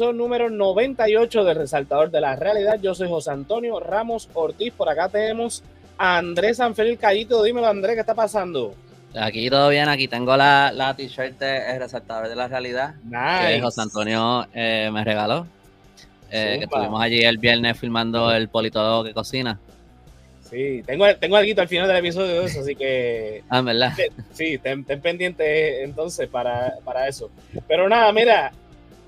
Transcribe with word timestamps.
episodio 0.00 0.12
número 0.18 0.48
98 0.48 1.44
de 1.44 1.52
Resaltador 1.52 2.10
de 2.10 2.22
la 2.22 2.34
Realidad. 2.34 2.78
Yo 2.80 2.94
soy 2.94 3.06
José 3.06 3.32
Antonio 3.32 3.78
Ramos 3.80 4.30
Ortiz. 4.32 4.72
Por 4.72 4.88
acá 4.88 5.10
tenemos 5.10 5.62
a 5.98 6.16
Andrés 6.16 6.56
Sanfeliz 6.56 6.98
Callito. 6.98 7.42
Dímelo, 7.42 7.66
Andrés, 7.66 7.96
¿qué 7.96 8.00
está 8.00 8.14
pasando? 8.14 8.74
Aquí 9.14 9.50
todo 9.50 9.68
bien, 9.68 9.90
aquí 9.90 10.08
tengo 10.08 10.34
la, 10.38 10.72
la 10.74 10.96
t-shirt 10.96 11.38
de 11.38 11.78
Resaltador 11.78 12.30
de 12.30 12.34
la 12.36 12.48
Realidad 12.48 12.94
Nice. 13.04 13.56
que 13.56 13.60
José 13.60 13.82
Antonio 13.82 14.46
eh, 14.54 14.88
me 14.90 15.04
regaló. 15.04 15.46
Eh, 16.30 16.56
que 16.60 16.64
estuvimos 16.64 17.02
allí 17.02 17.20
el 17.20 17.36
viernes 17.36 17.78
filmando 17.78 18.32
el 18.32 18.48
polito 18.48 19.04
que 19.04 19.12
cocina. 19.12 19.60
Sí, 20.48 20.82
tengo, 20.86 21.04
tengo 21.16 21.36
algo 21.36 21.60
al 21.60 21.68
final 21.68 21.86
del 21.88 21.98
episodio 21.98 22.40
de 22.40 22.46
eso, 22.46 22.60
así 22.60 22.74
que 22.74 23.42
Ah, 23.50 23.60
verdad. 23.60 23.92
sí, 24.32 24.56
ten, 24.56 24.82
ten 24.82 25.02
pendiente 25.02 25.84
entonces 25.84 26.26
para, 26.26 26.72
para 26.86 27.06
eso. 27.06 27.30
Pero 27.68 27.86
nada, 27.86 28.10
mira, 28.12 28.50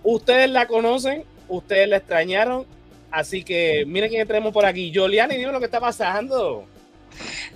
ustedes 0.04 0.48
la 0.50 0.66
conocen, 0.66 1.24
ustedes 1.48 1.88
la 1.88 1.96
extrañaron, 1.98 2.66
así 3.10 3.42
que 3.44 3.84
miren 3.86 4.10
quién 4.10 4.26
tenemos 4.26 4.52
por 4.52 4.64
aquí. 4.64 4.90
Yoliani, 4.90 5.36
dime 5.36 5.52
lo 5.52 5.58
que 5.58 5.66
está 5.66 5.80
pasando. 5.80 6.64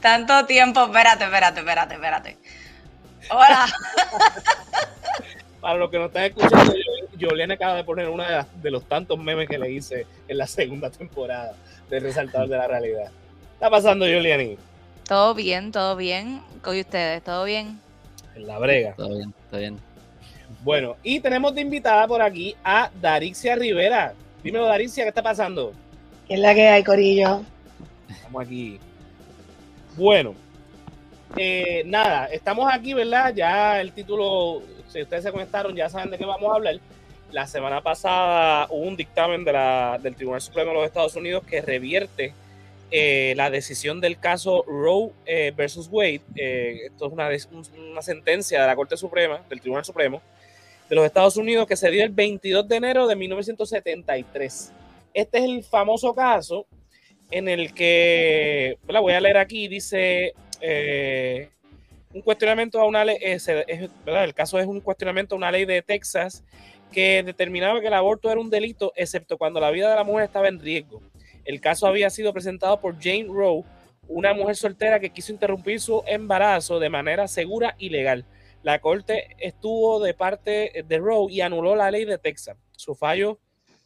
Tanto 0.00 0.44
tiempo, 0.46 0.84
espérate, 0.84 1.24
espérate, 1.24 1.60
espérate, 1.60 1.94
espérate. 1.94 2.36
Hola. 3.30 3.66
Para 5.60 5.78
los 5.78 5.90
que 5.90 5.98
nos 5.98 6.08
están 6.08 6.24
escuchando, 6.24 6.74
Yoliani 7.16 7.54
acaba 7.54 7.74
de 7.74 7.84
poner 7.84 8.08
uno 8.08 8.22
de, 8.22 8.30
las- 8.30 8.62
de 8.62 8.70
los 8.70 8.84
tantos 8.86 9.18
memes 9.18 9.48
que 9.48 9.58
le 9.58 9.70
hice 9.70 10.06
en 10.28 10.38
la 10.38 10.46
segunda 10.46 10.90
temporada 10.90 11.54
de 11.90 12.00
Resaltador 12.00 12.48
de 12.48 12.56
la 12.56 12.68
Realidad. 12.68 13.06
¿Qué 13.06 13.54
está 13.54 13.70
pasando, 13.70 14.06
Yoliani? 14.06 14.58
Todo 15.08 15.34
bien, 15.34 15.72
todo 15.72 15.96
bien. 15.96 16.42
Con 16.62 16.78
ustedes, 16.78 17.22
todo 17.24 17.44
bien. 17.44 17.80
En 18.34 18.46
la 18.46 18.58
brega. 18.58 18.94
Todo 18.96 19.16
bien, 19.16 19.34
todo 19.50 19.60
bien. 19.60 19.80
Bueno, 20.62 20.96
y 21.02 21.20
tenemos 21.20 21.54
de 21.54 21.60
invitada 21.60 22.06
por 22.08 22.20
aquí 22.20 22.56
a 22.64 22.90
Darixia 23.00 23.54
Rivera. 23.54 24.14
Dímelo, 24.42 24.66
Darixia, 24.66 25.04
¿qué 25.04 25.10
está 25.10 25.22
pasando? 25.22 25.72
¿Qué 26.26 26.34
es 26.34 26.40
la 26.40 26.54
que 26.54 26.68
hay, 26.68 26.82
Corillo? 26.82 27.42
Estamos 28.08 28.42
aquí. 28.44 28.78
Bueno, 29.96 30.34
eh, 31.36 31.82
nada, 31.86 32.26
estamos 32.26 32.68
aquí, 32.72 32.94
¿verdad? 32.94 33.32
Ya 33.34 33.80
el 33.80 33.92
título, 33.92 34.62
si 34.88 35.02
ustedes 35.02 35.22
se 35.22 35.32
conectaron, 35.32 35.74
ya 35.74 35.88
saben 35.88 36.10
de 36.10 36.18
qué 36.18 36.24
vamos 36.24 36.50
a 36.50 36.56
hablar. 36.56 36.76
La 37.30 37.46
semana 37.46 37.80
pasada 37.80 38.66
hubo 38.70 38.86
un 38.86 38.96
dictamen 38.96 39.44
de 39.44 39.52
la- 39.52 39.98
del 40.02 40.14
Tribunal 40.16 40.40
Supremo 40.40 40.70
de 40.70 40.76
los 40.76 40.86
Estados 40.86 41.16
Unidos 41.16 41.44
que 41.44 41.60
revierte 41.60 42.32
eh, 42.92 43.34
la 43.36 43.50
decisión 43.50 44.00
del 44.00 44.16
caso 44.18 44.64
Roe 44.64 45.10
eh, 45.26 45.52
versus 45.56 45.88
Wade. 45.90 46.20
Eh, 46.36 46.82
esto 46.86 47.06
es 47.08 47.12
una, 47.12 47.28
una 47.90 48.00
sentencia 48.02 48.60
de 48.60 48.66
la 48.68 48.76
Corte 48.76 48.96
Suprema, 48.96 49.40
del 49.48 49.60
Tribunal 49.60 49.84
Supremo 49.84 50.22
de 50.88 50.96
los 50.96 51.04
Estados 51.04 51.36
Unidos 51.36 51.66
que 51.66 51.76
se 51.76 51.90
dio 51.90 52.04
el 52.04 52.10
22 52.10 52.68
de 52.68 52.76
enero 52.76 53.06
de 53.06 53.16
1973. 53.16 54.72
Este 55.14 55.38
es 55.38 55.44
el 55.44 55.64
famoso 55.64 56.14
caso 56.14 56.66
en 57.30 57.48
el 57.48 57.74
que, 57.74 58.78
la 58.86 59.00
voy 59.00 59.14
a 59.14 59.20
leer 59.20 59.38
aquí, 59.38 59.68
dice 59.68 60.32
eh, 60.60 61.48
un 62.12 62.22
cuestionamiento 62.22 62.80
a 62.80 62.86
una 62.86 63.04
ley, 63.04 63.16
eh, 63.20 63.88
el 64.06 64.34
caso 64.34 64.58
es 64.58 64.66
un 64.66 64.80
cuestionamiento 64.80 65.34
a 65.34 65.38
una 65.38 65.50
ley 65.50 65.64
de 65.64 65.82
Texas 65.82 66.44
que 66.92 67.22
determinaba 67.24 67.80
que 67.80 67.88
el 67.88 67.94
aborto 67.94 68.30
era 68.30 68.40
un 68.40 68.48
delito, 68.48 68.92
excepto 68.94 69.38
cuando 69.38 69.60
la 69.60 69.70
vida 69.70 69.90
de 69.90 69.96
la 69.96 70.04
mujer 70.04 70.24
estaba 70.24 70.48
en 70.48 70.60
riesgo. 70.60 71.02
El 71.44 71.60
caso 71.60 71.86
había 71.86 72.10
sido 72.10 72.32
presentado 72.32 72.80
por 72.80 73.00
Jane 73.00 73.26
Roe, 73.28 73.64
una 74.08 74.34
mujer 74.34 74.56
soltera 74.56 75.00
que 75.00 75.10
quiso 75.10 75.32
interrumpir 75.32 75.80
su 75.80 76.02
embarazo 76.06 76.78
de 76.78 76.88
manera 76.88 77.26
segura 77.28 77.74
y 77.78 77.90
legal. 77.90 78.24
La 78.66 78.80
corte 78.80 79.36
estuvo 79.38 80.00
de 80.00 80.12
parte 80.12 80.82
de 80.84 80.98
Roe 80.98 81.32
y 81.32 81.40
anuló 81.40 81.76
la 81.76 81.88
ley 81.88 82.04
de 82.04 82.18
Texas. 82.18 82.56
Su 82.72 82.96
fallo 82.96 83.38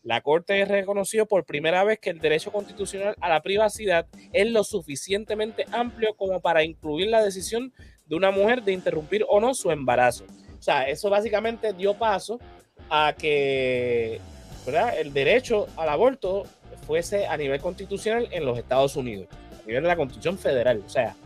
la 0.02 0.22
Corte 0.22 0.64
reconoció 0.64 1.26
por 1.26 1.44
primera 1.44 1.84
vez 1.84 1.98
que 1.98 2.08
el 2.08 2.18
derecho 2.18 2.50
constitucional 2.50 3.14
a 3.20 3.28
la 3.28 3.42
privacidad 3.42 4.06
es 4.32 4.50
lo 4.50 4.64
suficientemente 4.64 5.66
amplio 5.70 6.14
como 6.16 6.40
para 6.40 6.64
incluir 6.64 7.08
la 7.08 7.22
decisión 7.22 7.74
de 8.06 8.16
una 8.16 8.30
mujer 8.30 8.62
de 8.62 8.72
interrumpir 8.72 9.26
o 9.28 9.38
no 9.38 9.52
su 9.52 9.70
embarazo. 9.70 10.24
O 10.58 10.62
sea, 10.62 10.88
eso 10.88 11.10
básicamente 11.10 11.74
dio 11.74 11.92
paso 11.98 12.40
a 12.88 13.14
que 13.18 14.18
¿verdad? 14.64 14.98
el 14.98 15.12
derecho 15.12 15.66
al 15.76 15.90
aborto 15.90 16.44
fuese 16.86 17.26
a 17.26 17.36
nivel 17.36 17.60
constitucional 17.60 18.28
en 18.30 18.46
los 18.46 18.56
Estados 18.56 18.96
Unidos, 18.96 19.28
a 19.62 19.66
nivel 19.66 19.82
de 19.82 19.88
la 19.88 19.96
Constitución 19.96 20.38
Federal. 20.38 20.82
O 20.86 20.88
sea, 20.88 21.16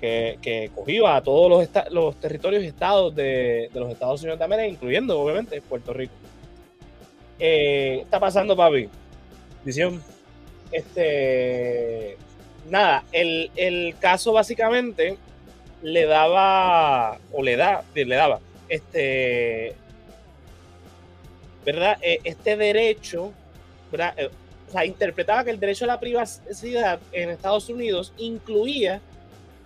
que, 0.00 0.38
que 0.42 0.70
cogió 0.74 1.06
a 1.06 1.22
todos 1.22 1.50
los, 1.50 1.92
los 1.92 2.16
territorios 2.16 2.62
y 2.62 2.66
estados 2.66 3.14
de, 3.14 3.70
de 3.72 3.80
los 3.80 3.90
Estados 3.90 4.20
Unidos 4.22 4.38
de 4.38 4.44
América, 4.44 4.68
incluyendo 4.68 5.20
obviamente 5.20 5.60
Puerto 5.62 5.92
Rico. 5.92 6.14
Eh, 7.38 7.96
¿qué 7.96 8.02
está 8.02 8.20
pasando, 8.20 8.56
papi? 8.56 8.88
Visión. 9.64 10.02
Este. 10.72 12.16
Nada, 12.68 13.04
el, 13.12 13.50
el 13.56 13.94
caso 13.98 14.32
básicamente 14.32 15.16
le 15.82 16.06
daba, 16.06 17.18
o 17.32 17.42
le 17.42 17.56
da, 17.56 17.84
le 17.94 18.14
daba, 18.14 18.40
este. 18.68 19.74
¿Verdad? 21.64 21.98
Eh, 22.02 22.20
Este 22.24 22.56
derecho, 22.56 23.32
¿verdad? 23.90 24.14
Eh, 24.16 24.30
O 24.68 24.72
sea, 24.72 24.84
interpretaba 24.84 25.44
que 25.44 25.50
el 25.50 25.60
derecho 25.60 25.84
a 25.84 25.88
la 25.88 26.00
privacidad 26.00 26.98
en 27.12 27.30
Estados 27.30 27.68
Unidos 27.68 28.12
incluía 28.18 29.00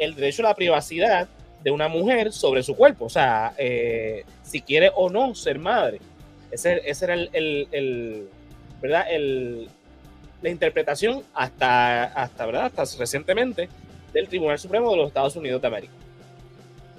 el 0.01 0.15
derecho 0.15 0.43
a 0.45 0.49
la 0.51 0.55
privacidad 0.55 1.29
de 1.63 1.71
una 1.71 1.89
mujer 1.89 2.33
sobre 2.33 2.63
su 2.63 2.75
cuerpo. 2.75 3.05
O 3.05 3.11
sea, 3.11 3.55
eh, 3.59 4.25
si 4.43 4.61
quiere 4.63 4.91
o 4.95 5.09
no 5.11 5.35
ser 5.35 5.59
madre. 5.59 6.01
Ese, 6.51 6.81
ese 6.85 7.05
era 7.05 7.15
el, 7.15 7.31
el- 7.33 7.69
el- 7.71 8.29
¿verdad? 8.81 9.05
El, 9.11 9.69
la 10.43 10.49
interpretación 10.49 11.23
hasta, 11.35 12.05
hasta, 12.05 12.47
¿verdad? 12.47 12.73
hasta 12.75 12.99
recientemente 12.99 13.69
del 14.13 14.27
Tribunal 14.27 14.59
Supremo 14.59 14.91
de 14.91 14.97
los 14.97 15.09
Estados 15.09 15.37
Unidos 15.37 15.61
de 15.61 15.69
América. 15.69 15.93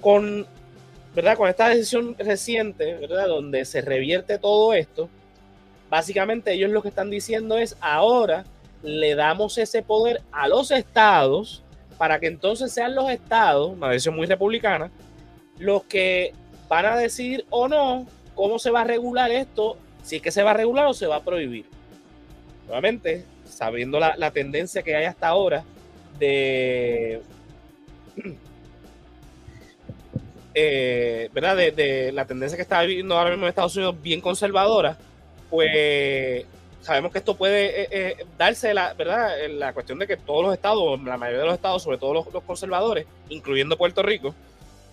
Con, 0.00 0.46
¿verdad? 1.14 1.36
Con 1.36 1.48
esta 1.48 1.68
decisión 1.68 2.16
reciente, 2.18 2.94
¿verdad? 2.94 3.26
donde 3.26 3.64
se 3.64 3.80
revierte 3.80 4.38
todo 4.38 4.72
esto, 4.74 5.08
básicamente 5.90 6.52
ellos 6.52 6.70
lo 6.70 6.82
que 6.82 6.88
están 6.88 7.10
diciendo 7.10 7.58
es 7.58 7.76
ahora 7.80 8.44
le 8.82 9.14
damos 9.14 9.58
ese 9.58 9.82
poder 9.82 10.22
a 10.32 10.48
los 10.48 10.70
estados 10.70 11.61
para 12.02 12.18
que 12.18 12.26
entonces 12.26 12.72
sean 12.72 12.96
los 12.96 13.08
estados, 13.12 13.76
una 13.76 13.90
decisión 13.90 14.16
muy 14.16 14.26
republicana, 14.26 14.90
los 15.60 15.84
que 15.84 16.32
van 16.68 16.84
a 16.84 16.96
decidir 16.96 17.46
o 17.48 17.68
no 17.68 18.08
cómo 18.34 18.58
se 18.58 18.72
va 18.72 18.80
a 18.80 18.84
regular 18.84 19.30
esto, 19.30 19.76
si 20.02 20.16
es 20.16 20.22
que 20.22 20.32
se 20.32 20.42
va 20.42 20.50
a 20.50 20.54
regular 20.54 20.86
o 20.88 20.94
se 20.94 21.06
va 21.06 21.14
a 21.14 21.22
prohibir. 21.22 21.64
Nuevamente, 22.66 23.24
sabiendo 23.44 24.00
la, 24.00 24.30
tendencia 24.32 24.82
que 24.82 24.96
hay 24.96 25.04
hasta 25.04 25.28
ahora 25.28 25.62
de, 26.18 27.22
eh, 30.54 31.30
¿verdad? 31.32 31.56
De, 31.56 31.70
de 31.70 32.10
la 32.10 32.24
tendencia 32.24 32.56
que 32.56 32.62
está 32.62 32.82
viviendo 32.82 33.16
ahora 33.16 33.30
mismo 33.30 33.44
en 33.44 33.50
Estados 33.50 33.76
Unidos 33.76 34.02
bien 34.02 34.20
conservadora, 34.20 34.98
pues 35.48 36.46
sabemos 36.82 37.12
que 37.12 37.18
esto 37.18 37.36
puede 37.36 37.82
eh, 37.82 37.88
eh, 37.90 38.26
darse 38.36 38.74
la, 38.74 38.92
¿verdad? 38.94 39.36
La 39.50 39.72
cuestión 39.72 39.98
de 39.98 40.06
que 40.06 40.16
todos 40.16 40.44
los 40.44 40.52
estados, 40.52 41.00
la 41.02 41.16
mayoría 41.16 41.40
de 41.40 41.46
los 41.46 41.54
estados, 41.54 41.82
sobre 41.82 41.98
todo 41.98 42.12
los, 42.12 42.42
conservadores, 42.44 43.06
incluyendo 43.28 43.78
Puerto 43.78 44.02
Rico, 44.02 44.34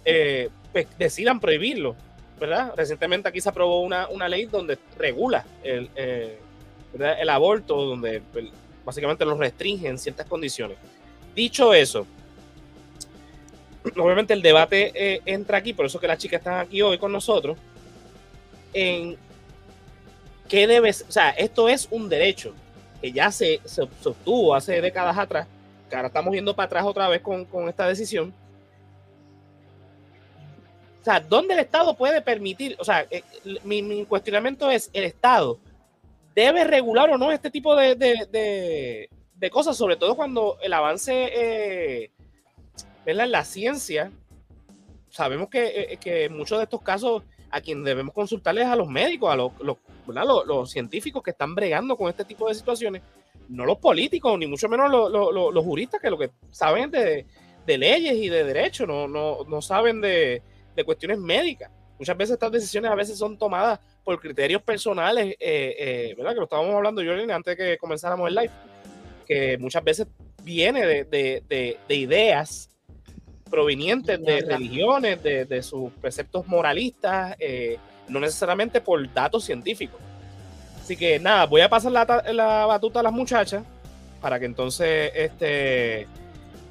eh, 0.05 0.49
pues 0.71 0.87
decidan 0.97 1.39
prohibirlo, 1.39 1.95
¿verdad? 2.39 2.73
Recientemente 2.77 3.27
aquí 3.27 3.41
se 3.41 3.49
aprobó 3.49 3.81
una, 3.81 4.29
ley 4.29 4.45
donde 4.45 4.77
regula 4.97 5.45
el, 5.63 5.89
eh, 5.95 6.37
aborto, 7.29 7.75
donde 7.75 8.21
pues, 8.31 8.45
básicamente 8.85 9.25
lo 9.25 9.35
restringe 9.35 9.87
en 9.87 9.97
ciertas 9.97 10.27
condiciones. 10.27 10.77
Dicho 11.35 11.73
eso, 11.73 12.05
obviamente 13.97 14.33
el 14.33 14.41
debate 14.41 15.21
entra 15.25 15.57
aquí, 15.57 15.73
por 15.73 15.87
eso 15.87 15.99
que 15.99 16.07
las 16.07 16.19
chicas 16.19 16.39
están 16.39 16.59
aquí 16.59 16.81
hoy 16.81 16.97
con 16.97 17.11
nosotros, 17.11 17.57
en 18.73 19.17
qué 20.49 20.67
debe, 20.67 20.89
o 20.89 21.11
sea, 21.11 21.29
esto 21.29 21.69
es 21.69 21.87
un 21.91 22.09
derecho 22.09 22.53
que 22.99 23.11
ya 23.13 23.31
se, 23.31 23.61
se, 23.63 23.83
obtuvo 23.83 24.53
hace 24.53 24.81
décadas 24.81 25.17
atrás, 25.17 25.47
que 25.89 25.95
ahora 25.95 26.09
estamos 26.09 26.33
yendo 26.33 26.55
para 26.55 26.65
atrás 26.65 26.85
otra 26.85 27.07
vez 27.07 27.21
con, 27.21 27.45
con 27.45 27.69
esta 27.69 27.87
decisión. 27.87 28.33
O 31.01 31.05
sea, 31.05 31.21
¿dónde 31.21 31.53
el 31.53 31.61
Estado 31.61 31.95
puede 31.95 32.21
permitir? 32.21 32.75
O 32.77 32.83
sea, 32.83 33.07
eh, 33.09 33.23
mi, 33.63 33.81
mi 33.81 34.05
cuestionamiento 34.05 34.69
es, 34.69 34.89
¿el 34.91 35.05
Estado 35.05 35.57
debe 36.35 36.65
regular 36.65 37.09
o 37.09 37.17
no 37.17 37.31
este 37.31 37.49
tipo 37.49 37.73
de, 37.75 37.95
de, 37.95 38.27
de, 38.29 39.09
de 39.35 39.49
cosas? 39.49 39.77
Sobre 39.77 39.95
todo 39.95 40.15
cuando 40.15 40.57
el 40.61 40.73
avance 40.73 41.29
eh, 41.33 42.11
la 43.05 43.45
ciencia, 43.45 44.11
sabemos 45.09 45.49
que, 45.49 45.93
eh, 45.93 45.97
que 45.97 46.29
muchos 46.29 46.57
de 46.57 46.65
estos 46.65 46.81
casos 46.81 47.23
a 47.51 47.61
quien 47.61 47.83
debemos 47.83 48.13
consultarles 48.13 48.67
a 48.67 48.75
los 48.75 48.87
médicos, 48.87 49.31
a 49.31 49.35
los, 49.35 50.71
científicos 50.71 51.23
que 51.23 51.31
están 51.31 51.55
bregando 51.55 51.95
con 51.95 52.09
este 52.09 52.25
tipo 52.25 52.47
de 52.47 52.55
situaciones, 52.55 53.01
no 53.47 53.65
los 53.65 53.77
políticos, 53.77 54.37
ni 54.37 54.47
mucho 54.47 54.69
menos 54.69 54.89
los, 54.91 55.65
juristas 55.65 56.01
que 56.01 56.09
lo 56.09 56.17
que 56.17 56.31
saben 56.51 56.91
de, 56.91 57.25
de 57.65 57.77
leyes 57.77 58.15
y 58.15 58.29
de 58.29 58.43
derecho, 58.43 58.85
no 58.85 59.61
saben 59.61 60.01
de, 60.01 60.41
de 60.75 60.83
cuestiones 60.83 61.19
médicas. 61.19 61.71
Muchas 61.99 62.15
veces 62.15 62.33
estas 62.35 62.51
decisiones 62.51 62.89
a 62.89 62.95
veces 62.95 63.17
son 63.17 63.37
tomadas 63.37 63.79
por 64.05 64.19
criterios 64.21 64.61
personales, 64.61 65.35
eh, 65.37 65.75
eh, 65.77 66.15
¿verdad? 66.15 66.31
Que 66.31 66.37
lo 66.37 66.43
estábamos 66.45 66.73
hablando, 66.73 67.01
yo 67.01 67.11
antes 67.13 67.57
de 67.57 67.57
que 67.57 67.77
comenzáramos 67.77 68.29
el 68.29 68.35
live, 68.35 68.51
que 69.27 69.57
muchas 69.57 69.83
veces 69.83 70.07
viene 70.41 70.85
de, 71.03 71.77
ideas 71.89 72.69
provenientes 73.49 74.21
de 74.21 74.41
religiones, 74.41 75.21
de, 75.23 75.63
sus 75.63 75.91
preceptos 75.93 76.47
moralistas, 76.47 77.35
eh, 77.39 77.77
no 78.07 78.19
necesariamente 78.19 78.81
por 78.81 79.11
datos 79.13 79.43
científicos. 79.43 79.99
Así 80.81 80.95
que 80.95 81.19
nada, 81.19 81.45
voy 81.45 81.61
a 81.61 81.69
pasar 81.69 81.91
la, 81.91 82.65
batuta 82.65 82.99
a 82.99 83.03
las 83.03 83.13
muchachas 83.13 83.63
para 84.21 84.39
que 84.39 84.45
entonces 84.45 85.11
este, 85.15 86.07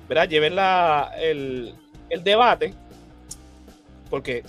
¿verdad? 0.08 0.28
lleven 0.28 0.56
la, 0.56 1.12
el, 1.18 1.74
el 2.10 2.24
debate, 2.24 2.74
porque 4.10 4.42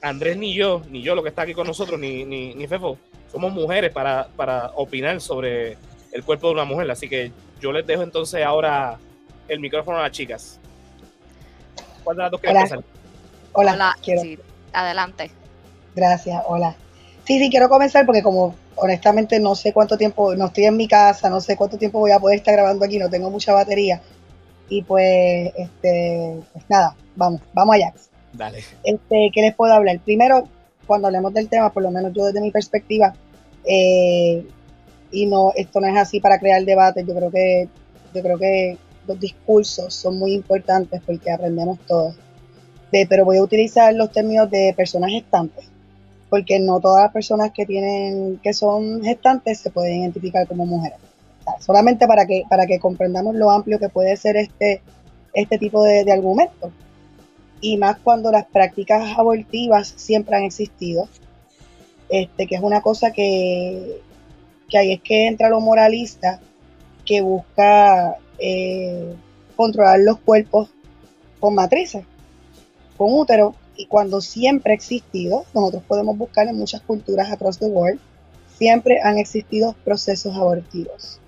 Andrés 0.00 0.36
ni 0.36 0.54
yo, 0.54 0.82
ni 0.90 1.02
yo 1.02 1.14
lo 1.14 1.22
que 1.22 1.28
está 1.28 1.42
aquí 1.42 1.54
con 1.54 1.66
nosotros, 1.66 1.98
ni, 1.98 2.24
ni, 2.24 2.54
ni 2.54 2.66
Fefo, 2.66 2.98
somos 3.30 3.52
mujeres 3.52 3.92
para, 3.92 4.28
para 4.36 4.72
opinar 4.74 5.20
sobre 5.20 5.78
el 6.12 6.22
cuerpo 6.24 6.48
de 6.48 6.54
una 6.54 6.64
mujer. 6.64 6.90
Así 6.90 7.08
que 7.08 7.32
yo 7.60 7.72
les 7.72 7.86
dejo 7.86 8.02
entonces 8.02 8.44
ahora 8.44 8.98
el 9.48 9.60
micrófono 9.60 9.98
a 9.98 10.02
las 10.02 10.10
chicas. 10.10 10.60
¿Cuál 12.04 12.16
de 12.16 12.22
las 12.22 12.30
dos 12.32 12.40
hola. 13.52 13.72
Hola, 13.72 13.96
quiero... 14.02 14.22
adelante. 14.72 15.30
Gracias, 15.94 16.42
hola. 16.46 16.74
Sí, 17.24 17.38
sí, 17.38 17.50
quiero 17.50 17.68
comenzar 17.68 18.06
porque 18.06 18.22
como 18.22 18.54
honestamente 18.76 19.38
no 19.38 19.54
sé 19.54 19.72
cuánto 19.72 19.96
tiempo, 19.96 20.34
no 20.34 20.46
estoy 20.46 20.64
en 20.64 20.76
mi 20.76 20.88
casa, 20.88 21.28
no 21.28 21.40
sé 21.40 21.56
cuánto 21.56 21.78
tiempo 21.78 21.98
voy 21.98 22.10
a 22.10 22.18
poder 22.18 22.38
estar 22.38 22.54
grabando 22.54 22.84
aquí, 22.84 22.98
no 22.98 23.10
tengo 23.10 23.30
mucha 23.30 23.52
batería. 23.52 24.00
Y 24.68 24.82
pues, 24.82 25.52
este, 25.56 26.40
pues 26.52 26.64
nada, 26.68 26.96
vamos, 27.14 27.40
vamos 27.52 27.74
allá. 27.74 27.92
Dale. 28.32 28.64
Este, 28.82 29.30
¿Qué 29.32 29.42
les 29.42 29.54
puedo 29.54 29.72
hablar? 29.72 30.00
Primero, 30.00 30.48
cuando 30.86 31.08
hablemos 31.08 31.34
del 31.34 31.48
tema, 31.48 31.70
por 31.72 31.82
lo 31.82 31.90
menos 31.90 32.12
yo 32.14 32.24
desde 32.24 32.40
mi 32.40 32.50
perspectiva, 32.50 33.14
eh, 33.64 34.46
y 35.10 35.26
no, 35.26 35.52
esto 35.54 35.80
no 35.80 35.86
es 35.88 35.96
así 35.96 36.20
para 36.20 36.38
crear 36.38 36.64
debate, 36.64 37.04
yo 37.06 37.14
creo 37.14 37.30
que, 37.30 37.68
yo 38.14 38.22
creo 38.22 38.38
que 38.38 38.78
los 39.06 39.18
discursos 39.18 39.94
son 39.94 40.18
muy 40.18 40.32
importantes 40.32 41.00
porque 41.04 41.30
aprendemos 41.30 41.78
todos. 41.86 42.14
pero 42.90 43.24
voy 43.24 43.38
a 43.38 43.42
utilizar 43.42 43.94
los 43.94 44.12
términos 44.12 44.50
de 44.50 44.74
personas 44.76 45.10
gestantes, 45.10 45.66
porque 46.28 46.58
no 46.60 46.80
todas 46.80 47.04
las 47.04 47.12
personas 47.12 47.52
que 47.52 47.66
tienen, 47.66 48.38
que 48.42 48.52
son 48.52 49.02
gestantes 49.02 49.60
se 49.60 49.70
pueden 49.70 50.00
identificar 50.02 50.46
como 50.46 50.66
mujeres. 50.66 50.98
solamente 51.60 52.06
para 52.06 52.26
que, 52.26 52.44
para 52.48 52.66
que 52.66 52.78
comprendamos 52.78 53.34
lo 53.34 53.50
amplio 53.50 53.78
que 53.78 53.88
puede 53.88 54.16
ser 54.16 54.36
este, 54.36 54.82
este 55.34 55.58
tipo 55.58 55.82
de, 55.82 56.04
de 56.04 56.12
argumentos 56.12 56.72
y 57.62 57.76
más 57.78 57.96
cuando 58.02 58.30
las 58.30 58.44
prácticas 58.44 59.16
abortivas 59.16 59.94
siempre 59.96 60.36
han 60.36 60.42
existido, 60.42 61.08
este, 62.10 62.46
que 62.46 62.56
es 62.56 62.60
una 62.60 62.82
cosa 62.82 63.12
que, 63.12 64.00
que 64.68 64.78
ahí 64.78 64.92
es 64.92 65.00
que 65.00 65.28
entra 65.28 65.48
lo 65.48 65.60
moralista, 65.60 66.40
que 67.06 67.22
busca 67.22 68.16
eh, 68.44 69.14
controlar 69.54 70.00
los 70.00 70.18
cuerpos 70.18 70.68
con 71.38 71.54
matrices, 71.54 72.04
con 72.96 73.12
útero, 73.12 73.54
y 73.76 73.86
cuando 73.86 74.20
siempre 74.20 74.72
ha 74.72 74.74
existido, 74.74 75.44
nosotros 75.54 75.84
podemos 75.86 76.18
buscar 76.18 76.48
en 76.48 76.58
muchas 76.58 76.80
culturas 76.82 77.30
across 77.30 77.58
the 77.58 77.66
world, 77.66 78.00
siempre 78.58 79.00
han 79.00 79.18
existido 79.18 79.76
procesos 79.84 80.34
abortivos. 80.34 81.20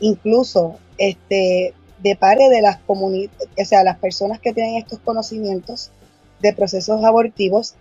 Incluso 0.00 0.78
este, 0.98 1.74
de 2.02 2.16
parte 2.16 2.48
de 2.48 2.60
las 2.60 2.78
comunidades, 2.78 3.48
o 3.56 3.64
sea, 3.64 3.84
las 3.84 3.98
personas 3.98 4.40
que 4.40 4.52
tienen 4.52 4.76
estos 4.76 4.98
conocimientos 4.98 5.92
de 6.40 6.52
procesos 6.52 7.04
abortivos 7.04 7.76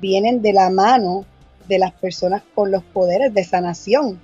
vienen 0.00 0.40
de 0.40 0.54
la 0.54 0.70
mano 0.70 1.26
de 1.68 1.78
las 1.78 1.92
personas 1.92 2.42
con 2.54 2.70
los 2.70 2.82
poderes 2.82 3.34
de 3.34 3.44
sanación 3.44 4.18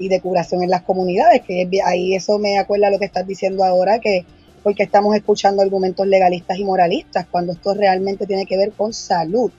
y 0.00 0.08
de 0.08 0.20
curación 0.20 0.62
en 0.62 0.70
las 0.70 0.82
comunidades, 0.82 1.42
que 1.42 1.68
ahí 1.84 2.14
eso 2.14 2.38
me 2.38 2.58
acuerda 2.58 2.90
lo 2.90 2.98
que 2.98 3.04
estás 3.04 3.26
diciendo 3.26 3.64
ahora, 3.64 4.00
que 4.00 4.24
porque 4.62 4.82
estamos 4.82 5.14
escuchando 5.14 5.62
argumentos 5.62 6.06
legalistas 6.06 6.58
y 6.58 6.64
moralistas, 6.64 7.26
cuando 7.30 7.52
esto 7.52 7.74
realmente 7.74 8.26
tiene 8.26 8.46
que 8.46 8.56
ver 8.56 8.72
con 8.72 8.92
salud. 8.92 9.52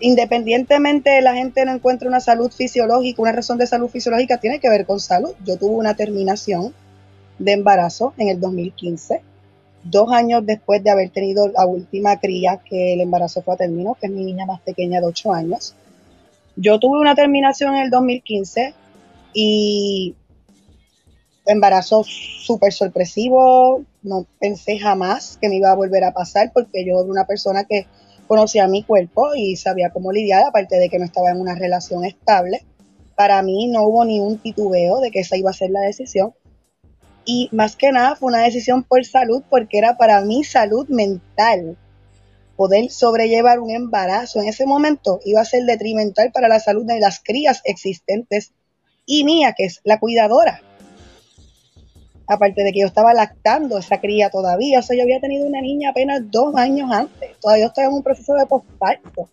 Independientemente 0.00 1.10
de 1.10 1.22
la 1.22 1.34
gente 1.34 1.64
no 1.64 1.72
encuentre 1.72 2.06
una 2.06 2.20
salud 2.20 2.50
fisiológica, 2.50 3.20
una 3.20 3.32
razón 3.32 3.58
de 3.58 3.66
salud 3.66 3.88
fisiológica, 3.88 4.38
tiene 4.38 4.60
que 4.60 4.68
ver 4.68 4.86
con 4.86 5.00
salud. 5.00 5.32
Yo 5.44 5.56
tuve 5.56 5.74
una 5.74 5.94
terminación 5.94 6.72
de 7.38 7.52
embarazo 7.52 8.12
en 8.16 8.28
el 8.28 8.40
2015, 8.40 9.22
dos 9.84 10.12
años 10.12 10.44
después 10.44 10.84
de 10.84 10.90
haber 10.90 11.10
tenido 11.10 11.48
la 11.48 11.66
última 11.66 12.18
cría 12.20 12.60
que 12.64 12.94
el 12.94 13.00
embarazo 13.00 13.42
fue 13.42 13.54
a 13.54 13.56
término, 13.56 13.96
que 14.00 14.06
es 14.06 14.12
mi 14.12 14.24
niña 14.24 14.46
más 14.46 14.60
pequeña 14.60 15.00
de 15.00 15.06
8 15.06 15.32
años. 15.32 15.74
Yo 16.56 16.78
tuve 16.78 17.00
una 17.00 17.14
terminación 17.14 17.74
en 17.74 17.82
el 17.82 17.90
2015 17.90 18.74
y 19.40 20.16
embarazo 21.46 22.02
súper 22.04 22.72
sorpresivo, 22.72 23.84
no 24.02 24.26
pensé 24.40 24.80
jamás 24.80 25.38
que 25.40 25.48
me 25.48 25.54
iba 25.58 25.70
a 25.70 25.76
volver 25.76 26.02
a 26.02 26.12
pasar 26.12 26.50
porque 26.52 26.84
yo 26.84 26.98
era 26.98 27.08
una 27.08 27.24
persona 27.24 27.62
que 27.62 27.86
conocía 28.26 28.66
mi 28.66 28.82
cuerpo 28.82 29.36
y 29.36 29.54
sabía 29.54 29.90
cómo 29.90 30.10
lidiar, 30.10 30.42
aparte 30.44 30.80
de 30.80 30.88
que 30.88 30.98
no 30.98 31.04
estaba 31.04 31.30
en 31.30 31.40
una 31.40 31.54
relación 31.54 32.04
estable. 32.04 32.64
Para 33.14 33.40
mí 33.42 33.68
no 33.68 33.84
hubo 33.84 34.04
ni 34.04 34.18
un 34.18 34.38
titubeo 34.38 34.98
de 34.98 35.12
que 35.12 35.20
esa 35.20 35.36
iba 35.36 35.50
a 35.50 35.54
ser 35.54 35.70
la 35.70 35.82
decisión 35.82 36.34
y 37.24 37.48
más 37.52 37.76
que 37.76 37.92
nada 37.92 38.16
fue 38.16 38.30
una 38.30 38.42
decisión 38.42 38.82
por 38.82 39.04
salud 39.04 39.44
porque 39.48 39.78
era 39.78 39.96
para 39.96 40.20
mi 40.22 40.42
salud 40.42 40.88
mental. 40.88 41.76
Poder 42.56 42.90
sobrellevar 42.90 43.60
un 43.60 43.70
embarazo 43.70 44.40
en 44.40 44.48
ese 44.48 44.66
momento 44.66 45.20
iba 45.24 45.40
a 45.40 45.44
ser 45.44 45.62
detrimental 45.62 46.32
para 46.32 46.48
la 46.48 46.58
salud 46.58 46.84
de 46.84 46.98
las 46.98 47.20
crías 47.20 47.60
existentes 47.64 48.52
y 49.08 49.24
mía, 49.24 49.54
que 49.56 49.64
es 49.64 49.80
la 49.84 49.98
cuidadora. 49.98 50.60
Aparte 52.28 52.62
de 52.62 52.72
que 52.72 52.80
yo 52.80 52.86
estaba 52.86 53.14
lactando 53.14 53.78
esa 53.78 54.00
cría 54.00 54.28
todavía, 54.28 54.80
o 54.80 54.82
sea, 54.82 54.96
yo 54.96 55.02
había 55.02 55.18
tenido 55.18 55.46
una 55.46 55.62
niña 55.62 55.90
apenas 55.90 56.30
dos 56.30 56.54
años 56.54 56.92
antes, 56.92 57.30
todavía 57.40 57.66
estoy 57.66 57.84
en 57.84 57.94
un 57.94 58.02
proceso 58.02 58.34
de 58.34 58.44
postparto. 58.44 59.30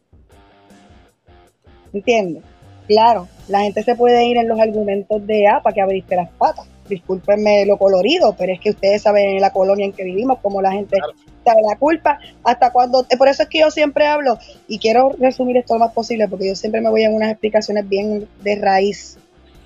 ¿Entiendes? 1.94 2.44
Claro, 2.88 3.28
la 3.50 3.60
gente 3.62 3.84
se 3.84 3.96
puede 3.96 4.26
ir 4.26 4.38
en 4.38 4.48
los 4.48 4.60
argumentos 4.60 5.28
de, 5.28 5.46
ah, 5.48 5.60
para 5.62 5.74
que 5.74 5.82
abriste 5.82 6.16
las 6.16 6.30
patas 6.30 6.68
discúlpenme 6.88 7.66
lo 7.66 7.78
colorido, 7.78 8.36
pero 8.38 8.54
es 8.54 8.60
que 8.60 8.70
ustedes 8.72 9.02
saben 9.02 9.30
en 9.30 9.42
la 9.42 9.52
colonia 9.52 9.86
en 9.86 9.94
que 9.94 10.04
vivimos 10.04 10.40
cómo 10.42 10.62
la 10.62 10.72
gente 10.72 10.98
sabe 11.44 11.62
la 11.68 11.78
culpa, 11.78 12.20
hasta 12.44 12.72
cuando, 12.72 13.06
eh, 13.10 13.18
por 13.18 13.28
eso 13.28 13.44
es 13.44 13.50
que 13.50 13.60
yo 13.60 13.72
siempre 13.72 14.08
hablo, 14.08 14.40
y 14.68 14.80
quiero 14.80 15.16
resumir 15.20 15.58
esto 15.58 15.76
lo 15.76 15.82
más 15.82 15.94
posible, 15.94 16.28
porque 16.28 16.48
yo 16.48 16.56
siempre 16.56 16.82
me 16.82 16.90
voy 16.90 17.04
en 17.04 17.14
unas 17.14 17.32
explicaciones 17.32 17.88
bien 17.88 18.28
de 18.42 18.56
raíz, 18.56 19.18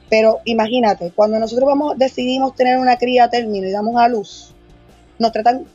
pero 0.09 0.39
imagínate, 0.45 1.11
cuando 1.15 1.39
nosotros 1.39 1.67
vamos, 1.67 1.97
decidimos 1.97 2.55
tener 2.55 2.77
una 2.79 2.97
cría 2.97 3.29
término 3.29 3.67
y 3.67 3.71
damos 3.71 4.01
a 4.01 4.07
luz, 4.07 4.53
nos 5.17 5.31
tratan 5.31 5.65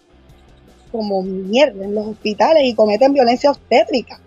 como 0.91 1.23
mierda 1.23 1.85
en 1.85 1.95
los 1.95 2.07
hospitales 2.07 2.65
y 2.65 2.75
cometen 2.75 3.13
violencia 3.13 3.51
obstétrica. 3.51 4.21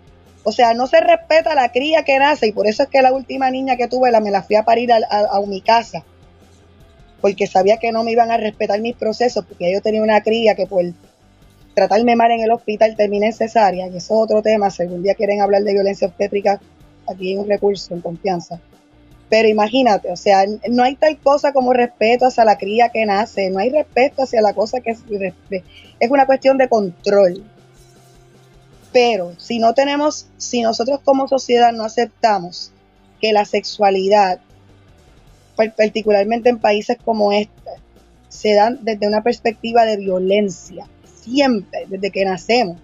O 0.44 0.52
sea, 0.52 0.74
no 0.74 0.86
se 0.86 1.00
respeta 1.00 1.54
la 1.54 1.70
cría 1.70 2.04
que 2.04 2.18
nace 2.18 2.46
y 2.46 2.52
por 2.52 2.66
eso 2.66 2.84
es 2.84 2.88
que 2.88 3.02
la 3.02 3.12
última 3.12 3.50
niña 3.50 3.76
que 3.76 3.88
tuve 3.88 4.10
la, 4.10 4.20
me 4.20 4.30
la 4.30 4.42
fui 4.42 4.56
a 4.56 4.64
parir 4.64 4.92
a, 4.92 4.98
a 5.08 5.40
mi 5.46 5.60
casa 5.60 6.04
porque 7.20 7.46
sabía 7.46 7.78
que 7.78 7.92
no 7.92 8.04
me 8.04 8.12
iban 8.12 8.30
a 8.30 8.36
respetar 8.36 8.80
mis 8.80 8.96
procesos, 8.96 9.44
porque 9.44 9.72
yo 9.72 9.80
tenía 9.80 10.02
una 10.02 10.22
cría 10.22 10.54
que 10.54 10.66
por 10.66 10.84
tratarme 11.74 12.16
mal 12.16 12.30
en 12.30 12.40
el 12.40 12.50
hospital 12.50 12.96
terminé 12.96 13.26
en 13.26 13.32
cesárea, 13.32 13.86
y 13.86 13.96
eso 13.96 13.96
es 13.96 14.10
otro 14.10 14.42
tema, 14.42 14.70
si 14.70 14.82
algún 14.82 15.02
día 15.02 15.14
quieren 15.14 15.40
hablar 15.40 15.62
de 15.62 15.72
violencia 15.72 16.08
obstétrica, 16.08 16.60
aquí 17.06 17.30
hay 17.30 17.36
un 17.36 17.48
recurso 17.48 17.94
en 17.94 18.00
confianza. 18.00 18.60
Pero 19.28 19.48
imagínate, 19.48 20.10
o 20.10 20.16
sea, 20.16 20.44
no 20.70 20.82
hay 20.82 20.96
tal 20.96 21.18
cosa 21.18 21.52
como 21.52 21.74
respeto 21.74 22.26
hacia 22.26 22.44
la 22.44 22.56
cría 22.56 22.88
que 22.88 23.04
nace, 23.04 23.50
no 23.50 23.58
hay 23.58 23.70
respeto 23.70 24.22
hacia 24.22 24.40
la 24.40 24.54
cosa 24.54 24.80
que 24.80 24.92
es, 24.92 25.00
es 26.00 26.10
una 26.10 26.26
cuestión 26.26 26.56
de 26.56 26.68
control. 26.68 27.44
Pero 28.92 29.34
si 29.38 29.58
no 29.58 29.74
tenemos, 29.74 30.28
si 30.38 30.62
nosotros 30.62 31.00
como 31.04 31.28
sociedad 31.28 31.72
no 31.72 31.84
aceptamos 31.84 32.72
que 33.20 33.32
la 33.32 33.44
sexualidad 33.44 34.40
particularmente 35.66 36.48
en 36.48 36.58
países 36.58 36.96
como 37.04 37.32
este, 37.32 37.70
se 38.28 38.54
dan 38.54 38.78
desde 38.82 39.08
una 39.08 39.22
perspectiva 39.22 39.84
de 39.84 39.96
violencia, 39.96 40.86
siempre, 41.04 41.86
desde 41.88 42.10
que 42.10 42.24
nacemos, 42.24 42.78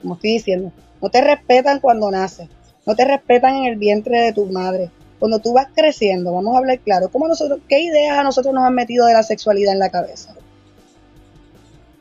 como 0.00 0.14
estoy 0.14 0.32
diciendo. 0.32 0.72
No 1.02 1.10
te 1.10 1.20
respetan 1.20 1.80
cuando 1.80 2.10
naces, 2.10 2.48
no 2.86 2.94
te 2.96 3.04
respetan 3.04 3.56
en 3.56 3.64
el 3.66 3.76
vientre 3.76 4.22
de 4.22 4.32
tu 4.32 4.46
madre. 4.46 4.90
Cuando 5.24 5.38
tú 5.38 5.54
vas 5.54 5.68
creciendo, 5.74 6.34
vamos 6.34 6.54
a 6.54 6.58
hablar 6.58 6.80
claro, 6.80 7.08
¿cómo 7.08 7.26
nosotros, 7.26 7.60
¿qué 7.66 7.80
ideas 7.80 8.18
a 8.18 8.22
nosotros 8.22 8.52
nos 8.52 8.62
han 8.62 8.74
metido 8.74 9.06
de 9.06 9.14
la 9.14 9.22
sexualidad 9.22 9.72
en 9.72 9.78
la 9.78 9.88
cabeza? 9.88 10.34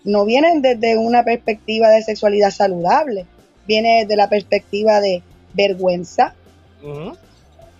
No 0.04 0.26
vienen 0.26 0.62
desde 0.62 0.98
una 0.98 1.24
perspectiva 1.24 1.88
de 1.88 2.04
sexualidad 2.04 2.52
saludable, 2.52 3.26
viene 3.66 4.02
desde 4.02 4.18
la 4.18 4.28
perspectiva 4.28 5.00
de 5.00 5.24
vergüenza, 5.54 6.36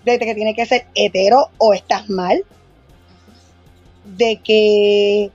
de 0.06 0.18
que 0.18 0.34
tiene 0.34 0.56
que 0.56 0.66
ser 0.66 0.86
hetero 0.96 1.50
o 1.58 1.74
estás 1.74 2.10
mal, 2.10 2.46
de 4.06 4.38
que, 4.38 5.30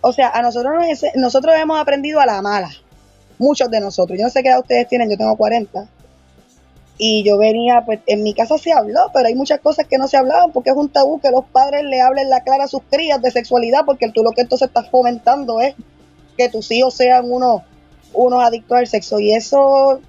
o 0.00 0.12
sea, 0.12 0.30
a 0.30 0.42
nosotros, 0.42 0.74
nosotros 1.14 1.54
hemos 1.56 1.80
aprendido 1.80 2.18
a 2.18 2.26
la 2.26 2.42
mala, 2.42 2.72
muchos 3.38 3.70
de 3.70 3.78
nosotros, 3.78 4.18
yo 4.18 4.24
no 4.24 4.30
sé 4.30 4.42
qué 4.42 4.48
edad 4.48 4.58
ustedes 4.58 4.88
tienen, 4.88 5.08
yo 5.08 5.16
tengo 5.16 5.36
40, 5.36 5.88
Y 7.02 7.24
yo 7.24 7.38
venía, 7.38 7.82
pues 7.86 8.00
en 8.04 8.22
mi 8.22 8.34
casa 8.34 8.58
se 8.58 8.74
habló, 8.74 9.10
pero 9.14 9.26
hay 9.26 9.34
muchas 9.34 9.58
cosas 9.60 9.86
que 9.86 9.96
no 9.96 10.06
se 10.06 10.18
hablaban 10.18 10.52
porque 10.52 10.68
es 10.68 10.76
un 10.76 10.90
tabú 10.90 11.18
que 11.18 11.30
los 11.30 11.46
padres 11.46 11.82
le 11.84 12.02
hablen 12.02 12.28
la 12.28 12.42
clara 12.42 12.64
a 12.64 12.68
sus 12.68 12.82
crías 12.90 13.22
de 13.22 13.30
sexualidad, 13.30 13.86
porque 13.86 14.10
tú 14.10 14.22
lo 14.22 14.32
que 14.32 14.42
entonces 14.42 14.68
estás 14.68 14.90
fomentando 14.90 15.62
es 15.62 15.74
que 16.36 16.50
tus 16.50 16.70
hijos 16.70 16.92
sean 16.92 17.24
unos, 17.32 17.62
unos 18.12 18.44
adictos 18.44 18.76
al 18.76 18.86
sexo. 18.86 19.18
Y 19.18 19.32
eso, 19.32 19.62
o 19.62 20.00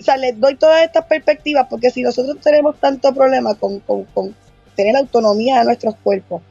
sea, 0.00 0.16
les 0.16 0.40
doy 0.40 0.56
todas 0.56 0.82
estas 0.82 1.04
perspectivas 1.04 1.68
porque 1.70 1.92
si 1.92 2.02
nosotros 2.02 2.38
tenemos 2.42 2.76
tanto 2.80 3.14
problema 3.14 3.54
con, 3.54 3.78
con, 3.78 4.02
con 4.06 4.34
tener 4.74 4.96
autonomía 4.96 5.60
de 5.60 5.66
nuestros 5.66 5.94
cuerpos, 6.02 6.42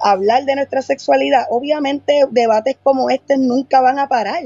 hablar 0.00 0.46
de 0.46 0.56
nuestra 0.56 0.80
sexualidad, 0.80 1.48
obviamente 1.50 2.24
debates 2.30 2.78
como 2.82 3.10
este 3.10 3.36
nunca 3.36 3.82
van 3.82 3.98
a 3.98 4.08
parar 4.08 4.44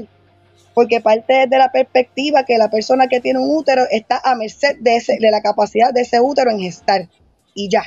porque 0.79 1.01
parte 1.01 1.33
desde 1.33 1.57
la 1.57 1.73
perspectiva 1.73 2.45
que 2.45 2.57
la 2.57 2.69
persona 2.69 3.09
que 3.09 3.19
tiene 3.19 3.37
un 3.37 3.53
útero 3.53 3.83
está 3.91 4.21
a 4.23 4.33
merced 4.35 4.77
de, 4.79 4.95
ese, 4.95 5.17
de 5.19 5.29
la 5.29 5.41
capacidad 5.41 5.91
de 5.93 6.03
ese 6.03 6.21
útero 6.21 6.51
en 6.51 6.61
gestar. 6.61 7.09
Y 7.53 7.67
ya. 7.67 7.83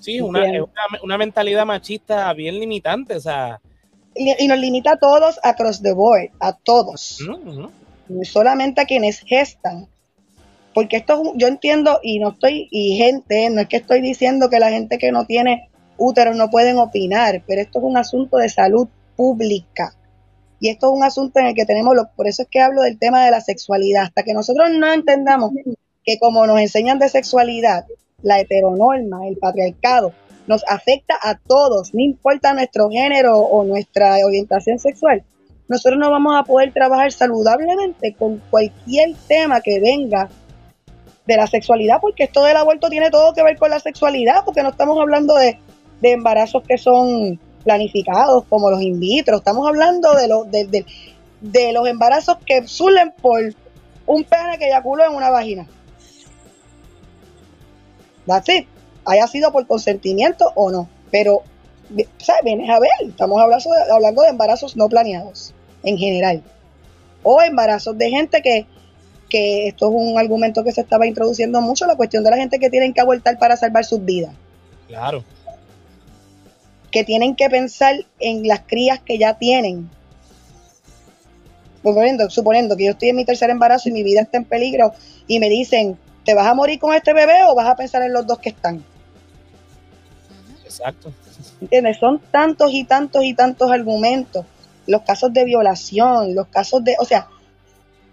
Sí, 0.00 0.20
una, 0.20 0.44
es 0.44 0.60
una, 0.60 0.72
una, 1.04 1.18
mentalidad 1.18 1.64
machista 1.64 2.32
bien 2.32 2.58
limitante, 2.58 3.14
o 3.14 3.20
sea. 3.20 3.60
Y, 4.16 4.34
y, 4.42 4.48
nos 4.48 4.58
limita 4.58 4.94
a 4.94 4.96
todos 4.96 5.38
across 5.44 5.80
the 5.80 5.92
board, 5.92 6.30
a 6.40 6.52
todos. 6.52 7.20
Solamente 8.24 8.80
a 8.80 8.86
quienes 8.86 9.20
gestan. 9.20 9.86
Porque 10.74 10.96
esto 10.96 11.32
yo 11.36 11.46
entiendo, 11.46 12.00
y 12.02 12.18
no 12.18 12.30
estoy, 12.30 12.66
y 12.72 12.96
gente, 12.96 13.50
no 13.50 13.60
es 13.60 13.68
que 13.68 13.76
estoy 13.76 14.00
diciendo 14.00 14.50
que 14.50 14.58
la 14.58 14.70
gente 14.70 14.98
que 14.98 15.12
no 15.12 15.26
tiene 15.26 15.70
útero 15.96 16.34
no 16.34 16.50
pueden 16.50 16.78
opinar, 16.78 17.44
pero 17.46 17.60
esto 17.60 17.78
es 17.78 17.84
un 17.84 17.96
asunto 17.96 18.38
de 18.38 18.48
salud 18.48 18.88
pública. 19.16 19.94
Y 20.60 20.68
esto 20.68 20.88
es 20.88 20.96
un 20.96 21.04
asunto 21.04 21.40
en 21.40 21.46
el 21.46 21.54
que 21.54 21.66
tenemos, 21.66 21.94
lo, 21.94 22.08
por 22.16 22.26
eso 22.26 22.42
es 22.42 22.48
que 22.48 22.60
hablo 22.60 22.82
del 22.82 22.98
tema 22.98 23.24
de 23.24 23.30
la 23.30 23.40
sexualidad, 23.40 24.04
hasta 24.04 24.22
que 24.22 24.32
nosotros 24.32 24.70
no 24.70 24.92
entendamos 24.92 25.52
que 26.04 26.18
como 26.18 26.46
nos 26.46 26.60
enseñan 26.60 26.98
de 26.98 27.08
sexualidad, 27.08 27.84
la 28.22 28.40
heteronorma, 28.40 29.26
el 29.26 29.36
patriarcado, 29.36 30.12
nos 30.46 30.62
afecta 30.68 31.16
a 31.22 31.38
todos, 31.38 31.94
no 31.94 32.00
importa 32.00 32.52
nuestro 32.52 32.90
género 32.90 33.38
o 33.38 33.64
nuestra 33.64 34.16
orientación 34.24 34.78
sexual, 34.78 35.24
nosotros 35.68 35.98
no 35.98 36.10
vamos 36.10 36.34
a 36.38 36.44
poder 36.44 36.72
trabajar 36.72 37.10
saludablemente 37.12 38.14
con 38.14 38.42
cualquier 38.50 39.14
tema 39.26 39.60
que 39.60 39.80
venga 39.80 40.28
de 41.26 41.36
la 41.36 41.46
sexualidad, 41.46 41.98
porque 42.02 42.24
esto 42.24 42.44
del 42.44 42.56
aborto 42.56 42.90
tiene 42.90 43.10
todo 43.10 43.32
que 43.32 43.42
ver 43.42 43.56
con 43.56 43.70
la 43.70 43.80
sexualidad, 43.80 44.44
porque 44.44 44.62
no 44.62 44.68
estamos 44.70 44.98
hablando 45.00 45.34
de, 45.36 45.58
de 46.02 46.12
embarazos 46.12 46.62
que 46.68 46.76
son 46.76 47.40
planificados 47.64 48.44
como 48.48 48.70
los 48.70 48.80
in 48.82 49.00
vitro. 49.00 49.38
Estamos 49.38 49.66
hablando 49.66 50.14
de, 50.14 50.28
los 50.28 50.50
de, 50.50 50.84
de, 51.40 51.72
los 51.72 51.88
embarazos 51.88 52.36
que 52.46 52.68
surgen 52.68 53.12
por 53.20 53.40
un 54.06 54.24
pene 54.24 54.58
que 54.58 54.66
eyaculó 54.66 55.04
en 55.04 55.14
una 55.14 55.30
vagina. 55.30 55.66
That's. 58.26 58.66
Haya 59.06 59.26
sido 59.26 59.52
por 59.52 59.66
consentimiento 59.66 60.50
o 60.54 60.70
no. 60.70 60.88
Pero, 61.10 61.42
¿sabes? 62.18 62.42
Vienes 62.44 62.70
a 62.70 62.80
ver, 62.80 62.90
estamos 63.06 63.40
hablando 63.40 63.70
de, 63.70 63.92
hablando 63.92 64.22
de 64.22 64.28
embarazos 64.28 64.76
no 64.76 64.88
planeados 64.88 65.52
en 65.82 65.98
general. 65.98 66.42
O 67.22 67.42
embarazos 67.42 67.98
de 67.98 68.08
gente 68.08 68.40
que, 68.40 68.66
que 69.28 69.68
esto 69.68 69.88
es 69.88 69.92
un 69.94 70.18
argumento 70.18 70.64
que 70.64 70.72
se 70.72 70.80
estaba 70.80 71.06
introduciendo 71.06 71.60
mucho, 71.60 71.86
la 71.86 71.96
cuestión 71.96 72.24
de 72.24 72.30
la 72.30 72.36
gente 72.36 72.58
que 72.58 72.70
tienen 72.70 72.94
que 72.94 73.02
abortar 73.02 73.38
para 73.38 73.56
salvar 73.56 73.84
sus 73.84 74.02
vidas. 74.02 74.34
Claro 74.88 75.22
que 76.94 77.02
tienen 77.02 77.34
que 77.34 77.50
pensar 77.50 77.96
en 78.20 78.46
las 78.46 78.60
crías 78.60 79.00
que 79.00 79.18
ya 79.18 79.36
tienen. 79.36 79.90
Suponiendo, 81.82 82.30
suponiendo 82.30 82.76
que 82.76 82.84
yo 82.84 82.92
estoy 82.92 83.08
en 83.08 83.16
mi 83.16 83.24
tercer 83.24 83.50
embarazo 83.50 83.88
y 83.88 83.92
mi 83.92 84.04
vida 84.04 84.20
está 84.20 84.38
en 84.38 84.44
peligro 84.44 84.92
y 85.26 85.40
me 85.40 85.48
dicen, 85.48 85.98
¿te 86.24 86.34
vas 86.34 86.46
a 86.46 86.54
morir 86.54 86.78
con 86.78 86.94
este 86.94 87.12
bebé 87.12 87.42
o 87.48 87.56
vas 87.56 87.66
a 87.66 87.74
pensar 87.74 88.02
en 88.02 88.12
los 88.12 88.24
dos 88.28 88.38
que 88.38 88.50
están? 88.50 88.84
Exacto. 90.64 91.12
¿Entiendes? 91.60 91.96
Son 91.98 92.20
tantos 92.30 92.70
y 92.72 92.84
tantos 92.84 93.24
y 93.24 93.34
tantos 93.34 93.72
argumentos. 93.72 94.46
Los 94.86 95.02
casos 95.02 95.32
de 95.32 95.44
violación, 95.44 96.32
los 96.36 96.46
casos 96.46 96.84
de, 96.84 96.94
o 97.00 97.04
sea, 97.04 97.26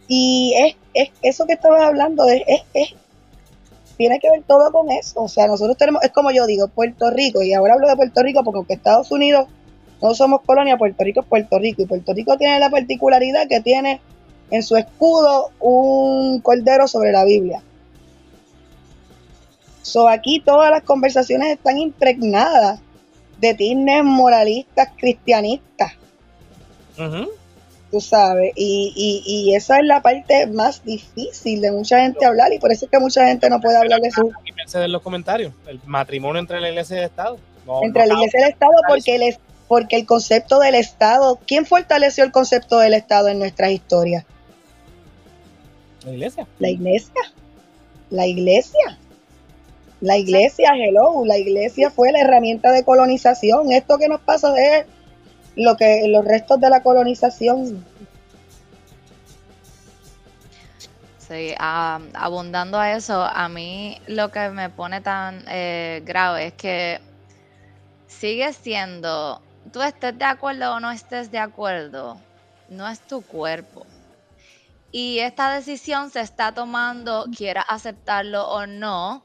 y 0.07 0.55
es, 0.57 0.75
es 0.95 1.11
eso 1.21 1.45
que 1.45 1.53
estabas 1.53 1.83
hablando, 1.83 2.27
es, 2.27 2.41
es, 2.47 2.61
es 2.73 2.95
tiene 4.01 4.19
que 4.19 4.31
ver 4.31 4.41
todo 4.47 4.71
con 4.71 4.89
eso. 4.89 5.21
O 5.21 5.27
sea, 5.27 5.45
nosotros 5.45 5.77
tenemos, 5.77 6.03
es 6.03 6.09
como 6.09 6.31
yo 6.31 6.47
digo, 6.47 6.67
Puerto 6.69 7.11
Rico, 7.11 7.43
y 7.43 7.53
ahora 7.53 7.75
hablo 7.75 7.87
de 7.87 7.95
Puerto 7.95 8.23
Rico 8.23 8.43
porque 8.43 8.57
aunque 8.57 8.73
Estados 8.73 9.11
Unidos 9.11 9.45
no 10.01 10.15
somos 10.15 10.41
colonia, 10.41 10.75
Puerto 10.75 11.03
Rico 11.03 11.19
es 11.19 11.27
Puerto 11.27 11.59
Rico, 11.59 11.83
y 11.83 11.85
Puerto 11.85 12.11
Rico 12.11 12.35
tiene 12.35 12.57
la 12.57 12.71
particularidad 12.71 13.47
que 13.47 13.61
tiene 13.61 14.01
en 14.49 14.63
su 14.63 14.75
escudo 14.75 15.51
un 15.59 16.41
cordero 16.41 16.87
sobre 16.87 17.11
la 17.11 17.23
Biblia. 17.25 17.61
So, 19.83 20.09
aquí 20.09 20.41
todas 20.43 20.71
las 20.71 20.81
conversaciones 20.81 21.49
están 21.49 21.77
impregnadas 21.77 22.79
de 23.39 23.53
tines 23.53 24.03
moralistas 24.03 24.89
cristianistas. 24.97 25.91
Uh 26.97 27.27
tú 27.91 27.99
sabes, 27.99 28.53
y, 28.55 28.93
y, 28.95 29.21
y, 29.25 29.55
esa 29.55 29.77
es 29.79 29.85
la 29.85 30.01
parte 30.01 30.47
más 30.47 30.83
difícil 30.83 31.59
de 31.59 31.71
mucha 31.71 31.99
gente 31.99 32.25
hablar 32.25 32.53
y 32.53 32.59
por 32.59 32.71
eso 32.71 32.85
es 32.85 32.91
que 32.91 32.99
mucha 32.99 33.27
gente 33.27 33.49
no 33.49 33.59
puede 33.59 33.77
hablar 33.77 33.99
de 33.99 34.09
su... 34.11 34.31
En 34.73 34.91
los 34.91 35.01
comentarios, 35.01 35.53
el 35.67 35.79
matrimonio 35.85 36.39
entre 36.39 36.61
la 36.61 36.69
iglesia 36.69 36.95
y 36.95 36.99
el 36.99 37.05
Estado. 37.05 37.37
No, 37.65 37.83
entre 37.83 38.03
no 38.03 38.07
la 38.07 38.13
iglesia 38.15 38.39
y 38.39 38.43
el 38.43 38.49
Estado 38.49 38.71
porque 38.87 39.15
el, 39.15 39.37
porque 39.67 39.95
el 39.97 40.05
concepto 40.05 40.59
del 40.59 40.75
Estado, 40.75 41.37
¿quién 41.45 41.65
fortaleció 41.65 42.23
el 42.23 42.31
concepto 42.31 42.79
del 42.79 42.93
Estado 42.93 43.27
en 43.27 43.39
nuestras 43.39 43.71
historias? 43.71 44.25
La 46.05 46.11
iglesia. 46.11 46.47
La 46.59 46.69
iglesia. 46.69 47.21
La 48.09 48.25
iglesia. 48.25 48.97
La 49.99 50.17
iglesia, 50.17 50.71
hello, 50.75 51.25
la 51.25 51.37
iglesia 51.37 51.91
fue 51.91 52.11
la 52.11 52.21
herramienta 52.21 52.71
de 52.71 52.83
colonización. 52.83 53.71
Esto 53.71 53.99
que 53.99 54.07
nos 54.07 54.21
pasa 54.21 54.51
de 54.51 54.85
lo 55.55 55.75
que 55.77 56.07
los 56.07 56.25
restos 56.25 56.59
de 56.59 56.69
la 56.69 56.81
colonización. 56.81 57.85
Sí, 61.17 61.51
um, 61.51 62.09
abundando 62.13 62.77
a 62.77 62.91
eso, 62.91 63.21
a 63.23 63.47
mí 63.47 64.01
lo 64.07 64.31
que 64.31 64.49
me 64.49 64.69
pone 64.69 64.99
tan 64.99 65.45
eh, 65.47 66.01
grave 66.05 66.47
es 66.47 66.53
que 66.53 66.99
sigue 68.07 68.51
siendo, 68.53 69.41
tú 69.71 69.81
estés 69.81 70.17
de 70.17 70.25
acuerdo 70.25 70.75
o 70.75 70.79
no 70.79 70.91
estés 70.91 71.31
de 71.31 71.39
acuerdo, 71.39 72.17
no 72.69 72.87
es 72.87 72.99
tu 72.99 73.21
cuerpo. 73.21 73.85
Y 74.91 75.19
esta 75.19 75.53
decisión 75.53 76.09
se 76.09 76.19
está 76.19 76.51
tomando, 76.53 77.25
quiera 77.35 77.61
aceptarlo 77.61 78.49
o 78.49 78.67
no, 78.67 79.23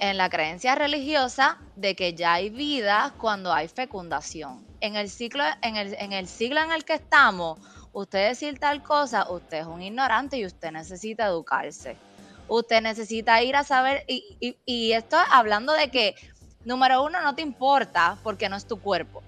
en 0.00 0.16
la 0.16 0.28
creencia 0.30 0.74
religiosa 0.74 1.58
de 1.76 1.94
que 1.94 2.14
ya 2.14 2.34
hay 2.34 2.50
vida 2.50 3.14
cuando 3.18 3.52
hay 3.52 3.68
fecundación. 3.68 4.69
En 4.80 4.96
el 4.96 5.10
ciclo, 5.10 5.44
en 5.62 5.76
el, 5.76 5.94
en 5.94 6.12
el 6.12 6.26
siglo 6.26 6.60
en 6.62 6.72
el 6.72 6.84
que 6.84 6.94
estamos, 6.94 7.58
usted 7.92 8.28
decir 8.28 8.58
tal 8.58 8.82
cosa, 8.82 9.30
usted 9.30 9.58
es 9.58 9.66
un 9.66 9.82
ignorante 9.82 10.36
y 10.36 10.46
usted 10.46 10.72
necesita 10.72 11.26
educarse. 11.26 11.96
Usted 12.48 12.82
necesita 12.82 13.42
ir 13.42 13.56
a 13.56 13.64
saber, 13.64 14.04
y, 14.08 14.36
y, 14.40 14.56
y 14.64 14.92
esto 14.92 15.16
hablando 15.30 15.72
de 15.72 15.90
que, 15.90 16.14
número 16.64 17.04
uno, 17.04 17.20
no 17.20 17.34
te 17.34 17.42
importa 17.42 18.18
porque 18.22 18.48
no 18.48 18.56
es 18.56 18.66
tu 18.66 18.80
cuerpo. 18.80 19.22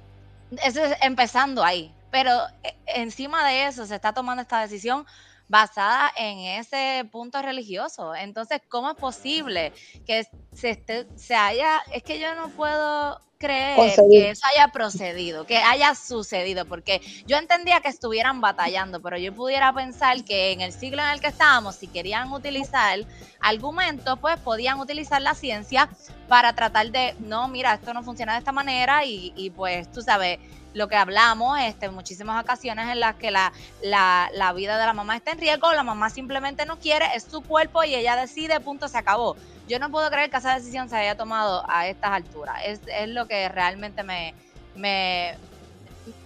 Eso 0.65 0.85
es 0.85 0.97
empezando 1.03 1.63
ahí. 1.63 1.95
Pero 2.11 2.31
eh, 2.63 2.75
encima 2.87 3.47
de 3.49 3.67
eso 3.67 3.87
se 3.87 3.95
está 3.95 4.13
tomando 4.13 4.43
esta 4.43 4.61
decisión 4.61 5.07
basada 5.49 6.13
en 6.17 6.39
ese 6.61 7.09
punto 7.11 7.41
religioso. 7.43 8.15
Entonces, 8.15 8.61
¿cómo 8.69 8.91
es 8.91 8.97
posible 8.97 9.73
que 10.07 10.27
se, 10.53 10.71
esté, 10.71 11.07
se 11.17 11.35
haya, 11.35 11.83
es 11.93 12.03
que 12.03 12.19
yo 12.19 12.35
no 12.35 12.49
puedo 12.51 13.21
creer 13.39 13.77
que 14.09 14.31
eso 14.31 14.47
haya 14.55 14.69
procedido, 14.69 15.45
que 15.47 15.59
haya 15.59 15.95
sucedido, 15.97 16.65
porque 16.65 17.01
yo 17.27 17.37
entendía 17.37 17.81
que 17.81 17.89
estuvieran 17.89 18.41
batallando, 18.41 19.03
pero 19.03 19.19
yo 19.19 19.35
pudiera 19.35 19.73
pensar 19.73 20.25
que 20.25 20.53
en 20.53 20.61
el 20.61 20.73
siglo 20.73 21.03
en 21.03 21.09
el 21.09 21.21
que 21.21 21.27
estábamos, 21.27 21.75
si 21.75 21.89
querían 21.89 22.33
utilizar 22.33 23.01
argumentos, 23.41 24.19
pues 24.21 24.39
podían 24.39 24.79
utilizar 24.79 25.21
la 25.21 25.35
ciencia 25.35 25.89
para 26.29 26.55
tratar 26.55 26.93
de, 26.93 27.15
no, 27.19 27.49
mira, 27.49 27.75
esto 27.75 27.93
no 27.93 28.05
funciona 28.05 28.35
de 28.35 28.39
esta 28.39 28.53
manera 28.53 29.05
y, 29.05 29.33
y 29.35 29.51
pues 29.51 29.91
tú 29.91 30.03
sabes, 30.03 30.39
lo 30.75 30.89
que 30.89 30.97
hablamos 30.97 31.59
este, 31.61 31.87
en 31.87 31.95
muchísimas 31.95 32.43
ocasiones 32.43 32.89
en 32.89 33.01
las 33.01 33.17
que 33.17 33.31
la, 33.31 33.53
la, 33.83 34.31
la, 34.33 34.53
vida 34.53 34.79
de 34.79 34.87
la 34.87 34.93
mamá 34.93 35.17
está 35.17 35.33
en 35.33 35.39
riesgo, 35.39 35.73
la 35.73 35.83
mamá 35.83 36.11
simplemente 36.11 36.67
no 36.67 36.79
quiere, 36.79 37.07
es 37.15 37.25
su 37.25 37.43
cuerpo 37.43 37.85
y 37.85 37.95
ella 37.95 38.17
decide, 38.17 38.61
punto, 38.61 38.89
se 38.89 38.99
acabó. 38.99 39.37
Yo 39.69 39.79
no 39.79 39.91
puedo 39.91 40.11
creer 40.11 40.31
que 40.31 40.37
esa 40.37 40.55
decisión 40.55 40.89
se 40.89 40.97
haya 40.97 41.17
tomado 41.17 41.65
a 41.69 41.87
estas 41.87 42.11
alturas. 42.11 42.57
Es, 42.65 42.81
es 42.87 43.09
lo 43.09 43.27
que 43.27 43.49
realmente 43.49 44.03
me, 44.03 44.35
me 44.75 45.37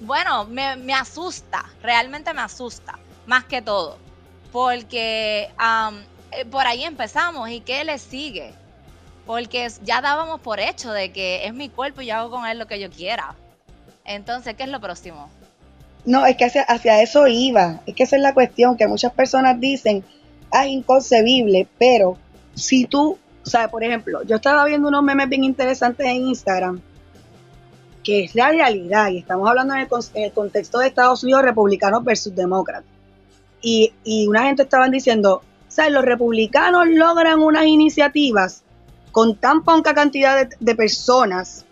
bueno, 0.01 0.45
me, 0.45 0.77
me, 0.77 0.95
asusta, 0.95 1.65
realmente 1.83 2.33
me 2.33 2.41
asusta, 2.41 2.99
más 3.27 3.45
que 3.45 3.63
todo, 3.63 3.99
porque 4.53 5.51
um, 5.59 6.51
por 6.51 6.67
ahí 6.67 6.85
empezamos 6.85 7.51
y 7.51 7.61
¿qué 7.61 7.85
le 7.85 7.99
sigue? 7.99 8.53
Porque 9.27 9.69
ya 9.83 10.01
dábamos 10.01 10.41
por 10.41 10.61
hecho 10.61 10.93
de 10.93 11.13
que 11.13 11.47
es 11.47 11.53
mi 11.53 11.69
cuerpo 11.69 12.01
y 12.01 12.07
yo 12.07 12.15
hago 12.15 12.31
con 12.31 12.47
él 12.47 12.59
lo 12.59 12.67
que 12.67 12.79
yo 12.79 12.91
quiera. 12.91 13.35
Entonces, 14.05 14.55
¿qué 14.55 14.63
es 14.63 14.69
lo 14.69 14.81
próximo? 14.81 15.29
No, 16.05 16.25
es 16.25 16.37
que 16.37 16.45
hacia, 16.45 16.63
hacia 16.63 17.03
eso 17.03 17.27
iba. 17.27 17.81
Es 17.87 17.97
que 17.97 18.05
esa 18.05 18.17
es 18.17 18.23
la 18.23 18.35
cuestión, 18.35 18.77
que 18.77 18.87
muchas 18.87 19.13
personas 19.13 19.59
dicen, 19.59 20.05
ah, 20.53 20.65
es 20.65 20.71
inconcebible, 20.71 21.67
pero 21.79 22.17
si 22.55 22.87
tú, 22.87 23.19
o 23.47 23.49
sea, 23.49 23.69
por 23.69 23.85
ejemplo, 23.85 24.23
yo 24.25 24.37
estaba 24.37 24.65
viendo 24.65 24.89
unos 24.89 25.03
memes 25.03 25.29
bien 25.29 25.45
interesantes 25.45 26.07
en 26.07 26.27
Instagram, 26.27 26.81
que 28.03 28.25
es 28.25 28.35
la 28.35 28.51
realidad, 28.51 29.09
y 29.11 29.19
estamos 29.19 29.49
hablando 29.49 29.75
en 29.75 29.81
el, 29.81 29.89
en 30.15 30.25
el 30.25 30.33
contexto 30.33 30.79
de 30.81 30.89
Estados 30.89 31.23
Unidos, 31.23 31.43
republicanos 31.43 32.03
versus 32.05 32.35
demócratas. 32.35 32.91
Y, 33.63 33.93
y 34.05 34.27
una 34.27 34.45
gente 34.45 34.63
estaban 34.63 34.91
diciendo, 34.91 35.43
sea, 35.77 35.91
los 35.91 36.05
republicanos 36.05 36.89
logran 36.89 37.41
unas 37.41 37.67
iniciativas 37.67 38.63
con 39.13 39.37
tan 39.37 39.63
poca 39.63 39.95
cantidad 39.95 40.37
de, 40.37 40.57
de 40.59 40.75
personas 40.75 41.65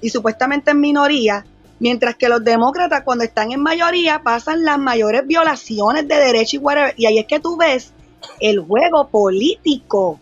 y 0.00 0.08
supuestamente 0.08 0.70
en 0.70 0.80
minoría, 0.80 1.44
mientras 1.78 2.16
que 2.16 2.28
los 2.28 2.42
demócratas 2.42 3.02
cuando 3.04 3.24
están 3.24 3.52
en 3.52 3.60
mayoría 3.60 4.22
pasan 4.22 4.64
las 4.64 4.78
mayores 4.78 5.26
violaciones 5.26 6.08
de 6.08 6.16
derechos 6.16 6.54
y 6.54 6.58
whatever. 6.58 6.94
Y 6.96 7.06
ahí 7.06 7.18
es 7.18 7.26
que 7.26 7.40
tú 7.40 7.56
ves 7.56 7.92
el 8.40 8.60
juego 8.60 9.08
político 9.08 10.18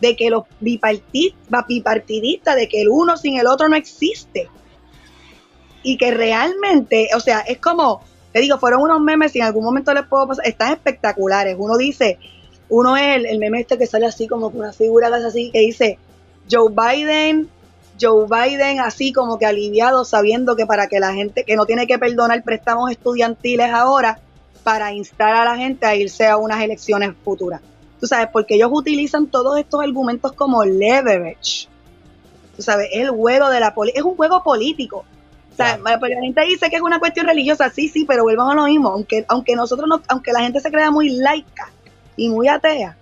de 0.00 0.16
que 0.16 0.30
los 0.30 0.44
bipartidistas, 0.60 2.56
de 2.56 2.68
que 2.68 2.82
el 2.82 2.88
uno 2.88 3.16
sin 3.16 3.38
el 3.38 3.46
otro 3.46 3.68
no 3.68 3.76
existe. 3.76 4.48
Y 5.82 5.96
que 5.96 6.10
realmente, 6.10 7.08
o 7.14 7.20
sea, 7.20 7.40
es 7.40 7.58
como, 7.58 8.02
te 8.32 8.40
digo, 8.40 8.58
fueron 8.58 8.82
unos 8.82 9.00
memes 9.00 9.34
y 9.34 9.38
en 9.38 9.44
algún 9.44 9.64
momento 9.64 9.94
les 9.94 10.06
puedo 10.06 10.28
pasar, 10.28 10.46
están 10.46 10.72
espectaculares. 10.72 11.56
Uno 11.58 11.76
dice, 11.76 12.18
uno 12.68 12.96
es 12.96 13.16
el, 13.16 13.26
el 13.26 13.38
meme 13.38 13.60
este 13.60 13.78
que 13.78 13.86
sale 13.86 14.06
así 14.06 14.26
como 14.26 14.50
con 14.50 14.60
una 14.60 14.72
figura 14.72 15.08
así, 15.08 15.50
que 15.50 15.60
dice, 15.60 15.98
Joe 16.50 16.70
Biden, 16.70 17.48
Joe 18.00 18.26
Biden 18.26 18.80
así 18.80 19.12
como 19.12 19.38
que 19.38 19.46
aliviado 19.46 20.04
sabiendo 20.04 20.56
que 20.56 20.66
para 20.66 20.86
que 20.86 21.00
la 21.00 21.12
gente, 21.12 21.44
que 21.44 21.56
no 21.56 21.66
tiene 21.66 21.86
que 21.86 21.98
perdonar 21.98 22.42
préstamos 22.42 22.90
estudiantiles 22.90 23.70
ahora, 23.72 24.20
para 24.62 24.92
instar 24.92 25.34
a 25.34 25.44
la 25.44 25.56
gente 25.56 25.86
a 25.86 25.94
irse 25.94 26.26
a 26.26 26.36
unas 26.36 26.62
elecciones 26.62 27.14
futuras. 27.24 27.60
Tú 28.00 28.06
sabes, 28.06 28.28
porque 28.32 28.54
ellos 28.54 28.70
utilizan 28.72 29.26
todos 29.26 29.58
estos 29.58 29.80
argumentos 29.80 30.32
como 30.32 30.64
leverage. 30.64 31.68
Tú 32.56 32.62
sabes, 32.62 32.88
es 32.92 33.02
el 33.02 33.10
juego 33.10 33.50
de 33.50 33.60
la 33.60 33.74
política, 33.74 34.00
es 34.00 34.04
un 34.04 34.16
juego 34.16 34.42
político. 34.42 35.04
O 35.52 35.56
sea, 35.56 35.76
Claro. 35.78 36.06
la 36.06 36.20
gente 36.20 36.40
dice 36.44 36.70
que 36.70 36.76
es 36.76 36.82
una 36.82 37.00
cuestión 37.00 37.26
religiosa, 37.26 37.68
sí, 37.70 37.88
sí, 37.88 38.04
pero 38.04 38.22
vuelvan 38.22 38.50
a 38.50 38.54
lo 38.54 38.64
mismo. 38.66 38.90
Aunque, 38.90 39.24
aunque 39.28 39.56
nosotros 39.56 39.88
no, 39.88 40.00
aunque 40.08 40.32
la 40.32 40.42
gente 40.42 40.60
se 40.60 40.70
crea 40.70 40.90
muy 40.90 41.10
laica 41.10 41.70
y 42.16 42.28
muy 42.28 42.46
atea, 42.48 42.96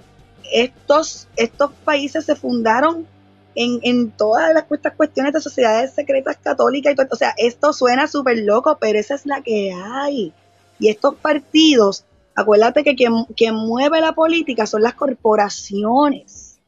estos, 0.50 1.28
estos 1.36 1.72
países 1.84 2.24
se 2.24 2.36
fundaron 2.36 3.06
en, 3.54 3.80
en 3.82 4.10
todas 4.10 4.52
las, 4.54 4.64
estas 4.70 4.94
cuestiones 4.94 5.32
de 5.32 5.40
sociedades 5.40 5.92
secretas 5.92 6.36
católicas 6.42 6.92
y 6.92 6.96
todo. 6.96 7.08
O 7.10 7.16
sea, 7.16 7.34
esto 7.36 7.72
suena 7.72 8.06
súper 8.06 8.38
loco, 8.38 8.76
pero 8.80 8.98
esa 8.98 9.14
es 9.14 9.26
la 9.26 9.40
que 9.40 9.72
hay. 9.72 10.32
Y 10.78 10.88
estos 10.88 11.14
partidos, 11.16 12.04
acuérdate 12.36 12.84
que 12.84 12.94
quien, 12.94 13.24
quien 13.36 13.54
mueve 13.54 14.00
la 14.00 14.12
política 14.12 14.66
son 14.66 14.82
las 14.82 14.94
corporaciones. 14.94 16.60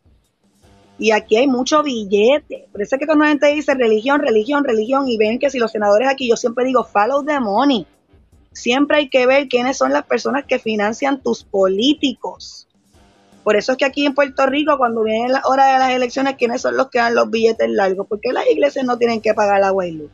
Y 0.98 1.12
aquí 1.12 1.37
hay 1.37 1.46
mucho 1.46 1.83
billete. 1.85 2.66
Por 2.72 2.83
eso 2.83 2.96
es 2.96 2.98
que 2.98 3.07
cuando 3.07 3.24
la 3.24 3.31
gente 3.31 3.46
dice 3.54 3.74
religión, 3.74 4.20
religión, 4.20 4.64
religión, 4.64 5.07
y 5.07 5.16
ven 5.16 5.38
que 5.38 5.50
si 5.50 5.59
los 5.59 5.70
senadores 5.70 6.09
aquí, 6.09 6.28
yo 6.28 6.37
siempre 6.37 6.64
digo, 6.64 6.83
follow 6.83 7.24
the 7.24 7.38
money. 7.38 7.87
Siempre 8.52 8.96
hay 8.96 9.09
que 9.09 9.26
ver 9.26 9.46
quiénes 9.46 9.76
son 9.76 9.92
las 9.92 10.04
personas 10.07 10.44
que 10.46 10.59
financian 10.59 11.22
tus 11.22 11.44
políticos. 11.44 12.66
Por 13.44 13.54
eso 13.57 13.72
es 13.72 13.78
que 13.78 13.85
aquí 13.85 14.04
en 14.04 14.14
Puerto 14.14 14.44
Rico, 14.46 14.76
cuando 14.76 15.04
viene 15.04 15.28
la 15.28 15.42
hora 15.44 15.72
de 15.72 15.78
las 15.78 15.90
elecciones, 15.90 16.35
¿quiénes 16.37 16.62
son 16.62 16.76
los 16.76 16.90
que 16.90 16.98
dan 16.98 17.14
los 17.14 17.31
billetes 17.31 17.70
largos? 17.70 18.09
¿Por 18.09 18.20
qué 18.20 18.33
las 18.33 18.46
iglesias 18.48 18.85
no 18.85 18.98
tienen 18.98 19.20
que 19.20 19.35
pagar 19.35 19.61
la 19.61 19.70
luz? 19.70 20.11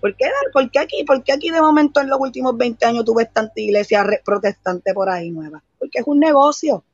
¿Por 0.00 0.14
qué, 0.16 0.26
por 0.52 0.70
qué 0.70 0.78
aquí, 0.78 1.04
por 1.04 1.22
qué 1.24 1.32
aquí 1.32 1.50
de 1.50 1.60
momento 1.60 2.00
en 2.00 2.08
los 2.08 2.20
últimos 2.20 2.56
20 2.56 2.84
años 2.86 3.04
tú 3.04 3.14
ves 3.14 3.32
tanta 3.32 3.52
iglesia 3.60 4.06
protestante 4.24 4.94
por 4.94 5.08
ahí 5.10 5.30
nueva? 5.30 5.62
Porque 5.78 5.98
es 5.98 6.06
un 6.06 6.20
negocio. 6.20 6.84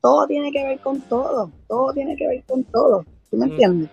Todo 0.00 0.26
tiene 0.26 0.52
que 0.52 0.62
ver 0.64 0.78
con 0.80 1.00
todo. 1.02 1.50
Todo 1.66 1.92
tiene 1.92 2.16
que 2.16 2.26
ver 2.28 2.42
con 2.46 2.62
todo. 2.64 3.04
¿Tú 3.30 3.36
me 3.36 3.46
Mm. 3.46 3.50
entiendes? 3.50 3.90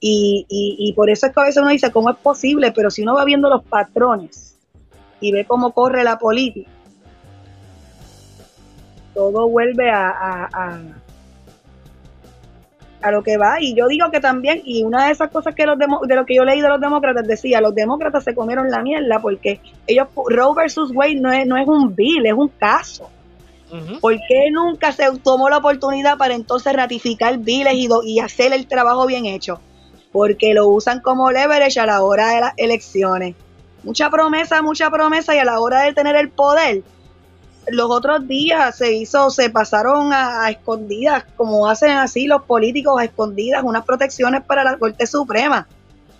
Y, 0.00 0.46
y, 0.48 0.76
y 0.78 0.92
por 0.92 1.10
eso 1.10 1.26
es 1.26 1.32
que 1.34 1.40
a 1.40 1.44
veces 1.44 1.60
uno 1.60 1.70
dice, 1.70 1.90
¿cómo 1.90 2.08
es 2.10 2.16
posible? 2.18 2.72
Pero 2.72 2.88
si 2.90 3.02
uno 3.02 3.14
va 3.14 3.24
viendo 3.24 3.50
los 3.50 3.64
patrones 3.64 4.56
y 5.20 5.32
ve 5.32 5.44
cómo 5.44 5.72
corre 5.72 6.04
la 6.04 6.18
política, 6.18 6.70
todo 9.14 9.48
vuelve 9.48 9.90
a, 9.90 10.08
a, 10.10 10.48
a, 10.52 10.80
a 13.02 13.10
lo 13.10 13.22
que 13.22 13.36
va. 13.36 13.60
Y 13.60 13.74
yo 13.74 13.86
digo 13.88 14.10
que 14.10 14.20
también, 14.20 14.60
y 14.64 14.82
una 14.82 15.06
de 15.06 15.12
esas 15.12 15.30
cosas 15.30 15.54
que 15.54 15.66
los 15.66 15.78
demo- 15.78 16.00
de 16.06 16.14
lo 16.16 16.26
que 16.26 16.34
yo 16.34 16.44
leí 16.44 16.60
de 16.60 16.68
los 16.68 16.80
demócratas 16.80 17.26
decía, 17.26 17.60
los 17.60 17.74
demócratas 17.74 18.24
se 18.24 18.34
comieron 18.34 18.70
la 18.70 18.82
mierda 18.82 19.20
porque 19.20 19.60
ellos, 19.86 20.08
Roe 20.28 20.54
versus 20.54 20.90
Wade 20.94 21.14
no 21.16 21.32
es, 21.32 21.46
no 21.46 21.56
es 21.56 21.66
un 21.68 21.94
bill, 21.94 22.26
es 22.26 22.32
un 22.32 22.48
caso. 22.48 23.10
Ujú. 23.70 24.00
¿Por 24.00 24.14
qué 24.28 24.50
nunca 24.50 24.92
se 24.92 25.04
tomó 25.22 25.48
la 25.50 25.58
oportunidad 25.58 26.16
para 26.16 26.34
entonces 26.34 26.72
ratificar 26.72 27.38
biles 27.38 27.74
y, 27.74 27.86
do- 27.86 28.02
y 28.02 28.18
hacer 28.20 28.52
el 28.52 28.66
trabajo 28.66 29.06
bien 29.06 29.26
hecho? 29.26 29.60
Porque 30.10 30.54
lo 30.54 30.66
usan 30.68 31.00
como 31.00 31.30
leverage 31.30 31.78
a 31.78 31.84
la 31.86 32.02
hora 32.02 32.28
de 32.30 32.40
las 32.40 32.52
elecciones. 32.56 33.36
Mucha 33.84 34.08
promesa, 34.10 34.62
mucha 34.62 34.90
promesa 34.90 35.34
y 35.34 35.38
a 35.38 35.44
la 35.44 35.60
hora 35.60 35.82
de 35.82 35.92
tener 35.92 36.16
el 36.16 36.30
poder. 36.30 36.82
Los 37.70 37.90
otros 37.90 38.26
días 38.26 38.76
se 38.76 38.92
hizo, 38.92 39.30
se 39.30 39.50
pasaron 39.50 40.12
a, 40.12 40.48
escondidas, 40.50 41.24
como 41.36 41.68
hacen 41.68 41.90
así 41.90 42.26
los 42.26 42.42
políticos 42.42 43.00
a 43.00 43.04
escondidas, 43.04 43.62
unas 43.62 43.84
protecciones 43.84 44.42
para 44.44 44.64
la 44.64 44.78
Corte 44.78 45.06
Suprema. 45.06 45.66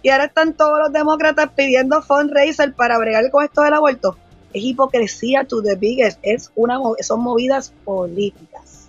Y 0.02 0.10
ahora 0.10 0.26
están 0.26 0.54
todos 0.54 0.78
los 0.78 0.92
demócratas 0.92 1.50
pidiendo 1.56 2.02
fundraiser 2.02 2.72
para 2.74 2.98
bregar 2.98 3.30
con 3.30 3.44
esto 3.44 3.62
del 3.62 3.74
aborto 3.74 4.16
es 4.52 4.62
hipocresía 4.62 5.44
to 5.44 5.62
the 5.62 5.76
biggest, 5.76 6.18
es 6.22 6.50
una, 6.54 6.78
son 7.00 7.20
movidas 7.20 7.72
políticas. 7.84 8.88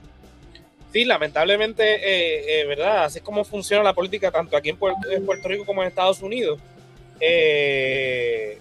Sí, 0.92 1.06
lamentablemente, 1.06 1.84
eh, 1.84 2.62
eh, 2.62 2.66
¿verdad? 2.66 3.06
Así 3.06 3.20
es 3.20 3.24
como 3.24 3.44
funciona 3.44 3.84
la 3.84 3.94
política 3.94 4.32
tanto 4.32 4.58
aquí 4.58 4.70
en 4.70 4.78
Puerto, 4.78 5.10
en 5.10 5.26
Puerto 5.26 5.48
Rico 5.48 5.66
como 5.66 5.84
en 5.84 5.90
Estados 5.90 6.22
Unidos. 6.22 6.60
Eh, 7.20 8.60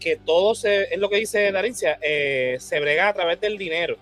que 0.00 0.16
todo 0.16 0.54
se, 0.54 0.92
es 0.92 0.98
lo 0.98 1.08
que 1.10 1.16
dice 1.16 1.52
Darincia, 1.52 1.98
eh, 2.02 2.56
se 2.58 2.80
brega 2.80 3.08
a 3.08 3.12
través 3.12 3.40
del 3.40 3.58
dinero. 3.58 3.96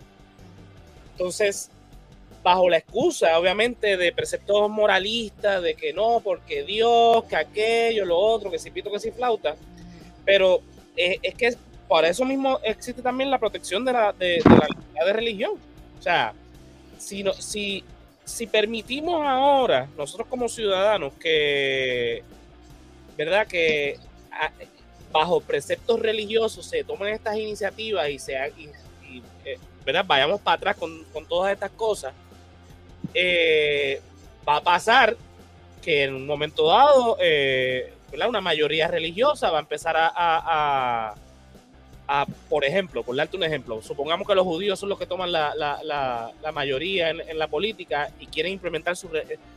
Entonces, 1.12 1.70
bajo 2.42 2.68
la 2.70 2.78
excusa, 2.78 3.38
obviamente, 3.38 3.96
de 3.96 4.12
preceptos 4.12 4.70
moralistas, 4.70 5.60
de 5.62 5.74
que 5.74 5.92
no, 5.92 6.20
porque 6.22 6.62
Dios, 6.62 7.24
que 7.24 7.36
aquello, 7.36 8.04
lo 8.04 8.16
otro, 8.16 8.50
que 8.50 8.58
si 8.58 8.70
pito, 8.70 8.90
que 8.92 9.00
si 9.00 9.10
flauta, 9.10 9.56
pero 10.24 10.60
eh, 10.96 11.18
es 11.22 11.34
que 11.34 11.56
para 11.88 12.08
eso 12.08 12.24
mismo 12.24 12.60
existe 12.62 13.02
también 13.02 13.30
la 13.30 13.38
protección 13.38 13.84
de 13.84 13.92
la, 13.92 14.12
de, 14.12 14.26
de 14.26 14.42
la 14.44 14.66
libertad 14.68 15.06
de 15.06 15.12
religión. 15.12 15.52
O 15.98 16.02
sea, 16.02 16.32
si, 16.98 17.22
no, 17.24 17.32
si, 17.32 17.82
si 18.24 18.46
permitimos 18.46 19.26
ahora, 19.26 19.88
nosotros 19.96 20.28
como 20.28 20.48
ciudadanos, 20.48 21.14
que, 21.14 22.22
¿verdad? 23.16 23.46
Que 23.48 23.96
a- 24.30 24.52
bajo 25.12 25.40
preceptos 25.40 26.00
religiosos 26.00 26.66
se 26.66 26.84
tomen 26.84 27.14
estas 27.14 27.36
iniciativas 27.36 28.08
y, 28.08 28.18
se, 28.18 28.34
eh. 29.44 29.58
Vayamos 30.06 30.40
para 30.40 30.56
atrás 30.56 30.76
con, 30.76 31.26
todas 31.26 31.52
estas 31.52 31.70
cosas, 31.70 32.12
eh, 33.14 34.00
va 34.46 34.56
a 34.56 34.60
pasar 34.60 35.16
que 35.82 36.04
en 36.04 36.14
un 36.14 36.26
momento 36.26 36.66
dado, 36.68 37.16
eh. 37.20 37.94
Una 38.26 38.40
mayoría 38.40 38.88
religiosa 38.88 39.50
va 39.50 39.58
a 39.58 39.60
empezar 39.60 39.94
a, 39.96 40.10
a- 40.14 41.14
por 42.48 42.64
ejemplo, 42.64 43.02
por 43.02 43.14
darte 43.14 43.36
un 43.36 43.44
ejemplo, 43.44 43.82
supongamos 43.82 44.26
que 44.26 44.34
los 44.34 44.44
judíos 44.44 44.78
son 44.78 44.88
los 44.88 44.98
que 44.98 45.04
toman 45.04 45.30
la, 45.30 46.32
mayoría 46.54 47.10
en, 47.10 47.38
la 47.38 47.48
política 47.48 48.10
y 48.18 48.26
quieren 48.26 48.52
implementar 48.54 48.96
sus 48.96 49.10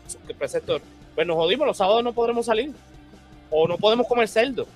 sus 0.06 0.20
preceptos. 0.38 0.82
Pues 1.16 1.26
nos 1.26 1.38
jodimos, 1.38 1.66
los 1.66 1.78
sábados 1.78 2.04
no 2.04 2.12
podremos 2.12 2.46
salir, 2.46 2.74
o 3.50 3.70
no 3.70 3.78
podemos 3.78 4.06
comer 4.06 4.28
cerdo, 4.28 4.68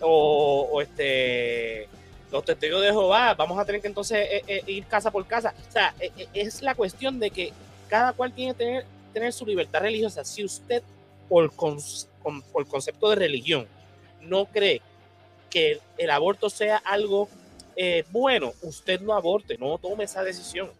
o, 0.00 0.80
este 0.82 1.88
los 2.30 2.44
testigos 2.44 2.82
de 2.82 2.88
Jehová, 2.88 3.32
vamos 3.34 3.58
a 3.58 3.64
tener 3.64 3.80
que 3.80 3.86
entonces 3.86 4.18
eh, 4.30 4.42
eh, 4.46 4.62
ir 4.66 4.84
casa 4.86 5.10
por 5.10 5.26
casa. 5.26 5.54
O 5.66 5.72
sea, 5.72 5.94
eh, 5.98 6.28
es 6.34 6.60
la 6.60 6.74
cuestión 6.74 7.18
de 7.18 7.30
que 7.30 7.52
cada 7.88 8.12
cual 8.12 8.34
tiene 8.34 8.52
que 8.52 8.58
tener, 8.58 8.86
tener 9.14 9.32
su 9.32 9.46
libertad 9.46 9.80
religiosa. 9.80 10.22
Si 10.26 10.44
usted, 10.44 10.82
por, 11.26 11.50
cons- 11.52 12.06
con- 12.22 12.42
por 12.42 12.66
concepto 12.66 13.08
de 13.08 13.16
religión, 13.16 13.66
no 14.20 14.44
cree 14.44 14.82
que 15.48 15.80
el, 15.96 16.10
aborto 16.10 16.50
sea 16.50 16.76
algo 16.76 17.28
bueno, 18.10 18.52
usted 18.62 19.00
no 19.00 19.14
aborte, 19.14 19.56
no 19.56 19.78
tome 19.78 20.04
esa 20.04 20.22
decisión. 20.22 20.70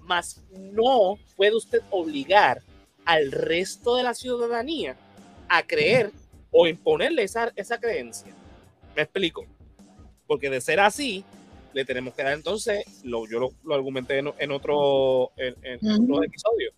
Mas 0.00 0.42
no 0.50 1.16
puede 1.36 1.54
usted 1.54 1.80
obligar 1.90 2.60
al 3.06 3.30
resto 3.32 3.96
de 3.96 4.02
la 4.02 4.14
ciudadanía 4.14 4.96
a 5.48 5.62
creer 5.62 6.10
o 6.50 6.66
imponerle 6.66 7.22
esa, 7.22 7.52
esa 7.56 7.78
creencia. 7.78 8.34
Me 8.96 9.02
explico. 9.02 9.46
Porque 10.26 10.50
de 10.50 10.60
ser 10.60 10.80
así, 10.80 11.24
le 11.72 11.84
tenemos 11.84 12.14
que 12.14 12.22
dar 12.22 12.32
entonces, 12.32 12.84
lo, 13.04 13.28
yo 13.28 13.38
lo, 13.38 13.50
lo 13.64 13.74
argumenté 13.74 14.18
en, 14.18 14.32
en 14.38 14.50
otro 14.50 15.32
en, 15.36 15.78
otros 16.02 16.24
episodios, 16.24 16.74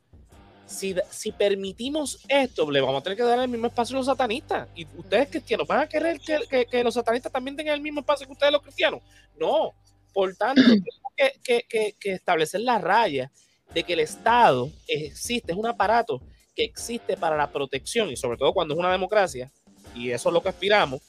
si, 0.66 0.94
si 1.10 1.32
permitimos 1.32 2.24
esto, 2.28 2.70
le 2.70 2.80
vamos 2.80 3.00
a 3.00 3.02
tener 3.02 3.16
que 3.16 3.24
dar 3.24 3.38
el 3.38 3.48
mismo 3.48 3.66
espacio 3.66 3.96
a 3.96 3.98
los 3.98 4.06
satanistas. 4.06 4.68
Y 4.74 4.86
ustedes 4.96 5.28
cristianos, 5.28 5.66
¿van 5.66 5.80
a 5.80 5.88
querer 5.88 6.18
que, 6.20 6.66
que, 6.66 6.84
los 6.84 6.94
satanistas 6.94 7.30
también 7.30 7.56
tengan 7.56 7.74
el 7.74 7.80
mismo 7.80 8.00
espacio 8.00 8.26
que 8.26 8.32
ustedes 8.32 8.52
los 8.52 8.62
cristianos? 8.62 9.00
No. 9.38 9.72
Por 10.12 10.34
tanto, 10.36 10.62
tenemos 10.62 11.36
que, 11.42 11.94
que, 11.98 12.12
establecer 12.12 12.60
la 12.60 12.78
raya 12.78 13.30
de 13.72 13.82
que 13.82 13.94
el 13.94 14.00
Estado 14.00 14.70
existe, 14.86 15.52
es 15.52 15.58
un 15.58 15.66
aparato 15.66 16.20
que 16.54 16.64
existe 16.64 17.16
para 17.16 17.36
la 17.36 17.50
protección, 17.50 18.10
y 18.10 18.16
sobre 18.16 18.36
todo 18.36 18.52
cuando 18.52 18.74
es 18.74 18.80
una 18.80 18.92
democracia, 18.92 19.50
y 19.94 20.10
eso 20.10 20.28
es 20.28 20.32
lo 20.34 20.42
que 20.42 20.50
aspiramos, 20.50 21.00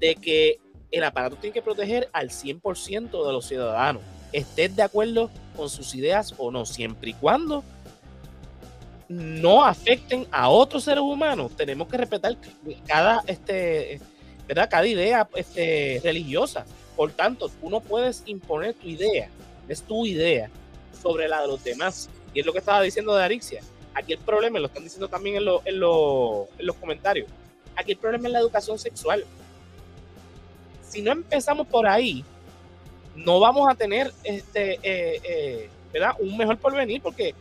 de 0.00 0.16
que 0.16 0.58
el 0.90 1.04
aparato 1.04 1.36
tiene 1.36 1.54
que 1.54 1.62
proteger 1.62 2.08
al 2.12 2.30
100% 2.30 3.26
de 3.26 3.32
los 3.32 3.46
ciudadanos, 3.46 4.02
estés 4.32 4.74
de 4.74 4.82
acuerdo 4.82 5.30
con 5.56 5.68
sus 5.68 5.94
ideas 5.94 6.34
o 6.38 6.50
no, 6.50 6.64
siempre 6.64 7.10
y 7.10 7.14
cuando 7.14 7.62
no 9.10 9.64
afecten 9.64 10.24
a 10.30 10.48
otros 10.48 10.84
seres 10.84 11.02
humanos. 11.02 11.50
Tenemos 11.56 11.88
que 11.88 11.96
respetar 11.96 12.36
cada, 12.86 13.22
este, 13.26 14.00
¿verdad? 14.46 14.68
cada 14.70 14.86
idea 14.86 15.28
este, 15.34 16.00
religiosa. 16.04 16.64
Por 16.96 17.10
tanto, 17.12 17.48
tú 17.48 17.68
no 17.68 17.80
puedes 17.80 18.22
imponer 18.26 18.74
tu 18.74 18.86
idea, 18.86 19.28
es 19.68 19.82
tu 19.82 20.06
idea, 20.06 20.48
sobre 21.02 21.28
la 21.28 21.42
de 21.42 21.48
los 21.48 21.64
demás. 21.64 22.08
Y 22.32 22.40
es 22.40 22.46
lo 22.46 22.52
que 22.52 22.60
estaba 22.60 22.82
diciendo 22.82 23.16
de 23.16 23.24
Arixia. 23.24 23.62
Aquí 23.94 24.12
el 24.12 24.20
problema, 24.20 24.60
lo 24.60 24.66
están 24.66 24.84
diciendo 24.84 25.08
también 25.08 25.36
en, 25.36 25.42
en, 25.42 25.58
en 25.64 25.80
los 25.80 26.76
comentarios, 26.80 27.28
aquí 27.74 27.92
el 27.92 27.98
problema 27.98 28.28
es 28.28 28.32
la 28.32 28.38
educación 28.38 28.78
sexual. 28.78 29.24
Si 30.90 31.02
no 31.02 31.12
empezamos 31.12 31.68
por 31.68 31.86
ahí, 31.86 32.24
no 33.14 33.38
vamos 33.38 33.68
a 33.70 33.76
tener 33.76 34.12
este, 34.24 34.74
eh, 34.82 35.20
eh, 35.24 35.70
¿verdad? 35.92 36.14
un 36.18 36.36
mejor 36.36 36.58
porvenir 36.58 37.00
porque 37.00 37.32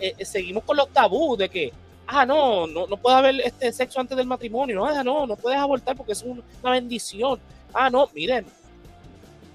eh, 0.00 0.24
seguimos 0.24 0.64
con 0.64 0.76
los 0.76 0.88
tabús 0.88 1.36
de 1.36 1.50
que, 1.50 1.70
ah, 2.06 2.24
no, 2.24 2.66
no, 2.66 2.86
no 2.86 2.96
puede 2.96 3.16
haber 3.16 3.40
este 3.40 3.70
sexo 3.72 4.00
antes 4.00 4.16
del 4.16 4.26
matrimonio, 4.26 4.76
no, 4.76 4.86
ah, 4.86 5.04
no, 5.04 5.26
no 5.26 5.36
puedes 5.36 5.58
abortar 5.58 5.96
porque 5.96 6.12
es 6.12 6.22
una 6.22 6.70
bendición. 6.70 7.38
Ah, 7.74 7.90
no, 7.90 8.08
miren, 8.14 8.46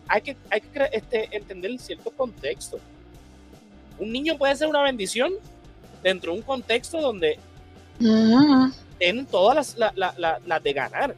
hay 0.07 0.21
que, 0.21 0.37
hay 0.51 0.61
que 0.61 0.89
este, 0.91 1.35
entender 1.35 1.77
cierto 1.79 2.11
contexto. 2.11 2.79
Un 3.97 4.11
niño 4.11 4.37
puede 4.37 4.55
ser 4.55 4.67
una 4.67 4.83
bendición 4.83 5.33
dentro 6.03 6.33
de 6.33 6.37
un 6.37 6.43
contexto 6.43 7.01
donde 7.01 7.39
tienen 8.99 9.25
todas 9.25 9.75
las, 9.75 9.93
las, 9.95 10.63
de 10.63 10.73
ganar. 10.73 11.15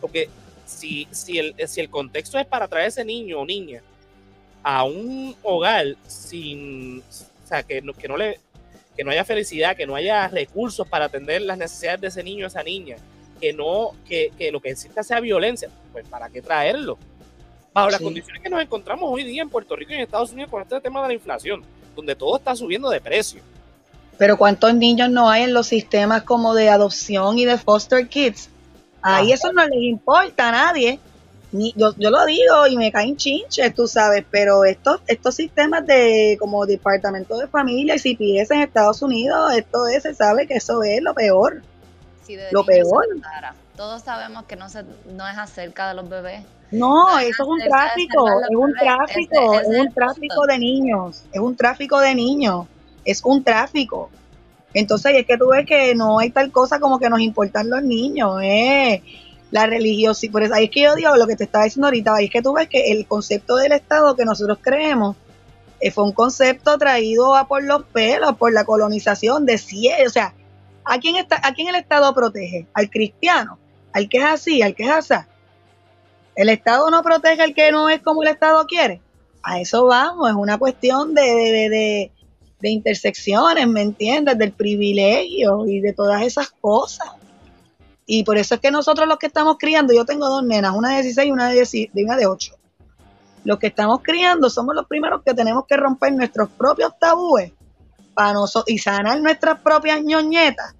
Porque 0.00 0.28
si, 0.68 1.08
si, 1.10 1.38
el, 1.38 1.54
si 1.66 1.80
el 1.80 1.88
contexto 1.88 2.38
es 2.38 2.46
para 2.46 2.68
traer 2.68 2.88
ese 2.88 3.04
niño 3.04 3.40
o 3.40 3.46
niña 3.46 3.82
a 4.62 4.84
un 4.84 5.34
hogar 5.42 5.96
sin, 6.06 7.00
o 7.00 7.46
sea, 7.48 7.62
que 7.62 7.80
no, 7.80 7.94
que 7.94 8.06
no 8.06 8.16
le, 8.16 8.38
que 8.94 9.02
no 9.02 9.10
haya 9.10 9.24
felicidad, 9.24 9.76
que 9.76 9.86
no 9.86 9.94
haya 9.94 10.28
recursos 10.28 10.86
para 10.86 11.06
atender 11.06 11.40
las 11.42 11.56
necesidades 11.56 12.00
de 12.00 12.08
ese 12.08 12.22
niño 12.22 12.44
o 12.44 12.48
esa 12.48 12.62
niña, 12.62 12.96
que 13.40 13.52
no, 13.52 13.92
que, 14.06 14.30
lo 14.52 14.60
que 14.60 14.70
exista 14.70 15.02
sea 15.02 15.20
violencia, 15.20 15.70
pues 15.92 16.06
¿para 16.06 16.28
qué 16.28 16.42
traerlo? 16.42 16.98
Bajo 17.72 17.90
las 17.90 18.00
condiciones 18.00 18.42
que 18.42 18.50
nos 18.50 18.60
encontramos 18.60 19.08
hoy 19.10 19.24
día 19.24 19.42
en 19.42 19.48
Puerto 19.48 19.74
Rico 19.74 19.92
y 19.92 19.96
en 19.96 20.00
Estados 20.02 20.32
Unidos 20.32 20.50
con 20.50 20.62
este 20.62 20.80
tema 20.80 21.00
de 21.02 21.08
la 21.08 21.14
inflación, 21.14 21.62
donde 21.96 22.14
todo 22.14 22.36
está 22.36 22.54
subiendo 22.54 22.90
de 22.90 23.00
precio. 23.00 23.40
Pero 24.18 24.36
¿cuántos 24.36 24.74
niños 24.74 25.08
no 25.10 25.30
hay 25.30 25.44
en 25.44 25.54
los 25.54 25.68
sistemas 25.68 26.24
como 26.24 26.52
de 26.54 26.68
adopción 26.68 27.38
y 27.38 27.44
de 27.44 27.56
foster 27.56 28.08
kids? 28.08 28.50
Ahí 29.02 29.32
eso 29.32 29.52
no 29.52 29.66
les 29.66 29.82
importa 29.82 30.48
a 30.48 30.52
nadie 30.52 31.00
yo, 31.52 31.94
yo 31.96 32.10
lo 32.10 32.24
digo 32.26 32.66
y 32.68 32.76
me 32.76 32.92
caen 32.92 33.16
chinches, 33.16 33.74
tú 33.74 33.88
sabes, 33.88 34.24
pero 34.30 34.64
estos, 34.64 35.00
estos 35.06 35.34
sistemas 35.34 35.86
de 35.86 36.36
como 36.38 36.66
Departamento 36.66 37.38
de 37.38 37.46
Familia 37.46 37.94
y 37.94 37.98
CPS 37.98 38.50
en 38.54 38.60
Estados 38.60 39.00
Unidos, 39.02 39.54
esto 39.54 39.86
es, 39.86 40.02
se 40.02 40.14
sabe 40.14 40.46
que 40.46 40.54
eso 40.54 40.82
es 40.82 41.02
lo 41.02 41.14
peor. 41.14 41.62
lo 42.50 42.64
peor. 42.64 43.06
Todos 43.76 44.02
sabemos 44.02 44.44
que 44.44 44.56
no, 44.56 44.68
se, 44.68 44.82
no 45.06 45.26
es 45.26 45.38
acerca 45.38 45.88
de 45.88 45.94
los 45.94 46.08
bebés. 46.08 46.44
No, 46.70 47.18
eso 47.18 47.44
es 47.44 47.48
un 47.48 47.60
tráfico, 47.60 48.28
es 48.42 48.56
un 48.56 48.74
tráfico, 48.74 49.54
es, 49.54 49.68
un 49.68 49.94
tráfico 49.94 50.46
de 50.46 50.58
niños, 50.58 51.24
es 51.32 51.40
un 51.40 51.56
tráfico 51.56 51.98
de 52.00 52.14
niños, 52.14 52.66
es 53.06 53.24
un 53.24 53.42
tráfico. 53.42 54.10
Entonces, 54.74 55.12
es 55.16 55.26
que 55.26 55.38
tú 55.38 55.48
ves 55.48 55.66
que 55.66 55.94
no 55.94 56.18
hay 56.18 56.30
tal 56.30 56.52
cosa 56.52 56.78
como 56.78 56.98
que 56.98 57.08
nos 57.08 57.20
importan 57.20 57.70
los 57.70 57.82
niños, 57.82 58.40
eh 58.42 59.02
la 59.50 59.66
religiosidad, 59.66 60.32
por 60.32 60.42
eso 60.42 60.54
ahí 60.54 60.64
es 60.64 60.70
que 60.70 60.82
yo 60.82 60.94
digo 60.94 61.16
lo 61.16 61.26
que 61.26 61.36
te 61.36 61.44
estaba 61.44 61.64
diciendo 61.64 61.86
ahorita, 61.86 62.14
ahí 62.14 62.26
es 62.26 62.30
que 62.30 62.42
tú 62.42 62.52
ves 62.52 62.68
que 62.68 62.92
el 62.92 63.06
concepto 63.06 63.56
del 63.56 63.72
Estado 63.72 64.14
que 64.14 64.24
nosotros 64.24 64.58
creemos 64.60 65.16
eh, 65.80 65.90
fue 65.90 66.04
un 66.04 66.12
concepto 66.12 66.76
traído 66.76 67.34
a 67.34 67.48
por 67.48 67.62
los 67.62 67.84
pelos, 67.84 68.36
por 68.36 68.52
la 68.52 68.64
colonización 68.64 69.46
de 69.46 69.58
cielo, 69.58 70.06
o 70.06 70.10
sea, 70.10 70.34
¿a 70.84 70.98
quién, 70.98 71.16
está, 71.16 71.40
¿a 71.42 71.54
quién 71.54 71.68
el 71.68 71.76
Estado 71.76 72.12
protege? 72.14 72.66
¿Al 72.74 72.90
cristiano? 72.90 73.58
¿Al 73.92 74.08
que 74.08 74.18
es 74.18 74.24
así? 74.24 74.60
¿Al 74.60 74.74
que 74.74 74.84
es 74.84 74.90
así? 74.90 75.14
¿El 76.34 76.50
Estado 76.50 76.90
no 76.90 77.02
protege 77.02 77.42
al 77.42 77.54
que 77.54 77.72
no 77.72 77.88
es 77.88 78.00
como 78.00 78.22
el 78.22 78.28
Estado 78.28 78.66
quiere? 78.66 79.00
A 79.42 79.60
eso 79.60 79.86
vamos, 79.86 80.28
es 80.28 80.36
una 80.36 80.58
cuestión 80.58 81.14
de, 81.14 81.22
de, 81.22 81.68
de 81.70 82.12
intersecciones, 82.62 83.66
¿me 83.68 83.82
entiendes? 83.82 84.36
Del 84.36 84.52
privilegio 84.52 85.66
y 85.66 85.80
de 85.80 85.92
todas 85.92 86.22
esas 86.22 86.50
cosas. 86.50 87.08
Y 88.06 88.24
por 88.24 88.38
eso 88.38 88.54
es 88.54 88.60
que 88.60 88.70
nosotros 88.70 89.06
los 89.06 89.18
que 89.18 89.26
estamos 89.26 89.56
criando, 89.58 89.92
yo 89.92 90.04
tengo 90.04 90.28
dos 90.28 90.42
nenas, 90.42 90.74
una 90.74 90.96
de 90.96 91.02
16 91.02 91.28
y 91.28 91.30
una 91.30 91.50
de, 91.50 91.90
una 92.04 92.16
de 92.16 92.26
8. 92.26 92.54
Los 93.44 93.58
que 93.58 93.68
estamos 93.68 94.00
criando 94.02 94.50
somos 94.50 94.74
los 94.74 94.86
primeros 94.86 95.22
que 95.22 95.34
tenemos 95.34 95.66
que 95.66 95.76
romper 95.76 96.12
nuestros 96.14 96.48
propios 96.48 96.92
tabúes 96.98 97.52
para 98.14 98.32
nosotros 98.32 98.74
y 98.74 98.78
sanar 98.78 99.20
nuestras 99.20 99.60
propias 99.60 100.02
ñoñetas 100.02 100.74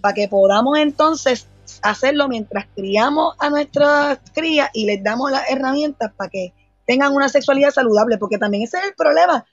para 0.00 0.14
que 0.14 0.28
podamos 0.28 0.76
entonces 0.78 1.46
hacerlo 1.80 2.28
mientras 2.28 2.66
criamos 2.74 3.34
a 3.38 3.50
nuestras 3.50 4.18
crías 4.34 4.68
y 4.74 4.84
les 4.84 5.02
damos 5.02 5.30
las 5.30 5.48
herramientas 5.48 6.12
para 6.16 6.28
que 6.28 6.52
tengan 6.86 7.14
una 7.14 7.28
sexualidad 7.28 7.70
saludable, 7.70 8.18
porque 8.18 8.38
también 8.38 8.64
ese 8.64 8.78
es 8.78 8.84
el 8.84 8.94
problema, 8.94 9.44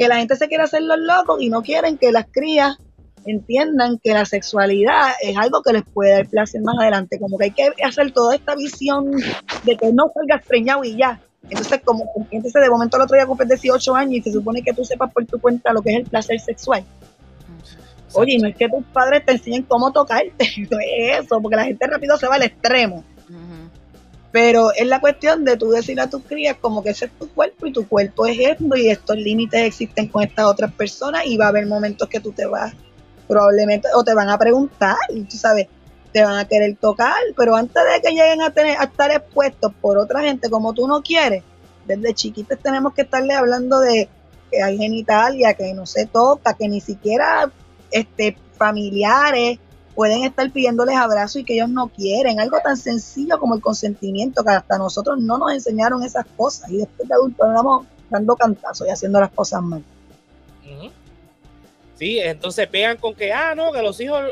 que 0.00 0.08
la 0.08 0.16
gente 0.16 0.34
se 0.34 0.48
quiere 0.48 0.64
hacer 0.64 0.80
los 0.82 0.98
locos 0.98 1.42
y 1.42 1.50
no 1.50 1.60
quieren 1.60 1.98
que 1.98 2.10
las 2.10 2.24
crías 2.30 2.78
entiendan 3.26 3.98
que 4.02 4.14
la 4.14 4.24
sexualidad 4.24 5.10
es 5.20 5.36
algo 5.36 5.60
que 5.62 5.74
les 5.74 5.82
puede 5.84 6.12
dar 6.12 6.26
placer 6.26 6.62
más 6.62 6.74
adelante, 6.80 7.18
como 7.18 7.36
que 7.36 7.44
hay 7.44 7.50
que 7.50 7.70
hacer 7.84 8.10
toda 8.10 8.34
esta 8.34 8.54
visión 8.54 9.10
de 9.10 9.76
que 9.76 9.92
no 9.92 10.10
salgas 10.14 10.42
preñado 10.46 10.84
y 10.84 10.96
ya. 10.96 11.20
Entonces, 11.50 11.82
como 11.84 12.10
entonces 12.30 12.62
de 12.62 12.70
momento 12.70 12.96
el 12.96 13.02
otro 13.02 13.14
día 13.14 13.26
cumples 13.26 13.60
18 13.60 13.94
años 13.94 14.14
y 14.14 14.22
se 14.22 14.32
supone 14.32 14.62
que 14.62 14.72
tú 14.72 14.86
sepas 14.86 15.12
por 15.12 15.26
tu 15.26 15.38
cuenta 15.38 15.70
lo 15.74 15.82
que 15.82 15.90
es 15.90 15.96
el 15.98 16.04
placer 16.04 16.40
sexual. 16.40 16.82
Oye, 18.14 18.38
no 18.38 18.48
es 18.48 18.56
que 18.56 18.70
tus 18.70 18.82
padres 18.94 19.22
te 19.26 19.32
enseñen 19.32 19.64
cómo 19.64 19.92
tocarte, 19.92 20.46
no 20.70 20.78
es 20.80 21.24
eso, 21.24 21.42
porque 21.42 21.56
la 21.56 21.64
gente 21.64 21.86
rápido 21.86 22.16
se 22.16 22.26
va 22.26 22.36
al 22.36 22.44
extremo. 22.44 23.04
Pero 24.32 24.72
es 24.72 24.86
la 24.86 25.00
cuestión 25.00 25.44
de 25.44 25.56
tú 25.56 25.70
decir 25.70 26.00
a 26.00 26.08
tus 26.08 26.22
crías 26.22 26.56
como 26.60 26.82
que 26.82 26.90
ese 26.90 27.06
es 27.06 27.12
tu 27.18 27.28
cuerpo 27.28 27.66
y 27.66 27.72
tu 27.72 27.88
cuerpo 27.88 28.26
es 28.26 28.38
esto 28.38 28.76
y 28.76 28.88
estos 28.88 29.16
límites 29.16 29.62
existen 29.62 30.06
con 30.08 30.22
estas 30.22 30.46
otras 30.46 30.72
personas 30.72 31.26
y 31.26 31.36
va 31.36 31.46
a 31.46 31.48
haber 31.48 31.66
momentos 31.66 32.08
que 32.08 32.20
tú 32.20 32.30
te 32.32 32.46
vas 32.46 32.72
probablemente, 33.26 33.86
o 33.94 34.02
te 34.02 34.12
van 34.12 34.28
a 34.28 34.36
preguntar, 34.38 34.96
tú 35.08 35.36
sabes, 35.36 35.68
te 36.12 36.24
van 36.24 36.36
a 36.36 36.48
querer 36.48 36.76
tocar, 36.76 37.14
pero 37.36 37.54
antes 37.54 37.80
de 37.80 38.00
que 38.02 38.10
lleguen 38.10 38.42
a, 38.42 38.50
tener, 38.50 38.76
a 38.76 38.84
estar 38.84 39.10
expuestos 39.12 39.72
por 39.80 39.98
otra 39.98 40.22
gente 40.22 40.50
como 40.50 40.74
tú 40.74 40.88
no 40.88 41.00
quieres, 41.00 41.44
desde 41.86 42.12
chiquitos 42.12 42.58
tenemos 42.58 42.92
que 42.92 43.02
estarle 43.02 43.34
hablando 43.34 43.78
de 43.78 44.08
que 44.50 44.60
hay 44.60 44.78
genitalia, 44.78 45.54
que 45.54 45.72
no 45.74 45.86
se 45.86 46.06
toca, 46.06 46.54
que 46.54 46.68
ni 46.68 46.80
siquiera 46.80 47.52
este, 47.92 48.36
familiares 48.58 49.60
pueden 50.00 50.24
estar 50.24 50.50
pidiéndoles 50.50 50.96
abrazos 50.96 51.42
y 51.42 51.44
que 51.44 51.52
ellos 51.52 51.68
no 51.68 51.88
quieren. 51.88 52.40
Algo 52.40 52.56
tan 52.64 52.74
sencillo 52.78 53.38
como 53.38 53.54
el 53.54 53.60
consentimiento, 53.60 54.42
que 54.42 54.50
hasta 54.50 54.78
nosotros 54.78 55.18
no 55.18 55.36
nos 55.36 55.52
enseñaron 55.52 56.02
esas 56.02 56.24
cosas 56.38 56.70
y 56.70 56.78
después 56.78 57.06
de 57.06 57.14
adultos 57.14 57.46
vamos 57.46 57.86
dando 58.08 58.34
cantazos 58.34 58.86
y 58.86 58.90
haciendo 58.90 59.20
las 59.20 59.30
cosas 59.30 59.60
mal. 59.60 59.84
Sí, 61.96 62.18
entonces 62.18 62.66
pegan 62.66 62.96
con 62.96 63.14
que, 63.14 63.30
ah, 63.30 63.54
no, 63.54 63.72
que 63.72 63.82
los 63.82 64.00
hijos 64.00 64.22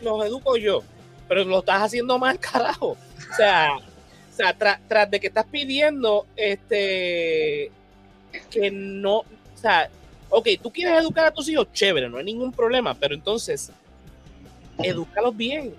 los 0.00 0.24
educo 0.24 0.56
yo, 0.56 0.82
pero 1.28 1.44
lo 1.44 1.58
estás 1.58 1.82
haciendo 1.82 2.18
mal, 2.18 2.38
carajo. 2.40 2.92
O 2.92 3.36
sea, 3.36 3.76
o 3.76 4.34
sea 4.34 4.56
tras 4.88 5.10
de 5.10 5.20
que 5.20 5.26
estás 5.26 5.44
pidiendo 5.44 6.24
este 6.36 7.70
que 8.50 8.70
no, 8.70 9.18
o 9.18 9.26
sea, 9.56 9.90
ok, 10.30 10.48
tú 10.62 10.72
quieres 10.72 11.02
educar 11.02 11.26
a 11.26 11.32
tus 11.32 11.50
hijos, 11.50 11.70
chévere, 11.74 12.08
no 12.08 12.16
hay 12.16 12.24
ningún 12.24 12.50
problema, 12.50 12.94
pero 12.94 13.14
entonces, 13.14 13.70
edúcalos 14.82 15.36
bien. 15.36 15.74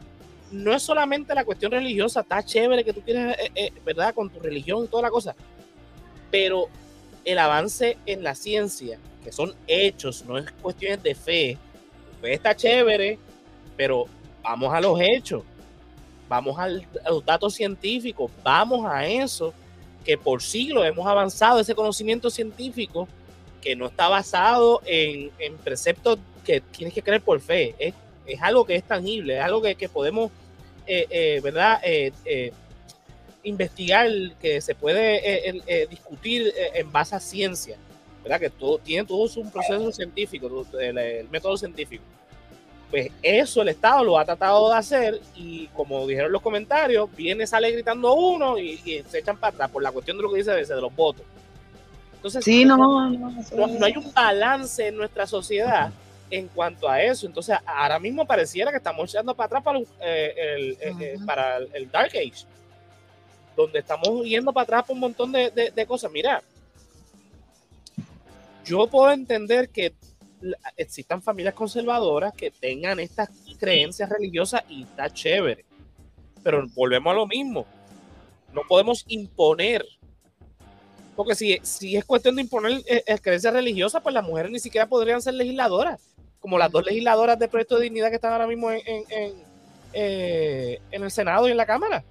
No 0.52 0.74
es 0.74 0.84
solamente 0.84 1.34
la 1.34 1.46
cuestión 1.46 1.72
religiosa, 1.72 2.22
está 2.22 2.44
chévere 2.44 2.84
que 2.84 2.94
tú 2.94 3.02
quieres, 3.02 3.36
eh, 3.56 3.72
¿verdad? 3.84 4.14
Con 4.14 4.30
tu 4.30 4.40
religión 4.40 4.86
y 4.86 4.88
toda 4.88 5.04
la 5.04 5.10
cosa, 5.10 5.36
pero 6.30 6.68
el 7.26 7.40
avance 7.40 7.98
en 8.06 8.24
la 8.24 8.36
ciencia, 8.36 9.00
que 9.24 9.32
son 9.32 9.56
hechos, 9.68 10.26
no 10.26 10.38
es 10.38 10.52
cuestiones 10.52 11.02
de 11.02 11.16
fe. 11.16 11.58
Está 12.22 12.56
chévere, 12.56 13.18
pero 13.76 14.06
vamos 14.42 14.74
a 14.74 14.80
los 14.80 15.00
hechos, 15.02 15.44
vamos 16.30 16.58
a 16.58 16.68
los 16.68 17.26
datos 17.26 17.54
científicos, 17.54 18.32
vamos 18.44 18.86
a 18.86 19.06
eso, 19.06 19.54
que 20.04 20.18
por 20.18 20.42
siglos 20.42 20.86
hemos 20.86 21.08
avanzado 21.08 21.60
ese 21.60 21.76
conocimiento 21.76 22.30
científico 22.30 23.08
que 23.62 23.76
no 23.76 23.88
está 23.88 24.10
basado 24.10 24.82
en, 24.86 25.32
preceptos 25.64 26.20
que 26.46 26.60
tienes 26.60 26.94
que 26.94 27.02
creer 27.02 27.22
por 27.22 27.40
fe, 27.40 27.74
es, 27.80 27.94
es 28.26 28.42
algo 28.42 28.66
que 28.66 28.76
es 28.76 28.84
tangible, 28.84 29.38
es 29.38 29.44
algo 29.44 29.62
que, 29.62 29.76
que 29.76 29.90
podemos, 29.90 30.32
eh, 30.88 31.08
eh, 31.10 31.42
¿verdad? 31.44 31.80
Eh, 31.84 32.52
investigar, 33.44 34.10
que 34.40 34.62
se 34.62 34.74
puede 34.74 35.88
discutir 35.90 36.54
en 36.74 36.92
base 36.92 37.16
a 37.16 37.20
ciencia, 37.20 37.76
¿verdad? 38.24 38.40
Que 38.40 38.50
todo, 38.50 38.78
tiene 38.78 39.06
todo 39.06 39.30
un 39.36 39.52
proceso 39.52 39.92
científico, 39.92 40.66
el, 40.80 41.28
método 41.30 41.58
científico. 41.58 42.04
Pues 42.90 43.12
eso 43.22 43.64
el 43.64 43.70
Estado 43.70 44.04
lo 44.04 44.20
ha 44.20 44.24
tratado 44.24 44.70
de 44.70 44.78
hacer 44.78 45.20
y 45.36 45.66
como 45.68 46.06
dijeron 46.08 46.32
los 46.32 46.42
comentarios, 46.42 47.10
viene, 47.16 47.46
sale 47.48 47.72
gritando 47.72 48.14
uno 48.14 48.58
y, 48.58 48.78
se 49.10 49.20
echan 49.20 49.36
para 49.36 49.54
atrás 49.54 49.72
por 49.72 49.84
la 49.84 49.92
cuestión 49.92 50.16
de 50.16 50.24
lo 50.24 50.32
que 50.32 50.38
dice 50.38 50.52
de 50.52 50.82
los 50.82 50.96
votos. 50.96 51.26
Entonces, 52.16 52.46
sí, 52.46 52.64
no, 52.64 52.78
no, 52.78 53.10
no, 53.10 53.86
hay 53.86 53.98
un 53.98 54.14
balance 54.14 54.88
en 54.88 54.96
nuestra 54.96 55.28
sociedad 55.28 55.92
en 56.34 56.48
cuanto 56.48 56.90
a 56.90 57.02
eso. 57.02 57.28
Entonces, 57.28 57.58
ahora 57.66 58.00
mismo 58.00 58.26
pareciera 58.26 58.72
que 58.72 58.78
estamos 58.78 59.10
echando 59.10 59.36
para 59.36 59.48
atrás 59.48 59.64
para, 59.64 59.80
eh, 59.80 60.34
el, 60.38 60.72
eh, 60.72 60.96
eh, 61.00 61.18
para 61.26 61.58
el, 61.58 61.92
Dark 61.92 62.12
Age, 62.12 62.46
donde 63.56 63.80
estamos 63.80 64.26
yendo 64.26 64.52
para 64.52 64.64
atrás 64.64 64.84
por 64.84 64.94
un 64.96 65.02
montón 65.02 65.32
de, 65.32 65.52
de 65.52 65.86
cosas. 65.86 66.12
Mira, 66.12 66.42
yo 68.66 68.88
puedo 68.88 69.12
entender 69.12 69.70
que 69.70 69.94
existan 70.76 71.22
familias 71.22 71.54
conservadoras 71.54 72.34
que 72.34 72.52
tengan 72.52 73.00
estas 73.00 73.30
creencias 73.60 74.10
religiosas 74.10 74.64
y 74.70 74.84
está 74.84 75.10
chévere. 75.10 75.66
Pero 76.44 76.66
volvemos 76.74 77.12
a 77.12 77.16
lo 77.16 77.28
mismo. 77.28 77.66
No 78.54 78.62
podemos 78.68 79.06
imponer. 79.08 79.86
Porque 81.16 81.36
si, 81.36 81.60
si 81.64 81.96
es 81.96 82.06
cuestión 82.06 82.36
de 82.36 82.42
imponer 82.42 82.82
eh, 82.88 83.04
eh, 83.06 83.20
creencias 83.20 83.54
religiosas, 83.54 84.02
pues 84.02 84.14
las 84.14 84.24
mujeres 84.24 84.52
ni 84.52 84.60
siquiera 84.60 84.88
podrían 84.88 85.22
ser 85.22 85.36
legisladoras. 85.36 86.02
Como 86.44 86.58
las 86.58 86.70
dos 86.70 86.86
legisladoras 86.86 87.40
de 87.40 87.48
proyecto 87.48 87.78
de 87.78 87.84
dignidad 87.84 88.10
que 88.10 88.16
están 88.16 88.34
ahora 88.34 88.48
mismo 88.48 88.70
en, 88.70 88.82
en, 88.86 89.34
eh, 89.94 90.82
el 90.92 91.10
Senado 91.10 91.48
y 91.48 91.52
en 91.52 91.58
la 91.58 91.66
Cámara. 91.66 92.04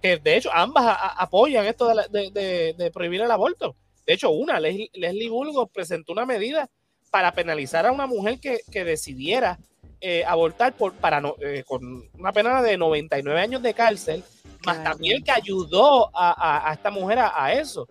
Que 0.00 0.16
de 0.16 0.36
hecho 0.36 0.50
ambas 0.52 0.98
apoyan 1.16 1.64
esto 1.66 1.86
de, 2.10 2.90
prohibir 2.92 3.20
el 3.20 3.30
aborto. 3.30 3.76
De 4.04 4.14
hecho, 4.14 4.30
una, 4.30 4.58
Leslie, 4.58 4.90
Leslie 4.94 5.30
Bulgo, 5.30 5.68
presentó 5.68 6.12
una 6.12 6.26
medida 6.26 6.68
para 7.12 7.30
penalizar 7.30 7.86
a 7.86 7.92
una 7.92 8.08
mujer 8.08 8.40
que, 8.40 8.84
decidiera 8.84 9.60
eh, 10.00 10.24
abortar 10.26 10.72
por, 10.72 10.94
para 10.94 11.22
eh, 11.38 11.62
con 11.64 12.10
una 12.18 12.32
pena 12.32 12.60
de 12.62 12.76
99 12.76 13.40
años 13.40 13.62
de 13.62 13.74
cárcel, 13.74 14.24
más 14.66 14.82
también 14.82 15.22
que 15.22 15.30
ayudó 15.30 16.10
a, 16.12 16.72
esta 16.74 16.90
mujer 16.90 17.20
a, 17.20 17.52
eso. 17.52 17.86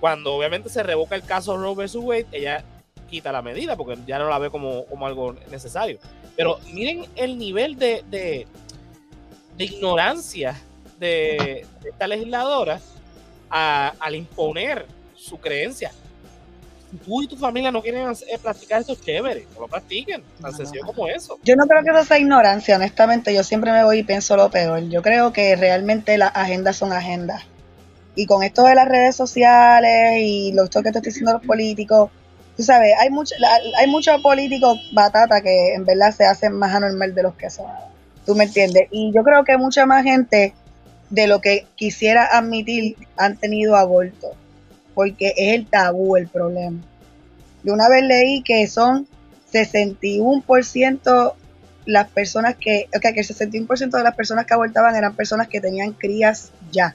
Cuando 0.00 0.34
obviamente 0.34 0.68
se 0.68 0.82
revoca 0.82 1.14
el 1.14 1.22
caso 1.22 1.56
Roe 1.56 1.76
vs. 1.76 1.94
Wade, 1.94 2.26
ella 2.32 2.64
quita 3.12 3.30
la 3.30 3.42
medida 3.42 3.76
porque 3.76 3.98
ya 4.06 4.18
no 4.18 4.28
la 4.28 4.38
ve 4.38 4.50
como, 4.50 4.86
algo 5.04 5.34
necesario. 5.50 5.98
Pero 6.34 6.58
miren 6.72 7.04
el 7.14 7.36
nivel 7.38 7.76
de, 7.76 8.02
de, 8.10 8.46
ignorancia 9.58 10.60
de, 10.98 11.66
esta 11.84 12.08
legisladora 12.08 12.80
al 13.50 14.14
imponer 14.14 14.86
su 15.14 15.38
creencia 15.38 15.92
tú 17.04 17.22
y 17.22 17.26
tu 17.26 17.36
familia 17.36 17.70
no 17.70 17.80
quieren 17.80 18.10
eh, 18.10 18.38
practicar 18.42 18.80
esto, 18.80 18.94
chévere, 18.94 19.46
no 19.54 19.62
lo 19.62 19.68
practiquen, 19.68 20.22
tan 20.40 20.54
sencillo 20.54 20.84
como 20.84 21.08
eso. 21.08 21.38
Yo 21.42 21.56
no 21.56 21.66
creo 21.66 21.82
que 21.82 21.90
eso 21.90 22.04
sea 22.04 22.18
ignorancia, 22.18 22.76
honestamente, 22.76 23.34
yo 23.34 23.42
siempre 23.42 23.72
me 23.72 23.82
voy 23.84 24.00
y 24.00 24.02
pienso 24.02 24.36
lo 24.36 24.50
peor. 24.50 24.88
Yo 24.88 25.00
creo 25.00 25.32
que 25.32 25.56
realmente 25.56 26.18
las 26.18 26.36
agendas 26.36 26.76
son 26.76 26.92
agendas. 26.92 27.44
Y 28.14 28.26
con 28.26 28.42
esto 28.42 28.64
de 28.64 28.74
las 28.74 28.86
redes 28.88 29.16
sociales 29.16 30.18
y 30.18 30.52
lo 30.52 30.68
que 30.68 30.82
te 30.82 30.88
estoy 30.98 31.02
diciendo 31.02 31.32
los 31.32 31.46
políticos, 31.46 32.10
tú 32.62 32.66
sabes, 32.66 32.92
hay 33.00 33.10
mucho, 33.10 33.34
hay 33.76 33.88
muchos 33.88 34.22
políticos 34.22 34.78
batata 34.92 35.40
que 35.40 35.74
en 35.74 35.84
verdad 35.84 36.14
se 36.14 36.24
hacen 36.24 36.52
más 36.52 36.72
anormal 36.72 37.12
de 37.12 37.24
los 37.24 37.34
que 37.34 37.50
son. 37.50 37.66
¿Tú 38.24 38.36
me 38.36 38.44
entiendes? 38.44 38.86
Y 38.92 39.10
yo 39.12 39.24
creo 39.24 39.42
que 39.42 39.56
mucha 39.56 39.84
más 39.84 40.04
gente 40.04 40.54
de 41.10 41.26
lo 41.26 41.40
que 41.40 41.66
quisiera 41.74 42.24
admitir 42.24 42.96
han 43.16 43.36
tenido 43.36 43.74
aborto 43.74 44.36
porque 44.94 45.34
es 45.36 45.54
el 45.54 45.66
tabú 45.66 46.16
el 46.16 46.28
problema. 46.28 46.78
Yo 47.64 47.72
una 47.72 47.88
vez 47.88 48.04
leí 48.04 48.42
que 48.42 48.68
son 48.68 49.08
61% 49.52 51.34
las 51.84 52.08
personas 52.10 52.54
que, 52.54 52.88
o 52.96 53.00
que 53.00 53.08
el 53.08 53.26
61% 53.26 53.90
de 53.90 54.04
las 54.04 54.14
personas 54.14 54.46
que 54.46 54.54
abortaban 54.54 54.94
eran 54.94 55.16
personas 55.16 55.48
que 55.48 55.60
tenían 55.60 55.94
crías 55.94 56.52
ya. 56.70 56.94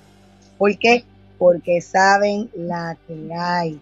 ¿Por 0.57 0.77
qué? 0.77 1.03
Porque 1.37 1.81
saben 1.81 2.49
la 2.55 2.95
que 3.05 3.33
hay. 3.37 3.81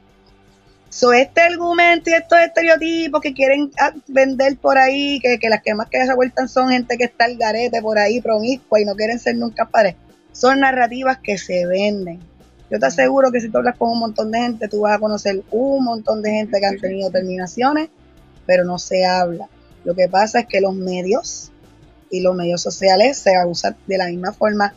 So, 0.89 1.11
este 1.11 1.41
argumento 1.41 2.09
y 2.09 2.13
estos 2.13 2.39
estereotipos 2.39 3.21
que 3.21 3.33
quieren 3.33 3.71
ah, 3.79 3.93
vender 4.07 4.57
por 4.57 4.77
ahí, 4.77 5.19
que, 5.19 5.37
las 5.49 5.61
que 5.61 5.73
más 5.73 5.89
que 5.89 6.03
se 6.05 6.11
abortan 6.11 6.47
son 6.47 6.69
gente 6.69 6.97
que 6.97 7.05
está 7.05 7.25
al 7.25 7.37
garete 7.37 7.81
por 7.81 7.97
ahí, 7.97 8.21
promiscua 8.21 8.79
y 8.79 8.85
no 8.85 8.95
quieren 8.95 9.19
ser 9.19 9.35
nunca 9.35 9.65
padres, 9.65 9.95
son 10.31 10.61
narrativas 10.61 11.17
que 11.19 11.37
se 11.37 11.65
venden 11.65 12.21
yo 12.69 12.79
te 12.79 12.85
aseguro 12.87 13.31
que 13.31 13.41
si 13.41 13.49
tú 13.49 13.59
hablas 13.59 13.77
con 13.77 13.91
un 13.91 13.99
montón 13.99 14.31
de 14.31 14.39
gente, 14.39 14.67
tú 14.67 14.81
vas 14.81 14.95
a 14.95 14.99
conocer 14.99 15.43
un 15.51 15.83
montón 15.83 16.21
de 16.21 16.31
gente 16.31 16.59
que 16.59 16.65
han 16.65 16.79
tenido 16.79 17.11
terminaciones, 17.11 17.89
pero 18.45 18.63
no 18.63 18.79
se 18.79 19.05
habla. 19.05 19.47
Lo 19.83 19.93
que 19.93 20.09
pasa 20.09 20.39
es 20.39 20.47
que 20.47 20.61
los 20.61 20.73
medios 20.73 21.51
y 22.09 22.21
los 22.21 22.35
medios 22.35 22.61
sociales 22.61 23.17
se 23.17 23.35
abusan 23.35 23.77
de 23.85 23.97
la 23.97 24.07
misma 24.07 24.33
forma. 24.33 24.73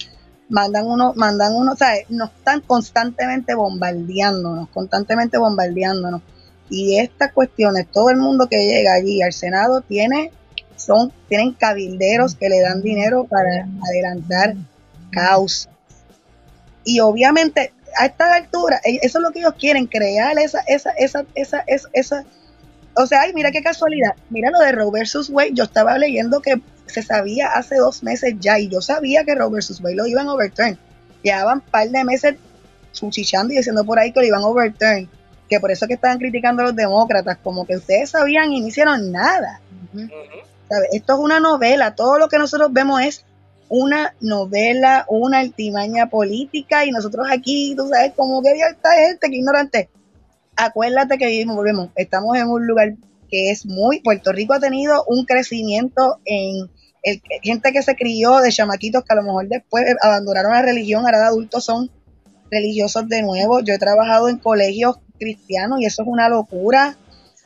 Mandan 0.48 0.87
uno, 0.87 1.12
mandan 1.14 1.54
uno, 1.54 1.72
o 1.72 1.76
sea, 1.76 1.92
nos 2.08 2.30
están 2.30 2.62
constantemente 2.62 3.54
bombardeándonos, 3.54 4.68
constantemente 4.70 5.37
bombardeándonos. 5.37 6.22
Y 6.70 6.98
estas 6.98 7.32
cuestiones, 7.32 7.87
todo 7.90 8.11
el 8.11 8.16
mundo 8.16 8.48
que 8.48 8.56
llega 8.56 8.94
allí 8.94 9.22
al 9.22 9.32
Senado 9.32 9.82
tiene, 9.82 10.32
son, 10.76 11.12
tienen 11.28 11.52
cabilderos 11.52 12.34
que 12.34 12.48
le 12.48 12.61
dan 12.61 12.82
dinero 12.82 13.24
para 13.24 13.66
adelantar 13.88 14.54
causas. 15.11 15.70
Y 16.84 17.00
obviamente 17.00 17.72
a 17.96 18.06
esta 18.06 18.34
altura, 18.34 18.80
e, 18.84 18.98
eso 19.02 19.18
es 19.18 19.22
lo 19.22 19.30
que 19.30 19.40
ellos 19.40 19.54
quieren, 19.58 19.87
crear 19.87 20.38
esa, 20.38 20.61
esa, 20.66 20.90
esa, 20.96 21.24
esa, 21.34 21.64
esa, 21.92 22.24
o 22.94 23.06
sea, 23.06 23.22
ay, 23.22 23.32
mira 23.34 23.50
qué 23.50 23.62
casualidad, 23.62 24.14
mira 24.30 24.50
lo 24.50 24.58
de 24.61 24.72
Roe 24.72 24.90
versus 24.90 25.30
Wade, 25.30 25.52
yo 25.54 25.64
estaba 25.64 25.98
leyendo 25.98 26.40
que 26.40 26.61
se 26.88 27.03
sabía 27.03 27.48
hace 27.48 27.77
dos 27.77 28.03
meses 28.03 28.35
ya, 28.40 28.59
y 28.59 28.68
yo 28.68 28.81
sabía 28.81 29.24
que 29.24 29.35
Roe 29.35 29.48
Wade 29.48 29.94
lo 29.94 30.07
iban 30.07 30.29
a 30.29 30.35
overturn, 30.35 30.79
llevaban 31.22 31.59
un 31.59 31.70
par 31.70 31.88
de 31.88 32.05
meses 32.05 32.35
chuchichando 32.92 33.53
y 33.53 33.57
diciendo 33.57 33.85
por 33.85 33.98
ahí 33.98 34.12
que 34.12 34.20
lo 34.20 34.27
iban 34.27 34.42
a 34.42 34.46
overturn, 34.46 35.09
que 35.48 35.61
por 35.61 35.70
eso 35.70 35.87
que 35.87 35.94
estaban 35.94 36.18
criticando 36.18 36.62
a 36.62 36.66
los 36.66 36.77
demócratas, 36.77 37.38
como 37.42 37.66
que 37.66 37.77
ustedes 37.77 38.11
sabían 38.11 38.53
y 38.53 38.61
no 38.61 38.68
hicieron 38.68 39.12
nada. 39.12 39.61
Esto 40.92 41.14
es 41.14 41.18
una 41.18 41.40
novela, 41.40 41.94
todo 41.94 42.18
lo 42.18 42.29
que 42.29 42.38
nosotros 42.38 42.72
vemos 42.72 43.01
es 43.01 43.24
una 43.68 44.14
novela, 44.20 45.05
una 45.09 45.38
altimaña 45.38 46.09
política 46.09 46.85
y 46.85 46.90
nosotros 46.90 47.27
aquí, 47.31 47.74
tú 47.77 47.88
sabes, 47.88 48.12
como 48.14 48.42
que 48.42 48.53
esta 48.53 48.92
gente, 48.94 49.29
que 49.31 49.37
ignorante. 49.37 49.88
Acuérdate 50.57 51.18
que 51.18 51.27
vivimos, 51.27 51.57
volvemos, 51.57 51.90
estamos 51.94 52.37
en 52.37 52.48
un 52.48 52.66
lugar 52.66 52.94
que 53.31 53.51
es 53.51 53.66
muy, 53.66 54.01
Puerto 54.01 54.33
Rico 54.33 54.55
ha 54.55 54.61
tenido 54.61 55.05
un 55.07 55.24
crecimiento 55.24 56.18
en 56.24 56.70
el, 57.02 57.20
gente 57.42 57.72
que 57.72 57.82
se 57.82 57.96
crió 57.96 58.38
de 58.38 58.50
chamaquitos 58.50 59.04
que 59.04 59.12
a 59.12 59.16
lo 59.16 59.22
mejor 59.22 59.48
después 59.48 59.84
abandonaron 60.02 60.52
la 60.52 60.62
religión, 60.62 61.04
ahora 61.04 61.18
de 61.18 61.26
adultos 61.26 61.64
son 61.64 61.90
religiosos 62.50 63.08
de 63.08 63.22
nuevo. 63.22 63.61
Yo 63.61 63.74
he 63.74 63.78
trabajado 63.78 64.28
en 64.28 64.38
colegios 64.38 64.96
cristianos 65.18 65.80
y 65.80 65.87
eso 65.87 66.02
es 66.02 66.08
una 66.08 66.28
locura. 66.28 66.96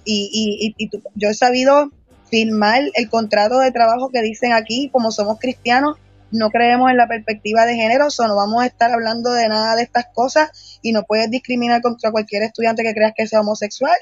Y, 0.05 0.75
y, 0.77 0.85
y 0.85 0.91
yo 1.15 1.29
he 1.29 1.35
sabido 1.35 1.91
firmar 2.33 2.83
el 2.95 3.11
contrato 3.11 3.59
de 3.59 3.71
trabajo 3.71 4.09
que 4.09 4.23
dicen 4.23 4.53
aquí, 4.53 4.89
como 4.91 5.11
somos 5.13 5.39
cristianos, 5.39 5.99
no 6.31 6.51
creemos 6.51 6.91
en 6.91 6.97
la 6.97 7.07
perspectiva 7.07 7.67
de 7.67 7.75
género, 7.75 8.07
o 8.07 8.27
no 8.27 8.35
vamos 8.35 8.63
a 8.63 8.67
estar 8.67 8.91
hablando 8.91 9.33
de 9.33 9.49
nada 9.49 9.77
de 9.77 9.83
estas 9.83 10.07
cosas 10.15 10.79
y 10.81 10.93
no 10.93 11.03
puedes 11.05 11.31
discriminar 11.31 11.83
contra 11.83 12.11
cualquier 12.11 12.43
estudiante 12.43 12.83
que 12.83 12.95
creas 12.95 13.13
que 13.15 13.27
sea 13.27 13.43
homosexual, 13.43 13.97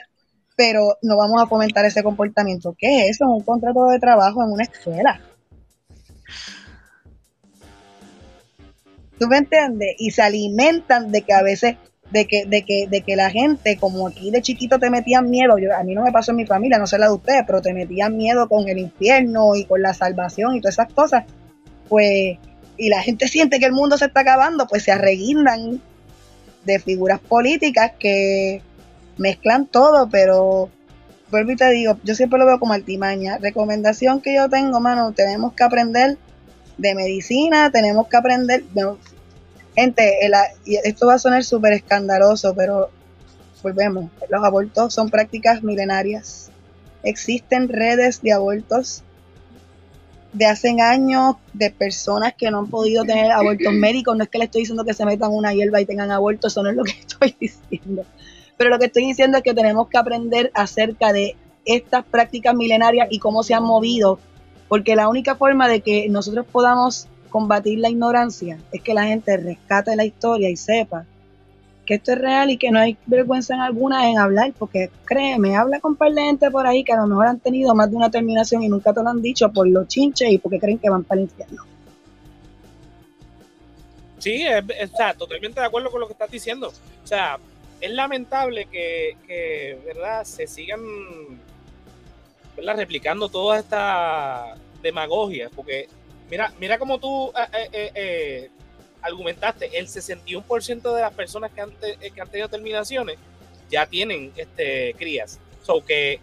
pero 0.56 0.96
no 1.02 1.16
vamos 1.16 1.42
a 1.42 1.46
fomentar 1.46 1.84
ese 1.84 2.04
comportamiento. 2.04 2.74
¿Qué 2.78 3.02
es 3.02 3.16
eso? 3.16 3.28
Un 3.28 3.42
contrato 3.42 3.88
de 3.88 3.98
trabajo 3.98 4.44
en 4.44 4.52
una 4.52 4.62
escuela. 4.62 5.20
¿Tú 9.18 9.26
me 9.28 9.38
entiendes? 9.38 9.96
Y 9.98 10.10
se 10.12 10.22
alimentan 10.22 11.12
de 11.12 11.22
que 11.22 11.32
a 11.34 11.42
veces, 11.42 11.76
de 12.10 12.26
que, 12.26 12.46
de 12.46 12.64
que, 12.64 12.86
de 12.88 13.02
que 13.02 13.16
la 13.16 13.30
gente, 13.30 13.76
como 13.76 14.08
aquí 14.08 14.30
de 14.30 14.40
chiquito 14.40 14.78
te 14.78 14.88
metían 14.88 15.28
miedo, 15.28 15.58
yo, 15.58 15.76
a 15.76 15.82
mí 15.82 15.94
no 15.94 16.02
me 16.02 16.12
pasó 16.12 16.30
en 16.30 16.38
mi 16.38 16.46
familia, 16.46 16.78
no 16.78 16.86
sé 16.86 16.98
la 16.98 17.08
de 17.08 17.14
ustedes, 17.14 17.42
pero 17.46 17.60
te 17.60 17.74
metían 17.74 18.16
miedo 18.16 18.48
con 18.48 18.68
el 18.68 18.78
infierno 18.78 19.54
y 19.56 19.64
con 19.64 19.82
la 19.82 19.92
salvación 19.92 20.54
y 20.54 20.60
todas 20.60 20.74
esas 20.74 20.92
cosas 20.92 21.24
pues, 21.90 22.38
y 22.78 22.88
la 22.88 23.02
gente 23.02 23.28
siente 23.28 23.58
que 23.58 23.66
el 23.66 23.72
mundo 23.72 23.98
se 23.98 24.06
está 24.06 24.20
acabando, 24.20 24.66
pues 24.66 24.84
se 24.84 24.92
arreguindan 24.92 25.82
de 26.64 26.78
figuras 26.78 27.18
políticas 27.18 27.92
que 27.98 28.62
mezclan 29.18 29.66
todo, 29.66 30.08
pero 30.08 30.70
vuelvo 31.30 31.52
y 31.52 31.56
te 31.56 31.70
digo, 31.70 31.98
yo 32.02 32.14
siempre 32.14 32.38
lo 32.38 32.46
veo 32.46 32.58
como 32.58 32.72
altimaña. 32.72 33.38
Recomendación 33.38 34.20
que 34.20 34.34
yo 34.34 34.48
tengo, 34.48 34.80
mano, 34.80 35.12
tenemos 35.12 35.52
que 35.54 35.64
aprender 35.64 36.18
de 36.78 36.94
medicina, 36.94 37.70
tenemos 37.70 38.08
que 38.08 38.16
aprender, 38.16 38.64
gente, 39.74 40.18
esto 40.84 41.06
va 41.06 41.14
a 41.14 41.18
sonar 41.18 41.44
súper 41.44 41.74
escandaloso, 41.74 42.54
pero 42.54 42.90
volvemos, 43.62 44.10
los 44.30 44.42
abortos 44.42 44.94
son 44.94 45.10
prácticas 45.10 45.62
milenarias 45.62 46.50
existen 47.02 47.68
redes 47.68 48.22
de 48.22 48.32
abortos 48.32 49.02
de 50.32 50.46
hace 50.46 50.80
años 50.80 51.36
de 51.52 51.70
personas 51.70 52.34
que 52.34 52.50
no 52.50 52.60
han 52.60 52.68
podido 52.68 53.04
tener 53.04 53.32
abortos 53.32 53.72
médicos. 53.74 54.16
No 54.16 54.24
es 54.24 54.30
que 54.30 54.38
le 54.38 54.44
estoy 54.44 54.62
diciendo 54.62 54.84
que 54.84 54.94
se 54.94 55.04
metan 55.04 55.32
una 55.32 55.52
hierba 55.52 55.80
y 55.80 55.86
tengan 55.86 56.10
aborto, 56.10 56.48
eso 56.48 56.62
no 56.62 56.70
es 56.70 56.76
lo 56.76 56.84
que 56.84 56.92
estoy 57.00 57.36
diciendo. 57.38 58.04
Pero 58.60 58.68
lo 58.68 58.78
que 58.78 58.84
estoy 58.84 59.06
diciendo 59.06 59.38
es 59.38 59.42
que 59.42 59.54
tenemos 59.54 59.88
que 59.88 59.96
aprender 59.96 60.50
acerca 60.52 61.14
de 61.14 61.34
estas 61.64 62.04
prácticas 62.04 62.54
milenarias 62.54 63.08
y 63.10 63.18
cómo 63.18 63.42
se 63.42 63.54
han 63.54 63.62
movido, 63.62 64.18
porque 64.68 64.96
la 64.96 65.08
única 65.08 65.34
forma 65.34 65.66
de 65.66 65.80
que 65.80 66.10
nosotros 66.10 66.44
podamos 66.44 67.08
combatir 67.30 67.78
la 67.78 67.88
ignorancia 67.88 68.58
es 68.70 68.82
que 68.82 68.92
la 68.92 69.04
gente 69.04 69.34
rescate 69.38 69.96
la 69.96 70.04
historia 70.04 70.50
y 70.50 70.58
sepa 70.58 71.06
que 71.86 71.94
esto 71.94 72.12
es 72.12 72.18
real 72.18 72.50
y 72.50 72.58
que 72.58 72.70
no 72.70 72.80
hay 72.80 72.98
vergüenza 73.06 73.54
en 73.54 73.60
alguna 73.60 74.10
en 74.10 74.18
hablar, 74.18 74.52
porque 74.58 74.90
créeme, 75.06 75.56
habla 75.56 75.80
con 75.80 75.96
par 75.96 76.12
de 76.12 76.20
gente 76.20 76.50
por 76.50 76.66
ahí 76.66 76.84
que 76.84 76.92
a 76.92 77.00
lo 77.00 77.06
mejor 77.06 77.28
han 77.28 77.40
tenido 77.40 77.74
más 77.74 77.90
de 77.90 77.96
una 77.96 78.10
terminación 78.10 78.62
y 78.62 78.68
nunca 78.68 78.92
te 78.92 79.02
lo 79.02 79.08
han 79.08 79.22
dicho 79.22 79.50
por 79.50 79.66
los 79.66 79.88
chinches 79.88 80.30
y 80.32 80.36
porque 80.36 80.60
creen 80.60 80.76
que 80.76 80.90
van 80.90 81.04
para 81.04 81.22
el 81.22 81.28
infierno. 81.28 81.62
Sí, 84.18 84.44
está 84.78 85.14
totalmente 85.14 85.60
de 85.60 85.66
acuerdo 85.66 85.90
con 85.90 85.98
lo 85.98 86.06
que 86.06 86.12
estás 86.12 86.30
diciendo. 86.30 86.70
O 87.02 87.06
sea, 87.06 87.38
es 87.80 87.90
lamentable 87.90 88.66
que, 88.66 89.78
¿verdad? 89.84 90.24
Se 90.24 90.46
sigan 90.46 90.80
¿verdad? 92.56 92.76
replicando 92.76 93.28
toda 93.28 93.58
esta 93.58 94.54
demagogia, 94.82 95.50
porque 95.54 95.88
mira, 96.30 96.52
mira 96.58 96.78
como 96.78 96.98
tú 96.98 97.32
eh, 97.36 97.68
eh, 97.72 97.90
eh, 97.94 98.50
argumentaste, 99.02 99.78
el 99.78 99.88
61% 99.88 100.94
de 100.94 101.00
las 101.00 101.12
personas 101.12 101.50
que 101.52 101.60
han, 101.60 101.70
que 101.70 102.20
han 102.20 102.28
tenido 102.28 102.48
terminaciones 102.48 103.18
ya 103.70 103.86
tienen 103.86 104.32
este, 104.36 104.94
crías. 104.98 105.38
So 105.62 105.84
que 105.84 106.20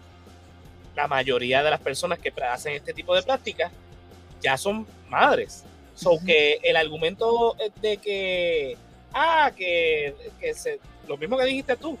la 0.94 1.08
mayoría 1.08 1.62
de 1.62 1.70
las 1.70 1.80
personas 1.80 2.18
que 2.18 2.32
hacen 2.42 2.74
este 2.74 2.92
tipo 2.92 3.14
de 3.14 3.22
prácticas 3.22 3.72
ya 4.40 4.56
son 4.56 4.86
madres. 5.08 5.64
So 5.94 6.18
que 6.24 6.60
el 6.62 6.76
argumento 6.76 7.56
de 7.80 7.96
que, 7.96 8.76
ah, 9.12 9.52
que, 9.56 10.14
se, 10.54 10.80
lo 11.06 11.16
mismo 11.16 11.36
que 11.36 11.44
dijiste 11.44 11.76
tú, 11.76 11.98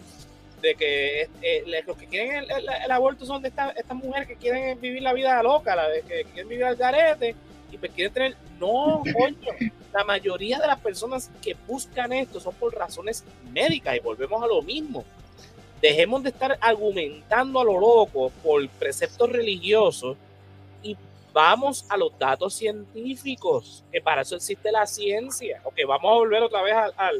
de 0.60 0.74
que 0.74 1.28
eh, 1.42 1.82
los 1.86 1.96
que 1.96 2.06
quieren 2.06 2.44
el, 2.48 2.90
aborto 2.90 3.24
son 3.24 3.42
de 3.42 3.48
estas 3.48 3.76
esta 3.76 3.94
mujeres 3.94 4.26
que 4.26 4.36
quieren 4.36 4.80
vivir 4.80 5.02
la 5.02 5.12
vida 5.12 5.42
loca, 5.42 5.76
la 5.76 5.88
de 5.88 6.02
que 6.02 6.24
quieren 6.24 6.48
vivir 6.48 6.64
al 6.64 6.76
garete 6.76 7.34
y 7.70 7.78
pues 7.78 7.92
quieren 7.92 8.12
tener, 8.12 8.36
no, 8.58 9.02
coño, 9.12 9.36
la 9.92 10.04
mayoría 10.04 10.58
de 10.58 10.66
las 10.66 10.80
personas 10.80 11.30
que 11.42 11.56
buscan 11.66 12.12
esto 12.12 12.40
son 12.40 12.54
por 12.54 12.74
razones 12.74 13.24
médicas 13.52 13.96
y 13.96 14.00
volvemos 14.00 14.42
a 14.42 14.46
lo 14.46 14.62
mismo. 14.62 15.04
Dejemos 15.80 16.22
de 16.24 16.30
estar 16.30 16.58
argumentando 16.60 17.60
a 17.60 17.64
lo 17.64 17.78
loco 17.78 18.30
por 18.42 18.68
preceptos 18.70 19.30
religiosos 19.30 20.16
y 20.82 20.96
vamos 21.38 21.86
a 21.88 21.96
los 21.96 22.18
datos 22.18 22.52
científicos, 22.54 23.84
que 23.92 24.00
para 24.00 24.22
eso 24.22 24.34
existe 24.34 24.72
la 24.72 24.84
ciencia. 24.88 25.60
Ok, 25.62 25.76
vamos 25.86 26.10
a 26.10 26.14
volver 26.14 26.42
otra 26.42 26.62
vez 26.62 26.74
a, 26.74 27.12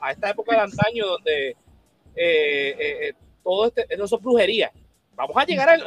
a, 0.00 0.10
esta 0.10 0.30
época 0.30 0.56
de 0.56 0.62
antaño 0.62 1.06
donde 1.06 1.50
eh, 1.50 1.56
eh, 2.16 2.76
eh, 2.78 3.14
todo 3.44 3.66
este, 3.66 3.86
eso 3.88 4.16
es 4.16 4.20
brujería. 4.20 4.72
Vamos 5.14 5.36
a 5.36 5.44
llegar 5.44 5.78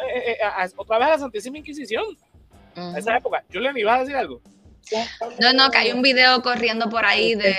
otra 0.78 0.98
vez 1.00 1.08
a 1.08 1.12
la 1.12 1.20
Santísima 1.20 1.58
Inquisición. 1.58 2.06
A 2.76 2.98
esa 2.98 3.18
época. 3.18 3.44
Julian, 3.52 3.78
¿ibas 3.78 3.98
a 3.98 4.00
decir 4.00 4.15
algo? 4.15 4.42
No, 5.42 5.52
no, 5.52 5.70
que 5.72 5.80
hay 5.80 5.92
un 5.92 6.02
video 6.02 6.42
corriendo 6.42 6.89
por 6.89 7.04
ahí 7.04 7.36
de, 7.36 7.58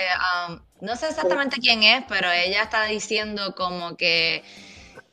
um, 0.49 0.59
no 0.81 0.95
sé 0.95 1.09
exactamente 1.09 1.57
quién 1.61 1.83
es, 1.83 2.03
pero 2.09 2.31
ella 2.31 2.63
está 2.63 2.85
diciendo 2.85 3.53
como 3.55 3.95
que 3.97 4.43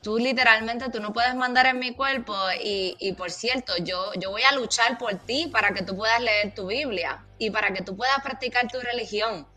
tú 0.01 0.17
literalmente, 0.17 0.89
tú 0.89 0.99
no 0.99 1.13
puedes 1.13 1.35
mandar 1.35 1.65
en 1.65 1.79
mi 1.79 1.93
cuerpo 1.93 2.35
y, 2.63 2.95
y, 2.99 3.13
por 3.13 3.31
cierto, 3.31 3.73
yo, 3.79 4.11
yo 4.15 4.31
voy 4.31 4.43
a 4.43 4.53
luchar 4.53 4.97
por 4.97 5.15
ti 5.25 5.47
para 5.51 5.73
que 5.73 5.83
tú 5.83 5.95
puedas 5.95 6.21
leer 6.21 6.53
tu 6.53 6.67
Biblia 6.67 7.25
y 7.37 7.49
para 7.49 7.73
que 7.73 7.83
tú 7.83 7.95
puedas 7.95 8.21
practicar 8.23 8.69
tu 8.71 8.79
religión. 8.79 9.47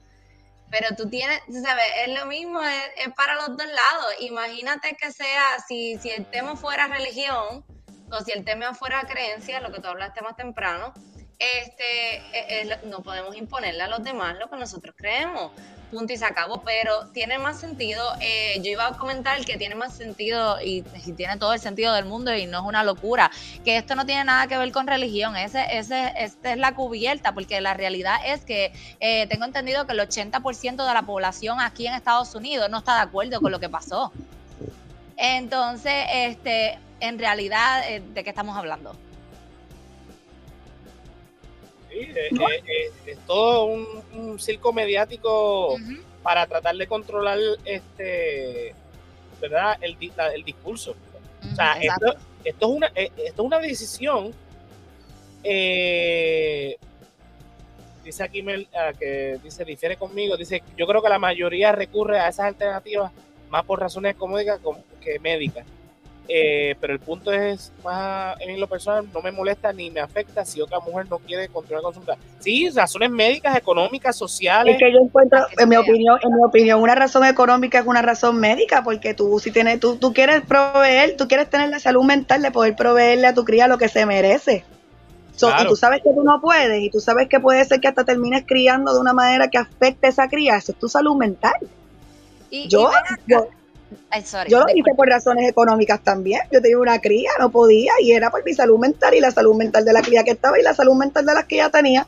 Pero 0.71 0.97
tú 0.97 1.09
tienes, 1.09 1.41
¿sabes? 1.63 1.85
Es 2.07 2.19
lo 2.19 2.27
mismo, 2.27 2.63
es, 2.63 3.13
para 3.15 3.35
los 3.35 3.49
dos 3.49 3.67
lados. 3.67 4.15
Imagínate 4.21 4.97
que 4.99 5.13
sea, 5.13 5.59
si, 5.69 5.99
si 5.99 6.11
el 6.11 6.25
tema 6.27 6.57
fuera 6.57 6.89
religión 6.89 7.65
o 8.11 8.21
si 8.25 8.33
el 8.33 8.45
tema 8.45 8.73
fuera 8.75 9.03
creencia, 9.03 9.61
lo 9.61 9.71
que 9.71 9.81
tú 9.81 9.89
hablaste 9.89 10.23
más 10.23 10.35
temprano, 10.35 10.95
este, 11.39 12.17
eh, 12.17 12.23
eh, 12.33 12.81
no 12.85 13.03
podemos 13.03 13.37
imponerle 13.37 13.83
a 13.83 13.89
los 13.89 14.03
demás 14.03 14.39
lo 14.39 14.49
que 14.49 14.57
nosotros 14.57 14.95
creemos. 14.97 15.53
Punto 15.93 16.13
y 16.13 16.17
se 16.17 16.25
acabó. 16.25 16.63
Pero 16.63 17.07
tiene 17.13 17.39
más 17.39 17.61
sentido. 17.61 18.03
Eh, 18.21 18.61
yo 18.63 18.71
iba 18.73 18.89
a 18.89 18.97
comentar 18.97 19.45
que 19.45 19.57
tiene 19.57 19.75
más 19.75 19.95
sentido 19.95 20.57
y, 20.61 20.83
tiene 21.17 21.37
todo 21.37 21.53
el 21.53 21.61
sentido 21.61 21.95
del 21.95 22.07
mundo 22.07 22.35
y 22.35 22.47
no 22.47 22.61
es 22.61 22.65
una 22.65 22.83
locura. 22.83 23.31
Que 23.65 23.77
esto 23.77 23.95
no 23.95 24.05
tiene 24.07 24.25
nada 24.25 24.47
que 24.47 24.57
ver 24.57 24.73
con 24.73 24.87
religión. 24.87 25.37
Ese, 25.37 25.65
ese, 25.71 26.13
esta 26.17 26.53
es 26.53 26.59
la 26.59 26.75
cubierta, 26.75 27.35
porque 27.35 27.61
la 27.61 27.75
realidad 27.75 28.17
es 28.25 28.45
que 28.45 28.73
tengo 29.29 29.45
entendido 29.45 29.87
que 29.87 29.93
el 29.93 30.01
80% 30.01 30.87
de 30.87 30.95
la 30.95 31.03
población 31.03 31.61
aquí 31.61 31.87
en 31.87 31.95
Estados 31.95 32.35
Unidos 32.35 32.71
no 32.71 32.79
está 32.79 32.97
de 32.97 33.03
acuerdo 33.03 33.41
con 33.41 33.53
lo 33.53 33.61
que 33.61 33.69
pasó. 33.69 34.13
Entonces, 35.17 36.07
este, 36.13 36.79
en 37.01 37.19
realidad, 37.19 37.85
¿de 37.87 38.25
qué 38.25 38.31
estamos 38.31 38.57
hablando? 38.57 38.97
Eh, 41.95 42.31
eh, 42.33 42.91
es 43.07 43.19
todo 43.27 43.67
un, 43.67 44.39
circo 44.39 44.73
mediático 44.73 45.77
para 46.23 46.47
tratar 46.47 46.77
de 46.77 46.87
controlar 46.87 47.39
este, 47.65 48.75
¿verdad? 49.41 49.77
El, 49.81 49.97
el 50.35 50.45
discurso. 50.45 50.95
o 51.53 51.55
sea, 51.55 51.75
esto, 51.75 52.15
esto, 52.45 52.67
es 52.67 52.77
una, 52.77 52.93
eh, 52.95 53.11
esto 53.17 53.43
es 53.43 53.47
una 53.47 53.59
decisión. 53.59 54.33
dice 58.05 58.23
aquí 58.23 58.43
Mel, 58.43 58.69
ah, 58.75 58.93
que 58.99 59.39
dice, 59.43 59.65
difiere 59.65 59.97
conmigo, 59.97 60.37
dice, 60.37 60.63
yo 60.77 60.87
creo 60.87 61.03
que 61.03 61.09
la 61.09 61.19
mayoría 61.19 61.73
recurre 61.73 62.19
a 62.19 62.29
esas 62.29 62.47
alternativas 62.47 63.13
más 63.51 63.65
por 63.65 63.81
razones 63.81 64.15
económicas 64.15 64.61
que 65.01 65.19
médicas. 65.19 65.67
Eh, 66.29 66.77
pero 66.81 66.93
el 66.93 67.01
punto 67.01 67.33
es 67.33 67.73
más 67.85 68.41
en 68.41 68.59
lo 68.59 68.69
personal, 68.69 69.07
no 69.13 69.21
me 69.21 69.33
molesta 69.33 69.73
ni 69.73 69.91
me 69.91 70.01
afecta 70.01 70.45
si 70.45 70.61
otra 70.61 70.79
mujer 70.79 71.07
no 71.11 71.19
quiere 71.19 71.49
continuar 71.49 71.83
con 71.83 71.95
su 71.95 72.01
vida. 72.01 72.17
Sí, 72.39 72.69
razones 72.71 73.11
médicas, 73.11 73.57
económicas, 73.57 74.17
sociales. 74.17 74.75
Es 74.75 74.81
que 74.81 74.93
yo 74.93 75.01
encuentro, 75.01 75.41
en 75.59 75.69
mi 75.69 75.77
opinión, 75.77 76.19
en 76.23 76.35
mi 76.35 76.45
opinión, 76.45 76.81
una 76.81 76.95
razón 76.95 77.25
económica 77.25 77.81
es 77.81 77.87
una 77.87 78.03
razón 78.03 78.39
médica, 78.39 78.83
porque 78.85 79.15
tú 79.15 79.41
si 79.41 79.51
tienes, 79.51 79.81
tú, 79.81 79.97
tú 79.97 80.13
quieres 80.13 80.43
proveer, 80.43 81.17
tú 81.17 81.27
quieres 81.27 81.51
tener 81.51 81.71
la 81.71 81.81
salud 81.81 82.05
mental 82.05 82.41
de 82.41 82.51
poder 82.51 82.77
proveerle 82.77 83.27
a 83.27 83.35
tu 83.35 83.45
cría 83.45 83.67
lo 83.67 83.79
que 83.79 83.89
se 83.89 84.07
merece. 84.07 84.65
Y 85.35 85.67
tú 85.67 85.77
sabes 85.77 86.03
que 86.03 86.11
tú 86.15 86.23
no 86.23 86.41
puedes, 86.41 86.83
y 86.83 86.91
tú 86.91 87.01
sabes 87.01 87.29
que 87.29 87.41
puede 87.41 87.65
ser 87.65 87.81
que 87.81 87.89
hasta 87.89 88.05
termines 88.05 88.45
criando 88.47 88.95
de 88.95 89.01
una 89.01 89.13
manera 89.13 89.49
que 89.49 89.59
afecte 89.59 90.07
a 90.07 90.11
esa 90.11 90.29
cría, 90.29 90.57
eso 90.57 90.73
es 90.73 90.79
tu 90.79 90.89
salud 90.89 91.17
mental. 91.17 91.55
Y, 92.51 92.69
yo, 92.69 92.91
yo 93.27 93.49
yo 94.49 94.61
lo 94.61 94.67
hice 94.75 94.95
por 94.97 95.09
razones 95.09 95.49
económicas 95.49 96.03
también. 96.03 96.41
Yo 96.51 96.61
tenía 96.61 96.79
una 96.79 97.01
cría, 97.01 97.31
no 97.39 97.51
podía, 97.51 97.93
y 98.01 98.13
era 98.13 98.31
por 98.31 98.45
mi 98.45 98.55
salud 98.55 98.79
mental 98.79 99.15
y 99.15 99.21
la 99.21 99.31
salud 99.31 99.55
mental 99.55 99.85
de 99.85 99.93
la 99.93 100.03
cría 100.03 100.25
que 100.25 100.33
estaba 100.33 100.59
y 100.59 100.63
la 100.63 100.75
salud 100.75 100.95
mental 100.95 101.27
de 101.27 101.35
las 101.35 101.45
que 101.45 101.57
ya 101.57 101.71
tenía. 101.71 102.07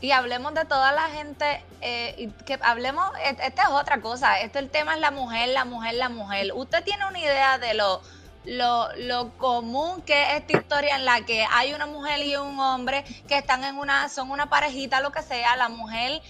Y 0.00 0.12
hablemos 0.12 0.54
de 0.54 0.64
toda 0.64 0.92
la 0.92 1.08
gente, 1.08 1.60
eh, 1.80 2.30
que 2.46 2.58
hablemos, 2.62 3.04
e, 3.24 3.30
esta 3.44 3.62
es 3.62 3.68
otra 3.68 4.00
cosa, 4.00 4.40
este 4.40 4.60
el 4.60 4.70
tema 4.70 4.94
es 4.94 5.00
la 5.00 5.10
mujer, 5.10 5.48
la 5.48 5.64
mujer, 5.64 5.94
la 5.94 6.08
mujer. 6.08 6.52
¿Usted 6.54 6.84
tiene 6.84 7.04
una 7.06 7.18
idea 7.18 7.58
de 7.58 7.74
lo, 7.74 8.00
lo, 8.44 8.88
lo, 8.96 9.30
común 9.38 10.02
que 10.02 10.22
es 10.22 10.40
esta 10.40 10.56
historia 10.56 10.94
en 10.96 11.04
la 11.04 11.22
que 11.22 11.44
hay 11.50 11.74
una 11.74 11.86
mujer 11.86 12.24
y 12.24 12.36
un 12.36 12.60
hombre 12.60 13.04
que 13.26 13.38
están 13.38 13.64
en 13.64 13.76
una, 13.76 14.08
son 14.08 14.30
una 14.30 14.48
parejita, 14.48 15.00
lo 15.00 15.10
que 15.10 15.22
sea, 15.22 15.56
la 15.56 15.68
mujer 15.68 16.22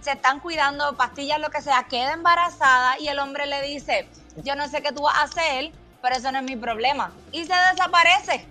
se 0.00 0.12
están 0.12 0.40
cuidando, 0.40 0.96
pastillas, 0.96 1.40
lo 1.40 1.50
que 1.50 1.62
sea, 1.62 1.86
queda 1.88 2.12
embarazada 2.12 2.98
y 2.98 3.08
el 3.08 3.18
hombre 3.18 3.46
le 3.46 3.62
dice, 3.62 4.08
yo 4.42 4.56
no 4.56 4.68
sé 4.68 4.82
qué 4.82 4.92
tú 4.92 5.02
vas 5.02 5.16
a 5.16 5.22
hacer, 5.22 5.72
pero 6.02 6.16
eso 6.16 6.30
no 6.32 6.38
es 6.38 6.44
mi 6.44 6.56
problema. 6.56 7.12
Y 7.32 7.44
se 7.44 7.54
desaparece. 7.72 8.46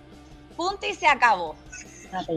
Punto 0.56 0.86
y 0.86 0.94
se 0.94 1.06
acabó. 1.06 1.56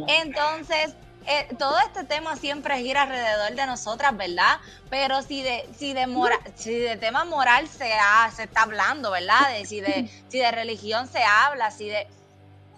Entonces, 0.07 0.95
eh, 1.27 1.47
todo 1.59 1.77
este 1.79 2.03
tema 2.03 2.35
siempre 2.35 2.77
gira 2.77 3.03
alrededor 3.03 3.53
de 3.53 3.65
nosotras, 3.65 4.15
¿verdad? 4.15 4.59
Pero 4.89 5.21
si 5.21 5.43
de, 5.43 5.67
si 5.77 5.93
de, 5.93 6.07
si 6.55 6.73
de 6.73 6.95
tema 6.97 7.25
moral 7.25 7.67
se, 7.67 7.91
se 8.35 8.43
está 8.43 8.61
hablando, 8.61 9.11
¿verdad? 9.11 9.51
De, 9.51 9.65
si, 9.65 9.81
de, 9.81 10.09
si 10.29 10.39
de 10.39 10.51
religión 10.51 11.07
se 11.07 11.23
habla, 11.23 11.71
si 11.71 11.89
de... 11.89 12.07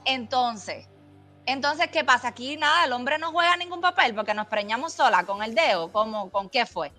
Entonces, 0.06 0.88
entonces, 1.46 1.88
¿qué 1.92 2.04
pasa? 2.04 2.30
Aquí 2.30 2.58
nada, 2.58 2.86
el 2.86 2.94
hombre 2.94 3.18
no 3.18 3.32
juega 3.32 3.58
ningún 3.58 3.82
papel 3.82 4.14
porque 4.14 4.34
nos 4.34 4.48
preñamos 4.48 4.94
sola 4.94 5.26
con 5.26 5.42
el 5.44 5.56
dedo, 5.56 5.92
como 5.92 6.30
con 6.32 6.50
qué 6.50 6.66
fue. 6.66 6.92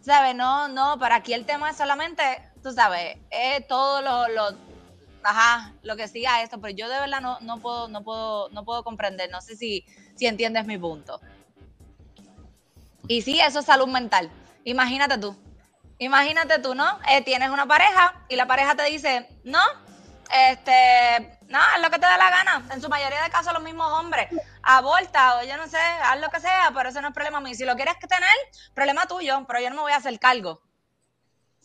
¿Sabes? 0.00 0.34
No, 0.34 0.68
no, 0.68 0.98
para 0.98 1.16
aquí 1.16 1.32
el 1.34 1.44
tema 1.44 1.70
es 1.70 1.76
solamente, 1.76 2.22
tú 2.62 2.72
sabes, 2.72 3.18
es 3.30 3.66
todo 3.66 4.00
lo, 4.00 4.28
lo, 4.28 4.56
ajá, 5.22 5.74
lo 5.82 5.96
que 5.96 6.08
siga 6.08 6.42
esto, 6.42 6.60
pero 6.60 6.74
yo 6.74 6.88
de 6.88 7.00
verdad 7.00 7.20
no, 7.20 7.38
no 7.40 7.58
puedo, 7.58 7.88
no 7.88 8.02
puedo, 8.02 8.48
no 8.50 8.64
puedo 8.64 8.84
comprender, 8.84 9.30
no 9.30 9.40
sé 9.40 9.56
si, 9.56 9.84
si 10.14 10.26
entiendes 10.26 10.66
mi 10.66 10.78
punto. 10.78 11.20
Y 13.08 13.22
sí, 13.22 13.40
eso 13.40 13.60
es 13.60 13.64
salud 13.66 13.88
mental. 13.88 14.30
Imagínate 14.64 15.18
tú. 15.18 15.36
Imagínate 15.98 16.58
tú, 16.60 16.74
¿no? 16.74 16.98
Eh, 17.10 17.22
tienes 17.22 17.50
una 17.50 17.66
pareja 17.66 18.24
y 18.28 18.36
la 18.36 18.46
pareja 18.46 18.76
te 18.76 18.84
dice, 18.84 19.28
no, 19.44 19.60
este, 20.30 21.37
no, 21.48 21.58
haz 21.58 21.82
lo 21.82 21.90
que 21.90 21.98
te 21.98 22.06
da 22.06 22.18
la 22.18 22.30
gana. 22.30 22.68
En 22.72 22.80
su 22.80 22.88
mayoría 22.88 23.22
de 23.22 23.30
casos 23.30 23.52
los 23.52 23.62
mismos 23.62 23.90
hombres. 23.92 24.28
Aborta 24.62 25.38
o 25.38 25.44
yo 25.44 25.56
no 25.56 25.66
sé, 25.66 25.78
haz 25.78 26.20
lo 26.20 26.28
que 26.28 26.40
sea, 26.40 26.70
pero 26.74 26.90
eso 26.90 27.00
no 27.00 27.08
es 27.08 27.14
problema 27.14 27.40
mío. 27.40 27.54
Si 27.54 27.64
lo 27.64 27.74
quieres 27.74 27.94
tener, 28.00 28.28
problema 28.74 29.06
tuyo, 29.06 29.44
pero 29.46 29.60
yo 29.60 29.70
no 29.70 29.76
me 29.76 29.82
voy 29.82 29.92
a 29.92 29.96
hacer 29.96 30.18
cargo. 30.18 30.60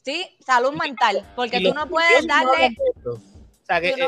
¿Sí? 0.03 0.37
Salud 0.45 0.73
mental, 0.73 1.25
porque 1.35 1.61
tú 1.61 1.73
no 1.73 1.87
puedes 1.87 2.27
darle... 2.27 2.75
O 3.05 3.65
sea, 3.65 3.79
que, 3.79 3.89
eh, 3.89 4.07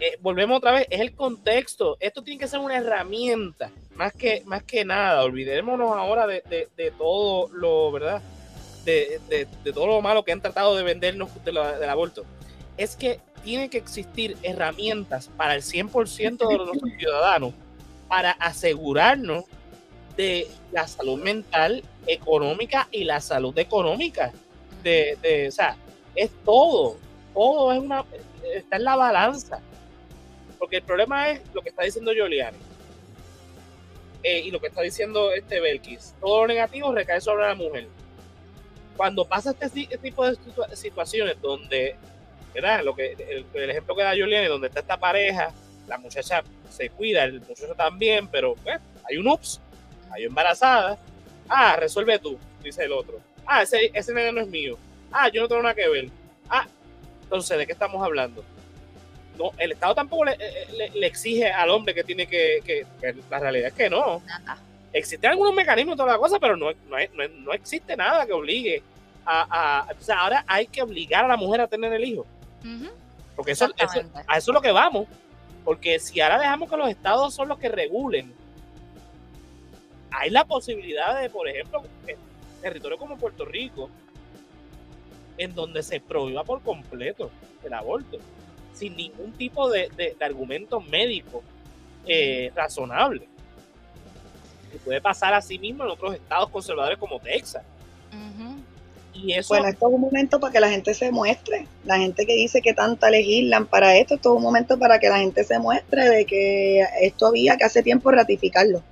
eh, 0.00 0.18
volvemos 0.20 0.58
otra 0.58 0.72
vez, 0.72 0.86
es 0.90 1.00
el 1.00 1.14
contexto. 1.14 1.96
Esto 2.00 2.22
tiene 2.22 2.40
que 2.40 2.48
ser 2.48 2.60
una 2.60 2.76
herramienta, 2.76 3.70
más 3.94 4.12
que, 4.12 4.42
más 4.44 4.62
que 4.64 4.84
nada. 4.84 5.22
Olvidémonos 5.22 5.96
ahora 5.96 6.26
de, 6.26 6.68
de, 6.76 6.90
todo 6.92 7.48
lo, 7.52 7.92
¿verdad? 7.92 8.20
De, 8.84 9.20
de, 9.28 9.72
todo 9.72 9.86
lo 9.86 10.02
malo 10.02 10.24
que 10.24 10.32
han 10.32 10.40
tratado 10.40 10.76
de 10.76 10.82
vendernos 10.82 11.30
del 11.44 11.88
aborto. 11.88 12.24
Es 12.76 12.96
que 12.96 13.20
tiene 13.46 13.70
que 13.70 13.78
existir 13.78 14.36
herramientas 14.42 15.30
para 15.36 15.54
el 15.54 15.62
100% 15.62 16.48
de 16.48 16.58
los 16.58 16.76
ciudadanos 16.98 17.54
para 18.08 18.32
asegurarnos 18.32 19.44
de 20.16 20.48
la 20.72 20.88
salud 20.88 21.22
mental, 21.22 21.84
económica 22.08 22.88
y 22.90 23.04
la 23.04 23.20
salud 23.20 23.56
económica. 23.56 24.32
De, 24.82 25.16
de, 25.22 25.46
o 25.46 25.52
sea, 25.52 25.76
es 26.16 26.28
todo, 26.44 26.96
todo 27.32 27.72
es 27.72 27.78
una, 27.78 28.04
está 28.52 28.78
en 28.78 28.84
la 28.84 28.96
balanza. 28.96 29.60
Porque 30.58 30.78
el 30.78 30.82
problema 30.82 31.30
es 31.30 31.40
lo 31.54 31.62
que 31.62 31.68
está 31.68 31.84
diciendo 31.84 32.12
Giuliani 32.12 32.58
eh, 34.24 34.40
y 34.40 34.50
lo 34.50 34.58
que 34.58 34.66
está 34.66 34.82
diciendo 34.82 35.30
este 35.30 35.60
Belkis. 35.60 36.16
Todo 36.20 36.40
lo 36.40 36.48
negativo 36.48 36.92
recae 36.92 37.20
sobre 37.20 37.46
la 37.46 37.54
mujer. 37.54 37.86
Cuando 38.96 39.24
pasa 39.24 39.50
este, 39.52 39.82
este 39.82 39.98
tipo 39.98 40.26
de 40.26 40.36
situaciones 40.74 41.40
donde 41.40 41.96
lo 42.82 42.94
que, 42.94 43.44
el, 43.52 43.70
ejemplo 43.70 43.94
que 43.94 44.02
da 44.02 44.10
Julián, 44.10 44.48
donde 44.48 44.68
está 44.68 44.80
esta 44.80 44.96
pareja, 44.96 45.52
la 45.86 45.98
muchacha 45.98 46.42
se 46.68 46.90
cuida, 46.90 47.24
el 47.24 47.40
muchacho 47.40 47.74
también, 47.76 48.28
pero 48.28 48.54
pues, 48.54 48.78
hay 49.08 49.16
un 49.16 49.28
ups, 49.28 49.60
hay 50.10 50.24
embarazada. 50.24 50.98
Ah, 51.48 51.76
resuelve 51.76 52.18
tú, 52.18 52.38
dice 52.62 52.84
el 52.84 52.92
otro. 52.92 53.20
Ah, 53.46 53.62
ese, 53.62 53.90
ese 53.94 54.12
nene 54.12 54.32
no 54.32 54.40
es 54.40 54.48
mío. 54.48 54.76
Ah, 55.12 55.28
yo 55.28 55.42
no 55.42 55.48
tengo 55.48 55.62
nada 55.62 55.74
que 55.74 55.88
ver. 55.88 56.08
Ah, 56.48 56.66
entonces, 57.22 57.56
¿de 57.58 57.66
qué 57.66 57.72
estamos 57.72 58.02
hablando? 58.02 58.44
No, 59.38 59.52
el 59.58 59.72
Estado 59.72 59.94
tampoco 59.94 60.24
le, 60.24 60.36
exige 61.02 61.50
al 61.50 61.70
hombre 61.70 61.94
que 61.94 62.04
tiene 62.04 62.26
que, 62.26 62.62
que, 62.64 62.86
La 63.30 63.38
realidad 63.38 63.68
es 63.68 63.74
que 63.74 63.90
no. 63.90 64.22
Existen 64.92 65.30
algunos 65.30 65.54
mecanismos 65.54 65.96
toda 65.96 66.12
la 66.12 66.18
cosa, 66.18 66.38
pero 66.40 66.56
no, 66.56 66.72
no, 66.72 67.28
no, 67.44 67.52
existe 67.52 67.96
nada 67.96 68.26
que 68.26 68.32
obligue 68.32 68.82
a, 69.24 69.82
a. 69.82 69.92
O 69.92 70.02
sea, 70.02 70.20
ahora 70.20 70.44
hay 70.46 70.66
que 70.66 70.82
obligar 70.82 71.24
a 71.24 71.28
la 71.28 71.36
mujer 71.36 71.60
a 71.60 71.66
tener 71.66 71.92
el 71.92 72.04
hijo. 72.04 72.26
Porque 73.34 73.52
eso, 73.52 73.66
a 74.26 74.36
eso 74.36 74.50
es 74.50 74.54
lo 74.54 74.60
que 74.60 74.72
vamos. 74.72 75.06
Porque 75.64 75.98
si 75.98 76.20
ahora 76.20 76.38
dejamos 76.38 76.70
que 76.70 76.76
los 76.76 76.88
estados 76.88 77.34
son 77.34 77.48
los 77.48 77.58
que 77.58 77.68
regulen, 77.68 78.32
hay 80.10 80.30
la 80.30 80.44
posibilidad 80.44 81.20
de, 81.20 81.28
por 81.28 81.48
ejemplo, 81.48 81.82
en 82.06 82.16
territorios 82.62 82.98
como 82.98 83.16
Puerto 83.16 83.44
Rico, 83.44 83.90
en 85.38 85.54
donde 85.54 85.82
se 85.82 86.00
prohíba 86.00 86.44
por 86.44 86.62
completo 86.62 87.30
el 87.62 87.72
aborto, 87.74 88.18
sin 88.72 88.96
ningún 88.96 89.32
tipo 89.32 89.68
de, 89.70 89.90
de, 89.96 90.16
argumento 90.24 90.80
médico 90.80 91.42
eh, 92.06 92.50
razonable. 92.54 93.28
Y 94.74 94.78
puede 94.78 95.00
pasar 95.00 95.34
así 95.34 95.58
mismo 95.58 95.84
en 95.84 95.90
otros 95.90 96.14
estados 96.14 96.48
conservadores 96.50 96.98
como 96.98 97.18
Texas. 97.18 97.64
Bueno, 99.48 99.68
esto 99.68 99.88
es 99.88 99.94
un 99.94 100.00
momento 100.00 100.40
para 100.40 100.52
que 100.52 100.60
la 100.60 100.68
gente 100.68 100.94
se 100.94 101.10
muestre. 101.10 101.66
La 101.84 101.98
gente 101.98 102.26
que 102.26 102.34
dice 102.34 102.62
que 102.62 102.74
tanta 102.74 103.10
legislan 103.10 103.66
para 103.66 103.96
esto, 103.96 104.14
esto 104.14 104.32
es 104.32 104.36
un 104.36 104.42
momento 104.42 104.78
para 104.78 104.98
que 104.98 105.08
la 105.08 105.18
gente 105.18 105.44
se 105.44 105.58
muestre 105.58 106.08
de 106.08 106.26
que 106.26 106.86
esto 107.00 107.26
había 107.26 107.56
que 107.56 107.64
hace 107.64 107.82
tiempo 107.82 108.10
ratificarlo. 108.10 108.82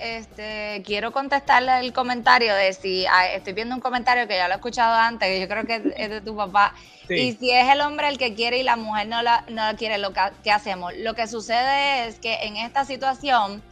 Este, 0.00 0.82
quiero 0.86 1.12
contestarle 1.12 1.80
el 1.80 1.92
comentario 1.92 2.54
de 2.54 2.72
si 2.72 3.04
ah, 3.04 3.34
estoy 3.34 3.52
viendo 3.52 3.74
un 3.74 3.82
comentario 3.82 4.26
que 4.26 4.34
ya 4.34 4.48
lo 4.48 4.54
he 4.54 4.56
escuchado 4.56 4.94
antes, 4.94 5.28
que 5.28 5.40
yo 5.40 5.46
creo 5.46 5.66
que 5.66 5.92
es 5.94 6.10
de 6.10 6.20
tu 6.22 6.34
papá. 6.34 6.74
Y 7.08 7.32
si 7.32 7.50
es 7.50 7.68
el 7.68 7.80
hombre 7.80 8.08
el 8.08 8.18
que 8.18 8.34
quiere 8.34 8.58
y 8.58 8.62
la 8.62 8.76
mujer 8.76 9.08
no 9.08 9.20
la, 9.20 9.44
no 9.48 9.62
quiere, 9.76 9.98
lo 9.98 10.12
que, 10.12 10.20
¿qué 10.44 10.52
hacemos? 10.52 10.94
Lo 10.96 11.14
que 11.14 11.26
sucede 11.26 12.06
es 12.06 12.18
que 12.18 12.34
en 12.42 12.56
esta 12.56 12.84
situación 12.84 13.62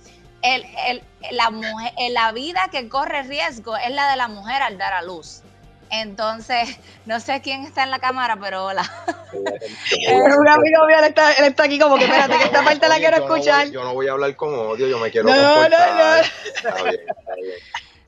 el, 0.42 0.64
el, 0.86 1.02
la, 1.32 1.50
mujer, 1.50 1.92
la 2.10 2.32
vida 2.32 2.68
que 2.70 2.88
corre 2.88 3.22
riesgo 3.22 3.76
es 3.76 3.90
la 3.90 4.10
de 4.10 4.16
la 4.16 4.28
mujer 4.28 4.62
al 4.62 4.78
dar 4.78 4.92
a 4.92 5.02
luz. 5.02 5.42
Entonces, 5.90 6.78
no 7.06 7.20
sé 7.20 7.40
quién 7.40 7.64
está 7.64 7.82
en 7.82 7.90
la 7.90 7.98
cámara, 7.98 8.36
pero 8.40 8.66
hola. 8.66 8.82
un 9.32 10.48
amigo 10.48 10.86
mío, 10.86 10.98
él 10.98 11.04
está, 11.04 11.32
él 11.34 11.44
está, 11.44 11.64
aquí 11.64 11.78
como 11.78 11.96
que 11.96 12.04
espérate, 12.06 12.38
que 12.38 12.44
esta 12.44 12.62
parte 12.62 12.88
la 12.88 12.96
quiero 12.96 13.16
escuchar. 13.16 13.70
yo 13.70 13.82
no 13.82 13.94
voy 13.94 14.08
a 14.08 14.12
hablar 14.12 14.34
con 14.36 14.54
odio, 14.54 14.86
yo 14.86 14.98
me 14.98 15.10
quiero 15.10 15.28
no, 15.28 15.34
No, 15.34 15.68
no. 15.68 16.14
Está 16.16 16.82
bien, 16.82 17.00
está 17.08 17.34
bien. 17.34 17.56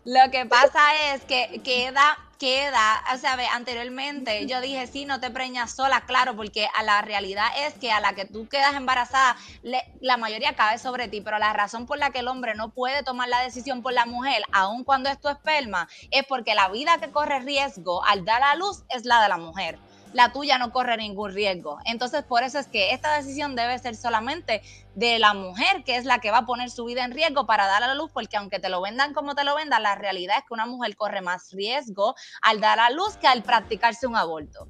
Lo 0.04 0.30
que 0.30 0.46
pasa 0.46 0.80
es 1.12 1.24
que 1.24 1.60
queda 1.62 2.16
queda, 2.40 3.04
o 3.14 3.18
sea, 3.18 3.36
anteriormente 3.52 4.46
yo 4.46 4.62
dije, 4.62 4.86
sí, 4.86 5.04
no 5.04 5.20
te 5.20 5.30
preñas 5.30 5.72
sola, 5.72 6.06
claro, 6.06 6.34
porque 6.34 6.66
a 6.74 6.82
la 6.82 7.02
realidad 7.02 7.46
es 7.58 7.74
que 7.74 7.92
a 7.92 8.00
la 8.00 8.14
que 8.14 8.24
tú 8.24 8.48
quedas 8.48 8.74
embarazada, 8.74 9.36
la 10.00 10.16
mayoría 10.16 10.56
cae 10.56 10.78
sobre 10.78 11.06
ti, 11.06 11.20
pero 11.20 11.38
la 11.38 11.52
razón 11.52 11.84
por 11.86 11.98
la 11.98 12.10
que 12.10 12.20
el 12.20 12.28
hombre 12.28 12.54
no 12.54 12.70
puede 12.70 13.02
tomar 13.02 13.28
la 13.28 13.42
decisión 13.42 13.82
por 13.82 13.92
la 13.92 14.06
mujer, 14.06 14.42
aun 14.52 14.84
cuando 14.84 15.10
es 15.10 15.20
tu 15.20 15.28
esperma, 15.28 15.86
es 16.10 16.24
porque 16.26 16.54
la 16.54 16.70
vida 16.70 16.96
que 16.98 17.10
corre 17.10 17.40
riesgo 17.40 18.02
al 18.04 18.24
dar 18.24 18.42
a 18.42 18.54
luz 18.54 18.84
es 18.88 19.04
la 19.04 19.22
de 19.22 19.28
la 19.28 19.36
mujer 19.36 19.78
la 20.12 20.32
tuya 20.32 20.58
no 20.58 20.72
corre 20.72 20.96
ningún 20.96 21.32
riesgo. 21.32 21.78
Entonces, 21.84 22.22
por 22.22 22.42
eso 22.42 22.58
es 22.58 22.66
que 22.66 22.92
esta 22.92 23.16
decisión 23.16 23.54
debe 23.54 23.78
ser 23.78 23.96
solamente 23.96 24.62
de 24.94 25.18
la 25.18 25.34
mujer, 25.34 25.84
que 25.84 25.96
es 25.96 26.04
la 26.04 26.18
que 26.18 26.30
va 26.30 26.38
a 26.38 26.46
poner 26.46 26.70
su 26.70 26.84
vida 26.84 27.04
en 27.04 27.12
riesgo 27.12 27.46
para 27.46 27.66
dar 27.66 27.82
a 27.82 27.88
la 27.88 27.94
luz, 27.94 28.10
porque 28.12 28.36
aunque 28.36 28.58
te 28.58 28.68
lo 28.68 28.80
vendan 28.80 29.14
como 29.14 29.34
te 29.34 29.44
lo 29.44 29.54
vendan, 29.54 29.82
la 29.82 29.94
realidad 29.94 30.38
es 30.38 30.44
que 30.44 30.54
una 30.54 30.66
mujer 30.66 30.96
corre 30.96 31.20
más 31.20 31.52
riesgo 31.52 32.14
al 32.42 32.60
dar 32.60 32.80
a 32.80 32.90
luz 32.90 33.16
que 33.16 33.28
al 33.28 33.42
practicarse 33.42 34.06
un 34.06 34.16
aborto. 34.16 34.68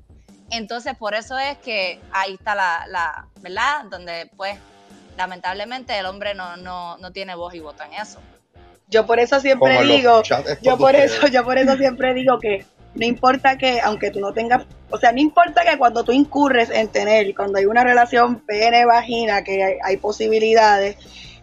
Entonces, 0.51 0.95
por 0.97 1.15
eso 1.15 1.39
es 1.39 1.59
que 1.59 2.01
ahí 2.13 2.35
está 2.35 2.55
la, 2.55 2.85
la 2.89 3.29
¿verdad? 3.41 3.85
Donde, 3.85 4.31
pues, 4.37 4.59
lamentablemente 5.17 5.97
el 5.97 6.07
hombre 6.07 6.35
no, 6.35 6.57
no, 6.57 6.99
no 6.99 7.13
tiene 7.13 7.35
voz 7.35 7.55
y 7.55 7.61
voto 7.61 7.85
en 7.85 7.95
eso. 7.95 8.21
Yo 8.89 9.07
por 9.07 9.21
eso 9.21 9.39
siempre 9.39 9.85
digo, 9.85 10.23
yo 10.63 10.77
por 10.77 10.97
eso, 10.97 11.29
yo 11.29 11.45
por 11.45 11.59
eso 11.59 11.77
siempre 11.77 12.13
digo 12.13 12.41
que 12.41 12.67
no 12.95 13.07
importa 13.07 13.57
que, 13.57 13.81
aunque 13.81 14.11
tú 14.11 14.21
no 14.21 14.33
tengas, 14.33 14.65
o 14.91 14.99
sea, 14.99 15.13
no 15.13 15.21
importa 15.21 15.63
que 15.65 15.79
cuando 15.79 16.05
tú 16.05 16.13
incurres 16.13 16.71
en 16.71 16.89
tener, 16.89 17.35
cuando 17.35 17.59
hay 17.59 17.67
una 17.67 17.85
relación 17.85 18.41
pene-vagina, 18.41 19.45
que 19.45 19.79
hay, 19.83 19.97
posibilidades, 19.99 20.97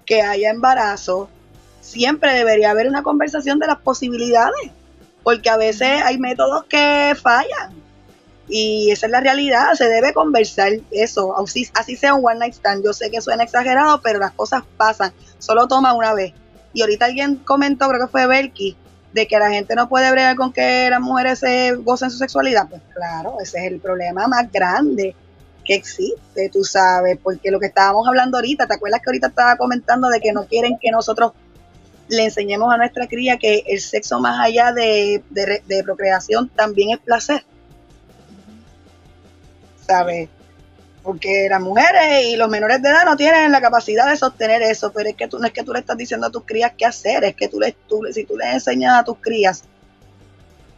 que 0.05 0.21
haya 0.21 0.49
embarazo, 0.49 1.29
siempre 1.79 2.33
debería 2.33 2.71
haber 2.71 2.87
una 2.87 3.03
conversación 3.03 3.59
de 3.59 3.67
las 3.67 3.79
posibilidades, 3.79 4.71
porque 5.23 5.49
a 5.49 5.57
veces 5.57 6.01
hay 6.03 6.17
métodos 6.17 6.65
que 6.65 7.13
fallan. 7.21 7.87
Y 8.49 8.91
esa 8.91 9.07
es 9.07 9.11
la 9.11 9.19
realidad, 9.19 9.73
se 9.73 9.89
debe 9.89 10.13
conversar 10.13 10.71
eso, 10.91 11.37
así, 11.37 11.67
así 11.73 11.97
sea 11.97 12.13
un 12.13 12.25
one 12.25 12.39
night 12.39 12.53
stand. 12.53 12.83
Yo 12.83 12.93
sé 12.93 13.09
que 13.11 13.19
suena 13.19 13.43
exagerado, 13.43 14.01
pero 14.01 14.19
las 14.19 14.31
cosas 14.31 14.63
pasan, 14.77 15.13
solo 15.37 15.67
toma 15.67 15.93
una 15.93 16.13
vez. 16.13 16.33
Y 16.73 16.81
ahorita 16.81 17.05
alguien 17.05 17.37
comentó, 17.37 17.89
creo 17.89 18.05
que 18.05 18.11
fue 18.11 18.27
Belki, 18.27 18.77
de 19.18 19.28
que 19.28 19.39
la 19.39 19.49
gente 19.49 19.74
no 19.74 19.89
puede 19.89 20.11
bregar 20.11 20.36
con 20.36 20.53
que 20.53 20.91
las 20.91 21.01
mujeres 21.01 21.39
se 21.39 21.74
gocen 21.74 22.11
su 22.11 22.20
sexualidad, 22.20 22.70
pues 22.70 22.84
claro, 22.93 23.38
ese 23.41 23.57
es 23.65 23.72
el 23.72 23.80
problema 23.80 24.28
más 24.28 24.51
grande 24.51 25.15
que 25.65 25.74
existe, 25.74 26.49
tú 26.53 26.63
sabes, 26.63 27.18
porque 27.22 27.49
lo 27.49 27.59
que 27.59 27.65
estábamos 27.65 28.07
hablando 28.07 28.38
ahorita, 28.38 28.68
¿te 28.68 28.76
acuerdas 28.76 29.01
que 29.01 29.09
ahorita 29.09 29.28
estaba 29.28 29.57
comentando 29.57 30.07
de 30.09 30.20
que 30.20 30.34
no 30.34 30.45
quieren 30.45 30.78
que 30.80 30.91
nosotros 30.91 31.32
le 32.09 32.26
enseñemos 32.26 32.72
a 32.72 32.78
nuestra 32.78 33.07
cría 33.07 33.38
que 33.38 33.63
el 33.65 33.82
sexo 33.82 34.20
más 34.20 34.39
allá 34.39 34.72
de, 34.72 35.24
de 35.32 35.84
procreación 35.84 36.47
también 36.49 36.91
es 36.91 36.99
placer? 36.99 37.43
¿Sabes? 39.88 40.30
Porque 41.08 41.47
las 41.49 41.62
mujeres 41.62 42.26
y 42.26 42.36
los 42.36 42.49
menores 42.49 42.82
de 42.82 42.89
edad 42.89 43.05
no 43.05 43.16
tienen 43.16 43.49
la 43.49 43.62
capacidad 43.62 44.10
de 44.10 44.18
sostener 44.18 44.62
eso, 44.62 44.91
pero 44.91 45.08
es 45.08 45.16
que 45.16 45.30
tú 45.30 45.39
no 45.39 45.47
es 45.47 45.53
que 45.53 45.64
tú 45.64 45.72
le 45.72 45.80
estás 45.80 45.95
diciendo 45.95 46.28
a 46.28 46.30
tus 46.30 46.43
crías 46.43 46.74
qué 46.78 46.86
hacer, 46.86 47.24
es 47.24 47.34
que 47.34 47.47
tú, 47.47 47.62
le, 47.62 47.78
tú 47.88 48.01
si 48.12 48.26
tú 48.26 48.36
les 48.36 48.55
enseñas 48.55 48.99
a 48.99 49.05
tus 49.05 49.16
crías 49.22 49.64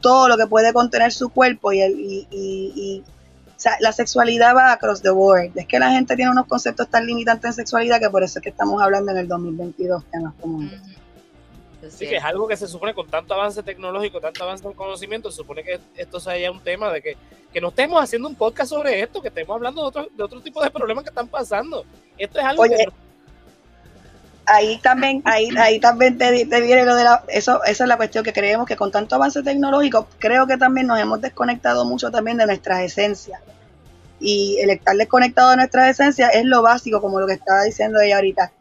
todo 0.01 0.27
lo 0.27 0.37
que 0.37 0.45
puede 0.45 0.71
contener 0.71 1.11
su 1.13 1.29
cuerpo 1.29 1.73
y, 1.73 1.81
y, 1.81 2.27
y, 2.29 3.03
o 3.47 3.53
sea, 3.59 3.77
la 3.79 3.91
sexualidad 3.91 4.55
va 4.55 4.71
across 4.71 5.01
the 5.01 5.09
board. 5.09 5.49
Es 5.55 5.65
que 5.65 5.79
la 5.79 5.89
gente 5.89 6.15
tiene 6.15 6.29
unos 6.29 6.45
conceptos 6.45 6.87
tan 6.89 7.07
limitantes 7.07 7.45
en 7.45 7.53
sexualidad 7.53 7.99
que 7.99 8.11
por 8.11 8.21
eso 8.21 8.37
es 8.37 8.43
que 8.43 8.49
estamos 8.49 8.79
hablando 8.83 9.11
en 9.11 9.17
el 9.17 9.27
2022 9.27 10.03
temas 10.11 10.35
como 10.39 10.59
Sí, 11.89 12.07
que 12.07 12.17
es 12.17 12.23
algo 12.23 12.47
que 12.47 12.55
se 12.55 12.67
supone 12.67 12.93
con 12.93 13.07
tanto 13.07 13.33
avance 13.33 13.63
tecnológico, 13.63 14.19
tanto 14.21 14.43
avance 14.43 14.65
en 14.65 14.73
conocimiento, 14.73 15.31
se 15.31 15.37
supone 15.37 15.63
que 15.63 15.79
esto 15.95 16.19
sea 16.19 16.51
un 16.51 16.61
tema 16.61 16.91
de 16.91 17.01
que, 17.01 17.17
que 17.51 17.59
no 17.61 17.69
estemos 17.69 18.01
haciendo 18.01 18.27
un 18.27 18.35
podcast 18.35 18.69
sobre 18.69 19.01
esto, 19.01 19.21
que 19.21 19.29
estemos 19.29 19.55
hablando 19.55 19.81
de 19.81 19.87
otro, 19.87 20.07
de 20.15 20.23
otro 20.23 20.41
tipo 20.41 20.63
de 20.63 20.69
problemas 20.71 21.03
que 21.03 21.09
están 21.09 21.27
pasando. 21.27 21.85
Esto 22.17 22.39
es 22.39 22.45
algo 22.45 22.63
que... 22.63 22.87
ahí 24.45 24.77
también, 24.79 25.21
ahí, 25.25 25.49
ahí 25.57 25.79
también 25.79 26.17
te, 26.17 26.45
te 26.45 26.61
viene 26.61 26.85
lo 26.85 26.95
de 26.95 27.03
la, 27.03 27.23
eso, 27.27 27.63
esa 27.63 27.83
es 27.83 27.87
la 27.87 27.97
cuestión 27.97 28.23
que 28.23 28.33
creemos 28.33 28.67
que 28.67 28.75
con 28.75 28.91
tanto 28.91 29.15
avance 29.15 29.43
tecnológico, 29.43 30.07
creo 30.19 30.47
que 30.47 30.57
también 30.57 30.87
nos 30.87 30.99
hemos 30.99 31.21
desconectado 31.21 31.85
mucho 31.85 32.11
también 32.11 32.37
de 32.37 32.45
nuestras 32.45 32.81
esencias. 32.81 33.41
Y 34.21 34.57
el 34.59 34.69
estar 34.69 34.95
desconectado 34.97 35.51
de 35.51 35.55
nuestras 35.55 35.89
esencias 35.91 36.35
es 36.35 36.43
lo 36.43 36.61
básico, 36.61 36.99
como 36.99 37.21
lo 37.21 37.27
que 37.27 37.33
estaba 37.33 37.63
diciendo 37.63 38.01
ella 38.01 38.17
ahorita. 38.17 38.51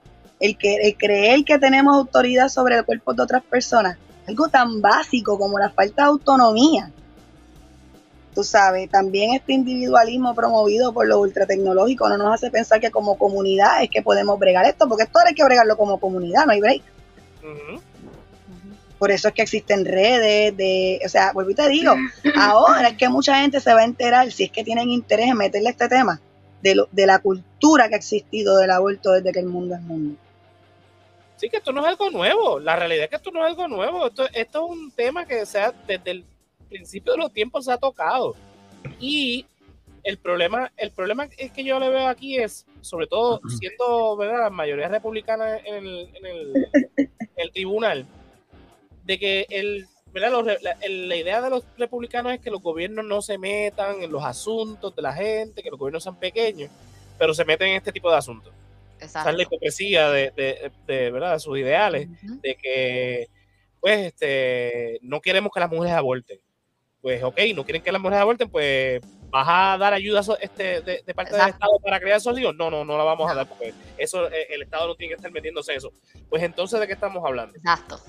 El, 0.41 0.57
que, 0.57 0.77
el 0.77 0.97
creer 0.97 1.45
que 1.45 1.59
tenemos 1.59 1.97
autoridad 1.97 2.49
sobre 2.49 2.77
el 2.77 2.85
cuerpo 2.85 3.13
de 3.13 3.23
otras 3.23 3.43
personas, 3.43 3.99
algo 4.27 4.49
tan 4.49 4.81
básico 4.81 5.39
como 5.39 5.59
la 5.59 5.71
falta 5.71 6.03
de 6.03 6.09
autonomía. 6.09 6.93
Tú 8.35 8.45
sabes, 8.45 8.89
también 8.89 9.35
este 9.35 9.53
individualismo 9.53 10.35
promovido 10.35 10.93
por 10.93 11.09
lo 11.09 11.19
ultratecnológico 11.19 12.09
no 12.09 12.19
nos 12.19 12.35
hace 12.35 12.51
pensar 12.51 12.79
que 12.79 12.91
como 12.91 13.19
comunidad 13.19 13.83
es 13.83 13.91
que 13.91 14.03
podemos 14.03 14.39
bregar 14.39 14.65
esto, 14.67 14.89
porque 14.89 15.05
esto 15.05 15.19
hay 15.27 15.35
que 15.35 15.45
bregarlo 15.45 15.77
como 15.77 15.99
comunidad, 15.99 16.47
no 16.47 16.53
hay 16.53 16.61
break. 16.61 16.83
Por 18.99 19.11
eso 19.11 19.29
es 19.29 19.35
que 19.35 19.43
existen 19.43 19.85
redes 19.85 20.57
de, 20.57 21.01
o 21.05 21.09
sea, 21.09 21.33
vuelvo 21.33 21.51
y 21.51 21.55
te 21.55 21.69
digo, 21.69 21.95
ahora 22.37 22.89
es 22.89 22.97
que 22.97 23.09
mucha 23.09 23.41
gente 23.41 23.61
se 23.61 23.73
va 23.73 23.81
a 23.81 23.85
enterar, 23.85 24.31
si 24.31 24.45
es 24.45 24.51
que 24.51 24.65
tienen 24.65 24.91
interés 24.91 25.29
en 25.29 25.37
meterle 25.37 25.71
este 25.71 25.89
tema, 25.89 26.21
de, 26.63 26.75
lo, 26.75 26.89
de 26.91 27.07
la 27.07 27.21
cultura 27.21 27.89
que 27.89 27.95
ha 27.95 27.99
existido 27.99 28.57
del 28.59 28.71
aborto 28.71 29.13
desde 29.13 29.33
que 29.33 29.41
el 29.41 29.47
mundo 29.47 29.75
es 29.75 29.81
mundo. 29.83 30.17
Sí, 31.39 31.49
que 31.49 31.59
esto 31.59 31.73
no 31.73 31.81
es 31.83 31.87
algo 31.87 32.11
nuevo. 32.11 32.59
La 32.59 32.77
realidad 32.77 33.05
es 33.05 33.11
que 33.11 33.17
esto 33.17 33.31
no 33.31 33.41
es 33.41 33.47
algo 33.51 33.69
nuevo. 33.69 34.07
Esto, 34.09 34.27
esto 34.33 34.65
es 34.67 34.71
un 34.71 34.91
tema 34.91 35.25
que 35.25 35.47
se 35.47 35.59
ha- 35.61 35.73
desde 35.87 36.11
el 36.11 36.25
principio 36.69 37.13
de 37.13 37.19
los 37.19 37.33
tiempos 37.33 37.65
se 37.65 37.73
ha 37.73 37.79
tocado. 37.79 38.35
Y 39.01 39.47
el 40.03 40.19
problema, 40.19 40.71
el 40.77 40.91
problema 40.91 41.29
es 41.37 41.53
que 41.53 41.63
yo 41.65 41.79
le 41.79 41.89
veo 41.91 42.09
aquí 42.09 42.39
es, 42.39 42.67
sobre 42.81 43.07
todo 43.07 43.41
siendo 43.59 44.17
¿verdad? 44.17 44.45
la 44.45 44.51
mayoría 44.51 44.89
republicana 44.89 45.59
en 45.59 45.75
el, 45.87 46.11
en 46.15 46.27
el- 46.27 46.69
el 47.37 47.53
tribunal, 47.53 48.05
de 49.05 49.19
que 49.19 49.47
el, 49.49 49.87
¿verdad? 50.13 50.31
Los 50.33 50.45
re- 50.45 50.59
la, 50.61 50.77
la 50.89 51.17
idea 51.17 51.41
de 51.41 51.51
los 51.51 51.65
republicanos 51.77 52.33
es 52.33 52.41
que 52.41 52.51
los 52.51 52.61
gobiernos 52.63 53.05
no 53.05 53.23
se 53.23 53.39
metan 53.39 54.03
en 54.03 54.11
los 54.11 54.25
asuntos 54.25 54.95
de 54.97 55.03
la 55.03 55.13
gente, 55.13 55.63
que 55.63 55.71
los 55.71 55.79
gobiernos 55.79 56.03
sean 56.03 56.17
pequeños, 56.19 56.71
pero 57.17 57.33
se 57.33 57.45
meten 57.45 57.69
en 57.69 57.77
este 57.77 57.93
tipo 57.93 58.11
de 58.11 58.17
asuntos. 58.17 58.53
Es 59.01 59.15
la 59.15 59.21
Exacto. 59.21 59.43
hipocresía 59.43 60.11
de, 60.11 60.31
de, 60.37 60.73
de, 60.87 61.11
¿verdad? 61.11 61.35
de 61.35 61.41
sus 61.41 61.59
ideales, 61.59 62.09
de 62.23 62.57
que 62.57 63.29
pues 63.81 64.07
este 64.07 64.99
no 65.03 65.21
queremos 65.21 65.53
que 65.53 65.61
las 65.61 65.71
mujeres 65.71 65.95
aborten. 65.95 66.39
Pues 67.01 67.23
ok, 67.23 67.39
no 67.55 67.65
quieren 67.65 67.83
que 67.83 67.93
las 67.93 68.01
mujeres 68.01 68.23
aborten, 68.23 68.51
pues 68.51 69.01
vas 69.31 69.47
a 69.49 69.79
dar 69.79 69.93
ayuda 69.93 70.21
este, 70.41 70.81
de, 70.81 71.03
de 71.07 71.15
parte 71.15 71.33
del 71.33 71.41
Exacto. 71.41 71.65
Estado 71.65 71.79
para 71.81 72.01
crear 72.01 72.17
esos 72.19 72.39
hijos. 72.39 72.55
No, 72.57 72.71
no, 72.71 72.85
no 72.85 72.99
la 72.99 73.05
vamos 73.05 73.31
a 73.31 73.35
dar 73.35 73.49
porque 73.49 73.73
eso 73.97 74.29
eh, 74.29 74.47
el 74.51 74.63
Estado 74.63 74.89
no 74.89 74.95
tiene 74.97 75.11
que 75.11 75.17
estar 75.17 75.31
metiéndose 75.31 75.75
eso. 75.75 75.93
Pues 76.29 76.43
entonces, 76.43 76.81
¿de 76.81 76.87
qué 76.87 76.95
estamos 76.95 77.25
hablando? 77.25 77.55
Exacto. 77.57 78.01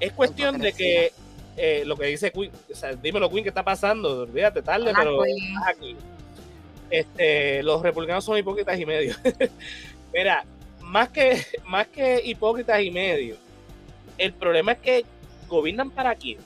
Es 0.00 0.12
cuestión 0.12 0.58
de 0.58 0.72
que 0.72 1.12
eh, 1.56 1.82
lo 1.84 1.96
que 1.96 2.06
dice 2.06 2.30
Queen, 2.32 2.52
o 2.70 2.74
sea, 2.74 2.92
dímelo 2.94 3.28
Queen, 3.30 3.44
¿qué 3.44 3.48
está 3.50 3.64
pasando? 3.64 4.22
Olvídate 4.22 4.62
tarde, 4.62 4.90
Hola, 4.90 4.98
pero 4.98 5.22
aquí. 5.66 5.96
Este, 6.90 7.62
los 7.62 7.82
republicanos 7.82 8.24
son 8.24 8.38
hipócritas 8.38 8.78
y 8.78 8.86
medio. 8.86 9.14
Mira, 10.12 10.44
más 10.82 11.08
que, 11.10 11.42
más 11.66 11.86
que 11.88 12.20
hipócritas 12.24 12.80
y 12.82 12.90
medio, 12.90 13.36
el 14.16 14.32
problema 14.32 14.72
es 14.72 14.78
que 14.78 15.04
gobiernan 15.48 15.90
para 15.90 16.14
quién. 16.14 16.38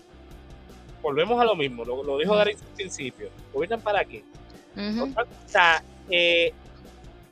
Volvemos 1.01 1.41
a 1.41 1.45
lo 1.45 1.57
mismo, 1.57 1.85
lo, 1.85 2.03
lo 2.05 2.19
dijo 2.19 2.37
Dari 2.37 2.53
al 2.53 2.59
principio. 2.77 3.29
Gobiernan 3.53 3.81
para 3.81 4.05
quién. 4.05 4.25
O 5.03 5.09
sea, 5.47 5.83
eh, 6.09 6.53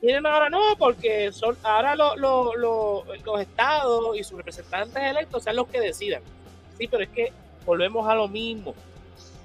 tienen 0.01 0.25
ahora 0.25 0.49
no, 0.49 0.59
porque 0.77 1.31
son 1.31 1.55
ahora 1.63 1.95
lo- 1.95 2.15
lo- 2.17 2.55
lo- 2.55 3.05
los 3.23 3.39
estados 3.41 4.17
y 4.17 4.23
sus 4.23 4.37
representantes 4.37 5.01
electos 5.01 5.43
sean 5.43 5.55
los 5.55 5.67
que 5.67 5.79
decidan. 5.79 6.21
Sí, 6.77 6.87
pero 6.87 7.03
es 7.03 7.09
que 7.09 7.31
volvemos 7.65 8.07
a 8.09 8.15
lo 8.15 8.27
mismo. 8.27 8.73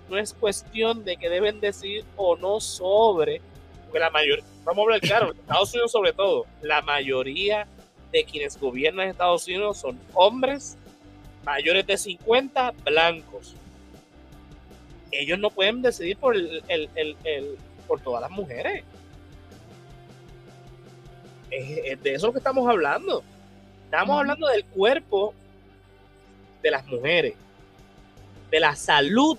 No 0.08 0.18
es 0.18 0.32
cuestión 0.34 1.04
de 1.04 1.16
que 1.16 1.28
deben 1.28 1.60
decidir 1.60 2.04
o 2.16 2.36
no 2.36 2.60
sobre, 2.60 3.40
porque 3.86 3.98
la 4.00 4.10
mayoría, 4.10 4.44
vamos 4.64 4.78
a 4.78 4.82
hablar 4.84 5.00
claro, 5.00 5.32
Estados 5.32 5.72
Unidos 5.72 5.92
sobre 5.92 6.12
todo, 6.12 6.46
la 6.62 6.82
mayoría 6.82 7.66
de 8.12 8.24
quienes 8.24 8.58
gobiernan 8.58 9.08
Estados 9.08 9.46
Unidos 9.46 9.78
son 9.78 9.98
hombres 10.14 10.76
mayores 11.44 11.86
de 11.86 11.96
50, 11.96 12.72
blancos. 12.84 13.54
Ellos 15.12 15.38
no 15.38 15.50
pueden 15.50 15.82
decidir 15.82 16.16
por 16.16 16.34
el, 16.36 16.62
el- 16.68 17.16
el- 17.24 17.56
por 17.86 18.00
todas 18.00 18.20
las 18.20 18.30
mujeres. 18.30 18.82
Es, 21.50 21.78
es 21.84 22.02
de 22.02 22.14
eso 22.14 22.26
lo 22.26 22.32
que 22.32 22.38
estamos 22.38 22.68
hablando. 22.68 23.22
Estamos 23.84 24.18
hablando 24.18 24.48
del 24.48 24.64
cuerpo 24.64 25.32
de 26.62 26.70
las 26.72 26.84
mujeres, 26.86 27.34
de 28.50 28.60
la 28.60 28.74
salud 28.74 29.38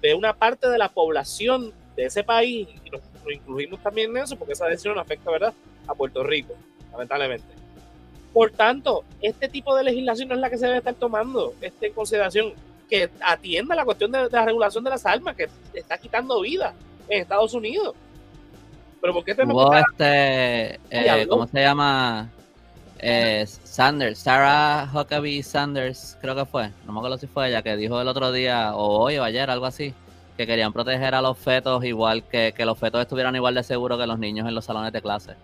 de 0.00 0.14
una 0.14 0.32
parte 0.34 0.68
de 0.68 0.78
la 0.78 0.88
población 0.88 1.72
de 1.96 2.06
ese 2.06 2.24
país, 2.24 2.66
y 2.84 2.90
nos, 2.90 3.02
nos 3.24 3.32
incluimos 3.32 3.80
también 3.82 4.10
en 4.10 4.22
eso, 4.22 4.36
porque 4.36 4.52
esa 4.52 4.66
decisión 4.66 4.98
afecta, 4.98 5.30
¿verdad?, 5.30 5.54
a 5.86 5.94
Puerto 5.94 6.22
Rico, 6.22 6.54
lamentablemente. 6.92 7.46
Por 8.32 8.50
tanto, 8.50 9.04
este 9.22 9.48
tipo 9.48 9.74
de 9.76 9.84
legislación 9.84 10.28
no 10.28 10.34
es 10.34 10.40
la 10.40 10.50
que 10.50 10.58
se 10.58 10.66
debe 10.66 10.78
estar 10.78 10.94
tomando 10.94 11.54
este, 11.60 11.88
en 11.88 11.92
consideración, 11.92 12.52
que 12.88 13.10
atienda 13.20 13.74
la 13.74 13.84
cuestión 13.84 14.12
de, 14.12 14.28
de 14.28 14.30
la 14.30 14.44
regulación 14.44 14.84
de 14.84 14.90
las 14.90 15.06
armas, 15.06 15.36
que 15.36 15.48
está 15.72 15.98
quitando 15.98 16.40
vida 16.40 16.74
en 17.08 17.22
Estados 17.22 17.54
Unidos. 17.54 17.94
Pero 19.00 19.12
¿por 19.12 19.24
qué 19.24 19.34
tenemos 19.34 19.66
Hubo 19.66 19.74
este, 19.74 20.80
eh. 20.90 21.26
¿cómo 21.28 21.46
se 21.46 21.60
llama? 21.60 22.30
Eh, 22.98 23.44
Sanders, 23.46 24.18
Sarah 24.18 24.88
Huckabee 24.94 25.42
Sanders, 25.42 26.16
creo 26.22 26.34
que 26.34 26.46
fue, 26.46 26.70
no 26.86 26.92
me 26.92 27.00
acuerdo 27.00 27.18
si 27.18 27.26
fue 27.26 27.48
ella, 27.48 27.60
que 27.60 27.76
dijo 27.76 28.00
el 28.00 28.08
otro 28.08 28.32
día, 28.32 28.74
o 28.74 29.00
hoy 29.00 29.18
o 29.18 29.24
ayer, 29.24 29.50
algo 29.50 29.66
así, 29.66 29.92
que 30.36 30.46
querían 30.46 30.72
proteger 30.72 31.14
a 31.14 31.22
los 31.22 31.38
fetos 31.38 31.84
igual, 31.84 32.24
que, 32.24 32.52
que 32.56 32.64
los 32.64 32.78
fetos 32.78 33.00
estuvieran 33.00 33.34
igual 33.36 33.54
de 33.54 33.62
seguros 33.62 33.98
que 33.98 34.06
los 34.06 34.18
niños 34.18 34.48
en 34.48 34.54
los 34.54 34.64
salones 34.64 34.92
de 34.92 35.00
clase. 35.00 35.34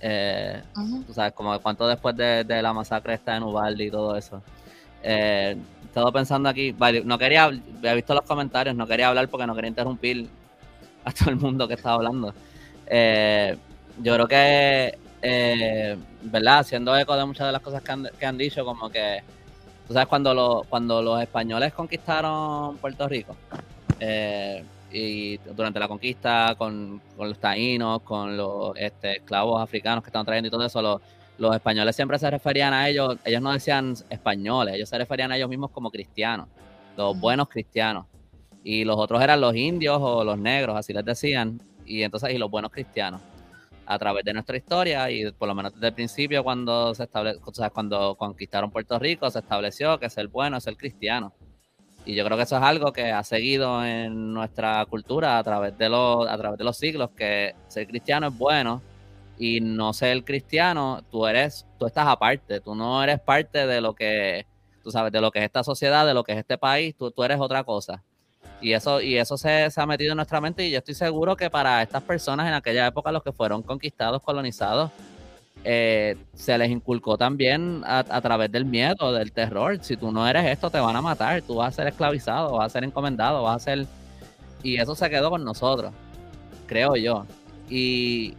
Eh, 0.00 0.62
tú 1.06 1.12
sabes, 1.12 1.32
como 1.32 1.58
cuánto 1.60 1.86
después 1.86 2.16
de, 2.16 2.44
de 2.44 2.62
la 2.62 2.72
masacre 2.72 3.14
está 3.14 3.36
en 3.36 3.42
Uvalde 3.42 3.84
y 3.84 3.90
todo 3.90 4.16
eso. 4.16 4.42
Eh, 5.02 5.56
estaba 5.84 6.10
pensando 6.12 6.48
aquí, 6.48 6.72
vale, 6.72 7.02
no 7.04 7.18
quería, 7.18 7.44
había 7.44 7.94
visto 7.94 8.14
los 8.14 8.22
comentarios, 8.24 8.74
no 8.74 8.86
quería 8.86 9.08
hablar 9.08 9.28
porque 9.28 9.46
no 9.46 9.54
quería 9.54 9.68
interrumpir 9.68 10.28
a 11.04 11.12
todo 11.12 11.30
el 11.30 11.36
mundo 11.36 11.68
que 11.68 11.74
estaba 11.74 11.96
hablando. 11.96 12.34
Eh, 12.86 13.56
yo 14.02 14.14
creo 14.14 14.26
que, 14.28 14.98
eh, 15.22 15.96
¿verdad? 16.22 16.58
Haciendo 16.60 16.96
eco 16.96 17.16
de 17.16 17.24
muchas 17.24 17.46
de 17.46 17.52
las 17.52 17.62
cosas 17.62 17.82
que 17.82 17.92
han, 17.92 18.08
que 18.18 18.26
han 18.26 18.36
dicho, 18.36 18.64
como 18.64 18.90
que, 18.90 19.22
tú 19.86 19.92
sabes, 19.94 20.08
cuando, 20.08 20.34
lo- 20.34 20.64
cuando 20.68 21.00
los 21.02 21.20
españoles 21.22 21.72
conquistaron 21.72 22.76
Puerto 22.78 23.08
Rico, 23.08 23.36
eh, 24.00 24.64
y 24.92 25.36
durante 25.38 25.78
la 25.78 25.88
conquista 25.88 26.54
con, 26.56 27.00
con 27.16 27.28
los 27.28 27.38
taínos, 27.38 28.02
con 28.02 28.36
los 28.36 28.76
este, 28.76 29.18
esclavos 29.18 29.60
africanos 29.60 30.02
que 30.02 30.08
estaban 30.08 30.26
trayendo 30.26 30.48
y 30.48 30.50
todo 30.50 30.64
eso, 30.64 30.80
los, 30.80 31.00
los 31.38 31.54
españoles 31.54 31.94
siempre 31.94 32.18
se 32.18 32.30
referían 32.30 32.72
a 32.72 32.88
ellos, 32.88 33.18
ellos 33.24 33.42
no 33.42 33.52
decían 33.52 33.94
españoles, 34.08 34.74
ellos 34.74 34.88
se 34.88 34.98
referían 34.98 35.32
a 35.32 35.36
ellos 35.36 35.48
mismos 35.48 35.70
como 35.70 35.90
cristianos, 35.90 36.48
los 36.96 37.18
buenos 37.18 37.48
cristianos. 37.48 38.06
Y 38.64 38.84
los 38.84 38.96
otros 38.96 39.22
eran 39.22 39.40
los 39.40 39.54
indios 39.54 39.98
o 40.00 40.24
los 40.24 40.38
negros, 40.38 40.76
así 40.76 40.92
les 40.92 41.04
decían, 41.04 41.60
y 41.84 42.02
entonces, 42.02 42.30
y 42.30 42.38
los 42.38 42.50
buenos 42.50 42.72
cristianos. 42.72 43.20
A 43.88 43.98
través 43.98 44.24
de 44.24 44.32
nuestra 44.32 44.56
historia, 44.56 45.08
y 45.10 45.30
por 45.30 45.46
lo 45.46 45.54
menos 45.54 45.72
desde 45.74 45.88
el 45.88 45.94
principio, 45.94 46.42
cuando 46.42 46.92
se 46.92 47.04
estable, 47.04 47.36
o 47.44 47.54
sea, 47.54 47.70
cuando 47.70 48.16
conquistaron 48.16 48.72
Puerto 48.72 48.98
Rico, 48.98 49.30
se 49.30 49.38
estableció 49.38 50.00
que 50.00 50.10
ser 50.10 50.26
bueno 50.26 50.56
es 50.56 50.64
ser 50.64 50.76
cristiano. 50.76 51.32
Y 52.06 52.14
yo 52.14 52.24
creo 52.24 52.36
que 52.36 52.44
eso 52.44 52.56
es 52.56 52.62
algo 52.62 52.92
que 52.92 53.10
ha 53.10 53.24
seguido 53.24 53.84
en 53.84 54.32
nuestra 54.32 54.86
cultura 54.86 55.38
a 55.38 55.42
través 55.42 55.76
de 55.76 55.88
los, 55.88 56.28
a 56.28 56.38
través 56.38 56.56
de 56.56 56.64
los 56.64 56.76
siglos, 56.76 57.10
que 57.10 57.56
ser 57.66 57.88
cristiano 57.88 58.28
es 58.28 58.38
bueno 58.38 58.80
y 59.38 59.60
no 59.60 59.92
ser 59.92 60.24
cristiano, 60.24 61.02
tú 61.10 61.26
eres, 61.26 61.66
tú 61.80 61.84
estás 61.84 62.06
aparte, 62.06 62.60
tú 62.60 62.76
no 62.76 63.02
eres 63.02 63.18
parte 63.18 63.66
de 63.66 63.80
lo 63.80 63.92
que, 63.94 64.46
tú 64.84 64.92
sabes, 64.92 65.10
de 65.10 65.20
lo 65.20 65.32
que 65.32 65.40
es 65.40 65.46
esta 65.46 65.64
sociedad, 65.64 66.06
de 66.06 66.14
lo 66.14 66.22
que 66.22 66.32
es 66.32 66.38
este 66.38 66.56
país, 66.56 66.94
tú, 66.96 67.10
tú 67.10 67.24
eres 67.24 67.40
otra 67.40 67.64
cosa. 67.64 68.04
Y 68.60 68.72
eso, 68.72 69.00
y 69.00 69.18
eso 69.18 69.36
se, 69.36 69.68
se 69.68 69.80
ha 69.80 69.86
metido 69.86 70.12
en 70.12 70.16
nuestra 70.16 70.40
mente 70.40 70.64
y 70.64 70.70
yo 70.70 70.78
estoy 70.78 70.94
seguro 70.94 71.36
que 71.36 71.50
para 71.50 71.82
estas 71.82 72.04
personas 72.04 72.46
en 72.46 72.54
aquella 72.54 72.86
época, 72.86 73.10
los 73.10 73.24
que 73.24 73.32
fueron 73.32 73.62
conquistados, 73.62 74.22
colonizados, 74.22 74.92
eh, 75.68 76.16
se 76.32 76.56
les 76.56 76.70
inculcó 76.70 77.18
también 77.18 77.82
a, 77.84 77.98
a 77.98 78.20
través 78.20 78.52
del 78.52 78.64
miedo, 78.64 79.12
del 79.12 79.32
terror. 79.32 79.76
Si 79.82 79.96
tú 79.96 80.12
no 80.12 80.28
eres 80.28 80.46
esto, 80.46 80.70
te 80.70 80.78
van 80.78 80.94
a 80.94 81.02
matar, 81.02 81.42
tú 81.42 81.56
vas 81.56 81.74
a 81.74 81.76
ser 81.76 81.88
esclavizado, 81.88 82.52
vas 82.52 82.66
a 82.66 82.70
ser 82.70 82.84
encomendado, 82.84 83.42
vas 83.42 83.56
a 83.56 83.64
ser... 83.64 83.86
Y 84.62 84.80
eso 84.80 84.94
se 84.94 85.10
quedó 85.10 85.28
con 85.28 85.44
nosotros, 85.44 85.92
creo 86.68 86.94
yo. 86.94 87.26
Y, 87.68 88.34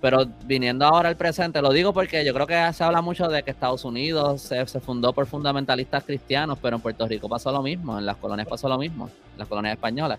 pero 0.00 0.26
viniendo 0.44 0.84
ahora 0.84 1.08
al 1.08 1.16
presente, 1.16 1.62
lo 1.62 1.70
digo 1.72 1.92
porque 1.92 2.24
yo 2.24 2.34
creo 2.34 2.48
que 2.48 2.72
se 2.72 2.82
habla 2.82 3.00
mucho 3.00 3.28
de 3.28 3.44
que 3.44 3.52
Estados 3.52 3.84
Unidos 3.84 4.42
se, 4.42 4.66
se 4.66 4.80
fundó 4.80 5.12
por 5.12 5.26
fundamentalistas 5.26 6.02
cristianos, 6.02 6.58
pero 6.60 6.74
en 6.74 6.82
Puerto 6.82 7.06
Rico 7.06 7.28
pasó 7.28 7.52
lo 7.52 7.62
mismo, 7.62 7.96
en 7.96 8.06
las 8.06 8.16
colonias 8.16 8.48
pasó 8.48 8.68
lo 8.68 8.76
mismo, 8.76 9.08
en 9.34 9.38
las 9.38 9.46
colonias 9.46 9.74
españolas, 9.74 10.18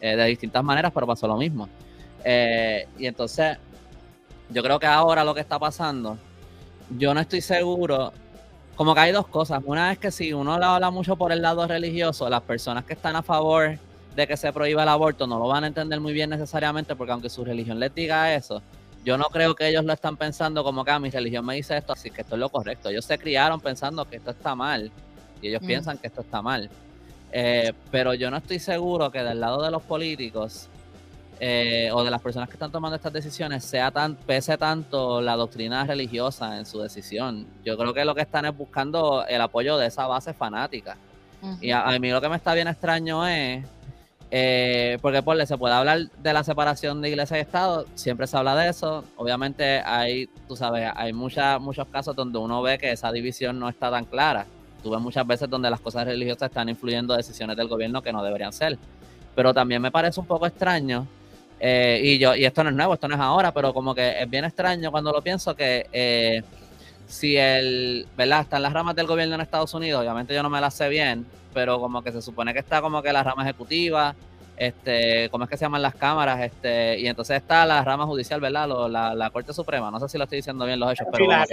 eh, 0.00 0.16
de 0.16 0.24
distintas 0.24 0.64
maneras, 0.64 0.90
pero 0.92 1.06
pasó 1.06 1.28
lo 1.28 1.36
mismo. 1.36 1.68
Eh, 2.24 2.88
y 2.98 3.06
entonces, 3.06 3.58
yo 4.50 4.62
creo 4.62 4.78
que 4.78 4.86
ahora 4.86 5.24
lo 5.24 5.34
que 5.34 5.40
está 5.40 5.58
pasando 5.58 6.18
yo 6.90 7.14
no 7.14 7.20
estoy 7.20 7.40
seguro. 7.40 8.12
Como 8.76 8.94
que 8.94 9.00
hay 9.00 9.12
dos 9.12 9.26
cosas. 9.28 9.62
Una 9.64 9.92
es 9.92 9.98
que 9.98 10.10
si 10.10 10.32
uno 10.32 10.58
le 10.58 10.64
habla 10.64 10.90
mucho 10.90 11.16
por 11.16 11.32
el 11.32 11.42
lado 11.42 11.66
religioso, 11.66 12.28
las 12.28 12.42
personas 12.42 12.84
que 12.84 12.94
están 12.94 13.16
a 13.16 13.22
favor 13.22 13.78
de 14.16 14.26
que 14.26 14.36
se 14.36 14.52
prohíba 14.52 14.82
el 14.82 14.88
aborto 14.88 15.26
no 15.26 15.38
lo 15.38 15.48
van 15.48 15.64
a 15.64 15.66
entender 15.68 16.00
muy 16.00 16.12
bien 16.12 16.30
necesariamente, 16.30 16.94
porque 16.94 17.12
aunque 17.12 17.30
su 17.30 17.44
religión 17.44 17.80
les 17.80 17.94
diga 17.94 18.34
eso, 18.34 18.62
yo 19.04 19.18
no 19.18 19.24
creo 19.24 19.54
que 19.54 19.68
ellos 19.68 19.84
lo 19.84 19.92
están 19.92 20.16
pensando 20.16 20.62
como 20.62 20.84
que 20.84 20.90
ah, 20.92 20.98
mi 20.98 21.10
religión 21.10 21.44
me 21.44 21.56
dice 21.56 21.76
esto, 21.76 21.92
así 21.92 22.10
que 22.10 22.22
esto 22.22 22.34
es 22.34 22.40
lo 22.40 22.48
correcto. 22.48 22.88
Ellos 22.88 23.04
se 23.04 23.18
criaron 23.18 23.60
pensando 23.60 24.04
que 24.04 24.16
esto 24.16 24.30
está 24.30 24.54
mal 24.54 24.90
y 25.42 25.48
ellos 25.48 25.62
mm. 25.62 25.66
piensan 25.66 25.98
que 25.98 26.06
esto 26.08 26.22
está 26.22 26.42
mal. 26.42 26.68
Eh, 27.32 27.72
pero 27.90 28.14
yo 28.14 28.30
no 28.30 28.36
estoy 28.36 28.60
seguro 28.60 29.10
que 29.10 29.22
del 29.22 29.40
lado 29.40 29.62
de 29.62 29.70
los 29.70 29.82
políticos 29.82 30.68
eh, 31.40 31.90
o 31.92 32.04
de 32.04 32.10
las 32.10 32.20
personas 32.20 32.48
que 32.48 32.54
están 32.54 32.70
tomando 32.70 32.96
estas 32.96 33.12
decisiones 33.12 33.64
sea 33.64 33.90
tan 33.90 34.14
pese 34.14 34.56
tanto 34.56 35.20
la 35.20 35.36
doctrina 35.36 35.84
religiosa 35.84 36.58
en 36.58 36.66
su 36.66 36.80
decisión. 36.80 37.46
Yo 37.64 37.76
creo 37.76 37.92
que 37.92 38.04
lo 38.04 38.14
que 38.14 38.22
están 38.22 38.44
es 38.44 38.56
buscando 38.56 39.26
el 39.26 39.40
apoyo 39.40 39.76
de 39.76 39.86
esa 39.86 40.06
base 40.06 40.32
fanática. 40.32 40.96
Y 41.60 41.72
a, 41.72 41.98
mí 41.98 42.10
lo 42.10 42.22
que 42.22 42.28
me 42.30 42.36
está 42.36 42.54
bien 42.54 42.68
extraño 42.68 43.26
es 43.26 43.62
eh, 44.30 44.98
porque 45.02 45.22
por 45.22 45.46
se 45.46 45.58
puede 45.58 45.74
hablar 45.74 46.10
de 46.22 46.32
la 46.32 46.42
separación 46.42 47.02
de 47.02 47.10
iglesia 47.10 47.36
y 47.36 47.40
Estado, 47.40 47.84
siempre 47.94 48.26
se 48.26 48.36
habla 48.36 48.56
de 48.56 48.70
eso. 48.70 49.04
Obviamente 49.16 49.80
hay, 49.84 50.26
tú 50.48 50.56
sabes, 50.56 50.90
hay 50.96 51.12
muchas, 51.12 51.60
muchos 51.60 51.86
casos 51.88 52.16
donde 52.16 52.38
uno 52.38 52.62
ve 52.62 52.78
que 52.78 52.92
esa 52.92 53.12
división 53.12 53.58
no 53.58 53.68
está 53.68 53.90
tan 53.90 54.06
clara. 54.06 54.46
Tú 54.82 54.90
ves 54.90 55.00
muchas 55.00 55.26
veces 55.26 55.48
donde 55.48 55.70
las 55.70 55.80
cosas 55.80 56.06
religiosas 56.06 56.48
están 56.48 56.68
influyendo 56.68 57.14
decisiones 57.14 57.56
del 57.56 57.68
gobierno 57.68 58.02
que 58.02 58.12
no 58.12 58.22
deberían 58.22 58.52
ser. 58.52 58.78
Pero 59.34 59.52
también 59.52 59.82
me 59.82 59.90
parece 59.90 60.18
un 60.18 60.26
poco 60.26 60.46
extraño 60.46 61.06
eh, 61.66 61.98
y 62.02 62.18
yo, 62.18 62.34
y 62.34 62.44
esto 62.44 62.62
no 62.62 62.68
es 62.68 62.76
nuevo, 62.76 62.92
esto 62.92 63.08
no 63.08 63.14
es 63.14 63.20
ahora, 63.22 63.50
pero 63.50 63.72
como 63.72 63.94
que 63.94 64.20
es 64.20 64.28
bien 64.28 64.44
extraño 64.44 64.90
cuando 64.90 65.10
lo 65.10 65.22
pienso 65.22 65.56
que 65.56 65.86
eh, 65.94 66.42
si 67.06 67.38
el, 67.38 68.06
¿verdad? 68.18 68.42
Están 68.42 68.60
las 68.60 68.74
ramas 68.74 68.94
del 68.94 69.06
gobierno 69.06 69.34
en 69.36 69.40
Estados 69.40 69.72
Unidos, 69.72 70.02
obviamente 70.02 70.34
yo 70.34 70.42
no 70.42 70.50
me 70.50 70.60
las 70.60 70.74
sé 70.74 70.90
bien, 70.90 71.24
pero 71.54 71.80
como 71.80 72.02
que 72.02 72.12
se 72.12 72.20
supone 72.20 72.52
que 72.52 72.58
está 72.58 72.82
como 72.82 73.00
que 73.00 73.10
la 73.14 73.22
rama 73.22 73.44
ejecutiva, 73.44 74.14
este, 74.58 75.30
¿cómo 75.30 75.44
es 75.44 75.50
que 75.50 75.56
se 75.56 75.64
llaman 75.64 75.80
las 75.80 75.94
cámaras? 75.94 76.38
Este, 76.42 77.00
y 77.00 77.06
entonces 77.06 77.38
está 77.38 77.64
la 77.64 77.82
rama 77.82 78.04
judicial, 78.04 78.42
¿verdad? 78.42 78.68
la, 78.90 79.30
Corte 79.30 79.54
Suprema, 79.54 79.90
no 79.90 79.98
sé 80.00 80.10
si 80.10 80.18
lo 80.18 80.24
estoy 80.24 80.40
diciendo 80.40 80.66
bien 80.66 80.78
los 80.78 80.92
hechos, 80.92 81.06
pero... 81.10 81.26
la, 81.26 81.46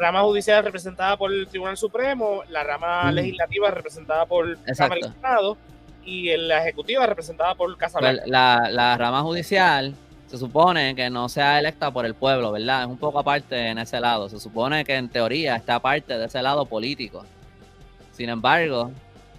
rama, 0.00 0.22
judicial 0.22 0.64
representada 0.64 1.16
por 1.16 1.32
el 1.32 1.46
Tribunal 1.46 1.76
Supremo, 1.76 2.42
la 2.48 2.64
rama 2.64 3.12
legislativa 3.12 3.70
representada 3.70 4.26
por 4.26 4.48
el 4.48 4.74
Senado 4.74 5.56
y 6.06 6.34
la 6.36 6.62
ejecutiva 6.62 7.04
representada 7.04 7.54
por 7.54 7.76
Casa 7.76 7.98
pues, 7.98 8.20
La, 8.26 8.70
la 8.70 8.96
rama 8.96 9.22
judicial 9.22 9.94
se 10.28 10.38
supone 10.38 10.94
que 10.94 11.10
no 11.10 11.28
sea 11.28 11.58
electa 11.58 11.90
por 11.90 12.06
el 12.06 12.14
pueblo, 12.14 12.52
¿verdad? 12.52 12.82
Es 12.82 12.88
un 12.88 12.96
poco 12.96 13.18
aparte 13.18 13.68
en 13.68 13.78
ese 13.78 14.00
lado. 14.00 14.28
Se 14.28 14.40
supone 14.40 14.84
que 14.84 14.96
en 14.96 15.08
teoría 15.08 15.56
está 15.56 15.76
aparte 15.76 16.16
de 16.16 16.26
ese 16.26 16.42
lado 16.42 16.64
político. 16.66 17.24
Sin 18.12 18.28
embargo, 18.28 18.90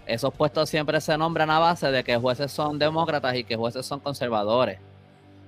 esos 0.06 0.34
puestos 0.34 0.70
siempre 0.70 1.02
se 1.02 1.18
nombran 1.18 1.50
a 1.50 1.60
base 1.60 1.92
de 1.92 2.04
que 2.04 2.16
jueces 2.16 2.52
son 2.52 2.80
demócratas 2.80 3.36
y 3.36 3.44
que 3.44 3.56
jueces 3.56 3.86
son 3.86 4.00
conservadores. 4.00 4.80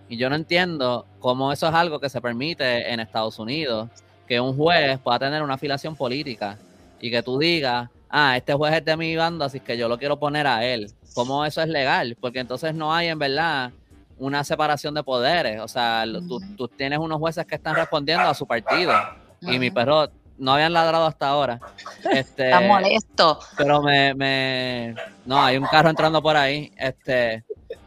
Y 0.10 0.18
yo 0.18 0.30
no 0.30 0.36
entiendo 0.36 1.06
cómo 1.20 1.54
eso 1.54 1.68
es 1.68 1.74
algo 1.74 2.00
que 2.00 2.10
se 2.10 2.20
permite 2.20 2.92
en 2.92 3.00
Estados 3.00 3.40
Unidos, 3.40 3.90
que 4.28 4.42
un 4.42 4.58
juez 4.58 5.00
pueda 5.00 5.20
tener 5.20 5.42
una 5.42 5.54
afiliación 5.54 5.96
política 5.96 6.58
y 7.00 7.12
que 7.12 7.24
tú 7.24 7.38
digas, 7.38 7.90
ah, 8.10 8.36
este 8.36 8.54
juez 8.54 8.74
es 8.74 8.84
de 8.84 8.98
mi 8.98 9.16
banda, 9.16 9.46
así 9.46 9.60
que 9.60 9.78
yo 9.78 9.88
lo 9.88 9.98
quiero 9.98 10.18
poner 10.18 10.48
a 10.48 10.66
él 10.66 10.92
cómo 11.20 11.44
eso 11.44 11.62
es 11.62 11.68
legal, 11.68 12.16
porque 12.22 12.40
entonces 12.40 12.74
no 12.74 12.94
hay 12.94 13.10
en 13.10 13.20
verdad 13.20 13.72
una 14.18 14.44
separación 14.46 14.94
de 14.94 15.04
poderes. 15.04 15.60
O 15.60 15.68
sea, 15.68 16.06
tú, 16.56 16.68
tienes 16.70 17.00
unos 17.00 17.20
jueces 17.20 17.46
que 17.46 17.56
están 17.56 17.76
respondiendo 17.76 18.24
a 18.28 18.34
su 18.34 18.48
partido. 18.48 18.94
Y 19.42 19.60
mi 19.60 19.70
perro 19.70 20.10
no 20.38 20.54
habían 20.54 20.72
ladrado 20.72 21.06
hasta 21.06 21.28
ahora. 21.28 21.60
Este, 22.12 22.46
Está 22.46 22.62
molesto. 22.62 23.40
Pero 23.58 23.82
me, 23.82 24.14
me, 24.14 24.96
No, 25.26 25.42
hay 25.42 25.58
un 25.58 25.66
carro 25.66 25.90
entrando 25.90 26.22
por 26.22 26.38
ahí. 26.38 26.72
Este. 26.78 27.44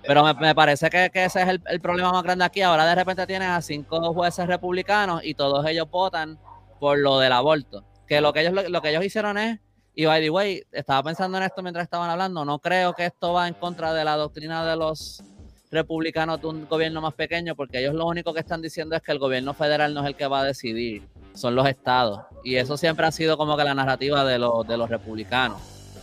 Pero 0.07 0.35
me, 0.35 0.55
parece 0.55 0.91
que, 0.91 1.11
ese 1.15 1.43
es 1.43 1.49
el, 1.49 1.81
problema 1.81 2.13
más 2.13 2.23
grande 2.23 2.45
aquí. 2.45 2.61
Ahora 2.61 2.85
de 2.85 2.95
repente 2.95 3.27
tienes 3.27 3.49
a 3.49 3.63
cinco 3.63 4.13
jueces 4.13 4.47
republicanos 4.47 5.25
y 5.25 5.33
todos 5.35 5.67
ellos 5.67 5.91
votan 5.91 6.39
por 6.79 6.99
lo 6.99 7.19
del 7.19 7.33
aborto. 7.33 7.83
Que 8.07 8.21
lo 8.21 8.35
que 8.35 8.41
ellos, 8.41 8.69
lo 8.69 8.83
que 8.83 8.91
ellos 8.91 9.05
hicieron 9.05 9.39
es 9.39 9.59
y 9.95 10.07
by 10.07 10.23
the 10.23 10.31
way, 10.31 10.63
estaba 10.73 11.03
pensando 11.03 11.37
en 11.37 11.45
esto 11.45 11.63
mientras 11.63 11.85
estaban 11.85 12.09
hablando. 12.09 12.45
No 12.45 12.59
creo 12.59 12.95
que 12.95 13.07
esto 13.07 13.33
va 13.35 13.49
en 13.49 13.55
contra 13.55 13.93
de 13.93 14.05
la 14.05 14.17
doctrina 14.17 14.65
de 14.65 14.77
los 14.77 15.23
republicanos 15.71 16.41
de 16.41 16.47
un 16.47 16.67
gobierno 16.67 17.01
más 17.01 17.15
pequeño, 17.15 17.55
porque 17.55 17.81
ellos 17.81 17.95
lo 17.95 18.07
único 18.07 18.33
que 18.33 18.41
están 18.41 18.63
diciendo 18.63 18.97
es 18.97 19.03
que 19.03 19.13
el 19.13 19.19
gobierno 19.19 19.53
federal 19.55 19.93
no 19.93 20.01
es 20.01 20.07
el 20.07 20.17
que 20.17 20.27
va 20.27 20.41
a 20.41 20.45
decidir, 20.45 21.03
son 21.35 21.55
los 21.55 21.67
estados. 21.67 22.21
Y 22.43 22.57
eso 22.57 22.77
siempre 22.77 23.07
ha 23.07 23.13
sido 23.13 23.37
como 23.37 23.57
que 23.57 23.65
la 23.65 23.75
narrativa 23.75 24.25
de 24.25 24.39
los, 24.39 24.67
de 24.67 24.77
los 24.77 24.89
republicanos. 24.89 25.61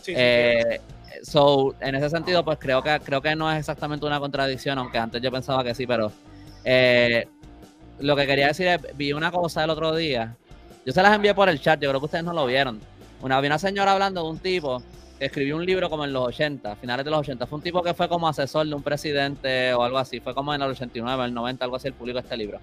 Eh, 0.08 0.80
so, 1.24 1.76
en 1.80 1.96
ese 1.96 2.10
sentido, 2.10 2.46
pues 2.46 2.58
creo 2.60 2.84
que, 2.84 3.00
creo 3.04 3.22
que 3.22 3.36
no 3.36 3.52
es 3.52 3.60
exactamente 3.60 4.06
una 4.06 4.20
contradicción, 4.20 4.78
aunque 4.78 5.00
antes 5.00 5.22
yo 5.22 5.32
pensaba 5.32 5.64
que 5.64 5.74
sí, 5.74 5.88
pero 5.88 6.12
eh, 6.64 7.28
lo 8.00 8.16
que 8.16 8.28
quería 8.28 8.48
decir 8.48 8.68
es, 8.68 8.80
vi 8.96 9.14
una 9.14 9.32
cosa 9.32 9.64
el 9.64 9.70
otro 9.72 9.96
día. 9.96 10.36
Yo 10.86 10.94
se 10.94 11.02
las 11.02 11.14
envié 11.14 11.34
por 11.34 11.50
el 11.50 11.60
chat, 11.60 11.80
yo 11.80 11.90
creo 11.90 12.00
que 12.00 12.06
ustedes 12.06 12.24
no 12.24 12.34
lo 12.34 12.46
vieron 12.46 12.80
una, 13.22 13.39
una 13.39 13.59
señora 13.59 13.91
hablando 13.93 14.24
de 14.24 14.30
un 14.30 14.39
tipo 14.39 14.82
que 15.17 15.26
escribió 15.26 15.57
un 15.57 15.65
libro 15.65 15.89
como 15.89 16.05
en 16.05 16.13
los 16.13 16.28
80, 16.28 16.78
finales 16.78 17.03
de 17.03 17.11
los 17.11 17.20
80. 17.20 17.45
Fue 17.45 17.57
un 17.57 17.63
tipo 17.63 17.84
que 17.84 17.93
fue 17.93 18.07
como 18.07 18.28
asesor 18.28 18.65
de 18.65 18.74
un 18.74 18.82
presidente 18.82 19.74
o 19.74 19.84
algo 19.84 19.97
así. 19.97 20.20
Fue 20.22 20.34
como 20.34 20.53
en 20.53 20.61
el 20.61 20.70
89, 20.72 21.26
el 21.26 21.34
90, 21.34 21.65
algo 21.65 21.76
así, 21.76 21.88
el 21.89 21.93
público 21.93 22.20
este 22.20 22.38
libro. 22.38 22.59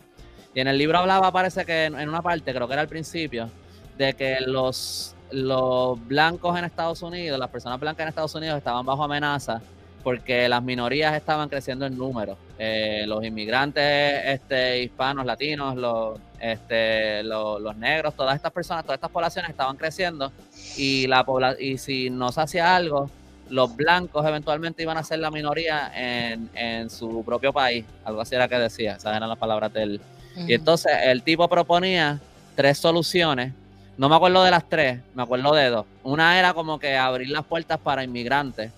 Y 0.54 0.60
en 0.60 0.68
el 0.68 0.78
libro 0.78 0.98
hablaba, 0.98 1.30
parece 1.30 1.66
que 1.66 1.84
en, 1.84 2.08
una 2.08 2.22
parte, 2.22 2.54
creo 2.54 2.66
que 2.66 2.72
era 2.72 2.82
al 2.82 2.88
principio, 2.88 3.50
de 3.98 4.14
que 4.14 4.38
los, 4.40 5.14
los 5.30 6.04
blancos 6.08 6.58
en 6.58 6.64
Estados 6.64 7.02
Unidos, 7.02 7.38
las 7.38 7.50
personas 7.50 7.78
blancas 7.78 8.04
en 8.04 8.08
Estados 8.08 8.34
Unidos 8.34 8.56
estaban 8.56 8.86
bajo 8.86 9.04
amenaza 9.04 9.60
porque 10.06 10.48
las 10.48 10.62
minorías 10.62 11.16
estaban 11.16 11.48
creciendo 11.48 11.84
en 11.84 11.98
número. 11.98 12.38
Eh, 12.60 13.04
los 13.08 13.24
inmigrantes 13.24 14.22
este, 14.24 14.84
hispanos, 14.84 15.26
latinos, 15.26 15.74
los, 15.74 16.20
este, 16.40 17.24
los, 17.24 17.76
negros, 17.76 18.14
todas 18.14 18.36
estas 18.36 18.52
personas, 18.52 18.84
todas 18.84 18.98
estas 18.98 19.10
poblaciones 19.10 19.50
estaban 19.50 19.76
creciendo 19.76 20.30
y, 20.76 21.06
la 21.06 21.24
y 21.58 21.78
si 21.78 22.10
no 22.10 22.32
se 22.32 22.40
hacía 22.40 22.76
algo, 22.76 23.10
los 23.48 23.74
blancos 23.76 24.26
eventualmente 24.26 24.82
iban 24.82 24.96
a 24.96 25.04
ser 25.04 25.20
la 25.20 25.30
minoría 25.30 25.92
en, 25.94 26.90
su 26.90 27.24
propio 27.24 27.52
país. 27.52 27.84
Algo 28.04 28.20
así 28.20 28.34
era 28.34 28.48
que 28.48 28.58
decía, 28.58 28.96
esas 28.96 29.16
eran 29.16 29.28
las 29.28 29.38
palabras 29.38 29.72
de 29.72 29.82
él. 29.82 30.00
Y 30.46 30.54
entonces 30.54 30.92
el 31.04 31.22
tipo 31.22 31.48
proponía 31.48 32.20
tres 32.54 32.78
soluciones. 32.78 33.52
No 33.96 34.08
me 34.08 34.16
acuerdo 34.16 34.44
de 34.44 34.50
las 34.50 34.68
tres, 34.68 35.00
me 35.14 35.22
acuerdo 35.22 35.54
de 35.54 35.70
dos. 35.70 35.86
Una 36.02 36.38
era 36.38 36.52
como 36.52 36.78
que 36.78 36.96
abrir 36.96 37.30
las 37.30 37.44
puertas 37.44 37.78
para 37.78 38.04
inmigrantes 38.04 38.70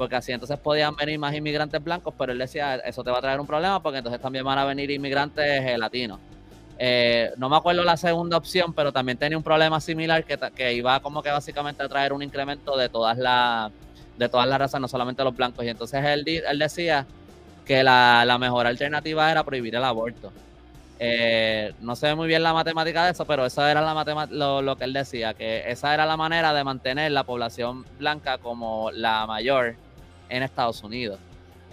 porque 0.00 0.16
así 0.16 0.32
entonces 0.32 0.58
podían 0.58 0.96
venir 0.96 1.18
más 1.18 1.34
inmigrantes 1.34 1.84
blancos, 1.84 2.14
pero 2.16 2.32
él 2.32 2.38
decía, 2.38 2.76
eso 2.76 3.04
te 3.04 3.10
va 3.10 3.18
a 3.18 3.20
traer 3.20 3.38
un 3.38 3.46
problema 3.46 3.82
porque 3.82 3.98
entonces 3.98 4.18
también 4.18 4.46
van 4.46 4.56
a 4.56 4.64
venir 4.64 4.90
inmigrantes 4.90 5.44
eh, 5.44 5.76
latinos. 5.76 6.18
Eh, 6.82 7.32
no 7.36 7.50
me 7.50 7.56
acuerdo 7.56 7.84
la 7.84 7.98
segunda 7.98 8.38
opción, 8.38 8.72
pero 8.72 8.90
también 8.90 9.18
tenía 9.18 9.36
un 9.36 9.44
problema 9.44 9.80
similar 9.80 10.24
que, 10.24 10.38
que 10.56 10.72
iba 10.72 10.98
como 11.00 11.22
que 11.22 11.30
básicamente 11.30 11.82
a 11.82 11.88
traer 11.90 12.14
un 12.14 12.22
incremento 12.22 12.74
de 12.74 12.88
todas 12.88 13.18
las 13.18 13.70
de 14.16 14.28
todas 14.30 14.48
las 14.48 14.58
razas, 14.58 14.80
no 14.80 14.88
solamente 14.88 15.22
los 15.22 15.36
blancos. 15.36 15.64
Y 15.64 15.68
entonces 15.68 16.02
él, 16.04 16.24
él 16.26 16.58
decía 16.58 17.06
que 17.66 17.82
la, 17.82 18.36
mejor 18.40 18.66
alternativa 18.66 19.30
era 19.30 19.44
prohibir 19.44 19.74
el 19.74 19.84
aborto. 19.84 20.32
Eh, 20.98 21.74
no 21.80 21.96
sé 21.96 22.14
muy 22.14 22.28
bien 22.28 22.42
la 22.42 22.54
matemática 22.54 23.04
de 23.04 23.12
eso, 23.12 23.26
pero 23.26 23.44
esa 23.44 23.70
era 23.70 23.82
la 23.82 24.26
lo, 24.30 24.62
lo, 24.62 24.76
que 24.76 24.84
él 24.84 24.92
decía, 24.94 25.34
que 25.34 25.70
esa 25.70 25.92
era 25.92 26.06
la 26.06 26.16
manera 26.16 26.52
de 26.54 26.64
mantener 26.64 27.12
la 27.12 27.24
población 27.24 27.84
blanca 27.98 28.38
como 28.38 28.90
la 28.90 29.26
mayor 29.26 29.76
en 30.30 30.42
Estados 30.42 30.82
Unidos. 30.82 31.18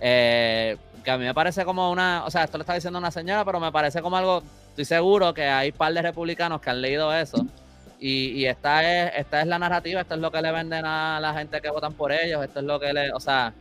Eh, 0.01 0.77
que 1.03 1.11
a 1.11 1.17
mí 1.17 1.23
me 1.23 1.33
parece 1.33 1.65
como 1.65 1.89
una, 1.89 2.23
o 2.25 2.29
sea, 2.29 2.43
esto 2.43 2.57
lo 2.57 2.63
está 2.63 2.73
diciendo 2.73 2.99
una 2.99 3.11
señora, 3.11 3.43
pero 3.43 3.59
me 3.59 3.71
parece 3.71 4.01
como 4.01 4.17
algo, 4.17 4.43
estoy 4.77 4.85
seguro 4.85 5.33
que 5.33 5.43
hay 5.47 5.71
un 5.71 5.75
par 5.75 5.91
de 5.91 6.03
republicanos 6.03 6.61
que 6.61 6.69
han 6.69 6.81
leído 6.81 7.11
eso. 7.11 7.43
Y, 7.99 8.45
esta 8.45 9.07
es 9.07 9.11
esta 9.17 9.41
es 9.41 9.47
la 9.47 9.57
narrativa, 9.57 10.01
esto 10.01 10.13
es 10.13 10.21
lo 10.21 10.31
que 10.31 10.39
le 10.39 10.51
venden 10.51 10.85
a 10.85 11.19
la 11.19 11.33
gente 11.33 11.59
que 11.61 11.71
votan 11.71 11.93
por 11.93 12.11
ellos, 12.11 12.43
esto 12.43 12.59
es 12.59 12.65
lo 12.65 12.79
que 12.79 12.93
le, 12.93 13.11
o 13.11 13.19
sea, 13.19 13.53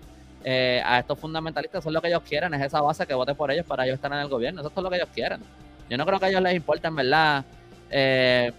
eh, 0.44 0.82
a 0.84 0.98
estos 0.98 1.18
fundamentalistas, 1.18 1.80
eso 1.80 1.88
es 1.88 1.94
lo 1.94 2.02
que 2.02 2.08
ellos 2.08 2.22
quieren, 2.22 2.52
es 2.52 2.62
esa 2.62 2.82
base 2.82 3.06
que 3.06 3.14
vote 3.14 3.34
por 3.34 3.50
ellos 3.50 3.64
para 3.64 3.86
ellos 3.86 3.94
estar 3.94 4.12
en 4.12 4.18
el 4.18 4.28
gobierno, 4.28 4.60
eso 4.60 4.70
es 4.76 4.82
lo 4.82 4.90
que 4.90 4.96
ellos 4.96 5.08
quieren. 5.14 5.40
Yo 5.88 5.96
no 5.96 6.04
creo 6.04 6.20
que 6.20 6.26
a 6.26 6.28
ellos 6.28 6.42
les 6.42 6.54
importe, 6.54 6.86
en 6.86 6.96
verdad, 6.96 7.44
eh, 7.90 8.52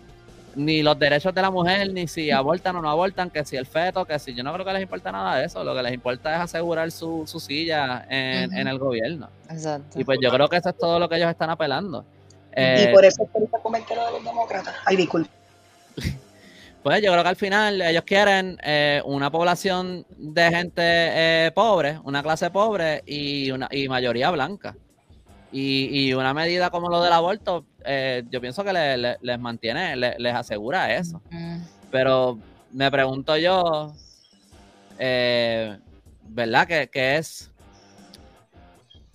ni 0.56 0.82
los 0.82 0.98
derechos 0.98 1.36
de 1.36 1.44
la 1.44 1.52
mujer, 1.52 1.94
ni 1.94 2.08
si 2.08 2.32
abortan 2.32 2.76
o 2.78 2.82
no 2.82 2.90
abortan, 2.90 3.30
que 3.30 3.46
si 3.46 3.56
el 3.56 3.68
feto, 3.68 4.04
que 4.04 4.18
si 4.18 4.34
yo 4.34 4.44
no 4.44 4.52
creo 4.54 4.66
que 4.66 4.74
les 4.74 4.82
importa 4.82 5.12
nada 5.12 5.36
de 5.36 5.46
eso, 5.46 5.64
lo 5.64 5.76
que 5.76 5.84
les 5.84 5.94
importa 5.94 6.34
es 6.34 6.42
asegurar 6.42 6.90
su, 6.90 7.24
su 7.28 7.40
silla 7.40 8.08
en, 8.10 8.68
el 8.68 8.80
gobierno. 8.80 9.30
Exacto. 9.48 10.00
Y 10.00 10.04
pues 10.04 10.18
yo 10.20 10.32
creo 10.32 10.50
que 10.50 10.58
eso 10.58 10.70
es 10.70 10.78
todo 10.78 10.98
lo 10.98 11.08
que 11.08 11.18
ellos 11.18 11.30
están 11.30 11.52
apelando. 11.52 12.04
Y 12.58 12.84
eh, 12.84 12.92
por 12.94 13.06
eso 13.06 13.28
ahorita 13.34 13.60
comenté 13.60 13.96
lo 13.96 14.06
de 14.06 14.12
los 14.14 14.24
demócratas. 14.24 14.76
Ay, 14.86 14.96
disculpe. 14.98 15.30
Pues 16.84 17.02
yo 17.02 17.12
creo 17.12 17.24
que 17.24 17.30
al 17.30 17.36
final 17.36 17.82
ellos 17.82 18.04
quieren 18.06 18.58
eh, 18.64 19.02
una 19.04 19.30
población 19.30 20.06
de 20.10 20.50
gente 20.50 20.82
eh, 20.84 21.52
pobre, 21.54 22.00
una 22.06 22.24
clase 22.24 22.50
pobre 22.50 23.04
y 23.06 23.52
una 23.52 23.68
y 23.72 23.90
mayoría 23.90 24.32
blanca. 24.32 24.74
Y, 25.52 25.90
y 26.08 26.14
una 26.14 26.34
medida 26.34 26.70
como 26.70 26.88
lo 26.90 27.02
del 27.02 27.12
aborto, 27.12 27.66
yo 28.30 28.40
pienso 28.42 28.64
que 28.64 28.72
le- 28.72 28.98
le- 28.98 29.18
les 29.22 29.40
mantiene, 29.40 29.98
le- 29.98 30.16
les 30.18 30.34
asegura 30.34 30.96
eso. 30.96 31.22
Mm. 31.30 31.58
Pero 31.92 32.38
me 32.72 32.90
pregunto 32.90 33.36
yo, 33.36 33.94
¿verdad? 36.30 36.68
¿Qué, 36.68 36.90
qué 36.92 37.18
es? 37.18 37.50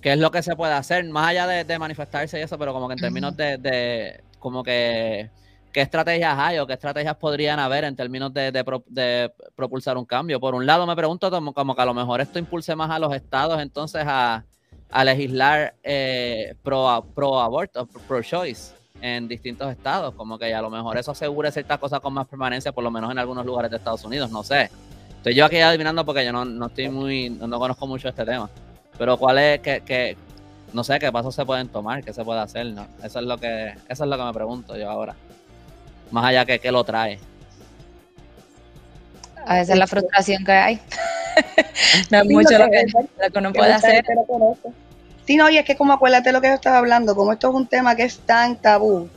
¿Qué 0.03 0.13
es 0.13 0.19
lo 0.19 0.31
que 0.31 0.43
se 0.43 0.57
puede 0.57 0.73
hacer? 0.75 1.05
Más 1.05 1.29
allá 1.29 1.47
de, 1.47 1.65
de 1.65 1.79
manifestarse 1.79 2.39
y 2.39 2.43
eso, 2.43 2.59
pero 2.59 2.73
como 2.73 2.89
que 2.89 2.95
en 2.95 2.99
términos 3.01 3.37
de, 3.37 3.57
de 3.57 4.21
como 4.41 4.65
que, 4.65 5.31
¿qué 5.73 5.81
estrategias 5.81 6.37
hay 6.37 6.59
o 6.59 6.67
qué 6.67 6.73
estrategias 6.73 7.15
podrían 7.17 7.61
haber 7.61 7.85
en 7.85 7.95
términos 7.95 8.35
de, 8.35 8.51
de 8.51 8.65
pro- 8.65 8.83
de 8.89 9.33
propulsar 9.55 9.97
un 9.97 10.05
cambio? 10.05 10.41
Por 10.41 10.57
un 10.57 10.67
lado, 10.67 10.87
me 10.89 10.97
pregunto 10.97 11.31
como, 11.31 11.55
como 11.55 11.77
que 11.77 11.83
a 11.83 11.87
lo 11.87 11.95
mejor 11.95 12.21
esto 12.21 12.41
impulse 12.41 12.75
más 12.75 12.91
a 12.91 12.99
los 12.99 13.15
estados 13.15 13.63
entonces 13.63 14.03
a, 14.05 14.45
a 14.91 15.05
legislar 15.05 15.75
eh, 15.85 16.57
pro, 16.65 17.07
pro 17.15 17.41
aborto, 17.41 17.87
pro 17.87 18.23
choice 18.23 18.75
en 19.01 19.29
distintos 19.29 19.71
estados, 19.71 20.15
como 20.15 20.37
que 20.39 20.53
a 20.53 20.61
lo 20.63 20.69
mejor 20.71 20.97
eso 20.99 21.13
asegure 21.13 21.51
ciertas 21.53 21.79
cosas 21.79 22.01
con 22.01 22.13
más 22.13 22.27
permanencia, 22.27 22.73
por 22.73 22.83
lo 22.83 22.91
menos 22.91 23.11
en 23.11 23.19
algunos 23.19 23.47
lugares 23.47 23.71
de 23.71 23.77
Estados 23.77 24.05
Unidos, 24.05 24.31
no 24.33 24.43
sé. 24.43 24.69
Estoy 25.17 25.35
yo 25.37 25.45
aquí 25.45 25.61
adivinando 25.61 26.05
porque 26.05 26.25
yo 26.25 26.33
no, 26.33 26.45
no 26.45 26.67
estoy 26.67 26.89
muy, 26.89 27.31
no, 27.31 27.47
no 27.47 27.59
conozco 27.61 27.87
mucho 27.87 28.09
este 28.09 28.25
tema. 28.25 28.51
Pero 28.99 29.17
cuál 29.17 29.39
es, 29.39 29.61
que, 29.61 29.81
que, 29.81 30.17
no 30.73 30.85
sé, 30.85 30.99
qué 30.99 31.11
pasos 31.11 31.35
se 31.35 31.45
pueden 31.45 31.69
tomar, 31.69 32.03
qué 32.05 32.13
se 32.13 32.25
puede 32.25 32.41
hacer, 32.41 32.67
¿no? 32.67 32.87
Eso 33.03 33.19
es 33.21 33.25
lo 33.27 33.39
que, 33.39 33.75
eso 33.89 34.05
es 34.05 34.11
lo 34.11 34.17
que 34.17 34.25
me 34.25 34.33
pregunto 34.33 34.77
yo 34.77 34.91
ahora. 34.91 35.15
Más 36.11 36.25
allá 36.25 36.45
que 36.45 36.59
qué 36.59 36.71
lo 36.71 36.85
trae. 36.85 37.19
A 39.47 39.57
veces 39.57 39.77
la 39.77 39.87
frustración 39.87 40.45
que 40.45 40.53
hay. 40.53 40.77
no 42.11 42.19
es 42.19 42.27
Sí, 42.29 42.35
mucho 42.35 42.59
lo 42.59 42.67
lo 42.67 42.71
que- 42.71 42.85
lo 42.87 43.31
que 43.33 43.39
uno 43.39 43.53
que 43.53 43.59
puede 43.59 43.73
hacer. 43.73 44.05
Sí, 45.27 45.37
no, 45.37 45.49
y 45.51 45.57
es 45.59 45.65
que 45.65 45.77
como 45.77 45.93
acuérdate 45.93 46.33
lo 46.33 46.41
que 46.41 46.49
yo 46.49 46.55
estaba 46.55 46.79
hablando, 46.79 47.15
como 47.15 47.33
esto 47.33 47.49
es 47.49 47.55
un 47.55 47.67
tema 47.67 47.95
que 47.97 48.03
es 48.05 48.19
tan 48.19 48.57
tabú, 48.57 49.09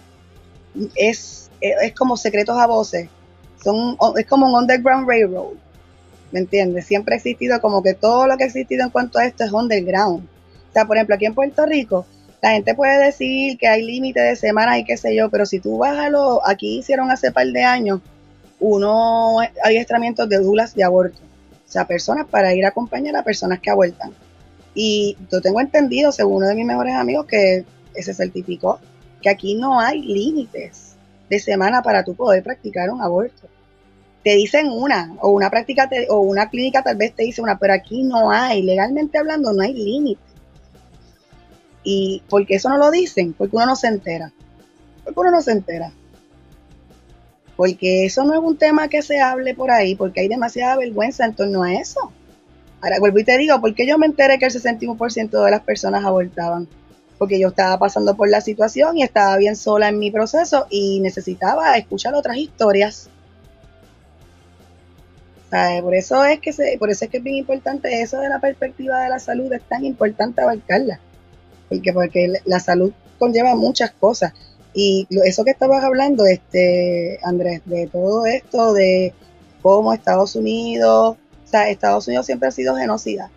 es, 0.96 1.50
es, 1.62 1.76
es 1.82 1.96
como 1.96 2.16
secretos 2.16 2.58
a 2.60 2.68
voces, 2.68 3.10
son, 3.64 3.98
es 4.18 4.26
como 4.28 4.46
un 4.48 4.54
underground 4.56 5.08
railroad, 5.08 5.54
¿me 6.32 6.40
entiendes? 6.40 6.86
Siempre 6.86 7.16
ha 7.16 7.18
existido 7.18 7.60
como 7.62 7.82
que 7.84 7.94
todo 7.94 8.28
lo 8.28 8.38
que 8.38 8.44
ha 8.44 8.48
existido 8.48 8.84
en 8.84 8.90
cuanto 8.90 9.20
a 9.20 9.26
esto 9.26 9.44
es 9.44 9.52
underground. 9.52 10.26
O 10.70 10.74
sea, 10.74 10.86
por 10.86 10.98
ejemplo, 10.98 11.16
aquí 11.16 11.26
en 11.26 11.34
Puerto 11.34 11.66
Rico, 11.66 12.06
la 12.42 12.52
gente 12.52 12.76
puede 12.76 13.04
decir 13.04 13.58
que 13.58 13.68
hay 13.68 13.84
límite 13.84 14.20
de 14.20 14.36
semanas 14.36 14.78
y 14.78 14.86
qué 14.86 14.98
sé 14.98 15.16
yo, 15.16 15.30
pero 15.30 15.46
si 15.46 15.60
tú 15.60 15.78
vas 15.78 15.98
a 15.98 16.10
lo, 16.10 16.46
aquí 16.46 16.80
hicieron 16.80 17.10
hace 17.10 17.32
par 17.32 17.48
de 17.48 17.64
años 17.64 18.02
unos 18.60 19.42
adiestramientos 19.64 20.30
de 20.30 20.38
dulas 20.38 20.76
de 20.76 20.84
aborto. 20.84 21.20
O 21.68 21.72
sea, 21.72 21.88
personas 21.88 22.28
para 22.28 22.54
ir 22.54 22.66
a 22.66 22.70
acompañar 22.70 23.16
a 23.16 23.24
personas 23.24 23.60
que 23.60 23.70
abortan. 23.70 24.12
Y 24.74 25.18
yo 25.32 25.42
tengo 25.42 25.60
entendido, 25.60 26.12
según 26.12 26.38
uno 26.38 26.48
de 26.48 26.56
mis 26.56 26.66
mejores 26.66 26.96
amigos, 26.96 27.26
que 27.26 27.66
se 27.96 28.14
certificó 28.14 28.80
que 29.22 29.30
aquí 29.30 29.56
no 29.56 29.80
hay 29.80 30.02
límites 30.02 30.96
de 31.30 31.40
semana 31.40 31.82
para 31.82 32.04
tú 32.04 32.14
poder 32.14 32.44
practicar 32.44 32.90
un 32.90 33.02
aborto. 33.02 33.48
Te 34.26 34.32
dicen 34.36 34.68
una, 34.70 35.16
o 35.22 35.30
una 35.30 35.50
práctica, 35.50 35.88
te- 35.88 36.08
o 36.10 36.20
una 36.20 36.50
clínica 36.50 36.82
tal 36.84 36.98
vez 36.98 37.16
te 37.16 37.24
dice 37.24 37.42
una, 37.42 37.58
pero 37.58 37.74
aquí 37.74 38.04
no 38.04 38.32
hay, 38.32 38.62
legalmente 38.64 39.18
hablando, 39.20 39.54
no 39.54 39.62
hay 39.62 39.74
límite. 39.74 40.20
Y 41.84 42.24
porque 42.28 42.56
eso 42.56 42.68
no 42.70 42.78
lo 42.78 42.90
dicen, 42.90 43.34
porque 43.34 43.56
uno 43.56 43.68
no 43.68 43.76
se 43.76 43.88
entera. 43.88 44.34
Porque 45.04 45.20
uno 45.20 45.30
no 45.30 45.42
se 45.44 45.52
entera. 45.52 45.92
Porque 47.56 48.06
eso 48.06 48.24
no 48.24 48.34
es 48.34 48.40
un 48.40 48.58
tema 48.58 48.88
que 48.88 49.04
se 49.04 49.22
hable 49.22 49.54
por 49.54 49.70
ahí, 49.70 49.96
porque 49.96 50.22
hay 50.22 50.28
demasiada 50.28 50.76
vergüenza 50.78 51.24
en 51.26 51.36
torno 51.36 51.62
a 51.62 51.76
eso. 51.76 52.12
Ahora 52.82 53.00
vuelvo 53.00 53.20
y 53.20 53.24
te 53.24 53.38
digo, 53.38 53.62
¿por 53.62 53.76
qué 53.76 53.86
yo 53.88 54.00
me 54.00 54.08
enteré 54.08 54.40
que 54.40 54.46
el 54.46 54.52
61% 54.52 55.44
de 55.44 55.52
las 55.52 55.62
personas 55.62 56.04
abortaban? 56.04 56.68
Porque 57.20 57.40
yo 57.40 57.50
estaba 57.50 57.78
pasando 57.78 58.18
por 58.18 58.28
la 58.30 58.42
situación 58.42 58.98
y 58.98 59.04
estaba 59.04 59.38
bien 59.38 59.56
sola 59.56 59.88
en 59.90 60.00
mi 60.00 60.10
proceso 60.12 60.66
y 60.72 61.00
necesitaba 61.00 61.78
escuchar 61.78 62.16
otras 62.16 62.38
historias. 62.38 63.10
¿Sabe? 65.50 65.82
Por 65.82 65.96
eso 65.96 66.24
es 66.26 66.40
que 66.40 66.54
se, 66.54 66.78
por 66.80 66.90
eso 66.90 67.06
es 67.06 67.12
que 67.12 67.18
es 67.18 67.24
bien 67.24 67.38
importante 67.38 68.02
eso 68.02 68.20
de 68.20 68.30
la 68.30 68.40
perspectiva 68.40 69.00
de 69.00 69.10
la 69.10 69.20
salud, 69.20 69.52
es 69.54 69.62
tan 69.64 69.86
importante 69.86 70.42
abarcarla. 70.42 71.00
Porque, 71.70 71.94
porque 71.94 72.34
la 72.46 72.60
salud 72.60 72.92
conlleva 73.20 73.56
muchas 73.56 73.92
cosas. 73.92 74.34
Y 74.74 75.08
eso 75.24 75.46
que 75.46 75.52
estabas 75.52 75.84
hablando, 75.84 76.26
este, 76.26 77.20
Andrés, 77.24 77.62
de 77.66 77.88
todo 77.88 78.26
esto, 78.26 78.74
de 78.74 79.14
cómo 79.62 79.94
Estados 79.94 80.36
Unidos, 80.36 81.16
o 81.46 81.48
sea, 81.48 81.70
Estados 81.70 82.08
Unidos 82.08 82.26
siempre 82.26 82.50
ha 82.50 82.52
sido 82.52 82.76
genocida. 82.76 83.32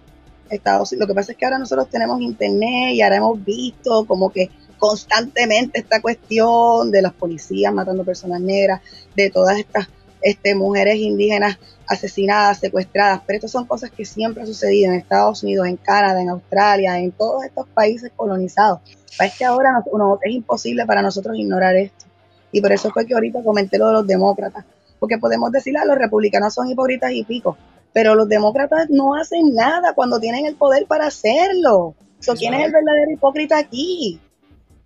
Estados, 0.50 0.92
lo 0.92 1.06
que 1.06 1.14
pasa 1.14 1.32
es 1.32 1.38
que 1.38 1.44
ahora 1.44 1.58
nosotros 1.58 1.88
tenemos 1.90 2.20
internet 2.20 2.94
y 2.94 3.02
ahora 3.02 3.16
hemos 3.16 3.44
visto 3.44 4.06
como 4.06 4.30
que 4.30 4.50
constantemente 4.78 5.78
esta 5.78 6.00
cuestión 6.00 6.90
de 6.90 7.02
los 7.02 7.12
policías 7.12 7.72
matando 7.72 8.04
personas 8.04 8.40
negras, 8.40 8.80
de 9.14 9.30
todas 9.30 9.58
estas 9.58 9.88
este, 10.20 10.54
mujeres 10.54 10.96
indígenas 10.96 11.58
asesinadas, 11.86 12.58
secuestradas, 12.58 13.22
pero 13.26 13.36
estas 13.38 13.50
son 13.50 13.66
cosas 13.66 13.90
que 13.90 14.04
siempre 14.04 14.42
han 14.42 14.46
sucedido 14.46 14.92
en 14.92 14.98
Estados 14.98 15.42
Unidos, 15.42 15.66
en 15.66 15.76
Canadá, 15.76 16.20
en 16.20 16.28
Australia, 16.28 16.98
en 16.98 17.12
todos 17.12 17.44
estos 17.44 17.66
países 17.68 18.12
colonizados. 18.14 18.80
Es 19.20 19.36
que 19.36 19.44
ahora 19.44 19.70
no- 19.92 20.18
es 20.22 20.32
imposible 20.34 20.84
para 20.86 21.02
nosotros 21.02 21.36
ignorar 21.38 21.76
esto. 21.76 22.04
Y 22.52 22.60
por 22.60 22.72
eso 22.72 22.90
fue 22.90 23.06
que 23.06 23.14
ahorita 23.14 23.42
comenté 23.42 23.78
lo 23.78 23.86
de 23.88 23.92
los 23.94 24.06
demócratas, 24.06 24.64
porque 24.98 25.18
podemos 25.18 25.50
decir, 25.52 25.76
ah, 25.78 25.84
los 25.84 25.96
republicanos 25.98 26.54
son 26.54 26.68
hipócritas 26.68 27.12
y 27.12 27.24
pico, 27.24 27.56
pero 27.92 28.14
los 28.14 28.28
demócratas 28.28 28.86
no 28.90 29.14
hacen 29.14 29.54
nada 29.54 29.92
cuando 29.94 30.20
tienen 30.20 30.46
el 30.46 30.54
poder 30.56 30.86
para 30.86 31.06
hacerlo. 31.06 31.94
So, 32.20 32.34
¿Quién 32.34 32.54
es 32.54 32.66
el 32.66 32.72
verdadero 32.72 33.10
hipócrita 33.12 33.58
aquí? 33.58 34.20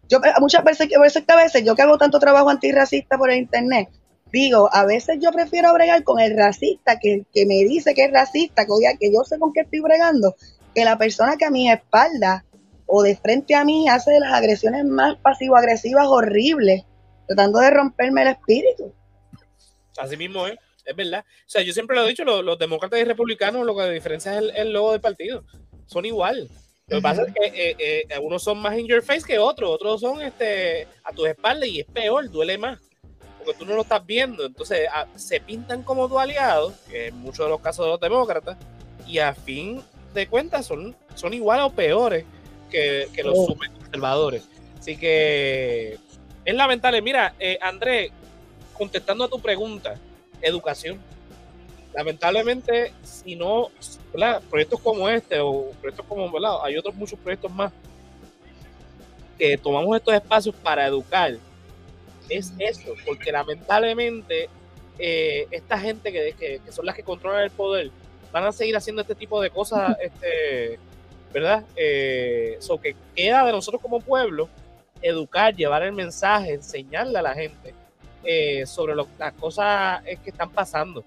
Yo 0.08 0.18
eh, 0.18 0.32
muchas 0.40 0.62
veces, 0.64 0.88
que 0.88 0.96
a 0.96 1.36
veces 1.36 1.64
yo 1.64 1.74
que 1.74 1.82
hago 1.82 1.96
tanto 1.98 2.18
trabajo 2.18 2.50
antirracista 2.50 3.16
por 3.16 3.30
el 3.30 3.38
internet, 3.38 3.88
digo, 4.32 4.68
a 4.72 4.84
veces 4.86 5.18
yo 5.20 5.30
prefiero 5.30 5.72
bregar 5.74 6.02
con 6.04 6.18
el 6.18 6.36
racista 6.36 6.98
que, 6.98 7.24
que 7.32 7.46
me 7.46 7.64
dice 7.64 7.94
que 7.94 8.04
es 8.04 8.12
racista, 8.12 8.64
que, 8.64 8.72
oiga, 8.72 8.96
que 8.98 9.12
yo 9.12 9.22
sé 9.24 9.38
con 9.38 9.52
qué 9.52 9.60
estoy 9.60 9.80
bregando, 9.80 10.34
que 10.74 10.84
la 10.84 10.98
persona 10.98 11.36
que 11.36 11.44
a 11.44 11.50
mi 11.50 11.70
espalda 11.70 12.44
o 12.86 13.02
de 13.02 13.16
frente 13.16 13.54
a 13.54 13.64
mí 13.64 13.88
hace 13.88 14.18
las 14.18 14.32
agresiones 14.32 14.84
más 14.84 15.16
pasivo-agresivas 15.18 16.06
horribles, 16.08 16.84
tratando 17.26 17.60
de 17.60 17.70
romperme 17.70 18.22
el 18.22 18.28
espíritu. 18.28 18.92
Así 19.98 20.16
mismo 20.16 20.46
es, 20.46 20.58
es 20.84 20.96
verdad. 20.96 21.24
O 21.26 21.48
sea, 21.48 21.62
yo 21.62 21.72
siempre 21.72 21.96
lo 21.96 22.04
he 22.04 22.08
dicho, 22.08 22.24
los, 22.24 22.44
los 22.44 22.58
demócratas 22.58 23.00
y 23.00 23.04
republicanos, 23.04 23.64
lo 23.66 23.76
que 23.76 23.90
diferencia 23.90 24.32
es 24.32 24.38
el, 24.38 24.50
el 24.56 24.72
logo 24.72 24.92
del 24.92 25.00
partido. 25.00 25.44
Son 25.86 26.04
igual. 26.04 26.48
Lo 26.88 26.98
que 26.98 27.02
pasa 27.02 27.22
es 27.22 27.32
que 27.32 27.46
eh, 27.46 27.76
eh, 27.78 28.14
algunos 28.14 28.42
son 28.42 28.58
más 28.58 28.76
in 28.76 28.86
your 28.86 29.02
face 29.02 29.22
que 29.26 29.38
otros, 29.38 29.70
otros 29.70 30.00
son 30.00 30.20
este, 30.20 30.86
a 31.04 31.12
tus 31.12 31.28
espaldas 31.28 31.68
y 31.68 31.80
es 31.80 31.86
peor, 31.86 32.30
duele 32.30 32.58
más. 32.58 32.78
Porque 33.45 33.59
tú 33.59 33.64
no 33.66 33.74
lo 33.74 33.82
estás 33.82 34.05
viendo. 34.07 34.45
Entonces 34.45 34.88
a- 34.93 35.07
se 35.16 35.40
pintan 35.40 35.82
como 35.82 36.09
tu 36.09 36.18
aliado, 36.18 36.72
que 36.88 37.09
en 37.09 37.16
muchos 37.18 37.47
de 37.47 37.51
los 37.51 37.61
casos 37.61 37.84
de 37.86 37.90
los 37.93 38.01
demócratas, 38.01 38.57
y 39.07 39.18
a 39.18 39.34
fin 39.34 39.82
de 40.14 40.26
cuentas 40.28 40.66
son, 40.66 40.95
son 41.14 41.34
iguales 41.34 41.66
o 41.66 41.70
peores 41.70 42.24
que, 42.70 43.09
que 43.14 43.22
los 43.22 43.34
Oh. 43.36 43.47
super 43.47 43.70
conservadores. 43.70 44.43
Así 44.78 44.97
que 44.97 45.99
es 46.45 46.55
lamentable. 46.55 47.01
Mira, 47.03 47.34
eh, 47.38 47.59
Andrés, 47.61 48.11
contestando 48.72 49.24
a 49.24 49.28
tu 49.28 49.40
pregunta, 49.40 49.97
educación. 50.40 51.01
Lamentablemente, 51.95 52.93
si 53.03 53.36
no, 53.36 53.68
¿verdad? 54.12 54.43
proyectos 54.51 54.80
como 54.80 55.09
este 55.09 55.38
o 55.40 55.70
proyectos 55.80 56.07
como, 56.07 56.30
¿verdad? 56.30 56.57
hay 56.64 56.76
otros 56.76 56.95
muchos 56.95 57.18
proyectos 57.18 57.51
más 57.53 57.70
que 59.38 59.57
tomamos 59.59 59.97
estos 59.97 60.14
espacios 60.14 60.55
para 60.55 60.86
educar, 60.86 61.36
es 62.36 62.52
eso, 62.58 62.94
porque 63.06 63.30
lamentablemente 63.32 64.48
eh, 64.98 65.46
esta 65.50 65.78
gente 65.78 66.12
que, 66.12 66.34
que- 66.38 66.60
que 66.64 66.72
son 66.72 66.86
las 66.86 66.94
que 66.94 67.02
controlan 67.02 67.42
el 67.44 67.50
poder 67.50 67.90
van 68.32 68.44
a 68.44 68.52
seguir 68.52 68.76
haciendo 68.76 69.02
este 69.02 69.14
tipo 69.14 69.40
de 69.40 69.50
cosas, 69.50 69.96
este, 70.02 70.78
¿verdad? 71.32 71.64
Eh, 71.76 72.56
so 72.60 72.80
que 72.80 72.94
queda 73.14 73.44
de 73.44 73.52
nosotros 73.52 73.80
como 73.82 74.00
pueblo 74.00 74.48
educar, 75.00 75.54
llevar 75.54 75.82
el 75.82 75.92
mensaje, 75.92 76.52
enseñarle 76.54 77.18
a 77.18 77.22
la 77.22 77.34
gente 77.34 77.74
eh, 78.24 78.64
sobre 78.66 78.94
lo- 78.94 79.08
las 79.18 79.32
cosas 79.34 80.02
que 80.22 80.30
están 80.30 80.50
pasando. 80.50 81.04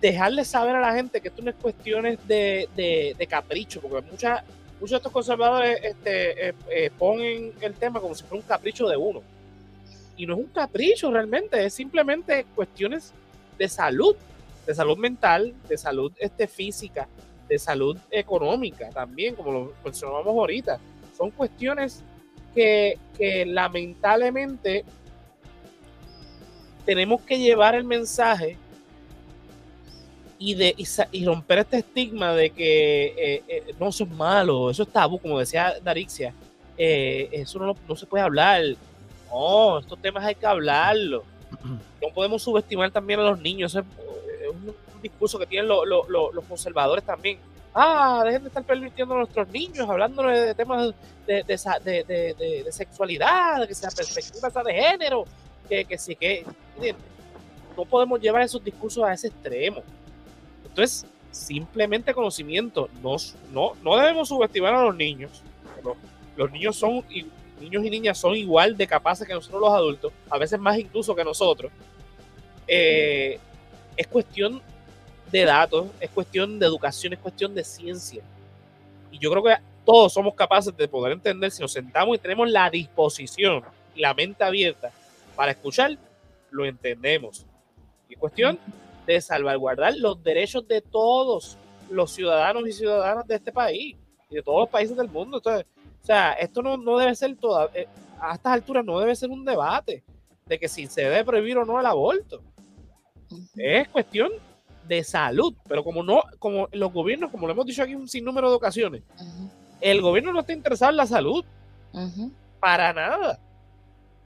Dejarle 0.00 0.44
saber 0.44 0.76
a 0.76 0.80
la 0.80 0.92
gente 0.94 1.20
que 1.20 1.28
esto 1.28 1.42
no 1.42 1.50
es 1.50 1.56
cuestiones 1.56 2.18
de, 2.28 2.68
de, 2.76 3.14
de 3.18 3.26
capricho, 3.26 3.80
porque 3.80 4.06
muchas, 4.10 4.42
muchos 4.80 4.90
de 4.90 4.96
estos 4.96 5.12
conservadores 5.12 5.78
este, 5.82 6.48
eh, 6.48 6.54
eh, 6.70 6.90
ponen 6.98 7.52
el 7.60 7.74
tema 7.74 8.00
como 8.00 8.14
si 8.14 8.24
fuera 8.24 8.42
un 8.42 8.48
capricho 8.48 8.88
de 8.88 8.96
uno. 8.96 9.22
Y 10.16 10.26
no 10.26 10.34
es 10.34 10.40
un 10.40 10.46
capricho 10.46 11.10
realmente, 11.10 11.64
es 11.64 11.74
simplemente 11.74 12.46
cuestiones 12.54 13.12
de 13.58 13.68
salud, 13.68 14.16
de 14.66 14.74
salud 14.74 14.96
mental, 14.96 15.54
de 15.68 15.76
salud 15.76 16.12
este, 16.18 16.46
física, 16.46 17.08
de 17.48 17.58
salud 17.58 17.96
económica 18.10 18.90
también, 18.90 19.34
como 19.34 19.52
lo 19.52 19.72
mencionábamos 19.84 20.34
ahorita. 20.34 20.78
Son 21.16 21.30
cuestiones 21.30 22.02
que 22.54 22.98
lamentablemente 23.46 24.82
tenemos 26.86 27.20
que 27.22 27.38
llevar 27.38 27.74
el 27.74 27.84
mensaje 27.84 28.56
y, 30.38 30.54
de, 30.54 30.74
y, 31.12 31.24
romper 31.24 31.58
este 31.58 31.78
estigma 31.78 32.32
de 32.34 32.50
que 32.50 33.06
eh, 33.16 33.42
eh, 33.48 33.74
no, 33.80 33.88
eso 33.88 34.04
es 34.04 34.10
malo, 34.10 34.70
eso 34.70 34.82
es 34.82 34.88
tabú, 34.90 35.18
como 35.18 35.38
decía 35.38 35.74
Darixia, 35.82 36.34
eh, 36.78 37.28
eso 37.32 37.58
no, 37.58 37.74
no 37.88 37.96
se 37.96 38.06
puede 38.06 38.22
hablar. 38.24 38.62
No, 39.30 39.78
estos 39.78 39.98
temas 40.00 40.24
hay 40.24 40.34
que 40.34 40.46
hablarlo. 40.46 41.24
No 42.02 42.12
podemos 42.14 42.42
subestimar 42.42 42.90
también 42.90 43.18
a 43.20 43.24
los 43.24 43.40
niños. 43.40 43.72
Eso 43.74 43.80
es, 43.80 43.86
es 44.42 44.48
un, 44.50 44.68
un 44.68 45.02
discurso 45.02 45.38
que 45.38 45.46
tienen 45.46 45.66
lo- 45.66 45.84
lo- 45.84 46.08
lo- 46.08 46.30
los 46.30 46.44
conservadores 46.44 47.02
también. 47.04 47.38
Ah, 47.74 48.22
dejen 48.24 48.42
de 48.42 48.48
estar 48.48 48.62
permitiendo 48.62 49.14
a 49.14 49.18
nuestros 49.18 49.48
niños 49.48 49.88
hablando 49.88 50.22
de, 50.22 50.54
temas 50.54 50.94
de, 51.26 51.42
de, 51.42 52.34
de- 52.64 52.72
sexualidad, 52.72 53.60
de 53.60 53.66
que 53.68 53.74
sea 53.74 53.90
perspectiva 53.90 54.48
esa 54.48 54.62
de 54.62 54.72
género, 54.74 55.24
que, 55.68 55.84
que 55.86 55.98
sí 55.98 56.14
que. 56.14 56.44
No 57.76 57.84
podemos 57.84 58.20
llevar 58.20 58.42
esos 58.42 58.62
discursos 58.62 59.02
a 59.04 59.12
ese 59.12 59.28
extremo. 59.28 59.82
Entonces, 60.76 61.06
simplemente 61.30 62.12
conocimiento. 62.12 62.90
No, 63.02 63.16
no, 63.50 63.72
no 63.82 63.96
debemos 63.96 64.28
subestimar 64.28 64.74
a 64.74 64.82
los 64.84 64.94
niños. 64.94 65.42
Los, 66.36 66.52
niños 66.52 66.76
son 66.76 67.02
i- 67.08 67.24
niños 67.58 67.82
y 67.82 67.88
niñas 67.88 68.18
son 68.18 68.36
igual 68.36 68.76
de 68.76 68.86
capaces 68.86 69.26
que 69.26 69.32
nosotros 69.32 69.62
los 69.62 69.72
adultos, 69.72 70.12
a 70.28 70.36
veces 70.36 70.60
más 70.60 70.78
incluso 70.78 71.14
que 71.16 71.24
nosotros. 71.24 71.72
Eh, 72.68 73.38
es 73.96 74.06
cuestión 74.06 74.60
de 75.32 75.44
datos, 75.46 75.86
es 75.98 76.10
cuestión 76.10 76.58
de 76.58 76.66
educación, 76.66 77.14
es 77.14 77.20
cuestión 77.20 77.54
de 77.54 77.64
ciencia. 77.64 78.22
Y 79.10 79.18
yo 79.18 79.30
creo 79.30 79.42
que 79.44 79.54
todos 79.86 80.12
somos 80.12 80.34
capaces 80.34 80.76
de 80.76 80.88
poder 80.88 81.12
entender 81.14 81.50
si 81.52 81.62
nos 81.62 81.72
sentamos 81.72 82.16
y 82.16 82.18
tenemos 82.18 82.50
la 82.50 82.68
disposición 82.68 83.62
y 83.94 84.00
la 84.02 84.12
mente 84.12 84.44
abierta 84.44 84.90
para 85.34 85.52
escuchar, 85.52 85.96
lo 86.50 86.66
entendemos. 86.66 87.46
Y 88.10 88.12
es 88.12 88.18
cuestión 88.20 88.58
de 89.06 89.20
salvaguardar 89.20 89.94
los 89.96 90.22
derechos 90.22 90.66
de 90.68 90.80
todos 90.80 91.56
los 91.90 92.10
ciudadanos 92.10 92.66
y 92.66 92.72
ciudadanas 92.72 93.26
de 93.26 93.36
este 93.36 93.52
país 93.52 93.96
y 94.28 94.34
de 94.34 94.42
todos 94.42 94.60
los 94.60 94.68
países 94.68 94.96
del 94.96 95.08
mundo. 95.08 95.36
Entonces, 95.38 95.66
o 96.02 96.04
sea, 96.06 96.32
esto 96.32 96.62
no, 96.62 96.76
no 96.76 96.98
debe 96.98 97.14
ser 97.14 97.36
toda, 97.36 97.70
eh, 97.74 97.86
a 98.20 98.34
estas 98.34 98.52
alturas 98.54 98.84
no 98.84 98.98
debe 98.98 99.14
ser 99.14 99.30
un 99.30 99.44
debate 99.44 100.02
de 100.46 100.58
que 100.58 100.68
si 100.68 100.86
se 100.86 101.02
debe 101.02 101.24
prohibir 101.24 101.56
o 101.58 101.64
no 101.64 101.78
el 101.80 101.86
aborto. 101.86 102.42
Es 103.56 103.88
cuestión 103.88 104.30
de 104.86 105.02
salud, 105.02 105.54
pero 105.68 105.82
como 105.82 106.02
no, 106.02 106.22
como 106.38 106.68
los 106.72 106.92
gobiernos, 106.92 107.30
como 107.30 107.46
lo 107.46 107.52
hemos 107.52 107.66
dicho 107.66 107.82
aquí 107.82 107.94
un 107.94 108.08
sinnúmero 108.08 108.50
de 108.50 108.56
ocasiones, 108.56 109.02
el 109.80 110.00
gobierno 110.00 110.32
no 110.32 110.40
está 110.40 110.52
interesado 110.52 110.90
en 110.90 110.96
la 110.96 111.06
salud 111.06 111.44
para 112.60 112.92
nada. 112.92 113.40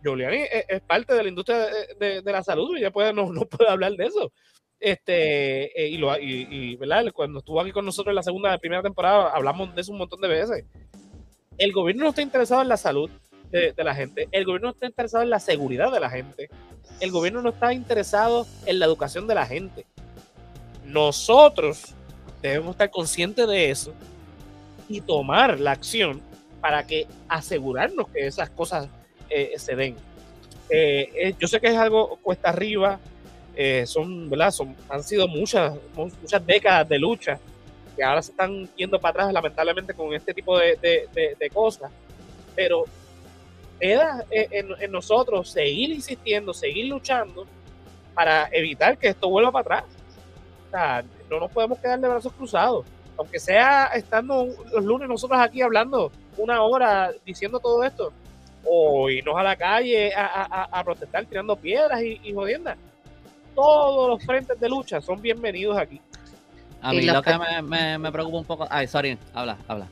Giuliani 0.03 0.39
es, 0.43 0.65
es 0.69 0.81
parte 0.83 1.15
de 1.15 1.23
la 1.23 1.29
industria 1.29 1.59
de, 1.59 1.73
de- 1.99 2.23
de 2.23 2.33
la 2.33 2.43
salud 2.43 2.75
y 2.77 2.81
ella 2.81 2.91
puede, 2.91 3.13
no, 3.13 3.33
no 3.33 3.43
puede 3.43 3.71
hablar 3.71 3.93
de 3.93 4.07
eso. 4.07 4.33
Este, 4.81 5.79
eh, 5.79 5.89
y, 5.89 5.99
lo, 5.99 6.19
y, 6.19 6.49
y, 6.51 6.77
¿verdad? 6.77 7.05
cuando 7.13 7.41
estuvo 7.41 7.61
aquí 7.61 7.71
con 7.71 7.85
nosotros 7.85 8.13
en 8.13 8.17
la 8.17 8.23
segunda, 8.23 8.57
primera 8.59 8.83
temporada, 8.83 9.31
hablamos 9.31 9.75
de 9.75 9.83
eso 9.83 9.93
un 9.93 9.99
montón 9.99 10.21
de 10.21 10.29
veces. 10.29 10.65
El 11.59 11.73
gobierno 11.73 12.05
no 12.05 12.11
está 12.11 12.23
interesado 12.23 12.63
en 12.63 12.69
la 12.69 12.79
salud 12.79 13.11
de, 13.51 13.73
de 13.73 13.85
la 13.85 13.95
gente, 13.95 14.29
el 14.33 14.45
gobierno 14.47 14.69
no 14.69 14.73
está 14.73 14.87
interesado 14.87 15.23
en 15.23 15.31
la 15.31 15.39
seguridad 15.39 15.93
de 15.93 16.01
la 16.01 16.09
gente, 16.09 16.49
el 17.01 17.11
gobierno 17.11 17.43
no 17.43 17.51
está 17.51 17.75
interesado 17.75 18.47
en 18.65 18.79
la 18.79 18.87
educación 18.87 19.27
de 19.27 19.35
la 19.35 19.47
gente. 19.47 19.85
Nosotros 20.85 21.95
debemos 22.41 22.73
estar 22.73 22.91
conscientes 22.91 23.47
de 23.47 23.71
eso 23.71 23.93
y 24.89 25.01
tomar 25.01 25.61
la 25.61 25.73
acción 25.73 26.21
para 26.61 26.87
que 26.87 27.07
asegurarnos 27.29 28.09
que 28.09 28.27
esas 28.27 28.51
cosas 28.51 28.89
eh, 29.29 29.55
se 29.57 29.77
den. 29.77 29.97
Eh, 30.69 31.11
eh, 31.15 31.35
yo 31.39 31.49
sé 31.49 31.61
que 31.61 31.69
es 31.69 31.77
algo 31.77 32.19
cuesta 32.23 32.51
arriba, 32.51 33.01
eh, 33.55 33.85
son, 33.87 34.29
¿verdad? 34.31 34.51
Son, 34.51 34.75
han 34.89 35.03
sido 35.03 35.27
muchas, 35.29 35.75
mu- 35.95 36.11
muchas 36.23 36.45
décadas 36.47 36.89
de 36.89 36.99
lucha 36.99 37.39
que 37.97 38.03
ahora 38.05 38.23
se 38.23 38.31
están 38.31 38.69
yendo 38.77 38.99
para 39.01 39.11
atrás 39.25 39.33
lamentablemente 39.33 39.93
con 39.95 40.15
este 40.15 40.33
tipo 40.33 40.57
de, 40.59 40.77
de- 40.77 41.35
de- 41.39 41.51
cosas, 41.51 41.91
pero 42.55 42.85
queda 43.79 44.25
eh, 44.31 44.49
en, 44.81 44.91
nosotros 44.93 45.51
seguir 45.51 45.91
insistiendo, 45.91 46.53
seguir 46.55 46.87
luchando 46.87 47.47
para 48.15 48.49
evitar 48.53 48.97
que 48.99 49.09
esto 49.09 49.29
vuelva 49.29 49.51
para 49.53 49.79
atrás. 50.73 51.05
No 51.29 51.41
nos 51.41 51.51
podemos 51.51 51.79
quedar 51.79 51.99
de 52.01 52.09
brazos 52.09 52.33
cruzados, 52.33 52.87
aunque 53.17 53.39
sea 53.39 53.87
estando 53.95 54.47
los 54.73 54.85
lunes 54.85 55.09
nosotros 55.09 55.39
aquí 55.41 55.63
hablando 55.63 56.11
una 56.37 56.63
hora 56.63 57.13
diciendo 57.25 57.59
todo 57.59 57.83
esto, 57.85 58.13
o 58.65 59.09
irnos 59.11 59.37
a 59.37 59.43
la 59.43 59.57
calle 59.57 60.13
a- 60.15 60.69
a 60.71 60.85
protestar 60.85 61.25
tirando 61.27 61.57
piedras 61.57 62.01
y, 62.03 62.21
y 62.23 62.33
jodiendas. 62.33 62.77
Todos 63.55 64.09
los 64.11 64.25
frentes 64.25 64.59
de 64.59 64.69
lucha 64.69 65.01
son 65.01 65.21
bienvenidos 65.21 65.77
aquí. 65.77 66.01
A 66.83 66.93
mí 66.93 67.03
lo 67.03 67.21
que 67.23 67.33
que- 67.33 67.39
me, 67.39 67.63
me, 67.63 67.99
me 67.99 68.13
preocupa 68.13 68.39
un 68.39 68.45
poco. 68.45 68.67
Ay, 68.71 68.87
sorry, 68.87 69.19
habla, 69.35 69.57
habla. 69.69 69.87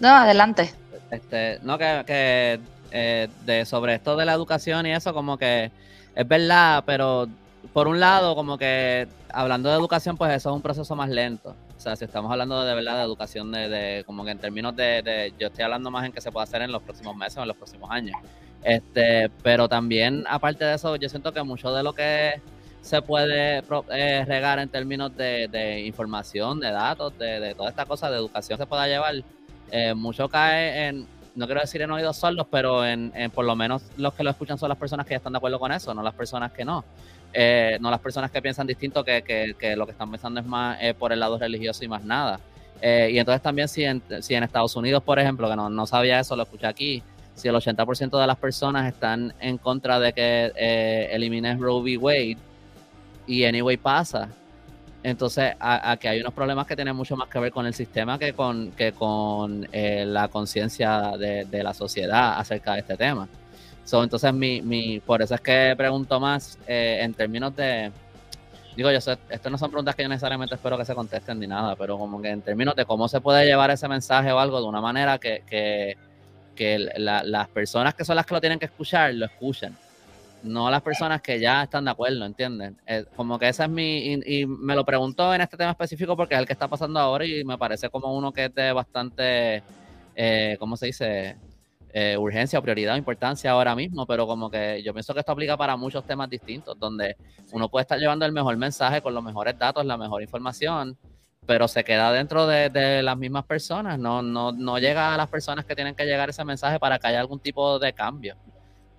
No, 0.00 0.08
adelante. 0.08 0.72
Este, 1.10 1.58
no, 1.62 1.76
que, 1.76 2.02
que 2.06 2.60
eh, 2.92 3.28
de, 3.44 3.66
sobre 3.66 3.94
esto 3.94 4.16
de 4.16 4.24
la 4.24 4.32
educación 4.32 4.86
y 4.86 4.92
eso, 4.92 5.12
como 5.12 5.36
que 5.36 5.70
es 6.14 6.28
verdad, 6.28 6.82
pero 6.86 7.26
por 7.74 7.88
un 7.88 8.00
lado, 8.00 8.34
como 8.34 8.56
que 8.56 9.06
hablando 9.32 9.68
de 9.68 9.74
educación, 9.76 10.16
pues 10.16 10.32
eso 10.32 10.48
es 10.50 10.56
un 10.56 10.62
proceso 10.62 10.96
más 10.96 11.10
lento. 11.10 11.54
O 11.76 11.80
sea, 11.80 11.96
si 11.96 12.04
estamos 12.04 12.30
hablando 12.30 12.62
de 12.64 12.74
verdad 12.74 12.96
de 12.98 13.02
educación, 13.02 13.52
de, 13.52 13.68
de 13.68 14.04
como 14.04 14.24
que 14.24 14.30
en 14.30 14.38
términos 14.38 14.74
de, 14.76 15.02
de- 15.02 15.34
yo 15.38 15.48
estoy 15.48 15.64
hablando 15.64 15.90
más 15.90 16.04
en 16.06 16.12
que 16.12 16.20
se 16.20 16.32
puede 16.32 16.44
hacer 16.44 16.62
en 16.62 16.72
los 16.72 16.82
próximos 16.82 17.14
meses 17.16 17.36
o 17.38 17.42
en 17.42 17.48
los 17.48 17.56
próximos 17.56 17.90
años. 17.90 18.16
Este, 18.62 19.30
pero 19.42 19.68
también, 19.68 20.24
aparte 20.28 20.64
de 20.64 20.74
eso, 20.74 20.96
yo 20.96 21.08
siento 21.08 21.32
que 21.32 21.42
mucho 21.42 21.72
de 21.74 21.82
lo 21.82 21.92
que 21.94 22.40
se 22.82 23.02
puede 23.02 23.62
eh, 23.90 24.24
regar 24.26 24.58
en 24.58 24.68
términos 24.68 25.14
de, 25.16 25.82
información, 25.86 26.60
de 26.60 26.70
datos, 26.70 27.16
de, 27.18 27.40
de 27.40 27.54
toda 27.54 27.70
esta 27.70 27.84
cosa 27.84 28.10
de 28.10 28.16
educación 28.16 28.58
se 28.58 28.66
pueda 28.66 28.86
llevar, 28.86 29.14
eh, 29.70 29.94
mucho 29.94 30.28
cae 30.28 30.88
en, 30.88 31.06
no 31.34 31.46
quiero 31.46 31.60
decir 31.60 31.82
en 31.82 31.90
oídos 31.90 32.16
sordos, 32.16 32.46
pero 32.50 32.84
en, 32.84 33.12
en 33.14 33.30
por 33.30 33.44
lo 33.44 33.54
menos 33.54 33.82
los 33.96 34.14
que 34.14 34.24
lo 34.24 34.30
escuchan 34.30 34.58
son 34.58 34.68
las 34.68 34.78
personas 34.78 35.06
que 35.06 35.10
ya 35.12 35.18
están 35.18 35.32
de 35.32 35.36
acuerdo 35.36 35.58
con 35.58 35.70
eso, 35.72 35.94
no 35.94 36.02
las 36.02 36.14
personas 36.14 36.52
que 36.52 36.64
no. 36.64 36.84
Eh, 37.32 37.78
no 37.80 37.90
las 37.92 38.00
personas 38.00 38.30
que 38.32 38.42
piensan 38.42 38.66
distinto, 38.66 39.04
que, 39.04 39.22
que- 39.22 39.76
lo 39.76 39.86
que 39.86 39.92
están 39.92 40.10
pensando 40.10 40.40
es 40.40 40.46
más 40.46 40.76
eh, 40.80 40.94
por 40.94 41.12
el 41.12 41.20
lado 41.20 41.38
religioso 41.38 41.84
y 41.84 41.88
más 41.88 42.02
nada. 42.04 42.40
Eh, 42.82 43.10
y 43.12 43.18
entonces 43.18 43.40
también 43.42 43.68
si 43.68 43.84
en, 43.84 44.02
si 44.20 44.34
en 44.34 44.42
Estados 44.42 44.74
Unidos, 44.74 45.02
por 45.04 45.18
ejemplo, 45.20 45.48
que 45.48 45.54
no, 45.54 45.70
no 45.70 45.86
sabía 45.86 46.18
eso, 46.18 46.34
lo 46.34 46.42
escuché 46.42 46.66
aquí, 46.66 47.02
si 47.36 47.46
el 47.46 47.54
80% 47.54 48.18
de 48.20 48.26
las 48.26 48.36
personas 48.36 48.88
están 48.92 49.32
en 49.38 49.58
contra 49.58 50.00
de 50.00 50.12
que 50.12 51.06
elimines 51.12 51.58
Roe 51.60 51.80
v. 51.82 51.96
Wade 51.98 52.36
y 53.32 53.44
anyway 53.44 53.76
pasa, 53.76 54.28
entonces 55.02 55.54
a, 55.58 55.92
a 55.92 55.96
que 55.96 56.08
hay 56.08 56.20
unos 56.20 56.34
problemas 56.34 56.66
que 56.66 56.74
tienen 56.76 56.94
mucho 56.96 57.16
más 57.16 57.28
que 57.28 57.38
ver 57.38 57.52
con 57.52 57.64
el 57.66 57.72
sistema 57.74 58.18
que 58.18 58.32
con, 58.32 58.72
que 58.72 58.92
con 58.92 59.66
eh, 59.72 60.04
la 60.06 60.28
conciencia 60.28 61.12
de, 61.18 61.44
de 61.44 61.62
la 61.62 61.72
sociedad 61.72 62.38
acerca 62.38 62.74
de 62.74 62.80
este 62.80 62.96
tema. 62.96 63.28
So, 63.84 64.02
entonces, 64.04 64.32
mi, 64.32 64.60
mi, 64.62 65.00
por 65.00 65.22
eso 65.22 65.34
es 65.34 65.40
que 65.40 65.74
pregunto 65.76 66.20
más 66.20 66.58
eh, 66.66 66.98
en 67.02 67.14
términos 67.14 67.56
de. 67.56 67.90
Digo, 68.76 68.90
yo 68.90 68.98
esto 68.98 69.50
no 69.50 69.58
son 69.58 69.70
preguntas 69.70 69.94
que 69.96 70.02
yo 70.02 70.08
necesariamente 70.08 70.54
espero 70.54 70.76
que 70.78 70.84
se 70.84 70.94
contesten 70.94 71.40
ni 71.40 71.46
nada, 71.46 71.74
pero 71.76 71.98
como 71.98 72.20
que 72.22 72.28
en 72.28 72.40
términos 72.42 72.76
de 72.76 72.84
cómo 72.84 73.08
se 73.08 73.20
puede 73.20 73.44
llevar 73.46 73.70
ese 73.70 73.88
mensaje 73.88 74.30
o 74.32 74.38
algo 74.38 74.60
de 74.60 74.66
una 74.66 74.80
manera 74.80 75.18
que, 75.18 75.42
que, 75.48 75.96
que 76.54 76.78
la- 76.96 77.22
las 77.24 77.48
personas 77.48 77.94
que 77.94 78.04
son 78.04 78.14
las 78.16 78.26
que 78.26 78.34
lo 78.34 78.40
tienen 78.40 78.58
que 78.58 78.66
escuchar, 78.66 79.12
lo 79.14 79.26
escuchen. 79.26 79.76
No 80.42 80.70
las 80.70 80.82
personas 80.82 81.20
que 81.20 81.38
ya 81.38 81.64
están 81.64 81.84
de 81.84 81.90
acuerdo, 81.90 82.24
¿entienden? 82.24 82.80
Eh, 82.86 83.04
como 83.14 83.38
que 83.38 83.48
esa 83.48 83.64
es 83.64 83.70
mi. 83.70 84.14
Y, 84.24 84.46
me 84.46 84.74
lo 84.74 84.84
pregunto 84.84 85.34
en 85.34 85.42
este 85.42 85.56
tema 85.56 85.72
específico 85.72 86.16
porque 86.16 86.34
es 86.34 86.40
el 86.40 86.46
que 86.46 86.54
está 86.54 86.68
pasando 86.68 86.98
ahora 86.98 87.26
y 87.26 87.44
me 87.44 87.58
parece 87.58 87.90
como 87.90 88.16
uno 88.16 88.32
que 88.32 88.46
es 88.46 88.54
de 88.54 88.72
bastante. 88.72 89.62
Eh, 90.16 90.56
¿Cómo 90.58 90.76
se 90.76 90.86
dice? 90.86 91.36
eh, 91.92 92.16
urgencia 92.16 92.60
prioridad 92.60 92.96
importancia 92.96 93.50
ahora 93.50 93.74
mismo, 93.74 94.06
pero 94.06 94.26
como 94.26 94.50
que 94.50 94.82
yo 94.82 94.92
pienso 94.92 95.12
que 95.14 95.20
esto 95.20 95.32
aplica 95.32 95.56
para 95.56 95.76
muchos 95.76 96.04
temas 96.04 96.30
distintos, 96.30 96.78
donde 96.78 97.16
uno 97.52 97.68
puede 97.68 97.82
estar 97.82 97.98
llevando 97.98 98.24
el 98.24 98.32
mejor 98.32 98.56
mensaje 98.56 99.02
con 99.02 99.14
los 99.14 99.22
mejores 99.22 99.58
datos, 99.58 99.84
la 99.84 99.96
mejor 99.96 100.22
información, 100.22 100.96
pero 101.46 101.66
se 101.68 101.82
queda 101.82 102.12
dentro 102.12 102.46
de, 102.46 102.70
de 102.70 103.02
las 103.02 103.16
mismas 103.16 103.44
personas, 103.44 103.98
no, 103.98 104.22
no, 104.22 104.52
no 104.52 104.78
llega 104.78 105.14
a 105.14 105.16
las 105.16 105.28
personas 105.28 105.64
que 105.64 105.74
tienen 105.74 105.94
que 105.94 106.04
llegar 106.04 106.30
ese 106.30 106.44
mensaje 106.44 106.78
para 106.78 106.98
que 106.98 107.08
haya 107.08 107.20
algún 107.20 107.40
tipo 107.40 107.78
de 107.78 107.92
cambio. 107.92 108.36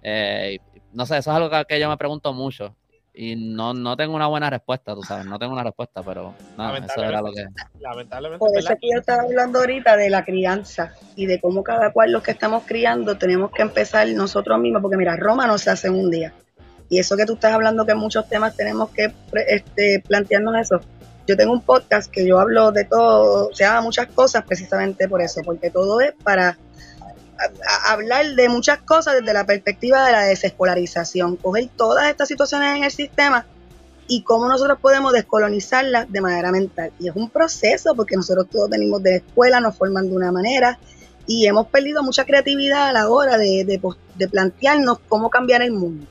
Eh, 0.02 0.60
no 0.93 1.06
sé, 1.06 1.18
eso 1.18 1.32
es 1.32 1.36
algo 1.38 1.49
que, 1.49 1.66
que 1.68 1.80
yo 1.80 1.89
me 1.89 1.97
pregunto 1.97 2.34
mucho 2.34 2.76
y 3.14 3.36
no, 3.36 3.74
no 3.74 3.97
tengo 3.97 4.16
una 4.16 4.28
buena 4.28 4.49
respuesta, 4.49 4.95
tú 4.95 5.04
sabes, 5.04 5.26
no 5.26 5.38
tengo 5.38 5.52
una 5.54 5.64
respuesta, 5.64 6.02
pero 6.02 6.34
no, 6.58 6.76
eso 6.78 7.04
era 7.04 7.22
lo 7.22 7.32
que... 7.34 7.45
Lamentablemente, 7.80 8.39
Por 8.39 8.58
eso 8.58 8.70
que 8.80 8.88
yo 8.93 8.99
estaba 8.99 9.24
hablando 9.24 9.60
ahorita 9.60 9.97
de 9.97 10.10
la 10.10 10.24
crianza 10.24 10.93
y 11.16 11.26
de 11.26 11.39
cómo 11.41 11.62
cada 11.62 11.91
cual 11.91 12.12
los 12.14 12.24
que 12.24 12.32
estamos 12.32 12.64
criando 12.66 13.18
tenemos 13.18 13.52
que 13.52 13.64
empezar 13.64 14.08
nosotros 14.10 14.58
mismos, 14.60 14.82
porque 14.82 14.97
mira, 14.97 15.18
Roma 15.18 15.45
no 15.45 15.58
se 15.58 15.70
hace 15.70 15.88
en 15.88 15.95
un 15.95 16.10
día. 16.10 16.34
Y 16.89 16.99
eso 16.99 17.18
que 17.18 17.26
tú 17.26 17.34
estás 17.34 17.54
hablando 17.54 17.86
que 17.86 17.91
en 17.91 17.97
muchos 17.97 18.28
temas 18.28 18.56
tenemos 18.56 18.89
que 18.91 19.14
pre- 19.30 19.56
este, 19.56 20.02
plantearnos 20.08 20.56
eso. 20.58 20.80
Yo 21.28 21.38
tengo 21.38 21.54
un 21.54 21.62
podcast 21.62 22.12
que 22.12 22.26
yo 22.26 22.39
hablo 22.39 22.72
de 22.72 22.86
todo, 22.86 23.49
se 23.54 23.64
llama 23.64 23.82
muchas 23.82 24.08
cosas 24.08 24.43
precisamente 24.45 25.08
por 25.08 25.22
eso, 25.22 25.41
porque 25.45 25.70
todo 25.70 26.02
es 26.02 26.14
para 26.24 26.58
hablar 27.88 28.36
de 28.36 28.50
muchas 28.50 28.80
cosas 28.80 29.16
desde 29.16 29.34
la 29.34 29.46
perspectiva 29.46 30.06
de 30.06 30.12
la 30.12 30.22
desescolarización, 30.24 31.38
coger 31.38 31.70
todas 31.76 32.10
estas 32.10 32.28
situaciones 32.28 32.78
en 32.78 32.84
el 32.84 32.92
sistema 32.92 33.46
y 34.08 34.24
cómo 34.24 34.48
nosotros 34.48 34.80
podemos 34.82 35.14
descolonizarla 35.14 36.06
de 36.06 36.22
manera 36.22 36.52
mental. 36.52 36.92
Y 37.00 37.08
es 37.08 37.16
un 37.16 37.30
proceso 37.30 37.96
porque 37.96 38.16
nosotros 38.16 38.48
todos 38.50 38.70
venimos 38.70 39.02
de 39.04 39.12
la 39.12 39.18
escuela, 39.18 39.60
nos 39.60 39.78
forman 39.78 40.10
de 40.10 40.16
una 40.16 40.32
manera 40.32 40.80
y 41.28 41.46
hemos 41.46 41.68
perdido 41.68 42.04
mucha 42.04 42.26
creatividad 42.26 42.89
a 42.89 42.94
la 42.94 43.10
hora 43.10 43.38
de, 43.38 43.64
de, 43.64 44.28
plantearnos 44.28 45.00
cómo 45.08 45.30
cambiar 45.30 45.62
el 45.62 45.72
mundo. 45.72 46.06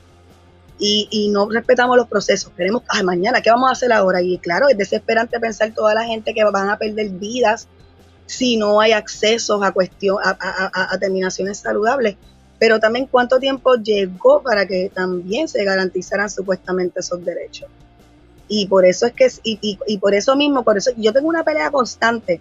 Y, 0.79 1.07
y, 1.11 1.29
no 1.29 1.47
respetamos 1.47 1.95
los 1.95 2.07
procesos. 2.07 2.51
Queremos, 2.57 2.81
ay, 2.87 3.03
mañana, 3.03 3.39
¿qué 3.41 3.51
vamos 3.51 3.69
a 3.69 3.73
hacer 3.73 3.93
ahora? 3.93 4.19
Y 4.23 4.39
claro, 4.39 4.67
es 4.67 4.75
desesperante 4.75 5.39
pensar 5.39 5.71
toda 5.75 5.93
la 5.93 6.05
gente 6.05 6.33
que 6.33 6.43
van 6.43 6.69
a 6.69 6.79
perder 6.79 7.09
vidas 7.09 7.67
si 8.31 8.57
no 8.57 8.79
hay 8.79 8.91
acceso 8.93 9.63
a, 9.63 9.71
cuestión, 9.71 10.17
a, 10.23 10.29
a, 10.39 10.93
a 10.93 10.97
terminaciones 10.99 11.59
saludables 11.59 12.15
pero 12.61 12.79
también 12.79 13.07
cuánto 13.07 13.39
tiempo 13.39 13.73
llegó 13.73 14.43
para 14.43 14.67
que 14.67 14.91
también 14.93 15.47
se 15.47 15.63
garantizaran 15.63 16.29
supuestamente 16.29 16.99
esos 16.99 17.25
derechos. 17.25 17.67
Y 18.47 18.67
por 18.67 18.85
eso 18.85 19.07
es 19.07 19.13
que, 19.13 19.27
y, 19.41 19.79
y, 19.87 19.97
por 19.97 20.13
eso 20.13 20.35
mismo, 20.35 20.63
por 20.63 20.77
eso 20.77 20.91
yo 20.95 21.11
tengo 21.11 21.27
una 21.27 21.43
pelea 21.43 21.71
constante. 21.71 22.39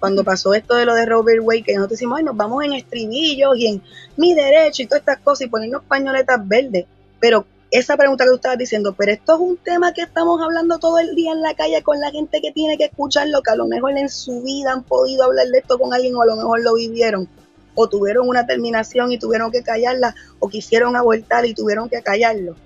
Cuando 0.00 0.24
pasó 0.24 0.54
esto 0.54 0.74
de 0.74 0.86
lo 0.86 0.94
de 0.94 1.04
Robert 1.04 1.40
Wade, 1.42 1.64
que 1.64 1.74
nosotros 1.74 1.98
decimos, 1.98 2.16
ay, 2.16 2.24
nos 2.24 2.34
vamos 2.34 2.64
en 2.64 2.72
estribillos 2.72 3.58
y 3.58 3.66
en 3.66 3.82
mi 4.16 4.32
derecho 4.32 4.84
y 4.84 4.86
todas 4.86 5.00
estas 5.00 5.18
cosas 5.18 5.46
y 5.46 5.50
ponernos 5.50 5.82
pañoletas 5.82 6.48
verdes. 6.48 6.86
Pero 7.20 7.44
esa 7.70 7.96
pregunta 7.96 8.24
que 8.24 8.30
tú 8.30 8.36
estabas 8.36 8.58
diciendo, 8.58 8.94
pero 8.96 9.12
esto 9.12 9.34
es 9.34 9.40
un 9.40 9.56
tema 9.58 9.92
que 9.92 10.02
estamos 10.02 10.40
hablando 10.40 10.78
todo 10.78 10.98
el 10.98 11.14
día 11.14 11.32
en 11.32 11.42
la 11.42 11.54
calle 11.54 11.82
con 11.82 12.00
la 12.00 12.10
gente 12.10 12.40
que 12.40 12.52
tiene 12.52 12.78
que 12.78 12.84
escucharlo, 12.84 13.42
que 13.42 13.50
a 13.50 13.56
lo 13.56 13.66
mejor 13.66 13.96
en 13.98 14.08
su 14.08 14.42
vida 14.42 14.72
han 14.72 14.84
podido 14.84 15.24
hablar 15.24 15.48
de 15.48 15.58
esto 15.58 15.78
con 15.78 15.92
alguien 15.92 16.14
o 16.16 16.22
a 16.22 16.26
lo 16.26 16.36
mejor 16.36 16.62
lo 16.62 16.74
vivieron, 16.74 17.28
o 17.74 17.88
tuvieron 17.88 18.28
una 18.28 18.46
terminación 18.46 19.12
y 19.12 19.18
tuvieron 19.18 19.50
que 19.50 19.62
callarla, 19.62 20.14
o 20.38 20.48
quisieron 20.48 20.96
abortar 20.96 21.44
y 21.46 21.54
tuvieron 21.54 21.88
que 21.88 22.02
callarlo 22.02 22.56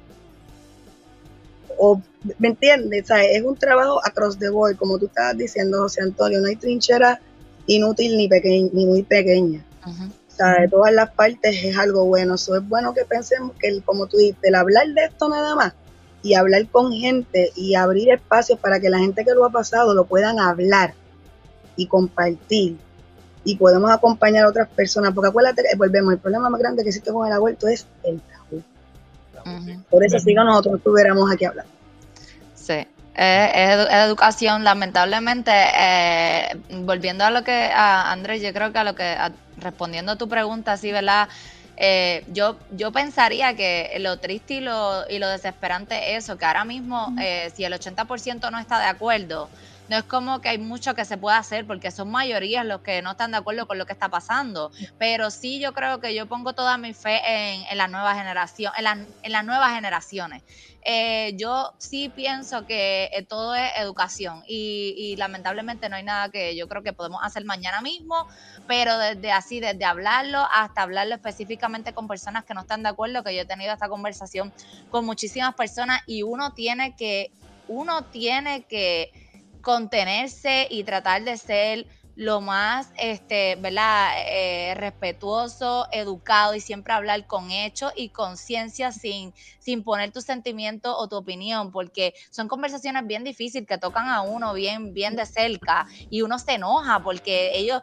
o, 1.79 2.01
¿me 2.39 2.49
entiendes? 2.49 3.11
es 3.11 3.43
un 3.43 3.57
trabajo 3.57 4.01
across 4.05 4.39
the 4.39 4.49
board, 4.49 4.77
como 4.77 4.99
tú 4.99 5.07
estabas 5.07 5.37
diciendo, 5.37 5.81
José 5.81 6.03
Antonio, 6.03 6.41
no 6.41 6.47
hay 6.47 6.57
trinchera 6.57 7.21
inútil 7.67 8.17
ni, 8.17 8.29
pequeña, 8.29 8.71
ni 8.73 8.87
muy 8.87 9.03
pequeña. 9.03 9.65
O 10.33 10.37
sea, 10.37 10.61
de 10.61 10.69
todas 10.69 10.93
las 10.93 11.11
partes 11.11 11.57
es 11.63 11.77
algo 11.77 12.07
bueno. 12.07 12.35
Eso 12.35 12.57
es 12.57 12.67
bueno 12.67 12.95
que 12.95 13.05
pensemos 13.05 13.53
que, 13.59 13.81
como 13.83 14.07
tú 14.07 14.17
dices, 14.17 14.39
el 14.43 14.55
hablar 14.55 14.89
de 14.89 15.05
esto 15.05 15.29
nada 15.29 15.55
más 15.55 15.75
y 16.23 16.35
hablar 16.35 16.67
con 16.69 16.93
gente 16.93 17.51
y 17.57 17.75
abrir 17.75 18.11
espacios 18.11 18.59
para 18.59 18.81
que 18.81 18.89
la 18.89 18.99
gente 18.99 19.25
que 19.25 19.33
lo 19.33 19.45
ha 19.45 19.51
pasado 19.51 19.93
lo 19.95 20.05
puedan 20.05 20.39
hablar 20.39 20.95
y 21.77 21.87
compartir 21.87 22.77
y 23.45 23.57
podemos 23.57 23.91
acompañar 23.91 24.45
a 24.47 24.49
otras 24.49 24.69
personas. 24.69 25.13
Porque 25.13 25.29
acuérdate, 25.29 25.63
volvemos, 25.77 26.13
el 26.13 26.21
problema 26.21 26.49
más 26.49 26.61
grande 26.61 26.83
que 26.83 26.91
existe 26.91 27.13
con 27.13 27.27
el 27.27 27.33
aborto 27.33 27.69
es 27.69 27.87
el 28.05 28.23
por 29.91 30.05
eso 30.05 30.19
sí 30.19 30.35
que 30.35 30.35
nosotros 30.35 30.77
estuviéramos 30.77 31.31
aquí 31.31 31.45
hablando. 31.45 31.73
Sí. 32.55 32.87
Es, 33.15 33.89
educación, 33.91 34.65
lamentablemente, 34.65 35.53
eh, 35.53 36.49
volviendo 36.71 37.25
a 37.25 37.31
lo 37.31 37.45
que, 37.45 37.71
a 37.73 38.11
Andrés, 38.11 38.43
yo 38.43 38.53
creo 38.55 38.73
que 38.73 38.79
a 38.79 38.85
lo 38.85 38.95
que, 38.95 39.17
respondiendo 39.57 40.13
a 40.13 40.17
tu 40.17 40.29
pregunta, 40.29 40.77
sí, 40.79 40.93
¿verdad? 40.93 41.29
Eh, 41.77 42.25
yo, 42.29 42.59
yo 42.71 42.93
pensaría 42.93 43.55
que 43.57 43.97
lo 44.01 44.19
triste 44.19 44.55
y 44.55 44.61
lo, 44.61 45.05
y 45.09 45.19
lo 45.19 45.29
desesperante 45.29 46.15
es 46.17 46.25
eso, 46.25 46.39
que 46.39 46.45
ahora 46.47 46.65
mismo, 46.65 47.15
eh, 47.19 47.51
si 47.55 47.65
el 47.65 47.73
80% 47.75 48.51
no 48.51 48.59
está 48.59 48.79
de 48.79 48.87
acuerdo, 48.87 49.51
no 49.89 49.97
es 49.97 50.05
como 50.05 50.41
que 50.41 50.49
hay 50.49 50.59
mucho 50.59 50.95
que 50.95 51.05
se 51.05 51.17
pueda 51.17 51.39
hacer 51.39 51.67
porque 51.67 51.91
son 51.91 52.11
mayorías 52.11 52.65
los 52.65 52.81
que 52.81 53.03
no 53.03 53.13
están 53.13 53.33
de 53.33 53.39
acuerdo 53.39 53.67
con 53.67 53.79
lo 53.79 53.87
que 53.87 53.93
está 53.93 54.09
pasando. 54.09 54.71
Pero 54.99 55.31
sí 55.31 55.59
yo 55.59 55.73
creo 55.73 56.01
que 56.01 56.15
yo 56.15 56.27
pongo 56.27 56.55
toda 56.55 56.79
mi 56.79 56.95
fe 56.95 57.21
en, 57.25 57.77
la 57.77 57.89
nueva 57.89 58.15
generación, 58.15 58.73
en, 58.79 59.33
las 59.33 59.45
nuevas 59.45 59.75
generaciones. 59.75 60.43
Eh, 60.85 61.35
yo 61.37 61.75
sí 61.79 62.09
pienso 62.09 62.67
que 62.67 63.11
eh, 63.13 63.23
todo 63.23 63.55
es 63.55 63.71
educación 63.77 64.43
y, 64.49 65.15
lamentablemente 65.17 65.89
no 65.89 65.97
hay 65.97 66.03
nada 66.03 66.31
que 66.31 66.57
yo 66.57 66.69
creo 66.69 66.83
que 66.83 66.93
podemos 66.93 67.21
hacer 67.23 67.45
mañana 67.45 67.81
mismo, 67.81 68.27
pero 68.67 68.99
desde 68.99 69.31
así, 69.31 69.61
desde 69.61 69.85
hablarlo 69.85 70.45
hasta 70.53 70.83
hablarlo 70.83 71.15
específicamente 71.15 71.93
con 71.93 72.09
personas 72.09 72.45
que 72.45 72.55
no 72.55 72.63
están 72.63 72.83
de 72.83 72.89
acuerdo, 72.89 73.23
que 73.23 73.35
yo 73.35 73.43
he 73.43 73.45
tenido 73.45 73.73
esta 73.73 73.89
conversación 73.89 74.53
con 74.91 75.05
muchísimas 75.05 75.55
personas 75.55 76.01
y 76.07 76.23
uno 76.23 76.53
tiene 76.53 76.97
que, 76.97 77.31
uno 77.69 78.05
tiene 78.05 78.65
que 78.65 79.13
contenerse 79.63 80.67
y 80.69 80.85
tratar 80.85 81.25
de 81.25 81.37
ser 81.39 81.87
lo 82.15 82.41
más, 82.41 82.93
este, 82.99 83.57
¿verdad? 83.57 84.13
Eh, 84.27 84.75
respetuoso, 84.75 85.87
educado 85.93 86.55
y 86.55 86.61
siempre 86.61 86.93
hablar 86.93 87.27
con 87.27 87.51
hechos 87.51 87.93
y 87.97 88.11
conciencia 88.11 88.93
sin, 88.93 89.33
sin 89.59 89.83
poner 89.83 90.13
tu 90.13 90.21
sentimiento 90.21 90.97
o 90.97 91.09
tu 91.09 91.17
opinión, 91.17 91.73
porque 91.73 92.13
son 92.31 92.49
conversaciones 92.49 93.07
bien 93.07 93.25
difíciles 93.25 93.67
que 93.67 93.79
tocan 93.79 94.09
a 94.09 94.21
uno 94.21 94.53
bien, 94.53 94.93
bien 94.93 95.17
de 95.17 95.25
cerca 95.25 95.87
y 96.11 96.21
uno 96.23 96.39
se 96.39 96.53
enoja 96.53 97.03
porque 97.03 97.57
ellos 97.57 97.81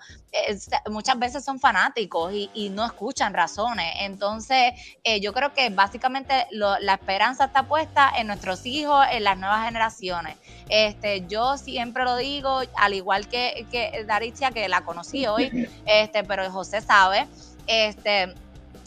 muchas 0.90 1.18
veces 1.18 1.44
son 1.44 1.60
fanáticos 1.60 2.34
y, 2.34 2.50
y 2.54 2.70
no 2.70 2.86
escuchan 2.86 3.34
razones. 3.34 3.94
Entonces, 4.00 4.74
eh, 5.04 5.20
yo 5.20 5.34
creo 5.34 5.54
que 5.54 5.70
básicamente 5.70 6.48
la 6.52 6.94
esperanza 6.94 7.46
está 7.46 7.64
puesta 7.64 8.12
en 8.18 8.28
nuestros 8.28 8.66
hijos, 8.66 9.06
en 9.12 9.24
las 9.24 9.38
nuevas 9.38 9.66
generaciones. 9.66 10.38
Este, 10.70 11.26
yo 11.28 11.58
siempre 11.58 12.04
lo 12.04 12.16
digo, 12.16 12.62
al 12.78 12.94
igual 12.94 13.28
que, 13.28 13.66
que 13.72 14.06
que 14.54 14.70
la 14.70 14.82
conocí 14.82 15.26
hoy, 15.28 15.70
este, 15.86 16.24
pero 16.24 16.50
José 16.52 16.82
sabe, 16.82 17.28
este, 17.68 18.34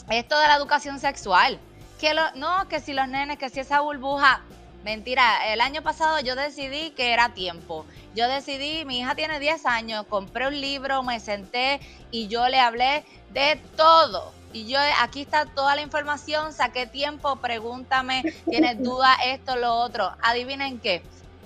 esto 0.09 0.39
de 0.39 0.47
la 0.47 0.55
educación 0.55 0.99
sexual, 0.99 1.59
que 1.99 2.13
lo, 2.13 2.31
no, 2.35 2.67
que 2.67 2.79
si 2.79 2.93
los 2.93 3.07
nenes, 3.07 3.37
que 3.37 3.49
si 3.49 3.59
esa 3.59 3.81
burbuja, 3.81 4.41
mentira, 4.83 5.53
el 5.53 5.61
año 5.61 5.81
pasado 5.81 6.19
yo 6.19 6.35
decidí 6.35 6.91
que 6.91 7.13
era 7.13 7.33
tiempo. 7.33 7.85
Yo 8.15 8.27
decidí, 8.27 8.85
mi 8.85 8.99
hija 8.99 9.15
tiene 9.15 9.39
10 9.39 9.65
años, 9.65 10.05
compré 10.07 10.47
un 10.47 10.59
libro, 10.59 11.03
me 11.03 11.19
senté 11.19 11.79
y 12.11 12.27
yo 12.27 12.47
le 12.49 12.59
hablé 12.59 13.05
de 13.31 13.59
todo. 13.75 14.31
Y 14.51 14.67
yo, 14.67 14.77
aquí 15.01 15.21
está 15.21 15.45
toda 15.45 15.75
la 15.75 15.81
información, 15.81 16.53
saqué 16.53 16.85
tiempo, 16.85 17.37
pregúntame, 17.37 18.21
tienes 18.49 18.81
duda, 18.83 19.15
esto, 19.25 19.55
lo 19.55 19.73
otro. 19.73 20.11
Adivinen 20.21 20.79
qué. 20.79 21.03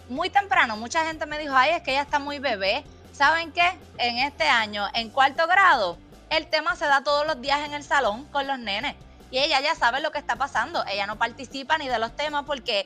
Muy 0.10 0.30
temprano, 0.30 0.76
mucha 0.76 1.06
gente 1.06 1.26
me 1.26 1.38
dijo, 1.38 1.56
ay, 1.56 1.72
es 1.72 1.82
que 1.84 1.92
ella 1.92 2.02
está 2.02 2.20
muy 2.20 2.40
bebé. 2.40 2.84
¿Saben 3.14 3.52
qué? 3.52 3.78
En 3.98 4.18
este 4.20 4.44
año, 4.44 4.86
en 4.94 5.10
cuarto 5.10 5.48
grado, 5.48 5.98
el 6.30 6.48
tema 6.48 6.76
se 6.76 6.86
da 6.86 7.04
todos 7.04 7.26
los 7.26 7.42
días 7.42 7.66
en 7.66 7.74
el 7.74 7.84
salón 7.84 8.26
con 8.26 8.46
los 8.46 8.60
nenes. 8.60 8.96
Y 9.32 9.40
ella 9.40 9.60
ya 9.62 9.76
sabe 9.76 10.02
lo 10.02 10.12
que 10.12 10.20
está 10.20 10.36
pasando. 10.36 10.84
Ella 10.86 11.08
no 11.08 11.18
participa 11.18 11.78
ni 11.78 11.88
de 11.88 12.00
los 12.00 12.16
temas 12.16 12.46
porque 12.46 12.86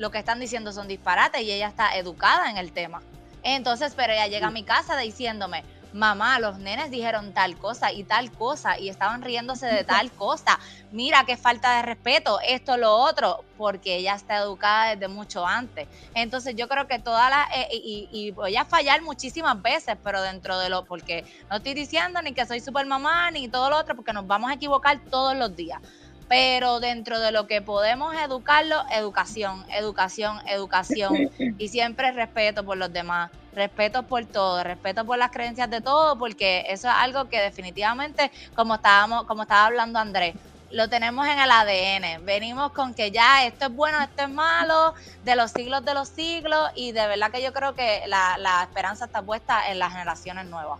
lo 0.00 0.10
que 0.10 0.18
están 0.18 0.40
diciendo 0.40 0.72
son 0.72 0.88
disparates 0.88 1.42
y 1.42 1.52
ella 1.52 1.68
está 1.68 1.94
educada 1.96 2.50
en 2.50 2.56
el 2.56 2.72
tema. 2.72 3.02
Entonces, 3.42 3.92
pero 3.94 4.14
ella 4.14 4.28
llega 4.28 4.46
a 4.46 4.50
mi 4.50 4.64
casa 4.64 4.96
diciéndome, 4.96 5.62
mamá, 5.92 6.38
los 6.38 6.58
nenes 6.58 6.90
dijeron 6.90 7.34
tal 7.34 7.58
cosa 7.58 7.92
y 7.92 8.04
tal 8.04 8.32
cosa 8.32 8.78
y 8.78 8.88
estaban 8.88 9.20
riéndose 9.20 9.66
de 9.66 9.84
tal 9.84 10.10
cosa. 10.16 10.58
Mira 10.90 11.24
qué 11.26 11.36
falta 11.36 11.76
de 11.76 11.82
respeto, 11.82 12.40
esto, 12.40 12.78
lo 12.78 12.96
otro, 12.96 13.44
porque 13.58 13.96
ella 13.96 14.14
está 14.14 14.38
educada 14.38 14.94
desde 14.94 15.08
mucho 15.08 15.46
antes. 15.46 15.86
Entonces 16.14 16.54
yo 16.56 16.66
creo 16.66 16.86
que 16.86 16.98
todas 16.98 17.28
las, 17.28 17.50
eh, 17.54 17.68
y, 17.70 18.30
voy 18.30 18.56
a 18.56 18.64
fallar 18.64 19.02
muchísimas 19.02 19.60
veces, 19.60 19.98
pero 20.02 20.22
dentro 20.22 20.58
de 20.58 20.70
lo, 20.70 20.86
porque 20.86 21.26
no 21.50 21.56
estoy 21.56 21.74
diciendo 21.74 22.22
ni 22.22 22.32
que 22.32 22.46
soy 22.46 22.60
super 22.60 22.86
mamá 22.86 23.30
ni 23.32 23.48
todo 23.48 23.68
lo 23.68 23.76
otro, 23.76 23.94
porque 23.94 24.14
nos 24.14 24.26
vamos 24.26 24.50
a 24.50 24.54
equivocar 24.54 24.98
todos 25.10 25.36
los 25.36 25.54
días 25.54 25.82
pero 26.30 26.78
dentro 26.78 27.18
de 27.18 27.32
lo 27.32 27.48
que 27.48 27.60
podemos 27.60 28.14
educarlo, 28.14 28.84
educación, 28.92 29.64
educación, 29.72 30.38
educación 30.46 31.28
y 31.58 31.66
siempre 31.66 32.12
respeto 32.12 32.64
por 32.64 32.76
los 32.76 32.92
demás, 32.92 33.32
respeto 33.52 34.04
por 34.04 34.24
todo, 34.26 34.62
respeto 34.62 35.04
por 35.04 35.18
las 35.18 35.32
creencias 35.32 35.68
de 35.68 35.80
todo, 35.80 36.16
porque 36.20 36.66
eso 36.68 36.86
es 36.86 36.94
algo 36.96 37.28
que 37.28 37.40
definitivamente, 37.40 38.30
como 38.54 38.76
estábamos, 38.76 39.24
como 39.24 39.42
estaba 39.42 39.66
hablando 39.66 39.98
Andrés, 39.98 40.36
lo 40.70 40.88
tenemos 40.88 41.26
en 41.26 41.40
el 41.40 41.50
ADN. 41.50 42.24
Venimos 42.24 42.70
con 42.70 42.94
que 42.94 43.10
ya 43.10 43.44
esto 43.44 43.66
es 43.66 43.74
bueno, 43.74 44.00
esto 44.00 44.22
es 44.22 44.30
malo, 44.30 44.94
de 45.24 45.34
los 45.34 45.50
siglos 45.50 45.84
de 45.84 45.94
los 45.94 46.08
siglos, 46.10 46.70
y 46.76 46.92
de 46.92 47.08
verdad 47.08 47.32
que 47.32 47.42
yo 47.42 47.52
creo 47.52 47.74
que 47.74 48.04
la, 48.06 48.38
la 48.38 48.62
esperanza 48.62 49.06
está 49.06 49.20
puesta 49.20 49.68
en 49.68 49.80
las 49.80 49.90
generaciones 49.90 50.46
nuevas. 50.46 50.78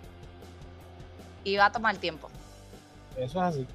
Y 1.42 1.56
va 1.56 1.64
a 1.64 1.72
tomar 1.72 1.96
tiempo. 1.96 2.30
Eso 3.16 3.40
es 3.40 3.56
así. 3.56 3.66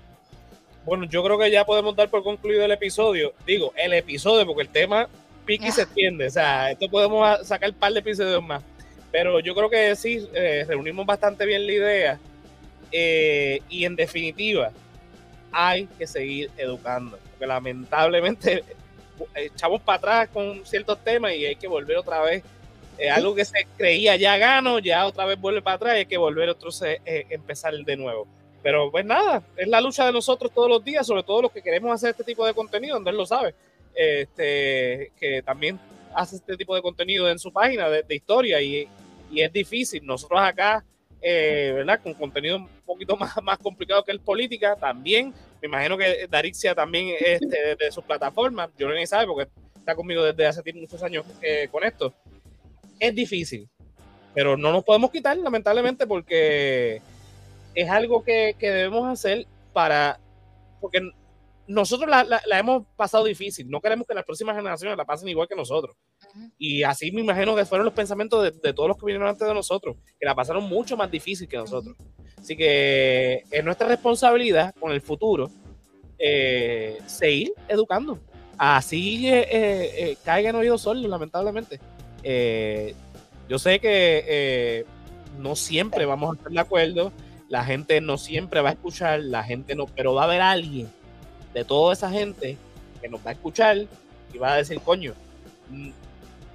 Bueno, 0.86 1.06
yo 1.06 1.24
creo 1.24 1.40
que 1.40 1.50
ya 1.50 1.66
podemos 1.66 1.96
dar 1.96 2.10
por 2.10 2.24
concluido 2.24 2.64
el 2.64 2.72
episodio. 2.72 3.34
Digo, 3.46 3.74
el 3.76 3.94
episodio, 3.94 4.46
porque 4.46 4.62
el 4.62 4.70
tema 4.70 5.10
pique 5.44 5.68
y 5.68 5.72
se 5.72 5.82
extiende. 5.82 6.28
O 6.28 6.30
sea, 6.30 6.72
esto 6.72 6.88
podemos 6.90 7.46
sacar 7.46 7.72
un 7.72 7.76
par 7.76 7.92
de 7.92 8.00
episodios 8.00 8.44
más. 8.44 8.64
Pero 9.12 9.40
yo 9.40 9.56
creo 9.56 9.70
que 9.70 9.96
sí, 9.96 10.28
eh, 10.34 10.64
reunimos 10.68 11.06
bastante 11.06 11.46
bien 11.46 11.66
la 11.66 11.74
idea. 11.74 12.20
Eh, 12.92 13.62
y 13.68 13.86
en 13.86 13.96
definitiva, 13.96 14.72
hay 15.52 15.88
que 15.98 16.06
seguir 16.06 16.52
educando. 16.56 17.18
Porque 17.32 17.48
lamentablemente 17.48 18.64
echamos 19.34 19.82
para 19.82 19.98
atrás 19.98 20.30
con 20.32 20.64
ciertos 20.66 21.04
temas 21.04 21.34
y 21.34 21.46
hay 21.46 21.56
que 21.56 21.68
volver 21.68 21.98
otra 21.98 22.22
vez. 22.22 22.44
algo 23.12 23.34
que 23.34 23.44
se 23.44 23.66
creía 23.76 24.16
ya 24.18 24.38
gano, 24.38 24.80
ya 24.80 25.06
otra 25.06 25.26
vez 25.26 25.40
vuelve 25.40 25.62
para 25.62 25.76
atrás 25.78 25.96
y 25.96 25.98
hay 26.00 26.06
que 26.06 26.18
volver 26.18 26.48
otro 26.50 26.70
eh, 26.84 27.26
empezar 27.30 27.74
de 27.74 27.98
nuevo. 27.98 28.28
Pero 28.66 28.90
pues 28.90 29.06
nada, 29.06 29.44
es 29.56 29.68
la 29.68 29.80
lucha 29.80 30.08
de 30.08 30.12
nosotros 30.12 30.52
todos 30.52 30.68
los 30.68 30.84
días, 30.84 31.06
sobre 31.06 31.22
todo 31.22 31.44
los 31.44 31.52
que 31.52 31.62
queremos 31.62 31.92
hacer 31.92 32.10
este 32.10 32.24
tipo 32.24 32.44
de 32.48 32.54
contenido, 32.56 32.96
donde 32.96 33.12
él 33.12 33.18
lo 33.18 33.28
sabe. 33.28 33.54
Este, 33.94 35.12
que 35.20 35.44
también 35.46 35.80
hace 36.16 36.38
este 36.38 36.58
tipo 36.58 36.74
de 36.74 36.82
contenido 36.82 37.30
en 37.30 37.38
su 37.38 37.54
página 37.54 37.88
de, 37.88 38.02
de 38.02 38.16
historia 38.16 38.60
y, 38.60 38.88
y 39.30 39.42
es 39.42 39.54
difícil. 39.54 40.04
Nosotros 40.04 40.42
acá, 40.42 40.84
eh, 41.22 41.74
¿verdad? 41.76 42.00
Con 42.02 42.16
contenido 42.16 42.58
un 42.58 42.68
poquito 42.88 43.16
más, 43.18 43.36
más 43.44 43.60
complicado 43.60 44.04
que 44.04 44.12
el 44.12 44.20
política, 44.20 44.76
también. 44.76 45.32
Me 45.62 45.68
imagino 45.68 45.96
que 45.96 46.26
Darixia 46.28 46.74
también 46.74 47.16
este, 47.20 47.76
de, 47.76 47.92
sus 47.92 48.04
plataformas, 48.04 48.72
yo 48.80 48.88
no 48.88 48.96
ni 48.96 49.06
sabe 49.06 49.28
porque 49.28 49.48
está 49.78 49.94
conmigo 49.94 50.24
desde 50.24 50.48
hace 50.48 50.64
muchos 50.74 51.04
años 51.04 51.24
eh, 51.44 51.68
con 51.72 51.84
esto. 51.84 52.16
Es 53.00 53.14
difícil, 53.14 53.70
pero 54.34 54.58
no 54.58 54.72
nos 54.72 54.84
podemos 54.84 55.12
quitar, 55.12 55.38
lamentablemente, 55.38 56.08
porque 56.08 57.00
es 57.76 57.90
algo 57.90 58.24
que, 58.24 58.56
que 58.58 58.70
debemos 58.72 59.08
hacer 59.08 59.46
para. 59.74 60.20
Porque 60.82 61.02
nosotros 61.68 62.10
la, 62.10 62.24
la- 62.24 62.42
la 62.46 62.60
hemos 62.60 62.84
pasado 62.96 63.24
difícil. 63.26 63.70
No 63.70 63.82
queremos 63.82 64.08
que 64.08 64.14
las 64.14 64.24
próximas 64.24 64.56
generaciones 64.56 64.98
la 64.98 65.06
pasen 65.06 65.28
igual 65.30 65.48
que 65.48 65.56
nosotros. 65.56 65.96
Y 66.58 66.84
así 66.84 67.12
me 67.12 67.22
imagino 67.22 67.56
que 67.56 67.66
fueron 67.66 67.86
los 67.86 67.94
pensamientos 67.94 68.44
de, 68.44 68.52
de 68.52 68.74
todos 68.74 68.90
los 68.90 68.98
que 68.98 69.06
vinieron 69.06 69.28
antes 69.28 69.48
de 69.48 69.54
nosotros, 69.54 69.96
que 70.20 70.26
la 70.26 70.36
pasaron 70.36 70.64
mucho 70.64 70.96
más 70.98 71.10
difícil 71.10 71.48
que 71.48 71.58
nosotros. 71.58 71.96
Así 72.38 72.56
que 72.56 73.44
es 73.50 73.64
nuestra 73.64 73.88
responsabilidad 73.88 74.74
con 74.80 74.92
el 74.92 75.02
futuro 75.02 75.50
eh, 76.20 77.00
seguir 77.08 77.54
educando. 77.68 78.20
Así 78.58 79.28
eh, 79.28 79.48
eh, 79.52 80.18
caiga 80.24 80.52
en 80.52 80.56
oídos 80.58 80.82
sordos, 80.84 81.06
lamentablemente. 81.06 81.80
Yo 83.50 83.60
sé 83.60 83.80
que 83.80 84.86
no 85.40 85.56
siempre 85.56 86.06
vamos 86.06 86.32
a 86.32 86.38
estar 86.38 86.52
de 86.52 86.60
acuerdo, 86.60 87.12
la 87.56 87.64
gente 87.64 88.02
no 88.02 88.18
siempre 88.18 88.60
va 88.60 88.68
a 88.68 88.74
escuchar, 88.74 89.22
la 89.22 89.42
gente 89.42 89.76
no, 89.76 89.86
pero 89.86 90.14
va 90.14 90.24
a 90.24 90.26
haber 90.26 90.42
alguien 90.42 90.92
de 91.54 91.64
toda 91.64 91.94
esa 91.94 92.12
gente 92.12 92.58
que 93.02 93.08
nos 93.08 93.26
va 93.26 93.30
a 93.30 93.32
escuchar 93.32 93.78
y 94.34 94.38
va 94.38 94.52
a 94.52 94.58
decir, 94.58 94.78
coño, 94.82 95.14
mm, 95.70 95.90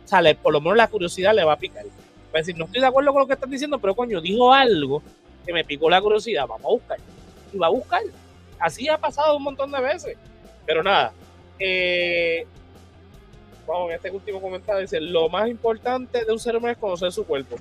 sale, 0.04 0.34
por 0.34 0.52
lo 0.52 0.60
menos 0.60 0.76
la 0.76 0.88
curiosidad 0.88 1.34
le 1.34 1.42
va 1.42 1.54
a 1.54 1.58
picar. 1.58 1.86
Va 1.86 2.34
a 2.34 2.38
decir, 2.40 2.54
no 2.58 2.66
estoy 2.66 2.82
de 2.82 2.86
acuerdo 2.86 3.14
con 3.14 3.20
lo 3.20 3.26
que 3.26 3.32
están 3.32 3.48
diciendo, 3.48 3.78
pero 3.78 3.96
coño, 3.96 4.20
dijo 4.20 4.52
algo 4.52 5.02
que 5.46 5.54
me 5.54 5.64
picó 5.64 5.88
la 5.88 6.02
curiosidad, 6.02 6.46
vamos 6.46 6.66
a 6.66 6.68
buscar. 6.68 6.98
Y 7.50 7.56
va 7.56 7.68
a 7.68 7.70
buscar. 7.70 8.02
Así 8.58 8.86
ha 8.90 8.98
pasado 8.98 9.38
un 9.38 9.44
montón 9.44 9.72
de 9.72 9.80
veces. 9.80 10.18
Pero 10.66 10.82
nada, 10.82 11.14
eh, 11.58 12.46
vamos, 13.66 13.88
en 13.88 13.96
este 13.96 14.10
último 14.10 14.42
comentario 14.42 14.82
dice, 14.82 15.00
lo 15.00 15.30
más 15.30 15.48
importante 15.48 16.26
de 16.26 16.30
un 16.30 16.38
ser 16.38 16.58
humano 16.58 16.72
es 16.72 16.78
conocer 16.78 17.10
su 17.10 17.24
cuerpo. 17.24 17.56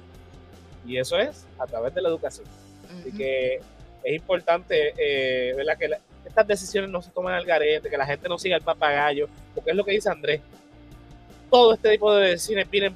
Y 0.85 0.97
eso 0.97 1.17
es 1.17 1.47
a 1.57 1.65
través 1.65 1.95
de 1.95 2.01
la 2.01 2.09
educación. 2.09 2.45
Así 2.89 3.11
que 3.11 3.59
es 4.03 4.15
importante, 4.15 4.93
eh, 4.97 5.53
¿verdad? 5.55 5.77
Que 5.77 5.87
la- 5.87 5.99
estas 6.25 6.47
decisiones 6.47 6.89
no 6.89 7.01
se 7.01 7.11
tomen 7.11 7.33
al 7.33 7.45
garete, 7.45 7.89
que 7.89 7.97
la 7.97 8.05
gente 8.05 8.27
no 8.29 8.37
siga 8.37 8.55
el 8.55 8.61
papagayo, 8.61 9.27
porque 9.53 9.71
es 9.71 9.75
lo 9.75 9.83
que 9.83 9.91
dice 9.91 10.09
Andrés. 10.09 10.41
Todo 11.49 11.73
este 11.73 11.91
tipo 11.91 12.13
de 12.15 12.31
decisiones 12.31 12.69
vienen 12.69 12.95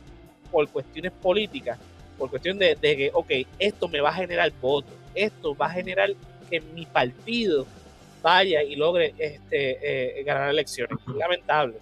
por 0.51 0.67
cuestiones 0.69 1.11
políticas, 1.11 1.79
por 2.17 2.29
cuestión 2.29 2.59
de, 2.59 2.75
de 2.75 2.97
que, 2.97 3.11
ok, 3.13 3.31
esto 3.59 3.87
me 3.87 3.99
va 4.01 4.09
a 4.09 4.13
generar 4.13 4.51
votos, 4.61 4.93
esto 5.15 5.55
va 5.55 5.65
a 5.67 5.71
generar 5.71 6.09
que 6.49 6.61
mi 6.61 6.85
partido 6.85 7.65
vaya 8.21 8.61
y 8.63 8.75
logre 8.75 9.13
este, 9.17 10.19
eh, 10.19 10.23
ganar 10.23 10.49
elecciones. 10.49 10.97
Es 11.07 11.15
lamentable, 11.15 11.75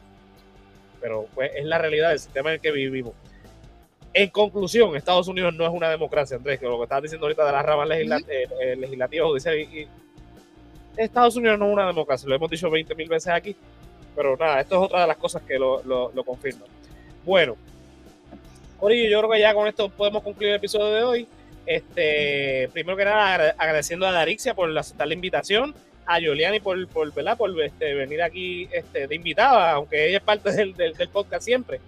pero 1.01 1.28
pues, 1.36 1.51
es 1.55 1.66
la 1.66 1.78
realidad 1.78 2.09
del 2.09 2.20
sistema 2.20 2.49
en 2.49 2.55
el 2.55 2.62
que 2.62 2.72
vivimos. 2.72 3.14
En 4.14 4.30
conclusión, 4.30 4.95
Estados 4.95 5.28
Unidos 5.28 5.53
no 5.53 5.64
es 5.66 5.72
una 5.72 5.89
democracia, 5.89 6.36
Andrés, 6.38 6.59
que 6.59 6.66
lo 6.66 6.78
que 6.78 6.84
estabas 6.84 7.03
diciendo 7.03 7.26
ahorita 7.26 7.45
de 7.45 7.51
las 7.51 7.66
ramas 7.66 7.89
eh, 7.91 8.47
eh, 8.62 8.76
legislativas, 8.76 9.28
judiciales, 9.30 9.68
Estados 10.97 11.36
Unidos 11.38 11.57
no 11.57 11.68
es 11.68 11.74
una 11.74 11.88
democracia, 11.88 12.28
lo 12.28 12.36
hemos 12.36 12.49
dicho 12.51 12.70
20 12.70 12.93
mil 12.95 13.07
veces 13.07 13.30
aquí, 13.30 13.55
pero 14.16 14.36
nada, 14.36 14.59
esto 14.59 14.76
es 14.76 14.82
otra 14.82 15.01
de 15.01 15.07
las 15.07 15.18
cosas 15.18 15.41
que 15.43 15.57
lo, 15.57 15.82
lo, 15.84 16.12
lo 16.14 16.24
confirman. 16.26 16.68
Bueno, 17.24 17.55
Corillo, 18.80 19.09
yo 19.09 19.20
creo 19.20 19.32
que 19.32 19.39
ya 19.39 19.53
con 19.53 19.68
esto 19.68 19.88
podemos 19.89 20.24
concluir 20.24 20.49
el 20.51 20.55
episodio 20.57 20.93
de 20.93 21.03
hoy. 21.03 21.28
Este, 21.66 22.68
primero 22.74 22.97
que 22.97 23.05
nada, 23.05 23.34
agra- 23.36 23.55
agradeciendo 23.57 24.05
a 24.07 24.12
Darixia 24.12 24.53
por 24.55 24.76
aceptar 24.78 25.07
la 25.07 25.14
invitación, 25.14 25.74
a 26.05 26.20
Yoliani 26.20 26.59
por, 26.59 26.86
por, 26.88 27.14
¿verdad? 27.14 27.38
por 27.38 27.49
este, 27.62 27.93
venir 27.93 28.22
aquí 28.22 28.68
este, 28.74 29.07
de 29.07 29.16
invitada, 29.16 29.72
aunque 29.74 30.07
ella 30.09 30.18
es 30.18 30.24
parte 30.24 30.51
del, 30.51 30.74
del, 30.74 30.93
del 30.95 31.07
podcast 31.09 31.45
siempre, 31.45 31.80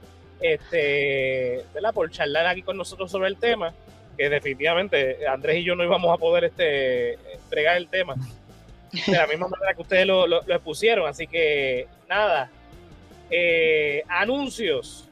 este, 0.43 1.63
¿verdad? 1.73 1.93
por 1.93 2.11
charlar 2.11 2.45
aquí 2.45 2.61
con 2.61 2.77
nosotros 2.77 3.09
sobre 3.09 3.29
el 3.29 3.37
tema, 3.37 3.73
que 4.17 4.29
definitivamente 4.29 5.25
Andrés 5.25 5.57
y 5.57 5.63
yo 5.63 5.75
no 5.75 5.83
íbamos 5.83 6.13
a 6.13 6.17
poder 6.17 6.43
este, 6.43 7.13
entregar 7.33 7.77
el 7.77 7.87
tema 7.87 8.15
de 9.07 9.17
la 9.17 9.25
misma 9.25 9.47
manera 9.47 9.73
que 9.73 9.81
ustedes 9.81 10.05
lo, 10.05 10.27
lo, 10.27 10.41
expusieron. 10.41 11.07
Así 11.07 11.27
que 11.27 11.87
nada, 12.09 12.49
eh, 13.29 14.03
anuncios. 14.07 15.09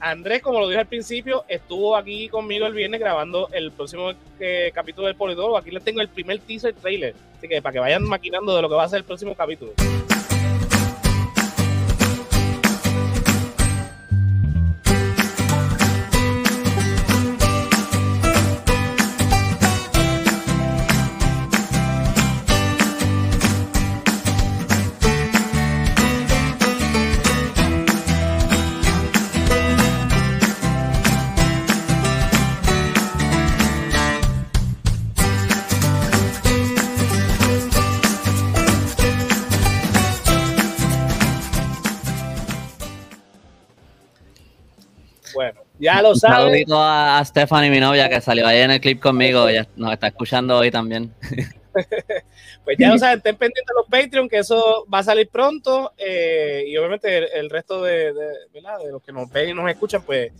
Andrés, 0.00 0.42
como 0.42 0.60
lo 0.60 0.68
dije 0.68 0.80
al 0.80 0.86
principio, 0.86 1.44
estuvo 1.46 1.94
aquí 1.94 2.28
conmigo 2.28 2.66
el 2.66 2.72
viernes 2.72 3.00
grabando 3.00 3.48
el 3.52 3.70
próximo 3.70 4.12
eh, 4.40 4.72
capítulo 4.74 5.06
del 5.06 5.16
Polidoro. 5.16 5.56
Aquí 5.56 5.70
les 5.70 5.84
tengo 5.84 6.00
el 6.00 6.08
primer 6.08 6.40
teaser 6.40 6.74
trailer. 6.74 7.14
Así 7.36 7.46
que 7.46 7.62
para 7.62 7.72
que 7.74 7.78
vayan 7.78 8.02
maquinando 8.02 8.56
de 8.56 8.62
lo 8.62 8.68
que 8.68 8.74
va 8.74 8.84
a 8.84 8.88
ser 8.88 8.98
el 8.98 9.04
próximo 9.04 9.34
capítulo. 9.34 9.72
Ya 45.80 46.02
lo 46.02 46.10
Un 46.10 46.16
saben. 46.16 46.36
saludito 46.36 46.76
a, 46.80 47.22
Stephanie, 47.24 47.70
mi 47.70 47.80
novia, 47.80 48.08
que 48.08 48.20
salió 48.20 48.46
ahí 48.46 48.58
en 48.60 48.70
el 48.72 48.80
clip 48.80 49.00
conmigo. 49.00 49.48
Ella 49.48 49.66
nos 49.76 49.92
está 49.92 50.08
escuchando 50.08 50.56
hoy 50.58 50.70
también. 50.70 51.12
Pues 52.64 52.76
ya 52.78 52.90
lo 52.90 52.98
saben, 52.98 53.18
estén 53.18 53.36
pendientes 53.36 53.64
de 53.66 53.74
los 53.74 53.86
Patreon, 53.88 54.28
que 54.28 54.38
eso 54.38 54.84
va 54.92 54.98
a 54.98 55.02
salir 55.04 55.28
pronto. 55.28 55.92
eh, 55.96 56.64
y 56.66 56.76
obviamente 56.76 57.16
el, 57.18 57.28
el 57.32 57.50
resto 57.50 57.82
de, 57.82 58.12
de, 58.12 58.26
¿verdad? 58.52 58.78
de 58.84 58.90
los 58.92 59.02
que 59.02 59.12
nos 59.12 59.30
ven 59.30 59.48
y 59.50 59.54
nos 59.54 59.68
escuchan, 59.70 60.02
pues 60.02 60.32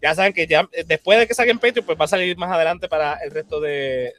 ya 0.00 0.14
saben 0.14 0.32
que 0.32 0.46
ya 0.46 0.68
eh, 0.72 0.84
después 0.86 1.18
de 1.18 1.26
que 1.26 1.34
salga 1.34 1.50
en 1.52 1.58
Patreon, 1.58 1.84
pues 1.84 1.98
va 1.98 2.04
a 2.04 2.08
salir 2.08 2.36
más 2.36 2.50
adelante 2.52 2.86
para 2.88 3.14
el 3.24 3.30
resto 3.30 3.60
de 3.60 4.12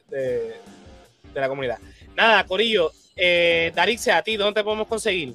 la 1.34 1.48
comunidad. 1.48 1.78
Nada, 2.16 2.44
Corillo, 2.44 2.92
eh, 3.16 3.72
Darixia, 3.74 4.18
a 4.18 4.22
ti, 4.22 4.36
¿dónde 4.36 4.60
te 4.60 4.64
podemos 4.64 4.86
conseguir? 4.88 5.34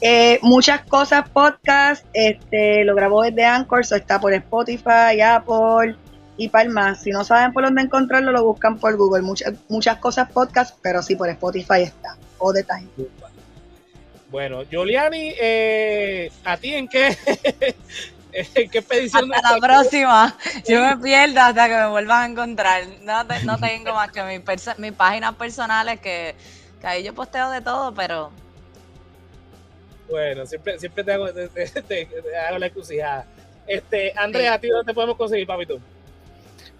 Eh, 0.00 0.38
muchas 0.42 0.82
cosas 0.82 1.28
podcast, 1.28 2.04
este, 2.12 2.84
lo 2.84 2.94
grabó 2.94 3.22
desde 3.22 3.44
Anchor, 3.44 3.84
so 3.84 3.96
está 3.96 4.20
por 4.20 4.32
Spotify, 4.32 5.20
Apple 5.24 5.96
y 6.36 6.48
Palmas. 6.48 7.02
Si 7.02 7.10
no 7.10 7.24
saben 7.24 7.52
por 7.52 7.64
dónde 7.64 7.82
encontrarlo, 7.82 8.30
lo 8.30 8.44
buscan 8.44 8.78
por 8.78 8.96
Google. 8.96 9.22
Muchas, 9.22 9.54
muchas 9.68 9.98
cosas 9.98 10.30
podcast, 10.30 10.76
pero 10.82 11.02
sí 11.02 11.16
por 11.16 11.28
Spotify 11.28 11.82
está. 11.82 12.16
The 12.54 12.62
time. 12.62 12.88
Bueno, 14.30 14.62
Giuliani, 14.70 15.32
eh, 15.40 16.30
¿a 16.44 16.56
ti 16.56 16.74
en 16.74 16.86
qué, 16.86 17.08
en 18.32 18.70
qué 18.70 18.78
expedición? 18.78 19.34
Hasta 19.34 19.52
la 19.54 19.58
próxima. 19.58 20.36
Yo 20.68 20.80
me 20.84 20.96
pierdo 20.98 21.40
hasta 21.40 21.66
que 21.66 21.74
me 21.74 21.88
vuelvan 21.88 22.22
a 22.22 22.26
encontrar. 22.26 22.82
No, 23.02 23.26
te- 23.26 23.42
no 23.44 23.58
tengo 23.58 23.94
más 23.94 24.12
que 24.12 24.22
mis 24.22 24.40
perso- 24.44 24.76
mis 24.78 24.92
páginas 24.92 25.34
personales 25.34 25.98
que, 25.98 26.36
que 26.80 26.86
ahí 26.86 27.02
yo 27.02 27.14
posteo 27.14 27.50
de 27.50 27.62
todo, 27.62 27.92
pero 27.94 28.30
Bueno, 30.10 30.46
siempre, 30.46 30.78
siempre 30.78 31.04
te 31.04 31.12
hago, 31.12 31.28
te, 31.32 31.48
te- 31.48 31.66
te- 31.82 31.82
te 32.06 32.36
hago 32.36 32.58
la 32.58 32.66
encrucijada. 32.66 33.26
Este, 33.66 34.12
Andrea, 34.16 34.54
¿a 34.54 34.58
ti 34.58 34.68
dónde 34.68 34.94
podemos 34.94 35.16
conseguir, 35.16 35.46
papito? 35.46 35.78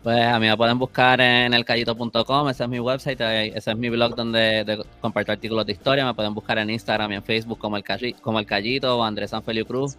Pues 0.02 0.24
a 0.24 0.38
mí 0.38 0.46
me 0.46 0.56
pueden 0.56 0.78
buscar 0.78 1.20
en 1.20 1.52
elcallito.com, 1.52 2.48
ese 2.48 2.62
es 2.62 2.68
mi 2.68 2.78
website, 2.78 3.20
ese 3.20 3.70
es 3.72 3.76
mi 3.76 3.90
blog 3.90 4.14
donde 4.14 4.64
de- 4.64 4.84
comparto 5.00 5.32
artículos 5.32 5.66
de 5.66 5.72
historia. 5.72 6.06
Me 6.06 6.14
pueden 6.14 6.32
buscar 6.34 6.56
en 6.58 6.70
Instagram 6.70 7.12
y 7.12 7.14
en 7.16 7.22
Facebook 7.22 7.58
como 7.58 7.76
el, 7.76 7.84
Calli- 7.84 8.14
como 8.20 8.38
el 8.38 8.46
Callito 8.46 8.96
o 8.98 9.02
Andrés 9.04 9.30
Sanfelio 9.30 9.66
Cruz. 9.66 9.96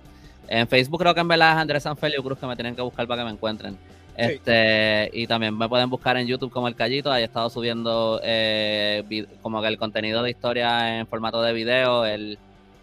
En 0.48 0.68
Facebook 0.68 1.00
creo 1.02 1.14
que 1.14 1.20
en 1.20 1.28
verdad 1.28 1.52
es 1.52 1.58
Andrés 1.58 1.84
Sanfelio 1.84 2.24
Cruz 2.24 2.40
que 2.40 2.48
me 2.48 2.56
tienen 2.56 2.76
que 2.76 2.82
buscar 2.82 3.06
para 3.08 3.22
que 3.22 3.26
me 3.26 3.32
encuentren. 3.34 3.78
Este, 4.18 5.10
y 5.14 5.28
también 5.28 5.56
me 5.58 5.70
pueden 5.70 5.90
buscar 5.90 6.18
en 6.18 6.28
YouTube 6.28 6.52
como 6.52 6.68
el 6.68 6.76
Callito, 6.76 7.12
ahí 7.12 7.22
he 7.22 7.26
estado 7.26 7.50
subiendo 7.50 8.20
eh, 8.24 9.28
como 9.42 9.62
que 9.62 9.68
el 9.68 9.78
contenido 9.78 10.24
de 10.24 10.32
historia 10.32 10.98
en 11.00 11.08
formato 11.08 11.42
de 11.42 11.54
video 11.54 12.06
el, 12.06 12.38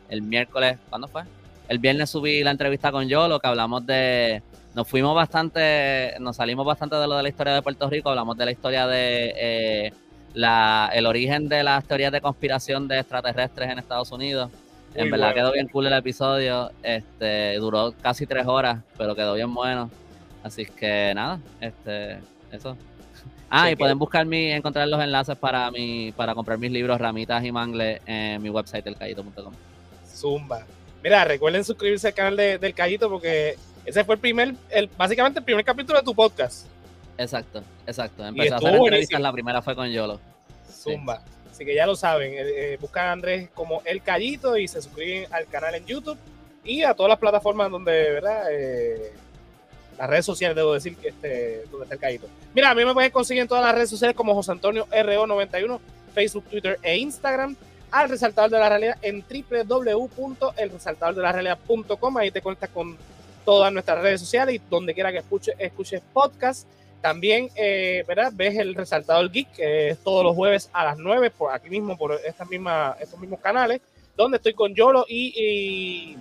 el 0.09 0.23
miércoles, 0.23 0.79
¿cuándo 0.89 1.09
fue? 1.09 1.23
El 1.69 1.79
viernes 1.79 2.11
subí 2.11 2.43
la 2.45 2.53
entrevista 2.53 2.93
con 2.93 3.09
Yolo, 3.09 3.41
que 3.41 3.49
hablamos 3.49 3.85
de, 3.87 4.43
nos 4.75 4.87
fuimos 4.89 5.15
bastante, 5.15 6.15
nos 6.21 6.37
salimos 6.37 6.65
bastante 6.65 6.97
de 6.97 7.07
lo 7.07 7.17
de 7.17 7.23
la 7.25 7.29
historia 7.29 7.55
de 7.55 7.63
Puerto 7.63 7.89
Rico, 7.91 8.11
hablamos 8.11 8.37
de 8.37 8.45
la 8.45 8.51
historia 8.53 8.87
de 8.87 9.35
eh, 9.37 9.93
la, 10.35 10.91
el 10.95 11.07
origen 11.07 11.49
de 11.49 11.63
las 11.65 11.85
teorías 11.87 12.13
de 12.13 12.21
conspiración 12.21 12.87
de 12.87 13.01
extraterrestres 13.01 13.71
en 13.71 13.79
Estados 13.79 14.13
Unidos. 14.13 14.51
En 14.95 15.11
verdad 15.11 15.29
bueno. 15.29 15.35
quedó 15.35 15.53
bien 15.53 15.69
cool 15.69 15.87
el 15.87 15.93
episodio. 15.93 16.71
Este, 16.83 17.57
duró 17.57 17.93
casi 18.01 18.27
tres 18.27 18.47
horas, 18.47 18.79
pero 18.97 19.15
quedó 19.15 19.35
bien 19.35 19.53
bueno. 19.53 19.91
Así 20.43 20.65
que 20.65 21.13
nada, 21.15 21.41
este, 21.61 22.19
eso. 22.53 22.77
Ah, 23.49 23.63
Sí, 23.63 23.69
y 23.69 23.71
que- 23.71 23.77
pueden 23.77 23.99
buscar 23.99 24.27
mi, 24.27 24.51
encontrar 24.51 24.89
los 24.89 25.01
enlaces 25.01 25.37
para 25.37 25.71
mi, 25.71 26.13
para 26.17 26.35
comprar 26.35 26.59
mis 26.59 26.71
libros 26.73 27.01
Ramitas 27.01 27.45
y 27.45 27.53
Mangle 27.53 28.01
en 28.05 28.43
mi 28.43 28.51
website 28.51 28.85
elcayito.com. 28.85 29.53
Zumba. 30.17 30.65
Mira, 31.03 31.25
recuerden 31.25 31.65
suscribirse 31.65 32.09
al 32.09 32.15
canal 32.15 32.37
de- 32.37 32.59
del 32.59 32.75
Callito 32.75 33.09
porque 33.11 33.57
ese 33.85 34.03
fue 34.05 34.15
el 34.17 34.21
primer, 34.21 34.55
el, 34.71 34.89
básicamente 34.97 35.39
el 35.41 35.45
primer 35.45 35.65
capítulo 35.65 35.99
de 35.99 36.05
tu 36.05 36.15
podcast. 36.15 36.67
Exacto, 37.19 37.63
exacto. 37.87 38.27
Empecé 38.27 38.53
a 38.55 38.57
hacer 38.57 38.75
entrevistas, 38.75 39.21
la 39.21 39.33
primera 39.33 39.63
fue 39.63 39.75
con 39.77 39.89
Yolo. 39.91 40.19
Zumba. 40.71 41.23
Así 41.51 41.65
que 41.65 41.75
ya 41.75 41.87
lo 41.87 41.97
saben, 41.97 42.33
eh, 42.35 42.43
eh, 42.75 42.79
buscan 42.81 43.07
a 43.07 43.13
Andrés 43.13 43.49
como 43.55 43.81
El 43.85 44.03
Callito 44.03 44.57
y 44.59 44.69
se 44.69 44.83
suscriben 44.83 45.33
al 45.33 45.47
canal 45.47 45.75
en 45.75 45.87
YouTube 45.87 46.19
y 46.65 46.83
a 46.83 46.93
todas 46.95 47.09
las 47.11 47.19
plataformas 47.19 47.71
donde, 47.71 47.93
¿verdad? 47.93 48.43
Eh, 48.51 49.13
las 49.97 50.11
redes 50.11 50.27
sociales, 50.27 50.55
debo 50.55 50.75
decir, 50.75 50.97
que 50.97 51.09
este, 51.09 51.65
donde 51.71 51.85
está 51.85 51.95
El 51.95 52.01
Callito. 52.01 52.29
Mira, 52.55 52.71
a 52.71 52.75
mí 52.75 52.85
me 52.85 52.93
pueden 52.93 53.11
conseguir 53.11 53.41
en 53.43 53.49
todas 53.49 53.65
las 53.65 53.75
redes 53.75 53.89
sociales 53.89 54.15
como 54.15 54.35
José 54.35 54.53
Antonio 54.53 54.87
RO91, 54.91 55.79
Facebook, 56.13 56.45
Twitter 56.51 56.79
e 56.83 56.97
Instagram. 56.99 57.57
Al 57.91 58.09
resaltador 58.09 58.51
de 58.51 58.59
la 58.59 58.69
realidad 58.69 58.99
en 59.03 59.23
www.elresaltadordelarealidad.com. 59.23 62.17
Ahí 62.17 62.31
te 62.31 62.43
conectas 62.43 62.71
con 62.71 62.97
todas 63.45 63.73
nuestras 63.73 64.01
redes 64.03 64.21
sociales 64.21 64.55
y 64.57 64.61
donde 64.69 64.93
quiera 64.93 65.13
que 65.13 65.19
escuche, 65.19 65.53
escuches 65.59 66.03
podcast. 66.13 66.67
También, 67.01 67.49
eh, 67.55 68.05
¿verdad? 68.09 68.33
Ves 68.35 68.59
el 68.59 68.75
Resaltador 68.75 69.31
Geek, 69.31 69.49
es 69.59 69.99
todos 69.99 70.25
los 70.25 70.35
jueves 70.35 70.69
a 70.73 70.85
las 70.85 70.99
9, 70.99 71.31
por 71.31 71.53
aquí 71.53 71.71
mismo, 71.71 71.97
por 71.97 72.19
estas 72.27 72.49
mismas, 72.49 73.01
estos 73.01 73.21
mismos 73.21 73.39
canales, 73.41 73.81
donde 74.17 74.39
estoy 74.39 74.55
con 74.55 74.75
Yolo 74.75 75.05
y, 75.09 75.33
y 75.37 76.17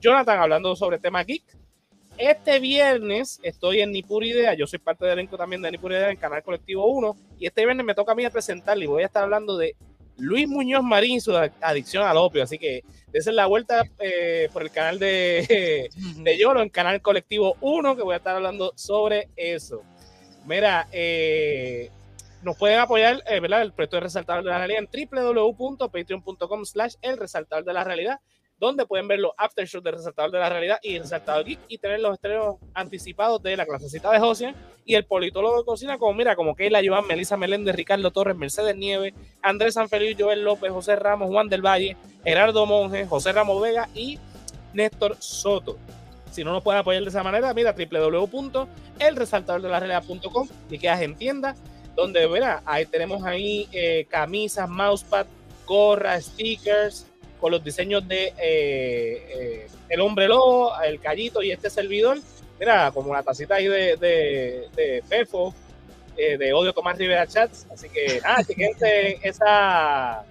Jonathan 0.00 0.38
hablando 0.38 0.74
sobre 0.74 0.98
temas 0.98 1.26
geek. 1.26 1.42
Este 2.16 2.58
viernes 2.58 3.38
estoy 3.42 3.80
en 3.80 3.92
Ni 3.92 4.02
Pura 4.02 4.26
Idea, 4.26 4.54
yo 4.54 4.66
soy 4.66 4.78
parte 4.78 5.04
del 5.04 5.14
elenco 5.14 5.36
también 5.36 5.62
de 5.62 5.70
Ni 5.70 5.78
Pura 5.78 5.96
Idea 5.96 6.10
en 6.10 6.16
Canal 6.16 6.42
Colectivo 6.42 6.86
1, 6.86 7.16
y 7.38 7.46
este 7.46 7.64
viernes 7.64 7.84
me 7.84 7.94
toca 7.94 8.12
a 8.12 8.14
mí 8.14 8.24
a 8.24 8.30
presentarle 8.30 8.84
y 8.84 8.88
voy 8.88 9.02
a 9.02 9.06
estar 9.06 9.24
hablando 9.24 9.58
de 9.58 9.76
Luis 10.20 10.48
Muñoz 10.48 10.82
Marín 10.82 11.20
su 11.20 11.34
adicción 11.60 12.06
al 12.06 12.16
opio, 12.16 12.42
así 12.42 12.58
que 12.58 12.84
esa 13.12 13.30
es 13.30 13.36
la 13.36 13.46
vuelta 13.46 13.84
eh, 13.98 14.48
por 14.52 14.62
el 14.62 14.70
canal 14.70 14.98
de, 14.98 15.90
de 16.16 16.38
Yolo 16.38 16.62
en 16.62 16.68
Canal 16.68 17.02
Colectivo 17.02 17.56
1, 17.60 17.96
que 17.96 18.02
voy 18.02 18.14
a 18.14 18.18
estar 18.18 18.36
hablando 18.36 18.72
sobre 18.76 19.28
eso. 19.36 19.82
Mira, 20.46 20.88
eh, 20.92 21.90
nos 22.42 22.56
pueden 22.56 22.78
apoyar, 22.78 23.22
eh, 23.26 23.40
¿verdad? 23.40 23.62
El 23.62 23.72
proyecto 23.72 23.96
de 23.96 24.02
Resaltador 24.02 24.44
de 24.44 24.50
la 24.50 24.58
Realidad 24.58 24.84
en 24.92 25.08
www.patreon.com 25.10 26.64
slash 26.64 26.94
el 27.02 27.18
Resaltador 27.18 27.64
de 27.64 27.72
la 27.72 27.84
Realidad, 27.84 28.20
donde 28.60 28.84
pueden 28.84 29.08
ver 29.08 29.18
los 29.18 29.32
aftershows 29.38 29.82
de 29.82 29.90
Resaltador 29.90 30.30
de 30.30 30.38
la 30.38 30.50
Realidad 30.50 30.78
y 30.82 30.98
Resaltador 30.98 31.46
Geek 31.46 31.60
y 31.66 31.78
tener 31.78 32.00
los 32.00 32.12
estrenos 32.12 32.56
anticipados 32.74 33.42
de 33.42 33.56
la 33.56 33.64
clasecita 33.64 34.12
de 34.12 34.20
Josian 34.20 34.54
y 34.84 34.96
el 34.96 35.06
politólogo 35.06 35.56
de 35.58 35.64
cocina, 35.64 35.96
como 35.96 36.12
mira, 36.12 36.36
como 36.36 36.54
Keila 36.54 36.82
Joan, 36.84 37.06
Melissa 37.06 37.38
Meléndez, 37.38 37.74
Ricardo 37.74 38.10
Torres, 38.10 38.36
Mercedes 38.36 38.76
Nieves, 38.76 39.14
Andrés 39.40 39.72
Sanfeliz, 39.74 40.14
Joel 40.18 40.44
López, 40.44 40.70
José 40.70 40.96
Ramos, 40.96 41.30
Juan 41.30 41.48
del 41.48 41.64
Valle, 41.64 41.96
Gerardo 42.22 42.66
Monge, 42.66 43.06
José 43.06 43.32
Ramos 43.32 43.62
Vega 43.62 43.88
y 43.94 44.18
Néstor 44.74 45.16
Soto. 45.20 45.78
Si 46.30 46.44
no 46.44 46.52
nos 46.52 46.62
pueden 46.62 46.80
apoyar 46.80 47.02
de 47.02 47.08
esa 47.08 47.22
manera, 47.22 47.54
mira 47.54 47.72
www.elresaltadordelarealidad.com 47.72 50.48
y 50.70 50.78
quedas 50.78 51.00
en 51.00 51.16
tienda, 51.16 51.56
donde 51.96 52.26
verá, 52.26 52.62
ahí 52.66 52.84
tenemos 52.84 53.24
ahí 53.24 53.66
eh, 53.72 54.04
camisas, 54.08 54.68
mousepad, 54.68 55.24
gorras, 55.66 56.26
stickers, 56.26 57.06
con 57.40 57.50
los 57.50 57.64
diseños 57.64 58.06
de 58.06 58.26
eh, 58.26 58.34
eh, 58.38 59.66
el 59.88 60.00
hombre 60.00 60.28
lobo, 60.28 60.72
el 60.82 61.00
callito 61.00 61.42
y 61.42 61.50
este 61.50 61.70
servidor. 61.70 62.18
Mira, 62.58 62.90
como 62.92 63.10
una 63.10 63.22
tacita 63.22 63.54
ahí 63.54 63.66
de, 63.66 63.96
de, 63.96 64.68
de 64.76 65.02
Fefo, 65.08 65.54
eh, 66.16 66.36
de 66.36 66.52
Odio 66.52 66.74
Tomás 66.74 66.98
Rivera 66.98 67.26
Chats. 67.26 67.66
Así 67.72 67.88
que, 67.88 68.20
ah, 68.22 68.42
chequense 68.46 69.18
esa. 69.22 70.24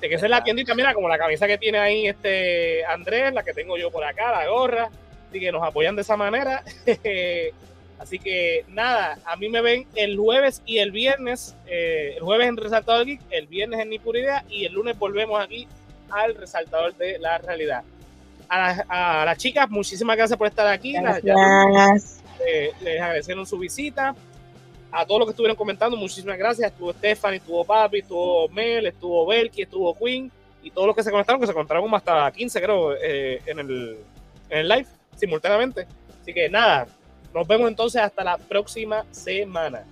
Chequense 0.00 0.28
la 0.28 0.44
tiendita, 0.44 0.74
mira, 0.74 0.94
como 0.94 1.08
la 1.08 1.18
camisa 1.18 1.46
que 1.48 1.58
tiene 1.58 1.78
ahí 1.78 2.06
este 2.06 2.84
Andrés, 2.84 3.32
la 3.34 3.42
que 3.42 3.52
tengo 3.52 3.76
yo 3.76 3.90
por 3.90 4.04
acá, 4.04 4.30
la 4.30 4.46
gorra. 4.46 4.90
Así 5.28 5.40
que 5.40 5.50
nos 5.50 5.62
apoyan 5.62 5.96
de 5.96 6.02
esa 6.02 6.16
manera. 6.16 6.62
Así 7.98 8.18
que 8.18 8.64
nada, 8.68 9.18
a 9.24 9.36
mí 9.36 9.48
me 9.48 9.62
ven 9.62 9.86
el 9.94 10.18
jueves 10.18 10.62
y 10.66 10.78
el 10.78 10.92
viernes. 10.92 11.56
el 11.66 12.20
jueves 12.20 12.46
en 12.46 12.56
Resaltador 12.58 13.06
Geek, 13.06 13.20
el 13.30 13.46
viernes 13.48 13.80
en 13.80 13.88
Ni 13.88 13.98
Pura 13.98 14.44
y 14.48 14.66
el 14.66 14.74
lunes 14.74 14.98
volvemos 14.98 15.42
aquí 15.42 15.66
al 16.10 16.34
Resaltador 16.34 16.94
de 16.96 17.18
la 17.18 17.38
Realidad. 17.38 17.82
A, 18.48 18.58
las- 18.58 18.84
a 18.88 19.24
las 19.24 19.38
chicas, 19.38 19.68
muchísimas 19.70 20.16
gracias 20.16 20.38
por 20.38 20.46
estar 20.46 20.66
aquí. 20.68 20.92
Las- 20.92 21.22
Gracias. 21.22 22.22
eh, 22.46 22.70
les 22.82 23.00
agradecieron 23.00 23.46
su 23.46 23.58
visita. 23.58 24.14
A 24.92 25.04
todos 25.04 25.18
los 25.20 25.26
que 25.26 25.30
estuvieron 25.32 25.56
comentando, 25.56 25.96
muchísimas 25.96 26.38
gracias. 26.38 26.70
Estuvo 26.70 26.92
Stephanie, 26.92 27.38
estuvo 27.38 27.64
Papi, 27.64 27.98
estuvo 27.98 28.48
Mel, 28.48 28.86
estuvo 28.86 29.26
Belki, 29.26 29.62
estuvo 29.62 29.94
Queen 29.98 30.30
y 30.62 30.70
todos 30.70 30.86
los 30.86 30.96
que 30.96 31.02
se 31.02 31.10
conectaron, 31.10 31.40
que 31.40 31.46
se 31.46 31.52
conectaron 31.52 31.82
como 31.82 31.96
hasta 31.96 32.30
15, 32.30 32.60
creo, 32.62 32.94
eh, 32.94 33.42
en, 33.46 33.58
el, 33.58 33.98
en 34.48 34.58
el 34.58 34.68
live 34.68 34.86
simultáneamente. 35.16 35.86
Así 36.22 36.32
que 36.32 36.48
nada, 36.48 36.86
nos 37.34 37.46
vemos 37.46 37.68
entonces 37.68 38.00
hasta 38.00 38.22
la 38.24 38.38
próxima 38.38 39.04
semana. 39.10 39.82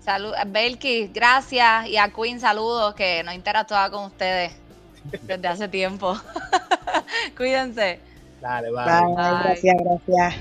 Salud, 0.00 0.32
Belkis, 0.48 1.12
gracias. 1.12 1.86
Y 1.88 1.96
a 1.96 2.08
Queen, 2.08 2.40
saludos, 2.40 2.94
que 2.94 3.22
no 3.24 3.32
interactuaba 3.32 3.90
con 3.90 4.04
ustedes 4.04 4.52
desde 5.22 5.48
hace 5.48 5.68
tiempo. 5.68 6.16
Cuídense. 7.36 8.00
Dale, 8.40 8.70
bye. 8.70 8.84
Bye, 8.84 9.14
bye. 9.14 9.42
Gracias, 9.42 9.76
gracias. 10.06 10.34